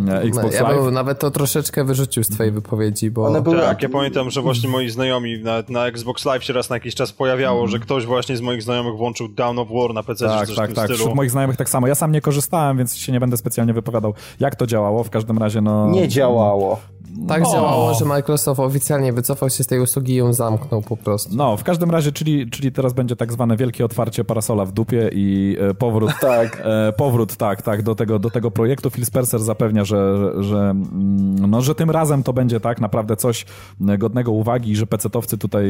e, 0.09 0.21
Xbox 0.21 0.55
ja 0.55 0.69
Live. 0.69 0.93
nawet 0.93 1.19
to 1.19 1.31
troszeczkę 1.31 1.83
wyrzucił 1.83 2.23
z 2.23 2.29
twojej 2.29 2.51
wypowiedzi, 2.51 3.11
bo... 3.11 3.25
One 3.25 3.41
były... 3.41 3.59
Tak, 3.59 3.83
ja 3.83 3.89
pamiętam, 3.89 4.29
że 4.29 4.41
właśnie 4.41 4.69
moi 4.69 4.89
znajomi 4.89 5.39
na, 5.39 5.63
na 5.69 5.87
Xbox 5.87 6.25
Live 6.25 6.43
się 6.43 6.53
raz 6.53 6.69
na 6.69 6.75
jakiś 6.75 6.95
czas 6.95 7.11
pojawiało, 7.11 7.59
mm. 7.59 7.71
że 7.71 7.79
ktoś 7.79 8.05
właśnie 8.05 8.37
z 8.37 8.41
moich 8.41 8.63
znajomych 8.63 8.97
włączył 8.97 9.27
Down 9.27 9.59
of 9.59 9.67
War 9.71 9.93
na 9.93 10.03
PC, 10.03 10.25
tak, 10.25 10.41
czy 10.41 10.47
coś 10.47 10.55
tak, 10.55 10.65
w 10.65 10.67
tym 10.67 10.75
tak. 10.75 10.85
stylu. 10.85 10.99
Wśród 10.99 11.15
moich 11.15 11.31
znajomych 11.31 11.57
tak 11.57 11.69
samo. 11.69 11.87
Ja 11.87 11.95
sam 11.95 12.11
nie 12.11 12.21
korzystałem, 12.21 12.77
więc 12.77 12.97
się 12.97 13.11
nie 13.11 13.19
będę 13.19 13.38
specjalnie 13.39 13.73
wypowiadał, 13.73 14.13
jak 14.39 14.55
to 14.55 14.67
działało. 14.67 15.03
W 15.03 15.09
każdym 15.09 15.37
razie, 15.37 15.61
no... 15.61 15.89
Nie 15.89 16.07
działało. 16.07 16.79
Tak 17.27 17.43
działało, 17.43 17.93
że 17.93 18.05
Microsoft 18.05 18.59
oficjalnie 18.59 19.13
wycofał 19.13 19.49
się 19.49 19.63
z 19.63 19.67
tej 19.67 19.79
usługi 19.79 20.13
i 20.13 20.15
ją 20.15 20.33
zamknął 20.33 20.81
po 20.81 20.97
prostu. 20.97 21.35
No, 21.35 21.57
w 21.57 21.63
każdym 21.63 21.91
razie, 21.91 22.11
czyli, 22.11 22.49
czyli 22.49 22.71
teraz 22.71 22.93
będzie 22.93 23.15
tak 23.15 23.33
zwane 23.33 23.57
wielkie 23.57 23.85
otwarcie 23.85 24.23
parasola 24.23 24.65
w 24.65 24.71
dupie 24.71 25.09
i 25.13 25.57
e, 25.59 25.73
powrót, 25.73 26.11
tak. 26.21 26.61
E, 26.65 26.93
powrót 26.93 27.35
tak, 27.35 27.61
tak, 27.61 27.83
do 27.83 27.95
tego, 27.95 28.19
do 28.19 28.29
tego 28.29 28.51
projektu. 28.51 28.89
Phil 28.89 29.05
Spencer 29.05 29.39
zapewnia, 29.39 29.85
że, 29.85 30.31
że, 30.43 30.57
mm, 30.57 31.49
no, 31.49 31.61
że 31.61 31.75
tym 31.75 31.91
razem 31.91 32.23
to 32.23 32.33
będzie 32.33 32.59
tak 32.59 32.81
naprawdę 32.81 33.15
coś 33.15 33.45
godnego 33.79 34.31
uwagi, 34.31 34.75
że 34.75 34.87
pecetowcy 34.87 35.37
tutaj 35.37 35.65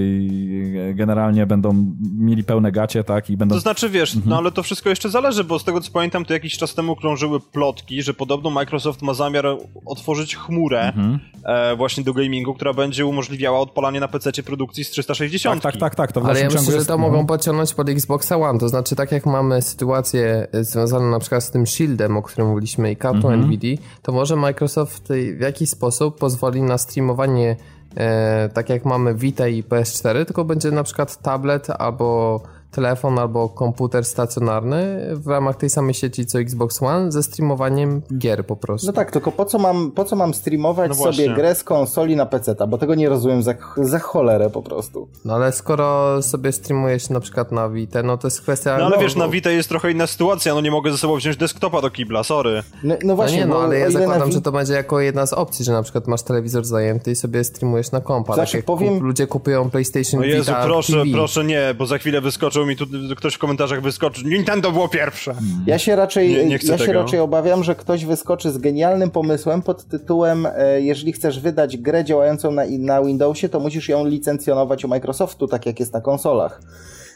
generalnie 0.94 1.45
będą 1.45 1.86
mieli 2.18 2.44
pełne 2.44 2.72
gacie, 2.72 3.03
tak, 3.03 3.30
i 3.30 3.38
będą... 3.38 3.56
To 3.56 3.61
znaczy, 3.61 3.90
wiesz, 3.90 4.16
mhm. 4.16 4.30
no 4.30 4.38
ale 4.38 4.52
to 4.52 4.64
wszystko 4.64 4.90
jeszcze 4.90 5.10
zależy, 5.10 5.44
bo 5.44 5.60
z 5.60 5.64
tego 5.64 5.82
co 5.82 5.91
pamiętam, 5.91 6.26
to 6.26 6.34
jakiś 6.34 6.57
czas 6.57 6.74
temu 6.74 6.95
krążyły 6.95 7.40
plotki, 7.40 8.02
że 8.02 8.14
podobno 8.14 8.49
Microsoft 8.49 9.02
ma 9.02 9.14
zamiar 9.14 9.45
otworzyć 9.86 10.36
chmurę, 10.36 10.82
mhm 10.82 11.28
właśnie 11.77 12.03
do 12.03 12.14
gamingu, 12.14 12.53
która 12.53 12.73
będzie 12.73 13.06
umożliwiała 13.06 13.60
odpalanie 13.60 13.99
na 13.99 14.07
PC 14.07 14.43
produkcji 14.43 14.84
z 14.84 14.89
360. 14.89 15.61
Tak, 15.61 15.72
tak, 15.72 15.81
tak, 15.81 15.95
tak 15.95 16.11
to 16.11 16.22
w 16.22 16.26
Ale 16.26 16.39
ja 16.39 16.45
myślę, 16.45 16.60
ciągu 16.60 16.72
że 16.72 16.77
jest... 16.77 16.88
to 16.88 16.93
mhm. 16.93 17.11
mogą 17.11 17.26
podciągnąć 17.26 17.73
pod 17.73 17.89
Xboxa 17.89 18.38
One, 18.38 18.60
to 18.60 18.69
znaczy 18.69 18.95
tak 18.95 19.11
jak 19.11 19.26
mamy 19.26 19.61
sytuację 19.61 20.47
e, 20.51 20.64
związaną 20.64 21.11
na 21.11 21.19
przykład 21.19 21.43
z 21.43 21.51
tym 21.51 21.68
Shieldem, 21.68 22.18
o 22.18 22.22
którym 22.22 22.47
mówiliśmy 22.47 22.91
i 22.91 22.95
kartą 22.95 23.18
Mhm. 23.18 23.41
NVIDIA, 23.41 23.77
to 24.01 24.11
może 24.11 24.35
Microsoft 24.35 25.07
w 25.38 25.41
jakiś 25.41 25.69
sposób 25.69 26.19
pozwoli 26.19 26.61
na 26.61 26.77
streamowanie 26.77 27.56
e, 27.97 28.49
tak 28.53 28.69
jak 28.69 28.85
mamy 28.85 29.15
Vita 29.15 29.47
i 29.47 29.64
PS4, 29.64 30.26
tylko 30.26 30.45
będzie 30.45 30.72
na 30.72 30.84
przykład 30.84 31.22
tablet 31.22 31.69
albo 31.69 32.41
telefon 32.71 33.19
albo 33.19 33.49
komputer 33.49 34.05
stacjonarny 34.05 35.09
w 35.15 35.27
ramach 35.27 35.55
tej 35.55 35.69
samej 35.69 35.93
sieci 35.93 36.25
co 36.25 36.39
Xbox 36.39 36.83
One 36.83 37.11
ze 37.11 37.23
streamowaniem 37.23 38.01
gier 38.17 38.45
po 38.45 38.55
prostu. 38.55 38.87
No 38.87 38.93
tak, 38.93 39.11
tylko 39.11 39.31
po 39.31 39.45
co 39.45 39.59
mam, 39.59 39.91
po 39.91 40.05
co 40.05 40.15
mam 40.15 40.33
streamować 40.33 40.89
No 40.89 40.95
sobie 40.95 41.33
grę 41.33 41.55
z 41.55 41.63
konsoli 41.63 42.15
na 42.15 42.25
PC? 42.25 42.55
Bo 42.67 42.77
tego 42.77 42.95
nie 42.95 43.09
rozumiem 43.09 43.43
za, 43.43 43.53
za 43.77 43.99
cholerę 43.99 44.49
po 44.49 44.61
prostu. 44.61 45.07
No 45.25 45.33
ale 45.35 45.51
skoro 45.51 46.21
sobie 46.21 46.51
streamujesz 46.51 47.09
na 47.09 47.19
przykład 47.19 47.51
na 47.51 47.69
Vita, 47.69 48.03
no 48.03 48.17
to 48.17 48.27
jest 48.27 48.41
kwestia... 48.41 48.77
No 48.77 48.85
ale 48.85 48.97
wiesz, 48.97 49.15
no, 49.15 49.25
na 49.25 49.31
Vita 49.31 49.51
jest 49.51 49.69
trochę 49.69 49.91
inna 49.91 50.07
sytuacja, 50.07 50.53
no 50.53 50.61
nie 50.61 50.71
mogę 50.71 50.91
ze 50.91 50.97
sobą 50.97 51.15
wziąć 51.15 51.37
desktopa 51.37 51.81
do 51.81 51.89
kibla, 51.89 52.23
sorry. 52.23 52.63
No, 52.83 52.95
no 53.03 53.09
No 53.09 53.15
właśnie, 53.15 53.37
nie, 53.37 53.45
no 53.45 53.59
ale 53.61 53.79
ja 53.79 53.91
zakładam, 53.91 54.31
że 54.31 54.41
to 54.41 54.51
będzie 54.51 54.73
jako 54.73 54.99
jedna 54.99 55.25
z 55.25 55.33
opcji, 55.33 55.65
że 55.65 55.71
na 55.71 55.83
przykład 55.83 56.07
masz 56.07 56.21
telewizor 56.23 56.65
zajęty 56.65 57.11
i 57.11 57.15
sobie 57.15 57.43
streamujesz 57.43 57.91
na 57.91 58.01
kompa. 58.01 58.33
Znaczy, 58.33 58.51
tak 58.51 58.57
jak 58.57 58.65
powiem- 58.65 58.93
kup, 58.93 59.03
ludzie 59.03 59.27
kupują 59.27 59.69
PlayStation 59.69 60.19
No 60.19 60.25
Jezu, 60.25 60.39
Vita 60.51 60.63
proszę, 60.65 60.93
TV. 60.93 61.05
proszę 61.13 61.43
nie, 61.43 61.75
bo 61.77 61.85
za 61.85 61.97
chwilę 61.97 62.21
wyskoczył 62.65 62.90
mi 62.90 63.10
tu, 63.10 63.15
ktoś 63.15 63.34
w 63.34 63.38
komentarzach 63.38 63.81
wyskoczył, 63.81 64.27
Nintendo 64.30 64.72
było 64.72 64.88
pierwsze. 64.90 65.36
Ja 65.65 65.80
się 65.80 65.95
raczej, 65.95 66.30
Nie- 66.30 66.45
nie 66.45 66.60
ja 66.64 66.77
się 66.77 66.94
raczej 66.94 67.19
obawiam, 67.19 67.64
że 67.64 67.76
ktoś 67.76 68.06
wyskoczy 68.06 68.52
z 68.52 68.57
genialnym 68.57 69.11
pomysłem 69.11 69.61
pod 69.61 69.86
tytułem 69.86 70.48
e, 70.56 70.81
jeżeli 70.81 71.14
chcesz 71.14 71.40
wydać 71.40 71.77
grę 71.77 72.03
działającą 72.03 72.52
na, 72.52 72.64
na 72.80 73.03
Windowsie, 73.03 73.49
to 73.49 73.60
musisz 73.60 73.90
ją 73.90 74.06
licencjonować 74.06 74.86
u 74.86 74.88
Microsoftu, 74.88 75.48
tak 75.48 75.65
jak 75.65 75.80
jest 75.80 75.94
na 75.94 76.02
konsolach. 76.02 76.61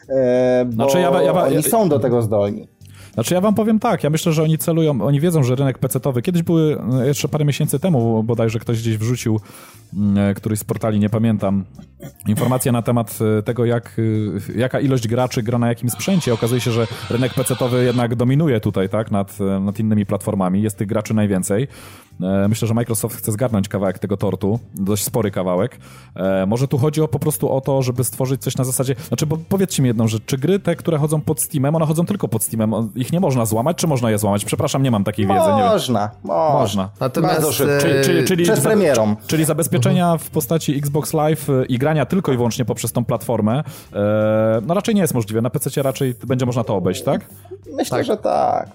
E, 0.09 0.65
bo 0.65 0.73
Znaczy, 0.73 0.99
ja- 0.99 1.21
ja- 1.23 1.33
oni 1.43 1.55
ja- 1.55 1.61
są 1.61 1.89
do 1.89 1.99
tego 1.99 2.21
zdolni. 2.21 2.67
Znaczy 3.13 3.33
ja 3.33 3.41
wam 3.41 3.55
powiem 3.55 3.79
tak, 3.79 4.03
ja 4.03 4.09
myślę, 4.09 4.33
że 4.33 4.43
oni 4.43 4.57
celują, 4.57 5.01
oni 5.01 5.19
wiedzą, 5.19 5.43
że 5.43 5.55
rynek 5.55 5.79
PC-towy, 5.79 6.21
kiedyś 6.21 6.43
były, 6.43 6.77
e, 7.01 7.07
jeszcze 7.07 7.27
parę 7.27 7.45
miesięcy 7.45 7.79
temu 7.79 8.23
bodajże 8.23 8.59
ktoś 8.59 8.81
gdzieś 8.81 8.97
wrzucił, 8.97 9.39
mm, 9.93 10.17
e, 10.17 10.33
któryś 10.33 10.59
z 10.59 10.63
portali, 10.63 10.99
nie 10.99 11.09
pamiętam, 11.09 11.63
informacje 12.27 12.71
na 12.71 12.81
temat 12.81 13.19
e, 13.39 13.43
tego, 13.43 13.65
jak, 13.65 14.01
jaka 14.55 14.79
ilość 14.79 15.07
graczy 15.07 15.43
gra 15.43 15.59
na 15.59 15.67
jakim 15.67 15.89
sprzęcie. 15.89 16.33
Okazuje 16.33 16.61
się, 16.61 16.71
że 16.71 16.87
rynek 17.09 17.33
PC-towy 17.33 17.83
jednak 17.83 18.15
dominuje 18.15 18.59
tutaj, 18.59 18.89
tak, 18.89 19.11
nad, 19.11 19.39
nad 19.61 19.79
innymi 19.79 20.05
platformami, 20.05 20.61
jest 20.61 20.77
tych 20.77 20.87
graczy 20.87 21.13
najwięcej. 21.13 21.67
E, 22.21 22.47
Myślę, 22.47 22.67
że 22.67 22.73
Microsoft 22.73 23.17
chce 23.17 23.31
zgarnąć 23.31 23.67
kawałek 23.69 23.99
tego 23.99 24.17
tortu, 24.17 24.59
dość 24.75 25.03
spory 25.03 25.31
kawałek. 25.31 25.77
E, 26.15 26.45
Może 26.45 26.67
tu 26.67 26.77
chodzi 26.77 27.01
o, 27.01 27.07
po 27.07 27.19
prostu 27.19 27.51
o 27.51 27.61
to, 27.61 27.81
żeby 27.81 28.03
stworzyć 28.03 28.41
coś 28.41 28.57
na 28.57 28.63
zasadzie, 28.63 28.95
znaczy, 29.07 29.25
bo 29.25 29.37
powiedzcie 29.49 29.83
mi 29.83 29.87
jedną 29.87 30.07
rzecz, 30.07 30.23
czy 30.25 30.37
gry 30.37 30.59
te, 30.59 30.75
które 30.75 30.97
chodzą 30.97 31.21
pod 31.21 31.41
Steamem, 31.41 31.75
one 31.75 31.85
chodzą 31.85 32.05
tylko 32.05 32.27
pod 32.27 32.43
Steamem, 32.43 32.89
ich 32.95 33.11
nie 33.13 33.19
można 33.19 33.45
złamać, 33.45 33.77
czy 33.77 33.87
można 33.87 34.11
je 34.11 34.17
złamać? 34.17 34.45
Przepraszam, 34.45 34.83
nie 34.83 34.91
mam 34.91 35.03
takiej 35.03 35.27
wiedzy. 35.27 35.39
Można, 35.39 36.11
można. 36.23 36.53
Można. 36.53 36.89
Natomiast 36.99 37.41
Bardzo 37.41 37.63
e, 37.77 37.81
Czyli, 37.81 38.03
czyli, 38.05 38.27
czyli, 38.27 38.43
Przed 38.43 38.55
za- 38.59 38.69
premierą. 38.69 39.15
Czyli 39.27 39.45
zabezpieczenia 39.45 40.17
w 40.17 40.29
postaci 40.29 40.77
Xbox 40.77 41.13
Live 41.13 41.47
i 41.69 41.77
grania 41.77 42.05
tylko 42.05 42.31
i 42.33 42.35
wyłącznie 42.37 42.65
poprzez 42.65 42.91
tą 42.91 43.05
platformę, 43.05 43.63
no 44.67 44.73
raczej 44.73 44.95
nie 44.95 45.01
jest 45.01 45.13
możliwe. 45.13 45.41
Na 45.41 45.49
PC 45.49 45.81
raczej 45.83 46.15
będzie 46.27 46.45
można 46.45 46.63
to 46.63 46.75
obejść, 46.75 47.03
tak? 47.03 47.25
Myślę, 47.73 47.97
Tak. 47.97 48.05
że 48.05 48.17
tak. 48.17 48.69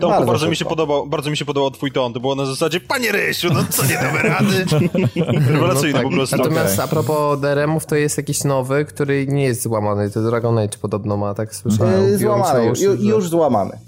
Tomku, 0.00 0.26
bardzo, 0.26 0.48
mi 0.48 0.56
się 0.56 0.64
podobał, 0.64 1.06
bardzo 1.06 1.30
mi 1.30 1.36
się 1.36 1.44
podobał 1.44 1.70
twój 1.70 1.92
ton, 1.92 2.12
to 2.12 2.20
było 2.20 2.34
na 2.34 2.46
zasadzie, 2.46 2.77
panie 2.80 3.12
Rysiu, 3.12 3.48
no 3.54 3.64
co, 3.70 3.86
nie 3.86 3.94
damy 3.94 4.22
rady? 4.22 4.64
Rewelacyjny 5.52 5.92
tak. 5.92 6.02
po 6.02 6.10
prostu. 6.10 6.36
Natomiast 6.36 6.80
a 6.80 6.88
propos 6.88 7.40
DRM-ów, 7.40 7.86
to 7.86 7.96
jest 7.96 8.16
jakiś 8.16 8.44
nowy, 8.44 8.84
który 8.84 9.26
nie 9.26 9.44
jest 9.44 9.62
złamany. 9.62 10.10
To 10.10 10.22
Dragon 10.22 10.58
Age 10.58 10.78
podobno 10.82 11.16
ma, 11.16 11.34
tak 11.34 11.54
słyszałem. 11.54 12.18
Biorąc 12.18 12.20
Złamany, 12.20 12.66
już, 12.66 12.80
już, 13.00 13.28
złamany. 13.28 13.78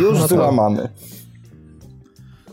już 0.00 0.18
no 0.18 0.28
złamany. 0.28 0.88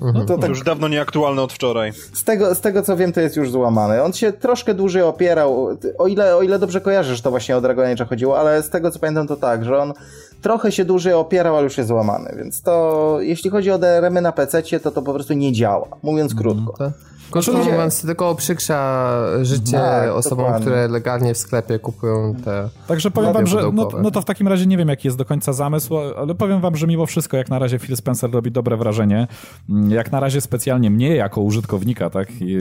No 0.01 0.25
to 0.25 0.37
tak, 0.37 0.49
Już 0.49 0.63
dawno 0.63 0.87
nieaktualny 0.87 1.41
od 1.41 1.53
wczoraj. 1.53 1.93
z, 2.13 2.23
tego, 2.23 2.55
z 2.55 2.61
tego 2.61 2.81
co 2.81 2.97
wiem, 2.97 3.13
to 3.13 3.21
jest 3.21 3.35
już 3.35 3.51
złamany. 3.51 4.03
On 4.03 4.13
się 4.13 4.33
troszkę 4.33 4.73
dłużej 4.73 5.01
opierał, 5.01 5.77
o 5.97 6.07
ile, 6.07 6.35
o 6.35 6.41
ile 6.41 6.59
dobrze 6.59 6.81
kojarzysz, 6.81 7.21
to 7.21 7.29
właśnie 7.29 7.57
o 7.57 7.61
Dragon 7.61 7.85
Age 7.85 8.05
chodziło, 8.05 8.39
ale 8.39 8.63
z 8.63 8.69
tego 8.69 8.91
co 8.91 8.99
pamiętam 8.99 9.27
to 9.27 9.35
tak, 9.35 9.65
że 9.65 9.77
on 9.77 9.93
trochę 10.41 10.71
się 10.71 10.85
dłużej 10.85 11.13
opierał, 11.13 11.55
ale 11.55 11.63
już 11.63 11.77
jest 11.77 11.87
złamany, 11.87 12.33
więc 12.37 12.61
to 12.61 13.17
jeśli 13.19 13.49
chodzi 13.49 13.71
o 13.71 13.77
DRM-y 13.77 14.21
na 14.21 14.31
PC, 14.31 14.63
to 14.79 14.91
to 14.91 15.01
po 15.01 15.13
prostu 15.13 15.33
nie 15.33 15.51
działa, 15.53 15.87
mówiąc 16.03 16.35
krótko. 16.35 16.73
To- 16.77 16.91
Krótko 17.31 17.57
mówiąc, 17.57 18.01
tylko 18.01 18.31
uprzykrza 18.31 19.11
życie 19.41 19.71
Tak, 19.77 20.11
osobom, 20.11 20.37
dokładnie. 20.37 20.61
które 20.65 20.87
legalnie 20.87 21.33
w 21.33 21.37
sklepie 21.37 21.79
kupują 21.79 22.35
te... 22.45 22.69
Także 22.87 23.11
powiem 23.11 23.33
wam, 23.33 23.47
że 23.47 23.61
no, 23.73 23.87
no 24.03 24.11
to 24.11 24.21
w 24.21 24.25
takim 24.25 24.47
razie 24.47 24.65
nie 24.65 24.77
wiem, 24.77 24.89
jaki 24.89 25.07
jest 25.07 25.17
do 25.17 25.25
końca 25.25 25.53
zamysł, 25.53 25.97
ale 25.97 26.35
powiem 26.35 26.61
wam, 26.61 26.75
że 26.75 26.87
mimo 26.87 27.05
wszystko, 27.05 27.37
jak 27.37 27.49
na 27.49 27.59
razie 27.59 27.79
Phil 27.79 27.97
Spencer 27.97 28.31
robi 28.31 28.51
dobre 28.51 28.77
wrażenie. 28.77 29.27
Mm, 29.69 29.91
Jak 29.91 30.11
na 30.11 30.19
razie 30.19 30.41
specjalnie 30.41 30.89
mnie 30.91 31.15
jako 31.15 31.41
użytkownika, 31.41 32.09
tak, 32.09 32.27
i, 32.41 32.57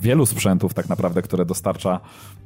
wielu 0.00 0.26
sprzętów 0.26 0.74
tak 0.74 0.88
naprawdę, 0.88 1.22
które 1.22 1.44
dostarcza 1.44 2.00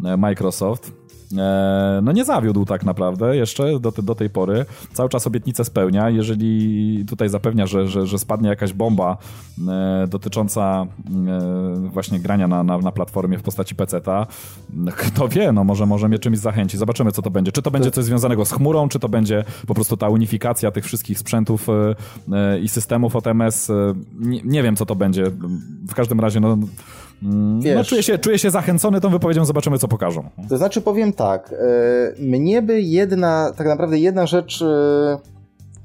e, 0.04 0.16
Microsoft, 0.16 0.92
e, 1.38 2.00
no 2.02 2.12
nie 2.12 2.24
zawiódł 2.24 2.64
tak 2.64 2.84
naprawdę 2.84 3.36
jeszcze 3.36 3.80
do, 3.80 3.92
te- 3.92 4.02
do 4.02 4.14
tej 4.14 4.30
pory. 4.30 4.64
Cały 4.92 5.08
czas 5.08 5.26
obietnicę 5.26 5.64
spełnia. 5.64 6.10
Jeżeli 6.10 7.04
tutaj 7.08 7.28
zapewnia, 7.28 7.66
że, 7.66 7.88
że, 7.88 8.06
że 8.06 8.18
spadnie 8.18 8.48
jakaś 8.48 8.72
bomba 8.72 9.16
e, 9.68 10.06
dotycząca 10.08 10.86
e, 11.23 11.23
właśnie 11.92 12.20
grania 12.20 12.48
na, 12.48 12.62
na, 12.62 12.78
na 12.78 12.92
platformie 12.92 13.38
w 13.38 13.42
postaci 13.42 13.74
PC-ta, 13.74 14.26
no, 14.74 14.92
kto 14.96 15.28
wie, 15.28 15.52
no 15.52 15.64
może, 15.64 15.86
może 15.86 16.08
mnie 16.08 16.18
czymś 16.18 16.38
zachęci. 16.38 16.78
Zobaczymy, 16.78 17.12
co 17.12 17.22
to 17.22 17.30
będzie. 17.30 17.52
Czy 17.52 17.62
to 17.62 17.70
będzie 17.70 17.90
coś 17.90 18.04
związanego 18.04 18.44
z 18.44 18.52
chmurą, 18.52 18.88
czy 18.88 18.98
to 18.98 19.08
będzie 19.08 19.44
po 19.66 19.74
prostu 19.74 19.96
ta 19.96 20.08
unifikacja 20.08 20.70
tych 20.70 20.84
wszystkich 20.84 21.18
sprzętów 21.18 21.68
e, 21.68 21.94
e, 22.36 22.58
i 22.60 22.68
systemów 22.68 23.16
OTMS. 23.16 23.70
e, 23.70 23.74
Nie, 24.20 24.40
nie 24.44 24.62
wiem, 24.62 24.76
co 24.76 24.86
to 24.86 24.94
będzie. 24.94 25.24
W 25.88 25.94
każdym 25.94 26.20
razie, 26.20 26.40
no, 26.40 26.48
mm, 26.52 26.68
no 27.58 27.62
Wiesz- 27.62 27.88
czuję, 27.88 28.02
się, 28.02 28.18
czuję 28.18 28.38
się 28.38 28.50
zachęcony 28.50 29.00
tą 29.00 29.10
wypowiedzią. 29.10 29.44
Zobaczymy, 29.44 29.78
co 29.78 29.88
pokażą. 29.88 30.28
To 30.48 30.58
znaczy 30.58 30.80
powiem 30.80 31.12
tak, 31.12 31.52
e, 32.18 32.22
mnie 32.22 32.62
by 32.62 32.82
jedna, 32.82 33.52
tak 33.56 33.66
naprawdę 33.66 33.98
jedna 33.98 34.26
rzecz 34.26 34.62
e, 34.62 35.18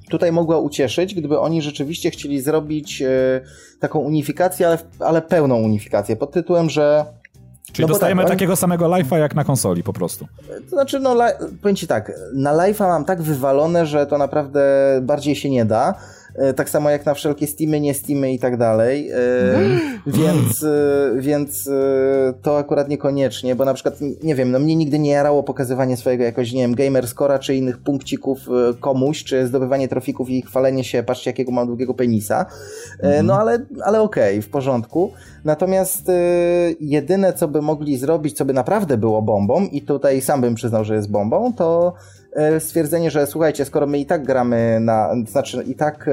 tutaj 0.10 0.32
mogła 0.32 0.58
ucieszyć, 0.58 1.16
gdyby 1.16 1.40
oni 1.40 1.62
rzeczywiście 1.62 2.12
chcieli 2.12 2.42
zrobić 2.42 3.02
e, 3.02 3.08
taką 3.80 4.00
unifikację, 4.00 4.68
ale, 4.68 4.78
ale 5.00 5.22
pełną 5.22 5.56
unifikację, 5.56 6.16
pod 6.16 6.32
tytułem, 6.32 6.70
że 6.70 7.06
Czyli 7.72 7.84
No 7.84 7.88
dostajemy 7.88 8.22
tak, 8.22 8.32
takiego 8.32 8.56
samego 8.56 8.86
live'a 8.86 9.18
jak 9.18 9.36
na 9.36 9.44
konsoli 9.44 9.84
po 9.84 9.94
prostu. 9.94 10.28
To 10.48 10.70
znaczy, 10.70 11.00
no, 11.00 11.16
li- 11.16 11.58
powiem 11.62 11.76
ci 11.76 11.88
tak, 11.88 12.12
na 12.36 12.54
live'a 12.54 12.88
mam 12.88 13.06
tak 13.06 13.22
wywalone, 13.22 13.86
że 13.86 14.06
to 14.06 14.18
naprawdę 14.18 14.64
bardziej 15.02 15.36
się 15.36 15.50
nie 15.50 15.66
da. 15.66 15.94
E, 16.40 16.54
Tak 16.54 16.70
samo 16.70 16.90
jak 16.90 17.06
na 17.06 17.14
wszelkie 17.14 17.48
Steamy, 17.48 17.80
nie 17.80 17.94
Steamy 17.94 18.34
i 18.34 18.40
tak 18.40 18.58
dalej. 18.58 19.10
E, 19.12 19.18
Więc, 20.08 20.64
e, 20.64 21.12
więc 21.18 21.70
to 22.42 22.58
akurat 22.58 22.90
niekoniecznie, 22.90 23.56
bo 23.56 23.66
na 23.66 23.74
przykład, 23.74 23.96
nie 24.24 24.36
wiem, 24.36 24.52
no 24.52 24.60
mnie 24.60 24.76
nigdy 24.76 25.00
nie 25.00 25.10
jarało 25.12 25.44
pokazywanie 25.44 25.98
swojego 25.98 26.24
jakoś, 26.24 26.54
nie 26.54 26.62
wiem, 26.62 26.76
gamer 26.76 27.08
scora 27.08 27.40
czy 27.40 27.56
innych 27.56 27.78
punkcików 27.78 28.40
komuś, 28.80 29.24
czy 29.24 29.48
zdobywanie 29.48 29.88
trofików 29.88 30.30
i 30.30 30.42
chwalenie 30.42 30.84
się, 30.84 31.04
patrzcie 31.04 31.30
jakiego 31.30 31.52
mam 31.52 31.68
długiego 31.68 31.94
penisa. 31.94 32.46
E, 33.00 33.24
No 33.24 33.40
ale, 33.40 33.66
ale 33.84 34.02
okej, 34.02 34.42
w 34.42 34.50
porządku. 34.50 35.12
Natomiast 35.46 36.12
jedyne, 36.80 37.34
co 37.34 37.48
by 37.48 37.62
mogli 37.62 37.98
zrobić, 37.98 38.38
co 38.38 38.46
by 38.46 38.54
naprawdę 38.54 38.98
było 38.98 39.22
bombą, 39.22 39.68
i 39.72 39.82
tutaj 39.82 40.22
sam 40.22 40.42
bym 40.42 40.56
przyznał, 40.56 40.84
że 40.86 40.96
jest 40.96 41.12
bombą, 41.12 41.54
to 41.54 41.94
stwierdzenie, 42.60 43.12
że 43.12 43.28
słuchajcie, 43.28 43.66
skoro 43.66 43.88
my 43.88 44.00
i 44.00 44.06
tak 44.06 44.24
gramy 44.24 44.80
na, 44.80 45.10
znaczy 45.28 45.64
i 45.64 45.76
tak 45.76 46.08
e, 46.08 46.12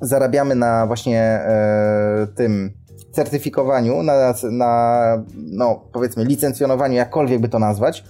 zarabiamy 0.00 0.54
na 0.54 0.86
właśnie 0.86 1.20
e, 1.20 2.26
tym 2.34 2.70
certyfikowaniu, 3.12 4.02
na, 4.02 4.34
na 4.50 5.22
no 5.34 5.80
powiedzmy 5.92 6.24
licencjonowaniu, 6.24 6.94
jakkolwiek 6.94 7.40
by 7.40 7.48
to 7.48 7.58
nazwać, 7.58 8.04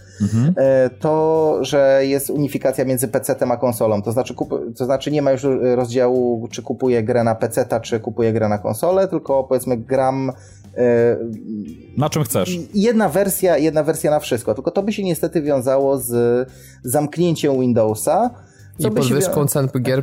e, 0.56 0.90
to, 0.90 1.58
że 1.60 2.00
jest 2.02 2.30
unifikacja 2.30 2.84
między 2.84 3.08
PC-tem 3.08 3.52
a 3.52 3.56
konsolą. 3.56 4.02
To 4.02 4.12
znaczy, 4.12 4.34
kup, 4.34 4.54
to 4.76 4.84
znaczy 4.84 5.10
nie 5.10 5.22
ma 5.22 5.32
już 5.32 5.46
rozdziału, 5.74 6.48
czy 6.50 6.62
kupuję 6.62 7.02
grę 7.02 7.24
na 7.24 7.34
PC-ta, 7.34 7.80
czy 7.80 8.00
kupuję 8.00 8.32
grę 8.32 8.48
na 8.48 8.58
konsolę, 8.58 9.08
tylko 9.08 9.44
powiedzmy 9.44 9.76
gram 9.76 10.30
e, 10.30 10.32
Na 11.96 12.10
czym 12.10 12.24
chcesz? 12.24 12.58
jedna 12.74 13.08
wersja, 13.08 13.58
jedna 13.58 13.82
wersja 13.82 14.10
na 14.10 14.20
wszystko. 14.20 14.54
Tylko 14.54 14.70
to 14.70 14.82
by 14.82 14.92
się 14.92 15.02
niestety 15.02 15.42
wiązało 15.42 15.98
z 15.98 16.48
zamknięciem 16.82 17.60
Windowsa. 17.60 18.30
I 18.78 18.82
co 18.82 18.88
się 18.88 18.94
podwyżką 18.94 19.40
wią- 19.40 19.48
cen 19.48 19.68
gier. 19.80 20.02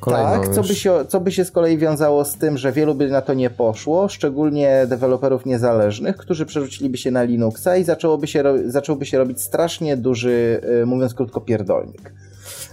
Kolejną 0.00 0.30
tak, 0.30 0.54
co 0.54 0.62
by, 0.62 0.74
się, 0.74 1.04
co 1.08 1.20
by 1.20 1.32
się 1.32 1.44
z 1.44 1.50
kolei 1.50 1.78
wiązało 1.78 2.24
z 2.24 2.36
tym, 2.36 2.58
że 2.58 2.72
wielu 2.72 2.94
by 2.94 3.08
na 3.08 3.20
to 3.22 3.34
nie 3.34 3.50
poszło, 3.50 4.08
szczególnie 4.08 4.86
deweloperów 4.88 5.46
niezależnych, 5.46 6.16
którzy 6.16 6.46
przerzuciliby 6.46 6.98
się 6.98 7.10
na 7.10 7.22
Linuxa 7.22 7.76
i 7.80 7.84
zaczęłoby 7.84 8.26
się, 8.26 8.42
zacząłby 8.66 9.06
się 9.06 9.18
robić 9.18 9.42
strasznie 9.42 9.96
duży, 9.96 10.60
y, 10.82 10.86
mówiąc 10.86 11.14
krótko, 11.14 11.40
pierdolnik. 11.40 12.12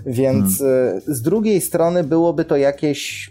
Więc 0.05 0.61
y, 0.61 1.01
z 1.07 1.21
drugiej 1.21 1.61
strony 1.61 2.03
byłoby 2.03 2.45
to 2.45 2.57
jakieś 2.57 3.30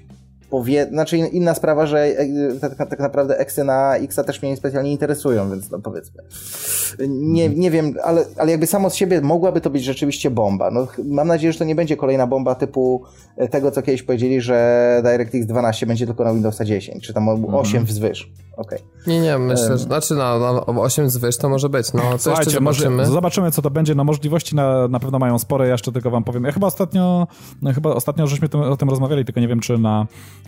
powie... 0.50 0.86
Znaczy 0.86 1.18
inna 1.18 1.54
sprawa, 1.54 1.86
że 1.86 2.04
e, 2.04 2.26
tak, 2.60 2.88
tak 2.88 2.98
naprawdę 2.98 3.38
eksy 3.38 3.64
na 3.64 3.96
Xa 3.96 4.24
też 4.24 4.42
mnie 4.42 4.56
specjalnie 4.56 4.92
interesują, 4.92 5.50
więc 5.50 5.70
no 5.70 5.78
powiedzmy. 5.78 6.22
Nie, 7.08 7.48
nie 7.48 7.70
wiem, 7.70 7.94
ale, 8.04 8.24
ale 8.36 8.50
jakby 8.50 8.66
samo 8.66 8.90
z 8.90 8.94
siebie 8.94 9.20
mogłaby 9.20 9.60
to 9.60 9.70
być 9.70 9.84
rzeczywiście 9.84 10.30
bomba. 10.30 10.70
No, 10.70 10.86
mam 11.04 11.28
nadzieję, 11.28 11.52
że 11.52 11.58
to 11.58 11.64
nie 11.64 11.74
będzie 11.74 11.96
kolejna 11.96 12.26
bomba 12.26 12.54
typu 12.54 13.04
e, 13.36 13.48
tego, 13.48 13.70
co 13.70 13.82
kiedyś 13.82 14.02
powiedzieli, 14.02 14.40
że 14.40 15.00
DirectX 15.04 15.46
12 15.46 15.86
będzie 15.86 16.06
tylko 16.06 16.24
na 16.24 16.32
Windowsa 16.32 16.64
10, 16.64 17.06
czy 17.06 17.14
tam 17.14 17.28
8 17.28 17.56
mhm. 17.56 17.84
wzwyż. 17.84 18.32
Okay. 18.60 18.78
Nie, 19.06 19.20
nie, 19.20 19.38
myślę, 19.38 19.68
że 19.68 19.78
znaczy 19.78 20.14
na, 20.14 20.38
na 20.38 20.66
8 20.66 21.10
zwyż 21.10 21.36
to 21.36 21.48
może 21.48 21.68
być. 21.68 21.92
No, 21.92 22.02
to 22.02 22.18
Słuchajcie, 22.18 22.50
zobaczymy. 22.50 22.96
Może, 22.96 23.10
zobaczymy, 23.10 23.50
co 23.50 23.62
to 23.62 23.70
będzie. 23.70 23.94
No 23.94 24.04
możliwości 24.04 24.56
na, 24.56 24.88
na 24.88 25.00
pewno 25.00 25.18
mają 25.18 25.38
spore, 25.38 25.66
ja 25.66 25.72
jeszcze 25.72 25.92
tylko 25.92 26.10
wam 26.10 26.24
powiem. 26.24 26.44
Ja 26.44 26.52
chyba 26.52 26.66
ostatnio, 26.66 27.26
no, 27.62 27.72
chyba 27.72 27.90
ostatnio 27.90 28.26
żeśmy 28.26 28.48
o 28.70 28.76
tym 28.76 28.90
rozmawiali, 28.90 29.24
tylko 29.24 29.40
nie 29.40 29.48
wiem, 29.48 29.60
czy 29.60 29.78
na, 29.78 30.00
e, 30.00 30.39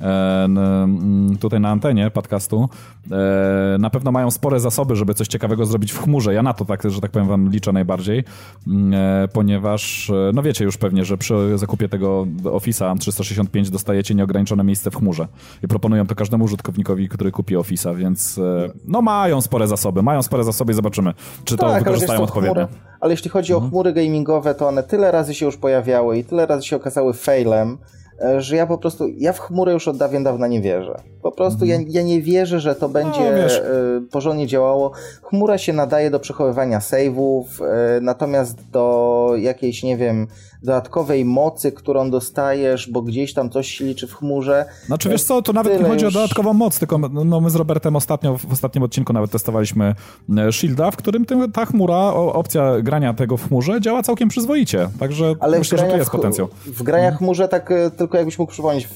tutaj 1.40 1.60
na 1.60 1.70
antenie 1.70 2.10
podcastu 2.10 2.68
e, 3.10 3.76
na 3.78 3.90
pewno 3.90 4.12
mają 4.12 4.30
spore 4.30 4.60
zasoby, 4.60 4.96
żeby 4.96 5.14
coś 5.14 5.28
ciekawego 5.28 5.66
zrobić 5.66 5.92
w 5.92 5.98
chmurze. 5.98 6.34
Ja 6.34 6.42
na 6.42 6.52
to 6.52 6.64
tak, 6.64 6.90
że 6.90 7.00
tak 7.00 7.10
powiem 7.10 7.28
wam 7.28 7.50
liczę 7.50 7.72
najbardziej, 7.72 8.24
mm, 8.66 8.94
e, 8.94 9.28
ponieważ 9.28 10.10
e, 10.10 10.30
no 10.34 10.42
wiecie 10.42 10.64
już 10.64 10.76
pewnie, 10.76 11.04
że 11.04 11.18
przy 11.18 11.58
zakupie 11.58 11.88
tego 11.88 12.26
Office'a 12.44 12.98
365 12.98 13.70
dostajecie 13.70 14.14
nieograniczone 14.14 14.64
miejsce 14.64 14.90
w 14.90 14.96
chmurze 14.96 15.28
i 15.62 15.68
proponują 15.68 16.06
to 16.06 16.14
każdemu 16.14 16.44
użytkownikowi, 16.44 17.08
który 17.08 17.30
kupi 17.30 17.56
Office'a, 17.56 17.96
więc 17.96 18.38
e, 18.38 18.70
no 18.84 19.02
mają 19.02 19.40
spore 19.40 19.68
zasoby, 19.68 20.02
mają 20.02 20.22
spore 20.22 20.44
zasoby 20.44 20.72
i 20.72 20.74
zobaczymy, 20.74 21.14
czy 21.44 21.56
to 21.56 21.66
tak, 21.66 21.84
wykorzystają 21.84 22.22
odpowiednio. 22.22 22.68
Ale 23.00 23.12
jeśli 23.12 23.30
chodzi 23.30 23.52
mhm. 23.52 23.66
o 23.66 23.70
chmury 23.70 23.92
gamingowe, 23.92 24.54
to 24.54 24.68
one 24.68 24.82
tyle 24.82 25.10
razy 25.10 25.34
się 25.34 25.46
już 25.46 25.56
pojawiały 25.56 26.18
i 26.18 26.24
tyle 26.24 26.46
razy 26.46 26.66
się 26.66 26.76
okazały 26.76 27.12
failem, 27.12 27.78
e, 27.78 28.01
że 28.38 28.56
ja 28.56 28.66
po 28.66 28.78
prostu, 28.78 29.08
ja 29.08 29.32
w 29.32 29.40
chmurę 29.40 29.72
już 29.72 29.88
od 29.88 29.96
dawien 29.96 30.24
dawna 30.24 30.46
nie 30.46 30.60
wierzę. 30.60 31.02
Po 31.22 31.32
prostu 31.32 31.64
ja, 31.64 31.76
mhm. 31.76 31.94
ja 31.94 32.02
nie 32.02 32.22
wierzę, 32.22 32.60
że 32.60 32.74
to 32.74 32.88
będzie 32.88 33.20
no, 33.20 34.08
porządnie 34.10 34.46
działało. 34.46 34.92
Chmura 35.22 35.58
się 35.58 35.72
nadaje 35.72 36.10
do 36.10 36.20
przechowywania 36.20 36.78
save'ów, 36.78 37.44
e, 37.60 38.00
natomiast 38.00 38.70
do 38.70 39.32
jakiejś, 39.38 39.82
nie 39.82 39.96
wiem, 39.96 40.26
dodatkowej 40.62 41.24
mocy, 41.24 41.72
którą 41.72 42.10
dostajesz, 42.10 42.90
bo 42.90 43.02
gdzieś 43.02 43.34
tam 43.34 43.50
coś 43.50 43.68
się 43.68 43.84
liczy 43.84 44.06
w 44.06 44.14
chmurze. 44.14 44.64
Znaczy 44.86 45.08
wiesz 45.08 45.22
co, 45.22 45.42
to 45.42 45.52
nawet 45.52 45.80
nie 45.80 45.88
chodzi 45.88 46.04
już... 46.04 46.16
o 46.16 46.20
dodatkową 46.20 46.52
moc, 46.52 46.78
tylko 46.78 46.98
no, 46.98 47.40
my 47.40 47.50
z 47.50 47.54
Robertem 47.54 47.96
ostatnio, 47.96 48.38
w 48.38 48.52
ostatnim 48.52 48.84
odcinku 48.84 49.12
nawet 49.12 49.30
testowaliśmy 49.30 49.94
e, 50.36 50.52
Shielda, 50.52 50.90
w 50.90 50.96
którym 50.96 51.24
tym, 51.24 51.52
ta 51.52 51.66
chmura, 51.66 51.96
opcja 52.12 52.80
grania 52.80 53.14
tego 53.14 53.36
w 53.36 53.48
chmurze 53.48 53.80
działa 53.80 54.02
całkiem 54.02 54.28
przyzwoicie, 54.28 54.88
także 55.00 55.34
Ale 55.40 55.58
myślę, 55.58 55.78
że 55.78 55.84
tu 55.84 55.96
jest 55.96 56.10
potencjał. 56.10 56.48
W 56.66 56.82
graniach 56.82 57.14
w 57.14 57.18
chmurze 57.18 57.48
tak 57.48 57.70
e, 57.70 57.90
tylko 57.90 58.16
jakbyś 58.16 58.38
mógł 58.38 58.52
przypomnieć, 58.52 58.88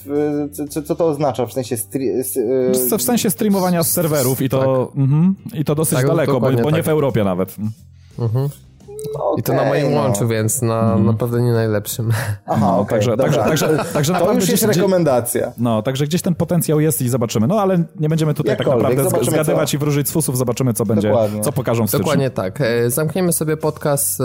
co, 0.70 0.82
co 0.82 0.94
to 0.94 1.06
oznacza, 1.06 1.46
w 1.46 1.52
sensie... 1.52 1.76
W 2.98 3.02
sensie 3.02 3.30
streamowania 3.30 3.82
z 3.82 3.90
serwerów 3.90 4.42
i 4.42 4.48
to, 4.48 4.86
tak. 4.86 4.96
mm, 4.98 5.34
i 5.54 5.64
to 5.64 5.74
dosyć 5.74 5.98
tak, 5.98 6.06
daleko, 6.06 6.40
bo, 6.40 6.52
bo 6.52 6.64
tak. 6.64 6.74
nie 6.74 6.82
w 6.82 6.88
Europie 6.88 7.24
nawet. 7.24 7.56
Mhm. 8.18 8.48
Okay, 9.14 9.40
I 9.40 9.42
to 9.42 9.52
na 9.52 9.64
moim 9.64 9.90
no. 9.90 10.00
łączu, 10.00 10.28
więc 10.28 10.62
na 10.62 10.92
mm. 10.92 11.06
naprawdę 11.06 11.42
nie 11.42 11.52
najlepszym. 11.52 12.10
Aha, 12.46 12.58
no, 12.60 12.78
okay, 12.78 12.98
także, 12.98 13.16
także, 13.16 13.38
także, 13.38 13.84
także 13.92 14.14
To 14.14 14.32
już 14.32 14.48
jest 14.48 14.64
rekomendacja. 14.64 15.52
No, 15.58 15.82
także 15.82 16.04
gdzieś 16.04 16.22
ten 16.22 16.34
potencjał 16.34 16.80
jest 16.80 17.02
i 17.02 17.08
zobaczymy. 17.08 17.46
No, 17.46 17.60
ale 17.60 17.84
nie 18.00 18.08
będziemy 18.08 18.34
tutaj 18.34 18.50
Jakkolwiek, 18.50 18.82
tak 18.82 18.96
naprawdę 18.96 19.30
zgadywać 19.30 19.70
co. 19.70 19.76
i 19.76 19.80
wróżyć 19.80 20.08
z 20.08 20.12
fusów, 20.12 20.38
zobaczymy 20.38 20.74
co 20.74 20.84
będzie, 20.84 21.08
Dokładnie. 21.08 21.40
co 21.40 21.52
pokażą 21.52 21.86
w 21.86 21.88
styczniu. 21.88 22.04
Dokładnie 22.04 22.30
tak. 22.30 22.60
E, 22.60 22.90
zamkniemy 22.90 23.32
sobie 23.32 23.56
podcast 23.56 24.20
e, 24.20 24.24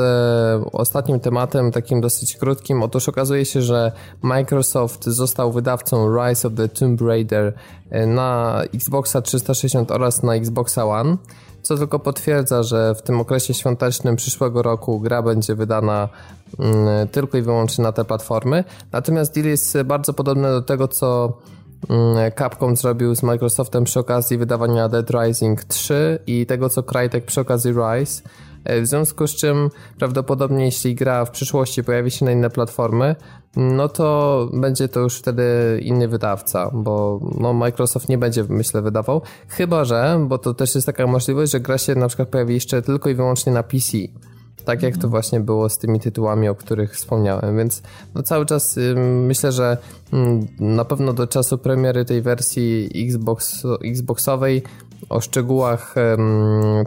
ostatnim 0.72 1.20
tematem, 1.20 1.72
takim 1.72 2.02
dosyć 2.02 2.38
krótkim. 2.38 2.84
Otóż 2.84 3.10
okazuje 3.10 3.46
się, 3.46 3.62
że 3.62 3.92
Microsoft 4.22 5.06
został 5.06 5.52
wydawcą 5.52 6.16
Rise 6.16 6.48
of 6.48 6.54
the 6.54 6.70
Tomb 6.70 7.02
Raider 7.02 7.54
e, 7.90 8.06
na 8.06 8.62
Xboxa 8.74 9.22
360 9.22 9.92
oraz 9.92 10.24
na 10.24 10.36
Xboxa 10.36 10.86
One 10.86 11.18
co 11.62 11.78
tylko 11.78 12.00
potwierdza, 12.00 12.64
że 12.64 12.96
w 12.96 13.02
tym 13.02 13.20
okresie 13.20 13.54
świątecznym 13.54 14.16
przyszłego 14.16 14.62
roku 14.62 15.00
gra 15.00 15.22
będzie 15.22 15.56
wydana 15.56 16.10
mm, 16.60 17.08
tylko 17.08 17.38
i 17.38 17.42
wyłącznie 17.42 17.84
na 17.84 17.92
te 17.92 18.06
platformy. 18.06 18.64
Natomiast 18.92 19.34
deal 19.34 19.48
jest 19.48 19.78
bardzo 19.86 20.14
podobny 20.14 20.50
do 20.50 20.62
tego, 20.62 20.88
co 20.88 21.38
mm, 21.90 22.32
Capcom 22.38 22.76
zrobił 22.76 23.16
z 23.16 23.24
Microsoftem 23.24 23.84
przy 23.84 24.00
okazji 24.00 24.38
wydawania 24.38 24.90
Dead 24.90 25.10
Rising 25.10 25.64
3 25.64 26.20
i 26.28 26.46
tego, 26.46 26.70
co 26.70 26.84
Crytek 26.84 27.26
przy 27.26 27.42
okazji 27.42 27.72
Rise. 27.72 28.22
E, 28.64 28.82
w 28.82 28.88
związku 28.88 29.28
z 29.28 29.36
czym 29.36 29.70
prawdopodobnie 30.00 30.66
jeśli 30.66 30.96
gra 30.96 31.26
w 31.26 31.32
przyszłości 31.32 31.84
pojawi 31.84 32.12
się 32.12 32.26
na 32.26 32.32
inne 32.32 32.50
platformy, 32.50 33.16
no 33.56 33.90
to 33.90 34.50
będzie 34.54 34.88
to 34.88 35.00
już 35.00 35.18
wtedy 35.18 35.44
inny 35.82 36.08
wydawca, 36.08 36.72
bo 36.74 37.20
no 37.40 37.54
Microsoft 37.54 38.10
nie 38.10 38.18
będzie, 38.18 38.46
myślę, 38.50 38.82
wydawał. 38.82 39.22
Chyba, 39.48 39.86
że, 39.86 40.26
bo 40.28 40.38
to 40.38 40.54
też 40.54 40.76
jest 40.76 40.88
taka 40.88 41.08
możliwość, 41.08 41.52
że 41.52 41.60
gra 41.60 41.78
się 41.78 41.96
na 41.96 42.08
przykład 42.08 42.30
pojawi 42.30 42.54
jeszcze 42.54 42.82
tylko 42.82 43.10
i 43.10 43.16
wyłącznie 43.16 43.54
na 43.54 43.64
PC. 43.64 43.98
Tak 44.66 44.84
jak 44.84 44.94
to 44.94 44.98
mhm. 44.98 45.12
właśnie 45.12 45.40
było 45.40 45.70
z 45.70 45.78
tymi 45.78 46.00
tytułami, 46.00 46.48
o 46.50 46.56
których 46.56 46.94
wspomniałem, 46.94 47.58
więc 47.58 47.82
no 48.16 48.24
cały 48.24 48.46
czas 48.46 48.78
y, 48.78 48.96
myślę, 49.28 49.52
że 49.52 49.78
y, 50.14 50.18
na 50.60 50.86
pewno 50.86 51.14
do 51.14 51.28
czasu 51.28 51.58
premiery 51.58 52.06
tej 52.06 52.22
wersji 52.22 52.90
Xbox, 52.96 53.64
Xboxowej 53.86 54.64
o 55.10 55.22
szczegółach 55.22 55.96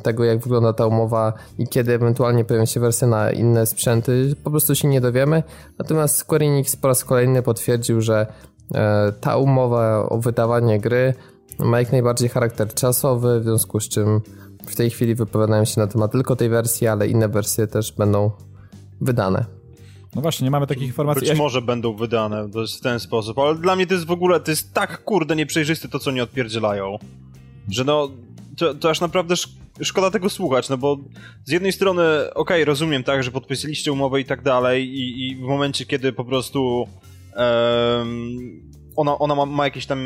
tego, 0.03 0.25
jak 0.25 0.39
wygląda 0.39 0.73
ta 0.73 0.87
umowa 0.87 1.33
i 1.59 1.69
kiedy 1.69 1.93
ewentualnie 1.93 2.45
pojawią 2.45 2.67
się 2.67 2.81
wersje 2.81 3.09
na 3.09 3.33
inne 3.33 3.67
sprzęty, 3.67 4.37
po 4.45 4.51
prostu 4.51 4.75
się 4.75 4.89
nie 4.89 5.01
dowiemy. 5.01 5.43
Natomiast 5.79 6.17
Square 6.17 6.43
Enix 6.43 6.77
po 6.77 6.89
raz 6.89 7.05
kolejny 7.05 7.43
potwierdził, 7.43 8.01
że 8.01 8.27
e, 8.75 9.13
ta 9.21 9.37
umowa 9.37 10.09
o 10.09 10.19
wydawanie 10.19 10.81
gry 10.81 11.15
ma 11.59 11.79
jak 11.79 11.93
najbardziej 11.93 12.29
charakter 12.29 12.75
czasowy, 12.75 13.41
w 13.41 13.45
związku 13.45 13.81
z 13.81 13.89
czym 13.89 14.21
w 14.67 14.77
tej 14.77 14.91
chwili 14.91 15.15
wypowiadają 15.15 15.65
się 15.65 15.81
na 15.81 15.87
temat 15.87 16.13
tylko 16.13 16.37
tej 16.37 16.49
wersji, 16.49 16.87
ale 16.87 17.09
inne 17.09 17.29
wersje 17.29 17.67
też 17.67 17.93
będą 17.93 18.31
wydane. 19.01 19.45
No 20.15 20.23
właśnie, 20.23 20.45
nie 20.45 20.51
mamy 20.51 20.67
takich 20.67 20.87
informacji. 20.87 21.29
Być 21.29 21.39
może 21.39 21.63
będą 21.63 21.97
wydane 21.97 22.49
w 22.49 22.81
ten 22.83 23.01
sposób, 23.01 23.39
ale 23.39 23.55
dla 23.55 23.77
mnie 23.77 23.87
to 23.87 23.95
jest 23.95 24.07
w 24.07 24.11
ogóle, 24.11 24.41
to 24.41 24.51
jest 24.51 24.75
tak 24.75 25.05
kurde 25.05 25.37
nieprzejrzysty 25.37 25.89
to, 25.89 25.99
co 25.99 26.11
nie 26.11 26.23
odpierdzielają 26.23 26.99
że 27.69 27.85
no, 27.85 28.11
to, 28.57 28.75
to 28.75 28.91
aż 28.91 29.01
naprawdę 29.01 29.35
sz 29.35 29.65
szkoda 29.83 30.11
tego 30.11 30.31
słuchać, 30.31 30.69
no 30.69 30.79
bo 30.79 30.99
z 31.45 31.51
jednej 31.51 31.73
strony, 31.73 32.03
okej, 32.19 32.35
okay, 32.35 32.65
rozumiem 32.65 33.05
tak, 33.05 33.23
że 33.23 33.31
podpisaliście 33.31 33.93
umowę 33.93 34.21
i 34.21 34.25
tak 34.25 34.43
dalej 34.43 34.89
i, 34.89 35.29
i 35.29 35.37
w 35.37 35.41
momencie, 35.41 35.87
kiedy 35.87 36.13
po 36.13 36.25
prostu 36.25 36.89
um, 37.37 38.75
ona, 38.97 39.19
ona 39.19 39.35
ma, 39.35 39.47
ma, 39.47 39.65
jakiś 39.65 39.87
tam, 39.87 40.01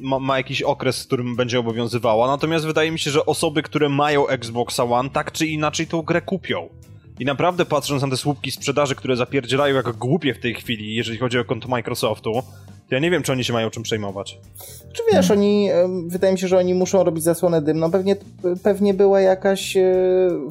ma, 0.00 0.18
ma, 0.18 0.36
jakiś 0.36 0.62
okres, 0.62 1.02
w 1.02 1.06
którym 1.06 1.36
będzie 1.36 1.58
obowiązywała, 1.58 2.26
natomiast 2.26 2.66
wydaje 2.66 2.90
mi 2.90 2.98
się, 2.98 3.10
że 3.10 3.26
osoby, 3.26 3.62
które 3.62 3.88
mają 3.88 4.28
Xbox 4.28 4.80
One, 4.80 5.10
tak 5.10 5.32
czy 5.32 5.46
inaczej 5.46 5.86
tą 5.86 6.02
grę 6.02 6.20
kupią. 6.22 6.68
I 7.18 7.24
naprawdę 7.24 7.64
patrząc 7.64 8.02
na 8.02 8.08
te 8.08 8.16
słupki 8.16 8.50
sprzedaży, 8.50 8.94
które 8.94 9.16
zapierdzielają 9.16 9.74
jak 9.74 9.92
głupie 9.92 10.34
w 10.34 10.40
tej 10.40 10.54
chwili, 10.54 10.94
jeżeli 10.94 11.18
chodzi 11.18 11.38
o 11.38 11.44
konto 11.44 11.68
Microsoftu, 11.68 12.42
ja 12.94 13.00
nie 13.00 13.10
wiem, 13.10 13.22
czy 13.22 13.32
oni 13.32 13.44
się 13.44 13.52
mają 13.52 13.70
czym 13.70 13.82
przejmować. 13.82 14.38
Czy 14.92 15.02
wiesz, 15.12 15.30
oni, 15.30 15.70
wydaje 16.06 16.32
mi 16.32 16.38
się, 16.38 16.48
że 16.48 16.58
oni 16.58 16.74
muszą 16.74 17.04
robić 17.04 17.24
zasłonę 17.24 17.62
dymną. 17.62 17.90
Pewnie, 17.90 18.16
pewnie 18.62 18.94
była 18.94 19.20
jakaś, 19.20 19.76
e, 19.76 19.82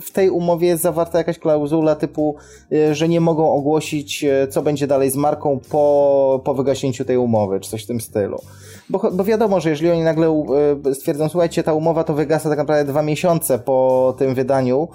w 0.01 0.11
tej 0.11 0.29
umowie 0.29 0.77
zawarta 0.77 1.17
jakaś 1.17 1.39
klauzula 1.39 1.95
typu, 1.95 2.35
e, 2.71 2.95
że 2.95 3.09
nie 3.09 3.21
mogą 3.21 3.53
ogłosić, 3.53 4.23
e, 4.23 4.47
co 4.47 4.61
będzie 4.61 4.87
dalej 4.87 5.09
z 5.09 5.15
marką 5.15 5.59
po, 5.69 6.41
po 6.45 6.53
wygaśnięciu 6.53 7.05
tej 7.05 7.17
umowy, 7.17 7.59
czy 7.59 7.69
coś 7.69 7.83
w 7.83 7.87
tym 7.87 8.01
stylu. 8.01 8.41
Bo, 8.89 9.11
bo 9.11 9.23
wiadomo, 9.23 9.59
że 9.59 9.69
jeżeli 9.69 9.91
oni 9.91 10.01
nagle 10.01 10.43
stwierdzą, 10.93 11.29
słuchajcie, 11.29 11.63
ta 11.63 11.73
umowa 11.73 12.03
to 12.03 12.13
wygasa 12.13 12.49
tak 12.49 12.57
naprawdę 12.57 12.91
dwa 12.91 13.01
miesiące 13.01 13.59
po 13.59 14.15
tym 14.17 14.35
wydaniu, 14.35 14.87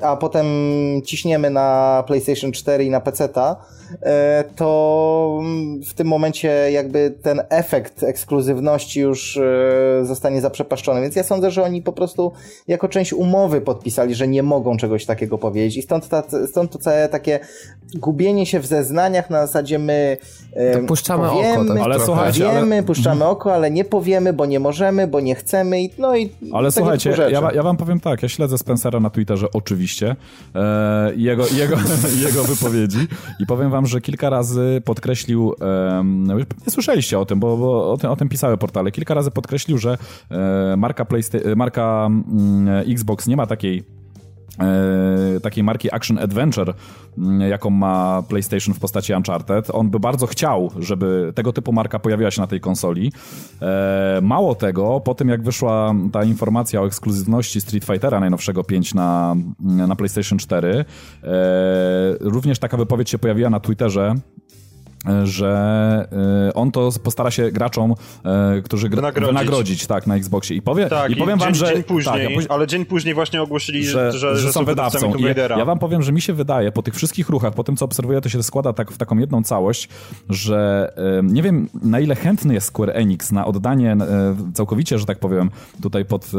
a 0.00 0.16
potem 0.16 0.46
ciśniemy 1.04 1.50
na 1.50 2.04
PlayStation 2.06 2.52
4 2.52 2.84
i 2.84 2.90
na 2.90 3.00
PC-ta, 3.00 3.56
to 4.56 5.40
w 5.86 5.94
tym 5.94 6.06
momencie 6.06 6.72
jakby 6.72 7.14
ten 7.22 7.42
efekt 7.48 8.02
ekskluzywności 8.02 9.00
już 9.00 9.36
e, 9.36 10.04
zostanie 10.04 10.40
zaprzepaszczony. 10.40 11.00
Więc 11.00 11.16
ja 11.16 11.22
sądzę, 11.22 11.50
że 11.50 11.62
oni 11.62 11.82
po 11.82 11.92
prostu 11.92 12.32
jako 12.68 12.88
część 12.88 13.12
umowy 13.12 13.60
podpisali, 13.60 14.14
że 14.14 14.28
nie 14.28 14.42
mogą 14.42 14.76
czegoś 14.76 15.06
takiego 15.06 15.38
powiedzieć. 15.38 15.76
I 15.76 15.82
stąd, 15.82 16.08
ta, 16.08 16.22
stąd 16.46 16.70
to 16.70 16.78
całe 16.78 17.08
takie 17.08 17.40
gubienie 17.94 18.46
się 18.46 18.60
w 18.60 18.66
zeznaniach 18.66 19.30
na 19.30 19.46
zasadzie 19.46 19.78
my 19.78 20.16
e, 20.52 20.82
puszczamy 20.82 21.28
powiemy, 21.28 21.60
oko, 21.60 21.74
tak 21.74 21.82
ale 21.82 22.00
słuchajcie, 22.00 22.50
ale... 22.50 22.82
puszczamy 22.82 23.11
oko, 23.20 23.54
ale 23.54 23.70
nie 23.70 23.84
powiemy, 23.84 24.32
bo 24.32 24.46
nie 24.46 24.60
możemy, 24.60 25.06
bo 25.06 25.20
nie 25.20 25.34
chcemy 25.34 25.82
i 25.82 25.90
no 25.98 26.16
i 26.16 26.30
Ale 26.52 26.72
słuchajcie, 26.72 27.14
ja, 27.30 27.52
ja 27.54 27.62
wam 27.62 27.76
powiem 27.76 28.00
tak, 28.00 28.22
ja 28.22 28.28
śledzę 28.28 28.58
Spencera 28.58 29.00
na 29.00 29.10
Twitterze 29.10 29.46
oczywiście, 29.52 30.16
e, 30.54 31.12
jego, 31.16 31.46
jego, 31.46 31.76
jego 32.26 32.44
wypowiedzi 32.44 33.06
i 33.40 33.46
powiem 33.46 33.70
wam, 33.70 33.86
że 33.86 34.00
kilka 34.00 34.30
razy 34.30 34.82
podkreślił 34.84 35.54
e, 35.60 36.04
nie 36.66 36.70
słyszeliście 36.70 37.18
o 37.18 37.26
tym, 37.26 37.40
bo, 37.40 37.56
bo 37.56 37.92
o, 37.92 37.96
tym, 37.96 38.10
o 38.10 38.16
tym 38.16 38.28
pisały 38.28 38.56
portale. 38.56 38.90
Kilka 38.90 39.14
razy 39.14 39.30
podkreślił, 39.30 39.78
że 39.78 39.98
e, 40.30 40.74
marka, 40.76 41.04
Playsta- 41.04 41.56
marka 41.56 42.06
mm, 42.06 42.68
Xbox 42.90 43.26
nie 43.26 43.36
ma 43.36 43.46
takiej 43.46 43.78
e, 43.78 44.01
takiej 45.42 45.64
marki 45.64 45.94
Action 45.94 46.18
Adventure, 46.18 46.74
jaką 47.48 47.70
ma 47.70 48.22
PlayStation 48.28 48.74
w 48.74 48.80
postaci 48.80 49.14
Uncharted. 49.14 49.70
On 49.72 49.90
by 49.90 50.00
bardzo 50.00 50.26
chciał, 50.26 50.70
żeby 50.78 51.32
tego 51.34 51.52
typu 51.52 51.72
marka 51.72 51.98
pojawiła 51.98 52.30
się 52.30 52.40
na 52.40 52.46
tej 52.46 52.60
konsoli. 52.60 53.12
Mało 54.22 54.54
tego, 54.54 55.00
po 55.00 55.14
tym 55.14 55.28
jak 55.28 55.42
wyszła 55.42 55.94
ta 56.12 56.24
informacja 56.24 56.82
o 56.82 56.86
ekskluzywności 56.86 57.60
Street 57.60 57.84
Fightera 57.84 58.20
najnowszego 58.20 58.64
5 58.64 58.94
na, 58.94 59.36
na 59.60 59.96
PlayStation 59.96 60.38
4, 60.38 60.84
również 62.20 62.58
taka 62.58 62.76
wypowiedź 62.76 63.10
się 63.10 63.18
pojawiła 63.18 63.50
na 63.50 63.60
Twitterze 63.60 64.14
że 65.24 66.08
e, 66.48 66.54
on 66.54 66.70
to 66.70 66.90
postara 67.02 67.30
się 67.30 67.50
graczom, 67.50 67.94
e, 68.24 68.62
którzy 68.64 68.88
gra, 68.88 68.96
wynagrodzić. 68.96 69.28
wynagrodzić. 69.28 69.86
tak, 69.86 70.06
na 70.06 70.16
Xboxie. 70.16 70.56
I, 70.56 70.62
powie, 70.62 70.86
tak, 70.86 71.10
i 71.10 71.16
powiem 71.16 71.38
dzień, 71.38 71.46
wam, 71.46 71.54
że... 71.54 71.74
Dzień 71.74 71.82
później, 71.82 72.36
tak, 72.36 72.46
ale 72.48 72.66
dzień 72.66 72.84
później 72.84 73.14
właśnie 73.14 73.42
ogłosili, 73.42 73.84
że, 73.84 74.12
że, 74.12 74.36
że 74.36 74.52
są 74.52 74.64
wydawcą. 74.64 75.14
I 75.14 75.22
ja 75.58 75.64
wam 75.64 75.78
powiem, 75.78 76.02
że 76.02 76.12
mi 76.12 76.20
się 76.20 76.32
wydaje, 76.32 76.72
po 76.72 76.82
tych 76.82 76.94
wszystkich 76.94 77.28
ruchach, 77.28 77.54
po 77.54 77.64
tym, 77.64 77.76
co 77.76 77.84
obserwuję, 77.84 78.20
to 78.20 78.28
się 78.28 78.42
składa 78.42 78.72
tak 78.72 78.92
w 78.92 78.98
taką 78.98 79.18
jedną 79.18 79.42
całość, 79.42 79.88
że 80.30 80.92
nie 81.22 81.42
wiem, 81.42 81.68
na 81.82 82.00
ile 82.00 82.14
chętny 82.14 82.54
jest 82.54 82.66
Square 82.66 82.90
Enix 82.94 83.32
na 83.32 83.46
oddanie 83.46 83.96
całkowicie, 84.54 84.98
że 84.98 85.06
tak 85.06 85.18
powiem, 85.18 85.50
tutaj 85.82 86.04
pod, 86.04 86.30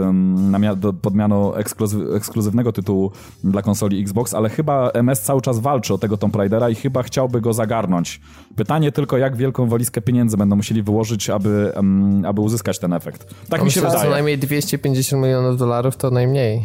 pod 1.02 1.16
miano 1.16 1.58
ekskluzyw, 1.58 2.02
ekskluzywnego 2.16 2.72
tytułu 2.72 3.12
dla 3.44 3.62
konsoli 3.62 4.02
Xbox, 4.02 4.34
ale 4.34 4.50
chyba 4.50 4.90
MS 4.90 5.22
cały 5.22 5.42
czas 5.42 5.60
walczy 5.60 5.94
o 5.94 5.98
tego 5.98 6.18
Tomb 6.18 6.36
Raidera 6.36 6.70
i 6.70 6.76
chyba 6.76 7.04
chciałby 7.04 7.42
go 7.42 7.54
zagarnąć 7.54 8.22
Pytanie 8.56 8.92
tylko, 8.92 9.18
jak 9.18 9.36
wielką 9.36 9.68
walizkę 9.70 10.02
pieniędzy 10.02 10.38
będą 10.38 10.56
musieli 10.56 10.84
wyłożyć, 10.84 11.30
aby, 11.30 11.72
um, 11.76 12.26
aby 12.26 12.42
uzyskać 12.42 12.80
ten 12.80 12.94
efekt. 12.94 13.34
Tak 13.50 13.64
mi 13.64 13.72
się 13.72 13.82
wydaje. 13.82 14.04
Co 14.04 14.10
najmniej 14.10 14.38
250 14.38 15.24
milionów 15.24 15.58
dolarów 15.58 15.98
to 15.98 16.12
najmniej. 16.12 16.64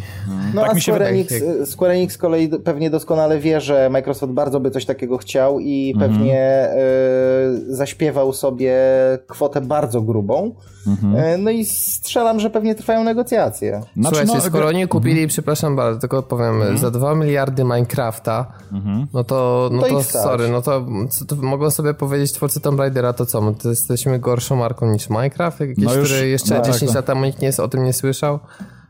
No 0.54 0.60
tak 0.60 0.70
a 0.70 0.74
mi 0.74 0.80
się 0.80 0.92
Square, 0.92 1.08
Enix, 1.08 1.34
Square 1.64 1.90
Enix 1.90 2.14
z 2.14 2.18
kolei 2.18 2.48
pewnie 2.64 2.90
doskonale 2.90 3.38
wie, 3.38 3.60
że 3.60 3.90
Microsoft 3.90 4.32
bardzo 4.32 4.60
by 4.60 4.70
coś 4.70 4.84
takiego 4.84 5.18
chciał 5.18 5.60
i 5.60 5.92
mhm. 5.94 6.10
pewnie 6.10 6.68
y, 7.70 7.74
zaśpiewał 7.74 8.32
sobie 8.32 8.76
kwotę 9.26 9.60
bardzo 9.60 10.02
grubą. 10.02 10.54
Mhm. 10.86 11.16
Y, 11.16 11.38
no 11.38 11.50
i 11.50 11.64
strzelam, 11.64 12.40
że 12.40 12.50
pewnie 12.50 12.74
trwają 12.74 13.04
negocjacje. 13.04 13.70
Znaczy, 13.70 14.16
Słuchajcie, 14.16 14.34
no, 14.34 14.40
skoro 14.40 14.66
oni 14.68 14.88
kupili, 14.88 15.12
mhm. 15.12 15.28
przepraszam 15.28 15.76
bardzo, 15.76 16.00
tylko 16.00 16.22
powiem, 16.22 16.54
mhm. 16.54 16.78
za 16.78 16.90
2 16.90 17.14
miliardy 17.14 17.64
Minecrafta, 17.64 18.46
mhm. 18.72 19.06
no 19.12 19.24
to, 19.24 19.70
no 19.72 19.82
to, 19.82 19.88
to 19.88 20.02
sorry, 20.02 20.48
no 20.48 20.62
to, 20.62 20.86
to 21.28 21.36
mogą 21.36 21.70
sobie 21.70 21.94
powiedzieć 21.94 22.32
twórcy 22.32 22.60
Tomb 22.60 22.80
Raidera, 22.80 23.12
to 23.12 23.26
co, 23.26 23.40
my 23.40 23.54
to 23.54 23.68
jesteśmy 23.68 24.18
gorszą 24.18 24.56
marką 24.56 24.92
niż 24.92 25.10
Minecraft, 25.10 25.60
jakieś, 25.60 25.78
no 25.78 25.94
już, 25.94 26.12
który 26.12 26.28
jeszcze 26.28 26.58
no 26.58 26.64
10 26.64 26.80
tak, 26.80 26.94
lat 26.94 27.06
temu 27.06 27.24
nikt 27.24 27.42
nie, 27.42 27.50
o 27.62 27.68
tym 27.68 27.84
nie 27.84 27.92
słyszał. 27.92 28.38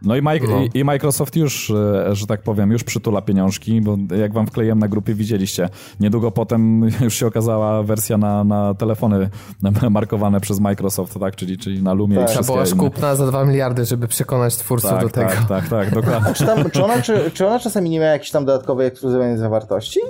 No 0.03 0.17
i, 0.17 0.23
Mike, 0.23 0.47
no. 0.49 0.61
i, 0.75 0.85
Microsoft 0.85 1.37
już, 1.37 1.71
e, 1.71 2.15
że 2.15 2.27
tak 2.27 2.43
powiem, 2.43 2.71
już 2.73 2.85
przytula 2.85 3.23
pieniążki, 3.23 3.81
bo 3.81 3.97
jak 4.17 4.33
wam 4.33 4.47
wkleiłem 4.47 4.79
na 4.79 4.89
grupie, 4.89 5.15
widzieliście. 5.15 5.69
Niedługo 6.01 6.31
potem 6.31 6.81
już 7.05 7.15
się 7.15 7.27
okazała 7.27 7.83
wersja 7.83 8.19
na, 8.19 8.45
na 8.45 8.75
telefony 8.75 9.31
markowane 9.91 10.41
przez 10.41 10.61
Microsoft, 10.61 11.19
tak? 11.21 11.37
Czyli, 11.37 11.59
czyli 11.59 11.83
na 11.83 11.93
Lumie 11.93 12.17
tak. 12.17 12.25
i 12.25 12.33
Trzeba 12.33 12.45
była 12.45 12.65
kupna 12.89 13.15
za 13.15 13.27
2 13.27 13.45
miliardy, 13.45 13.85
żeby 13.85 14.09
przekonać 14.09 14.57
twórców 14.57 14.91
tak, 14.91 15.03
do 15.03 15.09
tego. 15.09 15.29
Tak, 15.29 15.49
tak, 15.49 15.69
tak, 15.69 15.95
dokładnie. 15.95 16.35
czy, 16.35 16.47
tam, 16.47 16.71
czy, 16.71 16.85
ona, 16.85 17.03
czy, 17.03 17.31
czy 17.35 17.47
ona 17.47 17.59
czasami 17.59 17.91
nie 17.91 17.99
miała 17.99 18.13
jakiejś 18.13 18.31
tam 18.31 18.45
dodatkowej 18.45 18.87
ekskluzywnej 18.87 19.39
zawartości? 19.39 20.01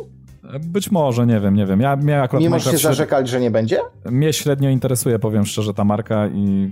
Być 0.60 0.90
może, 0.90 1.26
nie 1.26 1.40
wiem, 1.40 1.54
nie 1.54 1.66
wiem. 1.66 1.80
Ja 1.80 1.96
mnie 1.96 2.22
akurat 2.22 2.42
Mimo, 2.42 2.58
że 2.58 2.70
się 2.70 2.78
zarzekali, 2.78 3.28
że 3.28 3.40
nie 3.40 3.50
będzie? 3.50 3.80
Mnie 4.04 4.32
średnio 4.32 4.70
interesuje, 4.70 5.18
powiem 5.18 5.46
szczerze, 5.46 5.74
ta 5.74 5.84
marka 5.84 6.26
i 6.26 6.70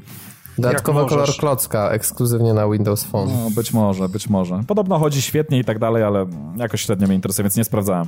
Dodatkowy 0.59 1.07
kolor 1.07 1.29
klocka, 1.39 1.91
ekskluzywnie 1.91 2.55
na 2.55 2.69
Windows 2.69 3.05
Phone. 3.05 3.31
No, 3.45 3.51
być 3.51 3.73
może, 3.73 4.09
być 4.09 4.29
może. 4.29 4.61
Podobno 4.67 4.99
chodzi 4.99 5.23
świetnie 5.23 5.59
i 5.59 5.65
tak 5.65 5.79
dalej, 5.79 6.03
ale 6.03 6.27
jakoś 6.57 6.83
średnio 6.83 7.07
mnie 7.07 7.17
interesuje, 7.17 7.45
więc 7.45 7.57
nie 7.57 7.65
sprawdzałem. 7.65 8.07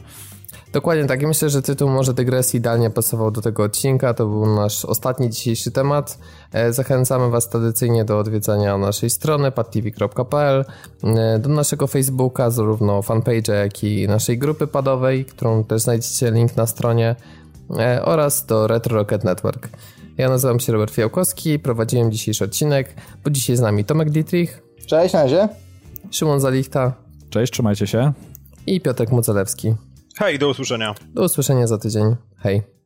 Dokładnie 0.73 1.05
tak. 1.05 1.23
I 1.23 1.27
myślę, 1.27 1.51
że 1.51 1.63
tytuł 1.63 1.89
może 1.89 2.15
dygresji 2.15 2.59
idealnie 2.59 2.91
pasował 2.91 3.31
do 3.31 3.41
tego 3.41 3.63
odcinka. 3.63 4.15
To 4.15 4.27
był 4.27 4.55
nasz 4.55 4.85
ostatni 4.85 5.31
dzisiejszy 5.31 5.71
temat. 5.71 6.19
E, 6.53 6.73
zachęcamy 6.73 7.31
Was 7.31 7.49
tradycyjnie 7.49 8.05
do 8.05 8.19
odwiedzania 8.19 8.79
naszej 8.79 9.11
strony 9.11 9.53
padtv.pl, 9.53 10.65
e, 11.05 11.39
do 11.39 11.49
naszego 11.49 11.87
Facebooka, 11.87 12.51
zarówno 12.51 13.01
fanpage'a, 13.01 13.53
jak 13.53 13.85
i 13.85 14.09
naszej 14.09 14.39
grupy 14.39 14.67
padowej, 14.67 15.25
którą 15.25 15.65
też 15.65 15.83
znajdziecie 15.83 16.31
link 16.31 16.57
na 16.57 16.67
stronie, 16.67 17.17
e, 17.79 18.05
oraz 18.05 18.47
do 18.47 18.67
Retro 18.67 18.97
Rocket 18.97 19.25
Network. 19.25 19.69
Ja 20.19 20.29
nazywam 20.29 20.61
się 20.61 20.73
Robert 20.73 20.95
Fiałkowski, 20.95 21.59
prowadziłem 21.59 22.13
dzisiejszy 22.13 22.45
odcinek, 22.45 22.95
bo 23.25 23.31
dzisiaj 23.31 23.57
z 23.57 23.61
nami 23.61 23.85
Tomek 23.85 24.11
Dietrich. 24.11 24.63
Cześć, 24.87 25.15
na 25.15 25.23
razie. 25.23 25.49
Szymon 26.11 26.41
Zalichta. 26.41 26.93
Cześć, 27.31 27.53
trzymajcie 27.53 27.87
się. 27.87 28.13
I 28.67 28.81
Piotrek 28.81 29.13
Mucelewski. 29.13 29.75
Hej, 30.17 30.39
do 30.39 30.49
usłyszenia. 30.49 30.95
Do 31.15 31.25
usłyszenia 31.25 31.67
za 31.67 31.79
tydzień. 31.79 32.17
Hej. 32.37 32.78